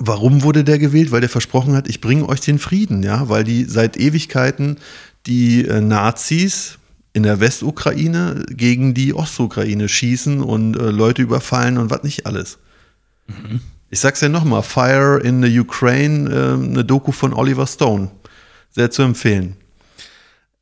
Warum 0.00 0.42
wurde 0.42 0.64
der 0.64 0.78
gewählt? 0.78 1.12
Weil 1.12 1.20
der 1.20 1.30
versprochen 1.30 1.74
hat, 1.74 1.88
ich 1.88 2.00
bringe 2.00 2.28
euch 2.28 2.40
den 2.40 2.58
Frieden, 2.58 3.02
ja, 3.02 3.28
weil 3.28 3.44
die 3.44 3.64
seit 3.64 3.96
Ewigkeiten 3.96 4.78
die 5.26 5.66
äh, 5.66 5.80
Nazis 5.80 6.78
in 7.12 7.22
der 7.22 7.40
Westukraine 7.40 8.44
gegen 8.50 8.94
die 8.94 9.14
Ostukraine 9.14 9.88
schießen 9.88 10.40
und 10.40 10.76
äh, 10.76 10.90
Leute 10.90 11.22
überfallen 11.22 11.78
und 11.78 11.90
was 11.90 12.02
nicht 12.02 12.26
alles. 12.26 12.58
Ich 13.90 14.00
sag's 14.00 14.20
ja 14.20 14.28
nochmal, 14.28 14.62
Fire 14.62 15.18
in 15.22 15.42
the 15.42 15.60
Ukraine, 15.60 16.30
äh, 16.30 16.52
eine 16.54 16.84
Doku 16.84 17.12
von 17.12 17.32
Oliver 17.32 17.66
Stone. 17.66 18.10
Sehr 18.70 18.90
zu 18.90 19.02
empfehlen. 19.02 19.56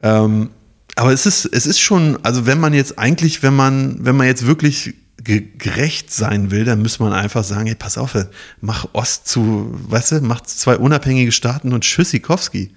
Ähm, 0.01 0.51
aber 0.95 1.13
es 1.13 1.27
ist, 1.27 1.45
es 1.47 1.67
ist 1.67 1.81
schon, 1.81 2.19
also 2.25 2.47
wenn 2.47 2.61
man 2.61 2.73
jetzt 2.73 2.99
eigentlich, 2.99 3.43
wenn 3.43 3.55
man, 3.55 4.05
wenn 4.05 4.17
man 4.17 4.27
jetzt 4.27 4.47
wirklich 4.47 4.95
ge 5.23 5.45
gerecht 5.59 6.13
sein 6.13 6.51
will, 6.51 6.65
dann 6.65 6.83
muss 6.83 7.01
man 7.01 7.13
einfach 7.13 7.43
sagen, 7.43 7.67
hey, 7.67 7.75
pass 7.75 7.99
auf, 7.99 8.17
mach 8.61 8.87
Ost 8.93 9.27
zu, 9.27 9.71
weißt 9.89 10.13
du, 10.13 10.21
mach 10.21 10.41
zwei 10.43 10.77
unabhängige 10.77 11.33
Staaten 11.33 11.73
und 11.73 11.83
Tschüssikowski. 11.83 12.73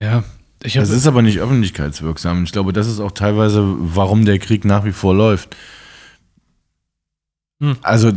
ja. 0.00 0.24
Ich 0.64 0.76
hab, 0.76 0.84
Das 0.84 0.90
ist 0.90 1.08
aber 1.08 1.22
nicht 1.22 1.40
öffentlichkeitswirksam. 1.40 2.44
Ich 2.44 2.52
glaube, 2.52 2.72
das 2.72 2.86
ist 2.86 3.00
auch 3.00 3.10
teilweise, 3.10 3.64
warum 3.64 4.24
der 4.24 4.38
Krieg 4.38 4.64
nach 4.64 4.84
wie 4.84 4.92
vor 4.92 5.12
läuft. 5.12 5.56
Hm. 7.62 7.76
Also, 7.82 8.12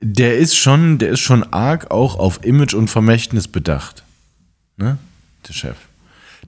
der 0.00 0.38
ist 0.38 0.56
schon, 0.56 0.98
der 0.98 1.10
ist 1.10 1.20
schon 1.20 1.44
arg 1.52 1.90
auch 1.90 2.18
auf 2.18 2.44
Image 2.44 2.74
und 2.74 2.88
Vermächtnis 2.88 3.46
bedacht. 3.46 4.02
Ne? 4.78 4.96
Der 5.46 5.52
Chef. 5.52 5.76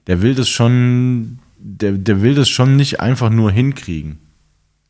Der 0.07 0.21
will 0.23 0.33
das 0.33 0.49
schon, 0.49 1.39
der, 1.57 1.93
der 1.93 2.21
will 2.21 2.33
das 2.33 2.49
schon 2.49 2.75
nicht 2.75 2.99
einfach 2.99 3.29
nur 3.29 3.51
hinkriegen. 3.51 4.17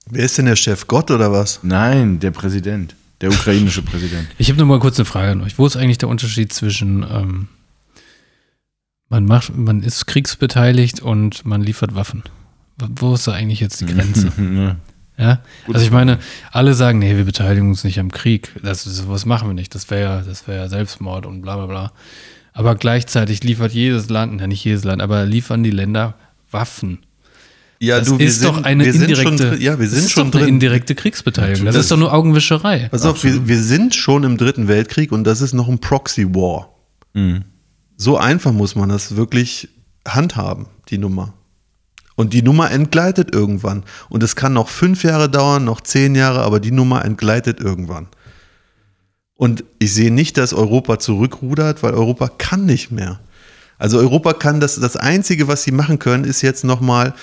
Wer 0.09 0.23
ist 0.23 0.37
denn 0.37 0.45
der 0.45 0.55
Chef? 0.55 0.87
Gott 0.87 1.11
oder 1.11 1.31
was? 1.31 1.59
Nein, 1.61 2.19
der 2.19 2.31
Präsident. 2.31 2.95
Der 3.21 3.31
ukrainische 3.31 3.81
Präsident. 3.81 4.27
Ich 4.37 4.49
habe 4.49 4.57
nur 4.57 4.67
mal 4.67 4.79
kurz 4.79 4.97
eine 4.97 5.05
Frage 5.05 5.31
an 5.31 5.41
euch. 5.41 5.57
Wo 5.57 5.65
ist 5.65 5.75
eigentlich 5.75 5.97
der 5.97 6.09
Unterschied 6.09 6.53
zwischen 6.53 7.03
ähm, 7.03 7.47
man 9.09 9.25
macht, 9.25 9.55
man 9.55 9.83
ist 9.83 10.05
kriegsbeteiligt 10.05 11.01
und 11.01 11.45
man 11.45 11.61
liefert 11.61 11.95
Waffen? 11.95 12.23
Wo 12.77 13.13
ist 13.13 13.27
da 13.27 13.33
eigentlich 13.33 13.59
jetzt 13.59 13.81
die 13.81 13.85
Grenze? 13.85 14.31
Ja? 15.17 15.39
Also 15.71 15.85
ich 15.85 15.91
meine, 15.91 16.19
alle 16.51 16.73
sagen, 16.73 16.99
nee, 16.99 17.15
wir 17.15 17.23
beteiligen 17.23 17.69
uns 17.69 17.83
nicht 17.83 17.99
am 17.99 18.11
Krieg. 18.11 18.51
Das, 18.63 18.83
sowas 18.83 19.25
machen 19.25 19.47
wir 19.49 19.53
nicht. 19.53 19.73
Das 19.75 19.89
wäre 19.89 20.01
ja, 20.01 20.21
das 20.21 20.47
wäre 20.47 20.63
ja 20.63 20.69
Selbstmord 20.69 21.25
und 21.25 21.41
bla 21.41 21.55
bla 21.55 21.65
bla. 21.67 21.91
Aber 22.53 22.75
gleichzeitig 22.75 23.43
liefert 23.43 23.71
jedes 23.73 24.09
Land, 24.09 24.39
ja 24.41 24.47
nicht 24.47 24.63
jedes 24.63 24.83
Land, 24.83 25.01
aber 25.01 25.25
liefern 25.25 25.63
die 25.63 25.71
Länder 25.71 26.15
Waffen. 26.51 26.99
Ja, 27.79 27.99
Das 27.99 28.09
ist 28.09 28.43
doch 28.45 28.63
eine 28.63 28.85
wir 28.85 28.93
sind 28.93 29.09
indirekte, 29.09 29.49
Schon, 29.53 29.61
ja, 29.61 29.77
wir 29.79 29.89
sind 29.89 30.09
schon 30.09 30.31
drin. 30.31 30.47
indirekte 30.47 30.95
Kriegsbeteiligung. 30.95 31.65
Das, 31.65 31.75
Das- 31.75 31.85
ist 31.85 31.91
doch 31.91 31.97
nur 31.97 32.13
Augenwischerei. 32.13 32.87
Pass 32.89 33.05
auf, 33.05 33.23
wir, 33.23 33.47
wir 33.47 33.61
sind 33.61 33.93
schon 33.93 34.23
im 34.23 34.37
Dritten 34.37 34.67
Weltkrieg 34.69 35.11
und 35.11 35.25
das 35.25 35.41
ist 35.41 35.53
noch 35.53 35.67
ein 35.67 35.79
Proxy-War. 35.79 36.69
Mhm. 37.13 37.43
So 37.97 38.17
einfach 38.17 38.53
muss 38.53 38.75
man 38.75 38.87
das 38.89 39.17
wirklich 39.17 39.67
handhaben, 40.07 40.67
die 40.89 40.97
Nummer. 40.97 41.33
Und 42.15 42.33
die 42.33 42.41
Nummer 42.41 42.71
entgleitet 42.71 43.33
irgendwann. 43.35 43.83
Und 44.09 44.23
es 44.23 44.35
kann 44.35 44.53
noch 44.53 44.69
fünf 44.69 45.03
Jahre 45.03 45.29
dauern, 45.29 45.65
noch 45.65 45.81
zehn 45.81 46.15
Jahre, 46.15 46.41
aber 46.41 46.59
die 46.59 46.71
Nummer 46.71 47.03
entgleitet 47.03 47.59
irgendwann. 47.59 48.07
Und 49.35 49.65
ich 49.79 49.93
sehe 49.93 50.11
nicht, 50.11 50.37
dass 50.37 50.53
Europa 50.53 50.97
zurückrudert, 50.97 51.83
weil 51.83 51.93
Europa 51.93 52.29
kann 52.29 52.65
nicht 52.65 52.91
mehr. 52.91 53.19
Also 53.77 53.97
Europa 53.97 54.33
kann 54.33 54.61
das, 54.61 54.79
das 54.79 54.95
Einzige, 54.95 55.49
was 55.49 55.63
sie 55.63 55.71
machen 55.71 55.99
können, 55.99 56.23
ist 56.23 56.41
jetzt 56.41 56.63
nochmal 56.63 57.13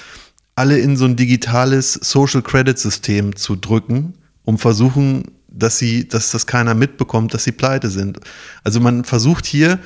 alle 0.55 0.79
in 0.79 0.99
so 0.99 1.07
ein 1.07 1.17
digitales 1.17 1.95
Social 1.95 2.43
Credit 2.43 2.79
System 2.79 3.35
zu 3.35 3.57
drücken, 3.57 4.15
um 4.45 4.59
versuchen, 4.59 5.25
dass 5.49 5.79
sie, 5.79 6.07
dass 6.07 6.31
das 6.31 6.47
keiner 6.47 6.75
mitbekommt, 6.75 7.33
dass 7.33 7.45
sie 7.45 7.53
pleite 7.53 7.89
sind. 7.89 8.21
Also 8.63 8.81
man 8.81 9.05
versucht 9.05 9.47
hier 9.47 9.79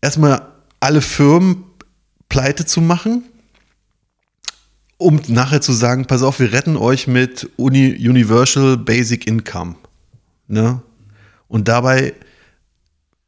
erstmal 0.00 0.46
alle 0.78 1.00
Firmen 1.00 1.64
pleite 2.28 2.64
zu 2.64 2.80
machen, 2.80 3.24
um 4.96 5.20
nachher 5.28 5.60
zu 5.60 5.72
sagen, 5.72 6.06
pass 6.06 6.22
auf, 6.22 6.40
wir 6.40 6.52
retten 6.52 6.76
euch 6.76 7.06
mit 7.06 7.50
Uni 7.56 7.96
Universal 7.96 8.76
Basic 8.76 9.26
Income. 9.26 9.76
Ne? 10.48 10.82
Und 11.48 11.68
dabei 11.68 12.14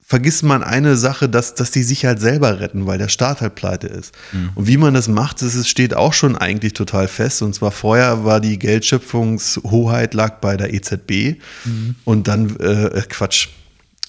vergisst 0.08 0.44
man 0.44 0.62
eine 0.62 0.96
Sache, 0.96 1.28
dass, 1.28 1.54
dass 1.54 1.72
die 1.72 1.82
sich 1.82 2.04
halt 2.04 2.20
selber 2.20 2.60
retten, 2.60 2.86
weil 2.86 2.96
der 2.96 3.08
Staat 3.08 3.40
halt 3.40 3.56
pleite 3.56 3.88
ist. 3.88 4.14
Mhm. 4.32 4.50
Und 4.54 4.68
wie 4.68 4.76
man 4.76 4.94
das 4.94 5.08
macht, 5.08 5.42
das 5.42 5.68
steht 5.68 5.94
auch 5.94 6.12
schon 6.12 6.36
eigentlich 6.36 6.74
total 6.74 7.08
fest. 7.08 7.42
Und 7.42 7.54
zwar 7.54 7.72
vorher 7.72 8.24
war 8.24 8.40
die 8.40 8.58
Geldschöpfungshoheit 8.58 10.14
lag 10.14 10.40
bei 10.40 10.56
der 10.56 10.72
EZB 10.72 11.40
mhm. 11.64 11.96
und 12.04 12.28
dann, 12.28 12.54
äh, 12.60 13.02
Quatsch, 13.08 13.48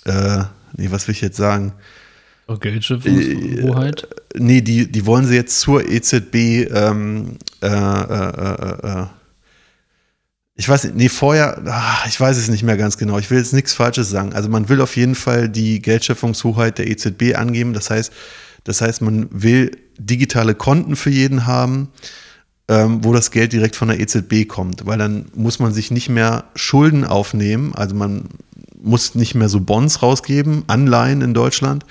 äh, 0.06 0.44
nee, 0.76 0.92
was 0.92 1.08
will 1.08 1.16
ich 1.16 1.22
jetzt 1.22 1.38
sagen? 1.38 1.74
Oh, 2.48 2.57
Geldschöpfungshoheit? 2.57 4.03
Äh, 4.03 4.40
nee, 4.40 4.61
die, 4.61 4.91
die 4.91 5.06
wollen 5.06 5.26
sie 5.26 5.36
jetzt 5.36 5.60
zur 5.60 5.88
EZB 5.88 6.36
ähm, 6.72 7.38
äh, 7.61 7.68
äh, 7.68 9.02
äh 9.02 9.06
ich 10.60 10.68
weiß 10.68 10.86
nicht, 10.86 10.95
nee, 10.95 11.10
vorher, 11.10 11.61
ach, 11.68 12.07
ich 12.07 12.19
weiß 12.19 12.36
es 12.36 12.49
nicht 12.49 12.64
mehr 12.64 12.78
ganz 12.78 12.98
genau. 12.98 13.19
Ich 13.19 13.30
will 13.30 13.38
jetzt 13.38 13.53
nichts 13.53 13.74
Falsches 13.74 14.10
sagen. 14.10 14.34
Also 14.34 14.49
man 14.49 14.69
will 14.69 14.82
auf 14.82 14.98
jeden 14.98 15.14
Fall 15.14 15.49
die 15.49 15.80
Geldschöpfungshoheit 15.84 16.80
der 16.80 16.88
EZB 16.88 17.36
angeben. 17.36 17.74
Das 17.74 17.91
heißt, 17.91 18.11
das 18.64 18.82
heißt, 18.82 19.03
man 19.03 19.28
will 19.32 19.72
digitale 19.99 20.56
Konten 20.56 20.95
für 20.95 21.11
jeden 21.11 21.45
haben, 21.45 21.90
ähm, 22.68 23.03
wo 23.03 23.14
das 23.14 23.30
Geld 23.30 23.53
direkt 23.53 23.76
von 23.76 23.88
der 23.88 23.99
EZB 23.99 24.48
kommt, 24.48 24.88
weil 24.88 24.98
dann 24.98 25.28
muss 25.36 25.60
man 25.60 25.74
sich 25.74 25.91
nicht 25.91 26.10
mehr 26.10 26.45
Schulden 26.56 27.06
aufnehmen. 27.06 27.76
Also 27.76 27.95
man 27.95 28.26
muss 28.82 29.14
nicht 29.14 29.36
mehr 29.36 29.49
so 29.49 29.60
Bonds 29.60 30.02
rausgeben, 30.02 30.64
Anleihen 30.65 31.22
in 31.22 31.36
Deutschland, 31.36 31.86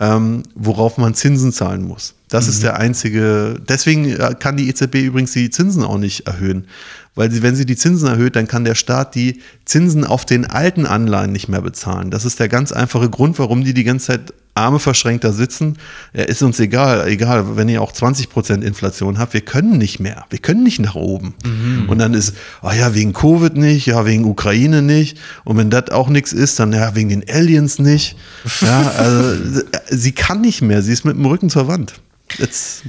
ähm, 0.00 0.42
worauf 0.54 0.98
man 0.98 1.14
Zinsen 1.14 1.52
zahlen 1.52 1.82
muss. 1.82 2.14
Das 2.28 2.46
mhm. 2.46 2.50
ist 2.50 2.62
der 2.62 2.78
einzige. 2.78 3.60
Deswegen 3.68 4.06
äh, 4.10 4.34
kann 4.38 4.56
die 4.56 4.68
EZB 4.68 4.96
übrigens 4.96 5.32
die 5.32 5.50
Zinsen 5.50 5.84
auch 5.84 5.98
nicht 5.98 6.26
erhöhen, 6.26 6.66
weil 7.14 7.30
sie, 7.30 7.42
wenn 7.42 7.54
sie 7.54 7.66
die 7.66 7.76
Zinsen 7.76 8.08
erhöht, 8.08 8.34
dann 8.34 8.48
kann 8.48 8.64
der 8.64 8.74
Staat 8.74 9.14
die 9.14 9.40
Zinsen 9.64 10.04
auf 10.04 10.24
den 10.24 10.46
alten 10.46 10.86
Anleihen 10.86 11.32
nicht 11.32 11.48
mehr 11.48 11.62
bezahlen. 11.62 12.10
Das 12.10 12.24
ist 12.24 12.40
der 12.40 12.48
ganz 12.48 12.72
einfache 12.72 13.08
Grund, 13.08 13.38
warum 13.38 13.62
die 13.62 13.74
die 13.74 13.84
ganze 13.84 14.06
Zeit 14.06 14.34
Arme 14.54 14.78
verschränkt 14.78 15.24
da 15.24 15.32
sitzen. 15.32 15.78
Ja, 16.12 16.22
ist 16.22 16.42
uns 16.42 16.60
egal, 16.60 17.08
egal, 17.08 17.56
wenn 17.56 17.68
ihr 17.68 17.82
auch 17.82 17.92
20 17.92 18.30
Prozent 18.30 18.64
Inflation 18.64 19.18
habt, 19.18 19.34
wir 19.34 19.40
können 19.40 19.78
nicht 19.78 19.98
mehr, 19.98 20.24
wir 20.30 20.38
können 20.38 20.62
nicht 20.62 20.78
nach 20.78 20.94
oben. 20.94 21.34
Mhm. 21.44 21.88
Und 21.88 21.98
dann 21.98 22.14
ist, 22.14 22.36
ah 22.62 22.68
oh 22.70 22.72
ja, 22.72 22.94
wegen 22.94 23.12
Covid 23.12 23.56
nicht, 23.56 23.86
ja, 23.86 24.06
wegen 24.06 24.24
Ukraine 24.24 24.80
nicht. 24.80 25.18
Und 25.44 25.56
wenn 25.56 25.70
das 25.70 25.90
auch 25.90 26.08
nichts 26.08 26.32
ist, 26.32 26.58
dann 26.60 26.72
ja, 26.72 26.94
wegen 26.94 27.08
den 27.08 27.28
Aliens 27.28 27.78
nicht. 27.78 28.16
Ja, 28.60 28.92
also 28.96 29.62
sie 29.90 30.12
kann 30.12 30.40
nicht 30.40 30.62
mehr, 30.62 30.80
sie 30.80 30.92
ist 30.92 31.04
mit 31.04 31.16
dem 31.16 31.26
Rücken 31.26 31.50
zur 31.50 31.68
Wand. 31.68 31.94
Jetzt. 32.38 32.84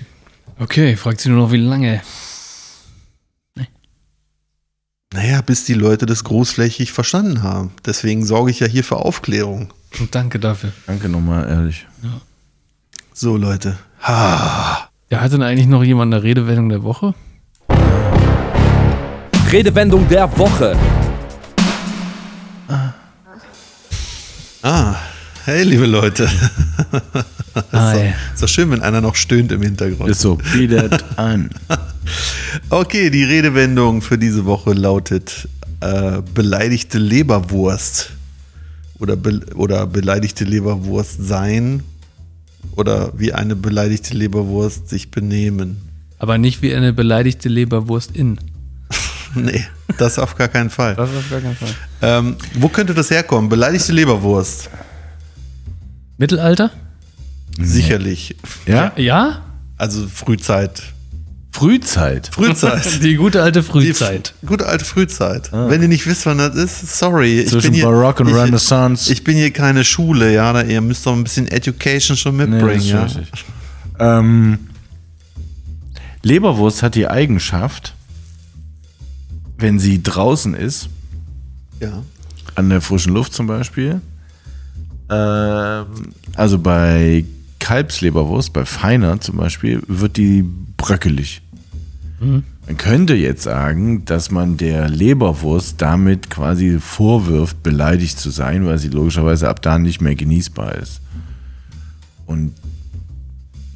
Okay, 0.60 0.96
fragt 0.96 1.20
sie 1.20 1.30
nur 1.30 1.40
noch, 1.40 1.52
wie 1.52 1.58
lange. 1.58 2.02
Naja, 5.14 5.42
bis 5.42 5.66
die 5.66 5.74
Leute 5.74 6.06
das 6.06 6.24
großflächig 6.24 6.92
verstanden 6.92 7.42
haben. 7.42 7.72
Deswegen 7.86 8.26
sorge 8.26 8.52
ich 8.52 8.60
ja 8.60 8.68
hier 8.68 8.84
für 8.84 8.98
Aufklärung. 8.98 9.74
Und 10.00 10.14
danke 10.14 10.40
dafür. 10.40 10.72
Danke 10.88 11.10
nochmal, 11.10 11.48
ehrlich. 11.48 11.86
Ja. 12.04 12.22
So, 13.14 13.38
Leute. 13.38 13.78
Ha. 14.02 14.90
Ja, 15.10 15.22
hat 15.22 15.32
denn 15.32 15.42
eigentlich 15.42 15.68
noch 15.68 15.84
jemand 15.84 16.14
eine 16.14 16.24
Redewendung 16.24 16.70
der 16.70 16.84
Woche? 16.84 17.14
Redewendung 19.52 20.08
der 20.10 20.38
Woche. 20.38 20.76
Ah. 22.68 22.94
ah. 24.64 24.96
Hey, 25.46 25.64
liebe 25.64 25.86
Leute. 25.86 26.30
Ah, 27.72 27.94
ist, 27.94 27.96
doch, 27.96 28.34
ist 28.34 28.44
doch 28.44 28.48
schön, 28.50 28.72
wenn 28.72 28.82
einer 28.82 29.00
noch 29.00 29.16
stöhnt 29.16 29.50
im 29.54 29.62
Hintergrund. 29.62 30.10
Ist 30.10 30.20
so, 30.20 30.36
bietet 30.36 31.06
an. 31.16 31.50
Okay, 32.70 33.10
die 33.10 33.24
Redewendung 33.24 34.02
für 34.02 34.18
diese 34.18 34.44
Woche 34.44 34.74
lautet 34.74 35.48
äh, 35.80 36.22
beleidigte 36.34 36.98
Leberwurst. 36.98 38.12
Oder, 39.00 39.16
be 39.16 39.42
oder 39.56 39.88
beleidigte 39.88 40.46
Leberwurst 40.46 41.26
sein. 41.26 41.84
Oder 42.76 43.12
wie 43.18 43.34
eine 43.34 43.56
beleidigte 43.56 44.16
Leberwurst 44.16 44.90
sich 44.90 45.12
benehmen. 45.12 45.82
Aber 46.18 46.38
nicht 46.38 46.62
wie 46.62 46.74
eine 46.74 46.94
beleidigte 46.94 47.50
Leberwurst 47.50 48.16
in. 48.16 48.40
nee, 49.36 49.66
das 49.98 50.18
auf 50.18 50.36
gar 50.36 50.48
keinen 50.48 50.70
Fall. 50.70 50.96
Das 50.96 51.10
auf 51.10 51.30
gar 51.30 51.42
keinen 51.42 51.56
Fall. 51.56 51.76
Ähm, 52.02 52.36
wo 52.56 52.70
könnte 52.70 52.94
das 52.94 53.12
herkommen? 53.12 53.50
Beleidigte 53.50 53.92
Leberwurst. 53.92 54.70
Mittelalter? 56.18 56.72
Sicherlich. 57.60 58.36
Ja? 58.66 58.94
Ja? 58.98 59.42
Also 59.78 60.08
Frühzeit. 60.08 60.82
Frühzeit. 61.56 62.32
Frühzeit. 62.34 63.02
Die 63.02 63.15
gute 63.15 63.41
alte 63.41 63.64
Frühzeit. 63.64 64.34
Die 64.41 64.45
gute 64.45 64.65
alte 64.65 64.84
Frühzeit. 64.84 65.53
Ah. 65.53 65.69
Wenn 65.69 65.82
ihr 65.82 65.88
nicht 65.88 66.06
wisst, 66.06 66.26
wann 66.26 66.38
das 66.38 66.53
ist, 66.53 66.99
sorry. 66.99 67.45
Zwischen 67.45 67.72
bin 67.72 67.82
Barock 67.82 68.19
und 68.19 68.27
ich, 68.27 68.36
Renaissance. 68.36 69.10
Ich 69.10 69.23
bin 69.23 69.38
hier 69.38 69.52
keine 69.52 69.86
Schule, 69.86 70.34
ja. 70.34 70.52
Da, 70.52 70.64
ihr 70.64 70.82
müsst 70.82 71.06
doch 71.06 71.14
ein 71.14 71.23
bisschen 71.23 71.48
Education 71.48 72.18
schon 72.18 72.36
mitbringen, 72.36 72.84
nee, 72.84 72.90
ja. 72.90 73.07
Ähm, 73.99 74.68
Leberwurst 76.23 76.84
hat 76.84 76.95
die 76.95 77.07
Eigenschaft, 77.07 77.95
wenn 79.57 79.80
sie 79.80 80.03
draußen 80.03 80.56
ist, 80.56 80.90
ja. 81.80 82.03
an 82.56 82.69
der 82.69 82.82
frischen 82.82 83.14
Luft 83.14 83.34
zum 83.34 83.48
Beispiel, 83.48 84.02
ähm, 85.10 85.86
also 86.36 86.60
bei 86.60 87.23
Kalbsleberwurst, 87.60 88.52
bei 88.52 88.65
Feiner 88.65 89.22
zum 89.22 89.38
Beispiel, 89.38 89.82
wird 89.88 90.18
die 90.18 90.44
bröckelig. 90.77 91.41
Mhm. 92.20 92.44
Man 92.68 92.78
könnte 92.78 93.14
jetzt 93.14 93.44
sagen, 93.44 94.06
dass 94.06 94.32
man 94.32 94.58
der 94.58 94.90
Leberwurst 94.90 95.82
damit 95.82 96.30
quasi 96.30 96.80
vorwirft, 96.80 97.62
beleidigt 97.62 98.18
zu 98.20 98.32
sein, 98.32 98.66
weil 98.66 98.80
sie 98.80 98.90
logischerweise 98.90 99.50
ab 99.50 99.62
da 99.62 99.78
nicht 99.78 100.02
mehr 100.02 100.16
genießbar 100.16 100.76
ist. 100.76 101.02
Und 102.26 102.54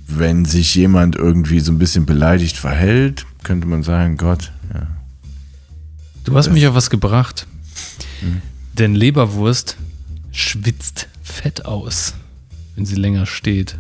wenn 0.08 0.46
sich 0.46 0.74
jemand 0.74 1.16
irgendwie 1.16 1.60
so 1.60 1.72
ein 1.72 1.78
bisschen 1.78 2.06
beleidigt 2.06 2.58
verhält, 2.58 3.26
könnte 3.44 3.68
man 3.68 3.84
sagen, 3.84 4.18
Gott, 4.18 4.52
ja. 4.74 4.88
Du 6.24 6.36
hast 6.36 6.52
mich 6.52 6.68
auf 6.68 6.76
was 6.76 6.90
gebracht. 6.90 7.48
Hm. 8.22 8.42
Denn 8.74 8.96
Leberwurst 8.96 9.78
schwitzt 10.32 11.08
fett 11.22 11.66
aus, 11.66 12.14
wenn 12.76 12.86
sie 12.86 12.96
länger 12.96 13.26
steht. 13.26 13.78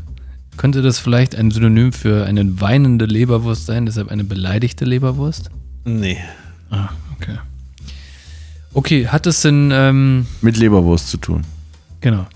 Könnte 0.59 0.81
das 0.81 0.99
vielleicht 0.99 1.35
ein 1.35 1.51
Synonym 1.51 1.93
für 1.93 2.25
eine 2.25 2.59
weinende 2.59 3.05
Leberwurst 3.05 3.65
sein, 3.65 3.85
deshalb 3.85 4.11
eine 4.11 4.25
beleidigte 4.25 4.83
Leberwurst? 4.83 5.49
Nee. 5.85 6.17
Ah, 6.69 6.89
okay. 7.15 7.37
Okay, 8.73 9.07
hat 9.07 9.25
es 9.25 9.41
denn. 9.41 9.69
Ähm, 9.71 10.25
Mit 10.41 10.57
Leberwurst 10.57 11.07
zu 11.07 11.15
tun? 11.15 11.45
Genau. 12.01 12.27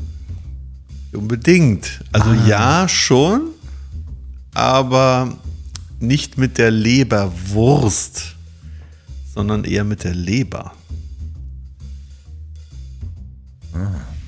Unbedingt. 1.12 2.00
Also 2.14 2.30
ah. 2.30 2.48
ja, 2.48 2.88
schon, 2.88 3.50
aber 4.54 5.38
nicht 6.00 6.38
mit 6.38 6.58
der 6.58 6.72
Leberwurst, 6.72 8.38
sondern 9.36 9.66
eher 9.66 9.84
mit 9.84 10.06
der 10.06 10.16
Leber. 10.16 10.72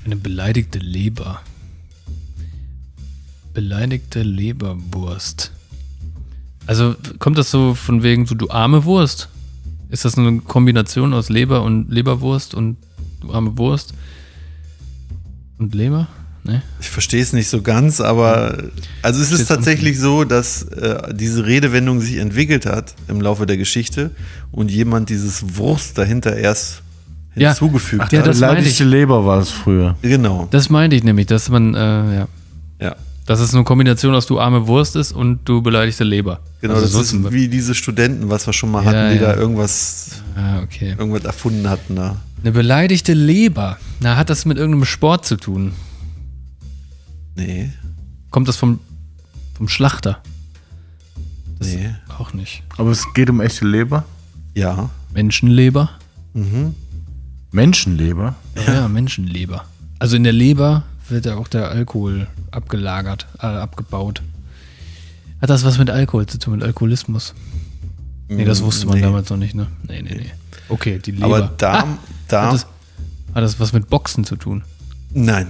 Eine 0.04 0.18
beleidigte 0.18 0.80
Leber. 0.80 1.40
Beleidigte 3.56 4.22
Leberwurst. 4.22 5.52
Also 6.68 6.96
kommt 7.20 7.38
das 7.38 7.50
so 7.50 7.74
von 7.74 8.04
wegen 8.04 8.26
so 8.26 8.36
du 8.36 8.50
arme 8.50 8.84
Wurst? 8.84 9.30
Ist 9.90 10.04
das 10.04 10.18
eine 10.18 10.42
Kombination 10.42 11.14
aus 11.14 11.30
Leber 11.30 11.64
und 11.64 11.90
Leberwurst 11.90 12.54
und 12.54 12.78
du 13.22 13.32
arme 13.34 13.58
Wurst 13.58 13.94
und 15.58 15.74
Leber? 15.74 16.08
Nee. 16.44 16.62
Ich 16.80 16.90
verstehe 16.90 17.22
es 17.22 17.34
nicht 17.34 17.48
so 17.48 17.62
ganz, 17.62 18.02
aber 18.02 18.62
also 19.02 19.22
es 19.22 19.32
ist 19.32 19.48
tatsächlich 19.48 20.00
so, 20.00 20.26
dass 20.26 20.64
äh, 20.64 21.14
diese 21.16 21.46
Redewendung 21.46 22.02
sich 22.02 22.18
entwickelt 22.18 22.66
hat 22.68 22.94
im 23.08 23.20
Laufe 23.20 23.48
der 23.48 23.58
Geschichte 23.58 24.12
und 24.52 24.70
jemand 24.70 25.10
dieses 25.10 25.58
Wurst 25.58 25.98
dahinter 25.98 26.36
erst 26.36 26.84
hinzugefügt 27.34 28.04
Ach, 28.06 28.12
ja, 28.12 28.20
hat. 28.20 28.28
das 28.28 28.40
Beleidigte 28.40 28.84
Leber 28.84 29.26
war 29.26 29.40
es 29.40 29.50
früher. 29.50 29.96
Genau. 30.02 30.48
Das 30.52 30.70
meinte 30.70 30.96
ich 30.96 31.04
nämlich, 31.04 31.26
dass 31.26 31.50
man, 31.50 31.74
äh, 31.74 31.80
ja. 32.16 32.28
Ja. 32.80 32.96
Dass 33.26 33.40
es 33.40 33.54
eine 33.56 33.64
Kombination 33.64 34.14
aus 34.14 34.28
du 34.28 34.40
arme 34.40 34.68
Wurst 34.68 34.96
ist 34.96 35.12
und 35.12 35.40
du 35.46 35.62
beleidigte 35.64 36.04
Leber. 36.04 36.42
Genau, 36.62 36.76
Also 36.76 37.00
das 37.00 37.12
ist 37.14 37.32
wie 37.32 37.48
diese 37.48 37.74
Studenten, 37.74 38.30
was 38.30 38.46
wir 38.46 38.54
schon 38.54 38.70
mal 38.72 38.84
Ja, 38.84 38.92
hatten, 38.92 39.14
die 39.18 39.24
ja. 39.24 39.34
da 39.34 39.40
irgendwas, 39.40 40.22
Ah, 40.36 40.62
okay. 40.62 40.96
irgendwas 40.98 41.24
erfunden 41.24 41.68
hatten. 41.68 41.96
Da. 41.96 42.18
Eine 42.44 42.52
beleidigte 42.52 43.14
Leber. 43.14 43.78
Na, 44.00 44.16
hat 44.16 44.30
das 44.30 44.46
mit 44.46 44.58
irgendeinem 44.58 44.86
Sport 44.86 45.26
zu 45.26 45.38
tun? 45.38 45.72
Nee, 47.36 47.72
Kommt 48.30 48.48
das 48.48 48.58
vom, 48.58 48.80
vom 49.56 49.68
Schlachter? 49.70 50.20
nee. 51.60 51.96
Auch 52.20 52.34
nicht. 52.34 52.64
Aber 52.78 52.92
es 52.92 53.06
geht 53.14 53.30
um 53.30 53.42
echte 53.42 53.66
Leber. 53.66 54.04
Ja. 54.54 54.90
Menschenleber? 55.14 55.90
Menschenleber. 57.52 58.36
Ja, 58.68 58.88
Menschenleber. 58.88 59.66
Also 60.00 60.16
in 60.16 60.24
der 60.24 60.34
Leber 60.34 60.84
wird 61.10 61.26
ja 61.26 61.36
auch 61.36 61.48
der 61.48 61.70
Alkohol 61.70 62.28
abgelagert, 62.56 63.28
äh, 63.40 63.46
abgebaut. 63.46 64.22
Hat 65.42 65.50
das 65.50 65.64
was 65.66 65.78
mit 65.78 65.90
Alkohol 65.90 66.26
zu 66.26 66.40
tun, 66.40 66.56
mit 66.56 66.64
Alkoholismus? 66.64 67.34
Nee, 68.28 68.46
das 68.46 68.64
wusste 68.64 68.88
man 68.88 68.96
nee. 68.96 69.02
damals 69.04 69.30
noch 69.30 69.38
nicht, 69.38 69.54
ne? 69.54 69.68
Nee, 69.88 70.02
nee, 70.02 70.16
nee. 70.16 70.32
Okay, 70.70 70.98
die 71.00 71.12
Leber. 71.12 71.26
Aber 71.26 71.42
da, 71.58 71.74
Ah, 71.82 71.98
da, 72.28 72.46
hat, 72.48 72.54
das, 72.54 72.62
hat 73.36 73.44
das 73.44 73.60
was 73.60 73.72
mit 73.74 73.90
Boxen 73.90 74.24
zu 74.24 74.36
tun? 74.36 74.64
nein. 75.12 75.48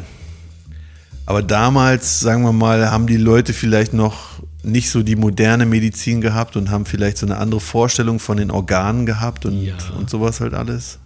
Aber 1.27 1.41
damals, 1.41 2.19
sagen 2.19 2.43
wir 2.43 2.51
mal, 2.53 2.91
haben 2.91 3.07
die 3.07 3.17
Leute 3.17 3.53
vielleicht 3.53 3.93
noch 3.93 4.43
nicht 4.61 4.91
so 4.91 5.01
die 5.01 5.15
moderne 5.15 5.65
Medizin 5.65 6.21
gehabt 6.21 6.55
und 6.55 6.69
haben 6.69 6.85
vielleicht 6.85 7.17
so 7.17 7.25
eine 7.25 7.37
andere 7.37 7.59
Vorstellung 7.61 8.19
von 8.19 8.37
den 8.37 8.51
Organen 8.51 9.07
gehabt 9.07 9.45
und, 9.47 9.59
Ja. 9.63 9.73
und 9.97 10.07
sowas 10.09 10.39
halt 10.39 10.53
alles. 10.53 10.99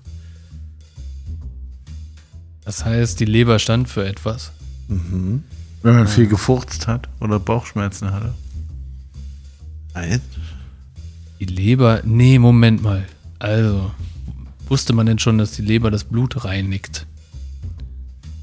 Das 2.66 2.84
heißt, 2.84 3.20
die 3.20 3.26
Leber 3.26 3.60
stand 3.60 3.88
für 3.90 4.06
etwas. 4.06 4.52
Wenn 5.82 5.96
man 5.96 6.08
viel 6.08 6.28
gefurzt 6.28 6.88
hat 6.88 7.08
oder 7.20 7.40
Bauchschmerzen 7.40 8.12
hatte. 8.12 8.34
Nein. 9.94 10.22
Die 11.40 11.46
Leber, 11.46 12.02
nee, 12.04 12.38
Moment 12.38 12.82
mal. 12.84 13.06
Also, 13.40 13.92
wusste 14.68 14.94
man 14.94 15.06
denn 15.06 15.20
schon, 15.20 15.38
dass 15.38 15.52
die 15.52 15.62
Leber 15.62 15.90
das 15.90 16.04
Blut 16.04 16.44
reinigt? 16.44 17.06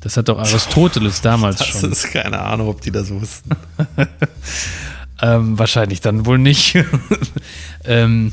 Das 0.00 0.16
hat 0.16 0.28
doch 0.28 0.38
Aristoteles 0.38 1.20
damals 1.22 1.58
Das 1.58 1.68
schon. 1.68 1.92
ist 1.92 2.10
keine 2.10 2.40
Ahnung, 2.40 2.68
ob 2.68 2.80
die 2.80 2.90
das 2.90 3.10
wussten. 3.10 3.50
Ähm, 5.22 5.58
wahrscheinlich 5.58 6.02
dann 6.02 6.26
wohl 6.26 6.36
nicht. 6.38 6.74
ähm, 7.84 8.32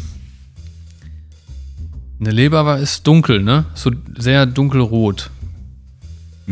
eine 2.19 2.31
Leber 2.31 2.65
war, 2.65 2.80
ist 2.80 3.07
dunkel, 3.07 3.41
ne? 3.41 3.65
So 3.73 3.91
sehr 4.17 4.45
dunkelrot. 4.45 5.31
Äh, 6.47 6.51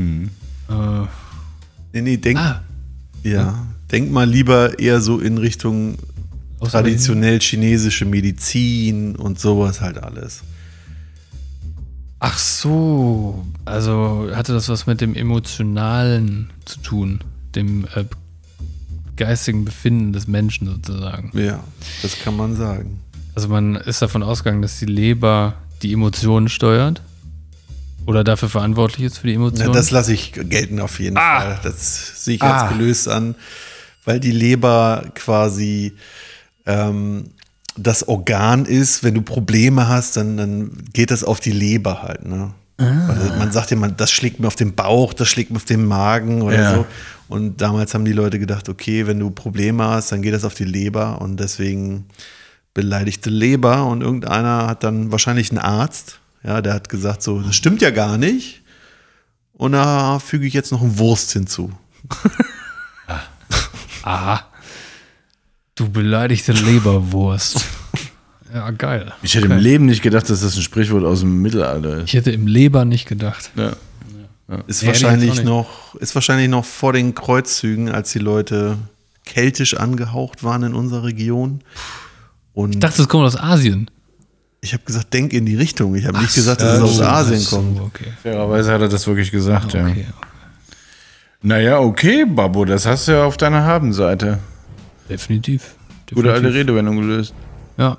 Nee, 1.94 2.02
nee, 2.02 2.18
denk, 2.18 2.40
ah, 2.40 2.64
ja. 3.24 3.66
denk 3.92 4.12
mal 4.12 4.28
lieber 4.28 4.80
eher 4.80 5.02
so 5.02 5.20
in 5.20 5.38
Richtung 5.38 5.98
traditionell 6.62 7.40
chinesische 7.40 8.06
Medizin 8.06 9.16
und 9.16 9.40
sowas 9.40 9.82
halt 9.82 9.98
alles. 9.98 10.44
Ach 12.20 12.38
so, 12.38 13.44
also 13.66 14.30
hatte 14.34 14.54
das 14.54 14.70
was 14.70 14.86
mit 14.86 15.02
dem 15.02 15.16
Emotionalen 15.16 16.52
zu 16.66 16.80
tun, 16.80 17.20
dem 17.56 17.86
äh, 17.96 18.06
geistigen 19.16 19.66
Befinden 19.66 20.14
des 20.14 20.28
Menschen 20.28 20.68
sozusagen. 20.68 21.32
Ja, 21.34 21.64
das 22.04 22.20
kann 22.20 22.38
man 22.38 22.56
sagen. 22.56 23.00
Also 23.34 23.48
man 23.48 23.76
ist 23.76 24.02
davon 24.02 24.24
ausgegangen, 24.24 24.62
dass 24.62 24.78
die 24.78 24.86
Leber 24.86 25.56
die 25.82 25.94
Emotionen 25.94 26.48
steuert 26.48 27.02
oder 28.06 28.24
dafür 28.24 28.50
verantwortlich 28.50 29.06
ist 29.08 29.18
für 29.20 29.28
die 29.28 29.34
Ja, 29.34 29.40
Emotionen. 29.40 29.74
das 29.74 29.92
lasse 29.92 30.14
ich 30.14 30.34
gelten 30.34 30.80
auf 30.80 31.00
jeden 31.00 31.18
Ah. 31.18 31.40
Fall. 31.42 31.60
Das 31.64 32.26
sehe 32.26 32.36
ich 32.36 32.42
Ah. 32.44 32.62
als 32.68 32.74
gelöst 32.78 33.08
an, 33.08 33.36
weil 34.06 34.20
die 34.20 34.32
Leber 34.32 35.06
quasi 35.16 35.94
ähm, 36.66 37.32
das 37.78 38.08
Organ 38.08 38.66
ist. 38.66 39.04
Wenn 39.04 39.14
du 39.16 39.22
Probleme 39.22 39.88
hast, 39.88 40.18
dann, 40.18 40.38
dann 40.38 40.72
geht 40.94 41.10
das 41.12 41.24
auf 41.24 41.40
die 41.40 41.52
Leber 41.52 42.04
halt. 42.04 42.26
Ne? 42.26 42.54
Also 42.78 43.34
man 43.38 43.52
sagt 43.52 43.70
ja, 43.70 43.78
man, 43.78 43.96
das 43.96 44.12
schlägt 44.12 44.40
mir 44.40 44.48
auf 44.48 44.56
den 44.56 44.74
Bauch, 44.74 45.14
das 45.14 45.28
schlägt 45.28 45.52
mir 45.52 45.58
auf 45.58 45.66
den 45.66 45.86
Magen 45.86 46.42
oder 46.42 46.56
Ja. 46.60 46.76
so. 46.76 46.86
Und 47.28 47.62
damals 47.62 47.94
haben 47.94 48.06
die 48.06 48.12
Leute 48.14 48.40
gedacht, 48.40 48.70
okay, 48.70 49.06
wenn 49.06 49.20
du 49.20 49.30
Probleme 49.30 49.84
hast, 49.86 50.12
dann 50.12 50.22
geht 50.24 50.34
das 50.34 50.44
auf 50.44 50.56
die 50.56 50.64
Leber 50.66 51.22
und 51.22 51.40
deswegen 51.40 52.06
beleidigte 52.74 53.30
Leber 53.30 53.86
und 53.86 54.02
irgendeiner 54.02 54.66
hat 54.68 54.84
dann 54.84 55.12
wahrscheinlich 55.12 55.52
einen 55.52 55.60
Arzt, 55.60 56.20
ja, 56.44 56.62
der 56.62 56.74
hat 56.74 56.90
gesagt 56.90 57.24
so, 57.24 57.42
das 57.42 57.56
stimmt 57.56 57.82
ja 57.82 57.92
gar 57.92 58.18
nicht. 58.18 58.62
Und 59.54 59.74
da 59.74 60.20
füge 60.20 60.48
ich 60.48 60.54
jetzt 60.54 60.72
noch 60.72 60.82
einen 60.82 60.98
Wurst 60.98 61.34
hinzu. 61.34 61.72
Aha. 64.04 64.42
Du 65.76 65.90
beleidigte 65.90 66.52
Leberwurst. 66.52 67.66
ja, 68.54 68.70
geil. 68.72 69.14
Ich 69.22 69.36
hätte 69.36 69.46
im 69.46 69.58
Leben 69.58 69.86
nicht 69.86 70.02
gedacht, 70.02 70.30
dass 70.30 70.42
das 70.42 70.56
ein 70.56 70.62
Sprichwort 70.64 71.04
aus 71.04 71.20
dem 71.20 71.42
Mittelalter 71.42 71.98
ist. 71.98 72.06
Ich 72.06 72.14
hätte 72.14 72.32
im 72.32 72.48
Leber 72.48 72.86
nicht 72.86 73.08
gedacht. 73.08 73.52
Ja. 73.56 73.74
Ist 74.68 74.82
Ja, 74.82 74.90
hätte 74.90 74.98
ich 74.98 75.04
wahrscheinlich 75.04 75.44
noch, 75.44 75.96
ist 75.96 76.14
wahrscheinlich 76.16 76.50
noch 76.50 76.66
vor 76.66 76.94
den 76.94 77.16
Kreuzzügen, 77.16 77.90
als 77.90 78.12
die 78.12 78.20
Leute 78.20 78.78
keltisch 79.26 79.76
angehaucht 79.76 80.44
waren 80.44 80.64
in 80.64 80.74
unserer 80.74 81.04
Region. 81.04 81.62
Und 82.54 82.74
Ich 82.74 82.80
dachte, 82.80 83.02
es 83.02 83.08
kommt 83.08 83.26
aus 83.26 83.38
Asien. 83.38 83.90
Ich 84.64 84.74
habe 84.74 84.84
gesagt, 84.84 85.12
denk 85.14 85.34
in 85.34 85.46
die 85.46 85.56
Richtung. 85.56 85.96
Ich 85.96 86.06
habe 86.06 86.20
nicht 86.20 86.36
gesagt, 86.36 86.62
dass 86.62 86.78
es 86.78 86.82
aus 86.84 87.02
Asien 87.02 87.40
so, 87.40 87.56
kommt. 87.56 87.82
Okay. 87.82 88.14
Fairerweise 88.22 88.72
hat 88.72 88.82
er 88.82 88.90
das 88.90 89.08
wirklich 89.08 89.32
gesagt, 89.32 89.74
ja. 89.74 89.88
okay. 89.88 90.06
Naja, 91.42 91.80
okay, 91.80 92.26
Babbo, 92.26 92.66
das 92.66 92.86
hast 92.86 93.08
du 93.08 93.14
ja 93.14 93.26
auf 93.26 93.38
deiner 93.38 93.64
Habenseite. 93.64 94.38
Definitiv. 95.10 95.74
Gute 96.14 96.30
alte 96.30 96.44
Definitiv. 96.44 96.60
Redewendung 96.60 96.98
gelöst. 96.98 97.34
Ja. 97.78 97.98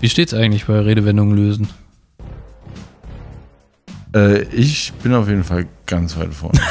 Wie 0.00 0.08
steht's 0.08 0.34
eigentlich 0.34 0.66
bei 0.66 0.80
Redewendungen 0.80 1.36
lösen? 1.36 1.68
Äh, 4.12 4.42
ich 4.44 4.92
bin 5.02 5.14
auf 5.14 5.28
jeden 5.28 5.44
Fall 5.44 5.66
ganz 5.86 6.16
weit 6.16 6.34
vorne. 6.34 6.60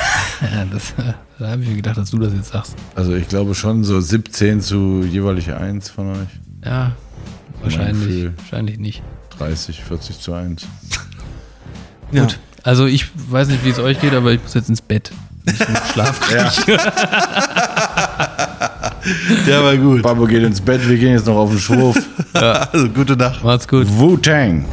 Das, 0.71 0.91
äh, 0.97 1.13
da 1.39 1.51
habe 1.51 1.63
ich 1.63 1.69
mir 1.69 1.77
gedacht, 1.77 1.97
dass 1.97 2.11
du 2.11 2.17
das 2.17 2.33
jetzt 2.33 2.49
sagst. 2.49 2.75
also 2.93 3.15
ich 3.15 3.29
glaube 3.29 3.55
schon 3.55 3.85
so 3.85 4.01
17 4.01 4.59
zu 4.59 5.01
jeweilig 5.09 5.53
1 5.53 5.89
von 5.89 6.11
euch. 6.11 6.27
Ja, 6.65 6.91
wahrscheinlich, 7.65 8.29
wahrscheinlich 8.37 8.79
nicht. 8.79 9.03
30, 9.37 9.83
40 9.83 10.19
zu 10.19 10.33
1. 10.33 10.67
Ja. 12.11 12.21
Gut. 12.21 12.39
Also 12.63 12.85
ich 12.85 13.07
weiß 13.29 13.49
nicht, 13.49 13.63
wie 13.65 13.69
es 13.69 13.79
euch 13.79 13.99
geht, 13.99 14.13
aber 14.13 14.31
ich 14.31 14.41
muss 14.41 14.53
jetzt 14.53 14.69
ins 14.69 14.81
Bett. 14.81 15.11
Ich 15.45 15.59
muss 15.59 15.79
schlafen. 15.93 16.23
Der 19.45 19.63
war 19.63 19.77
gut. 19.77 20.01
Babbo 20.01 20.25
geht 20.25 20.43
ins 20.43 20.61
Bett, 20.61 20.87
wir 20.87 20.97
gehen 20.97 21.13
jetzt 21.13 21.27
noch 21.27 21.35
auf 21.35 21.49
den 21.49 21.59
Schwurf. 21.59 21.97
Also 22.33 22.89
gute 22.89 23.15
Nacht. 23.15 23.41
Macht's 23.45 23.65
gut. 23.65 23.87
Wu-Tang. 23.87 24.65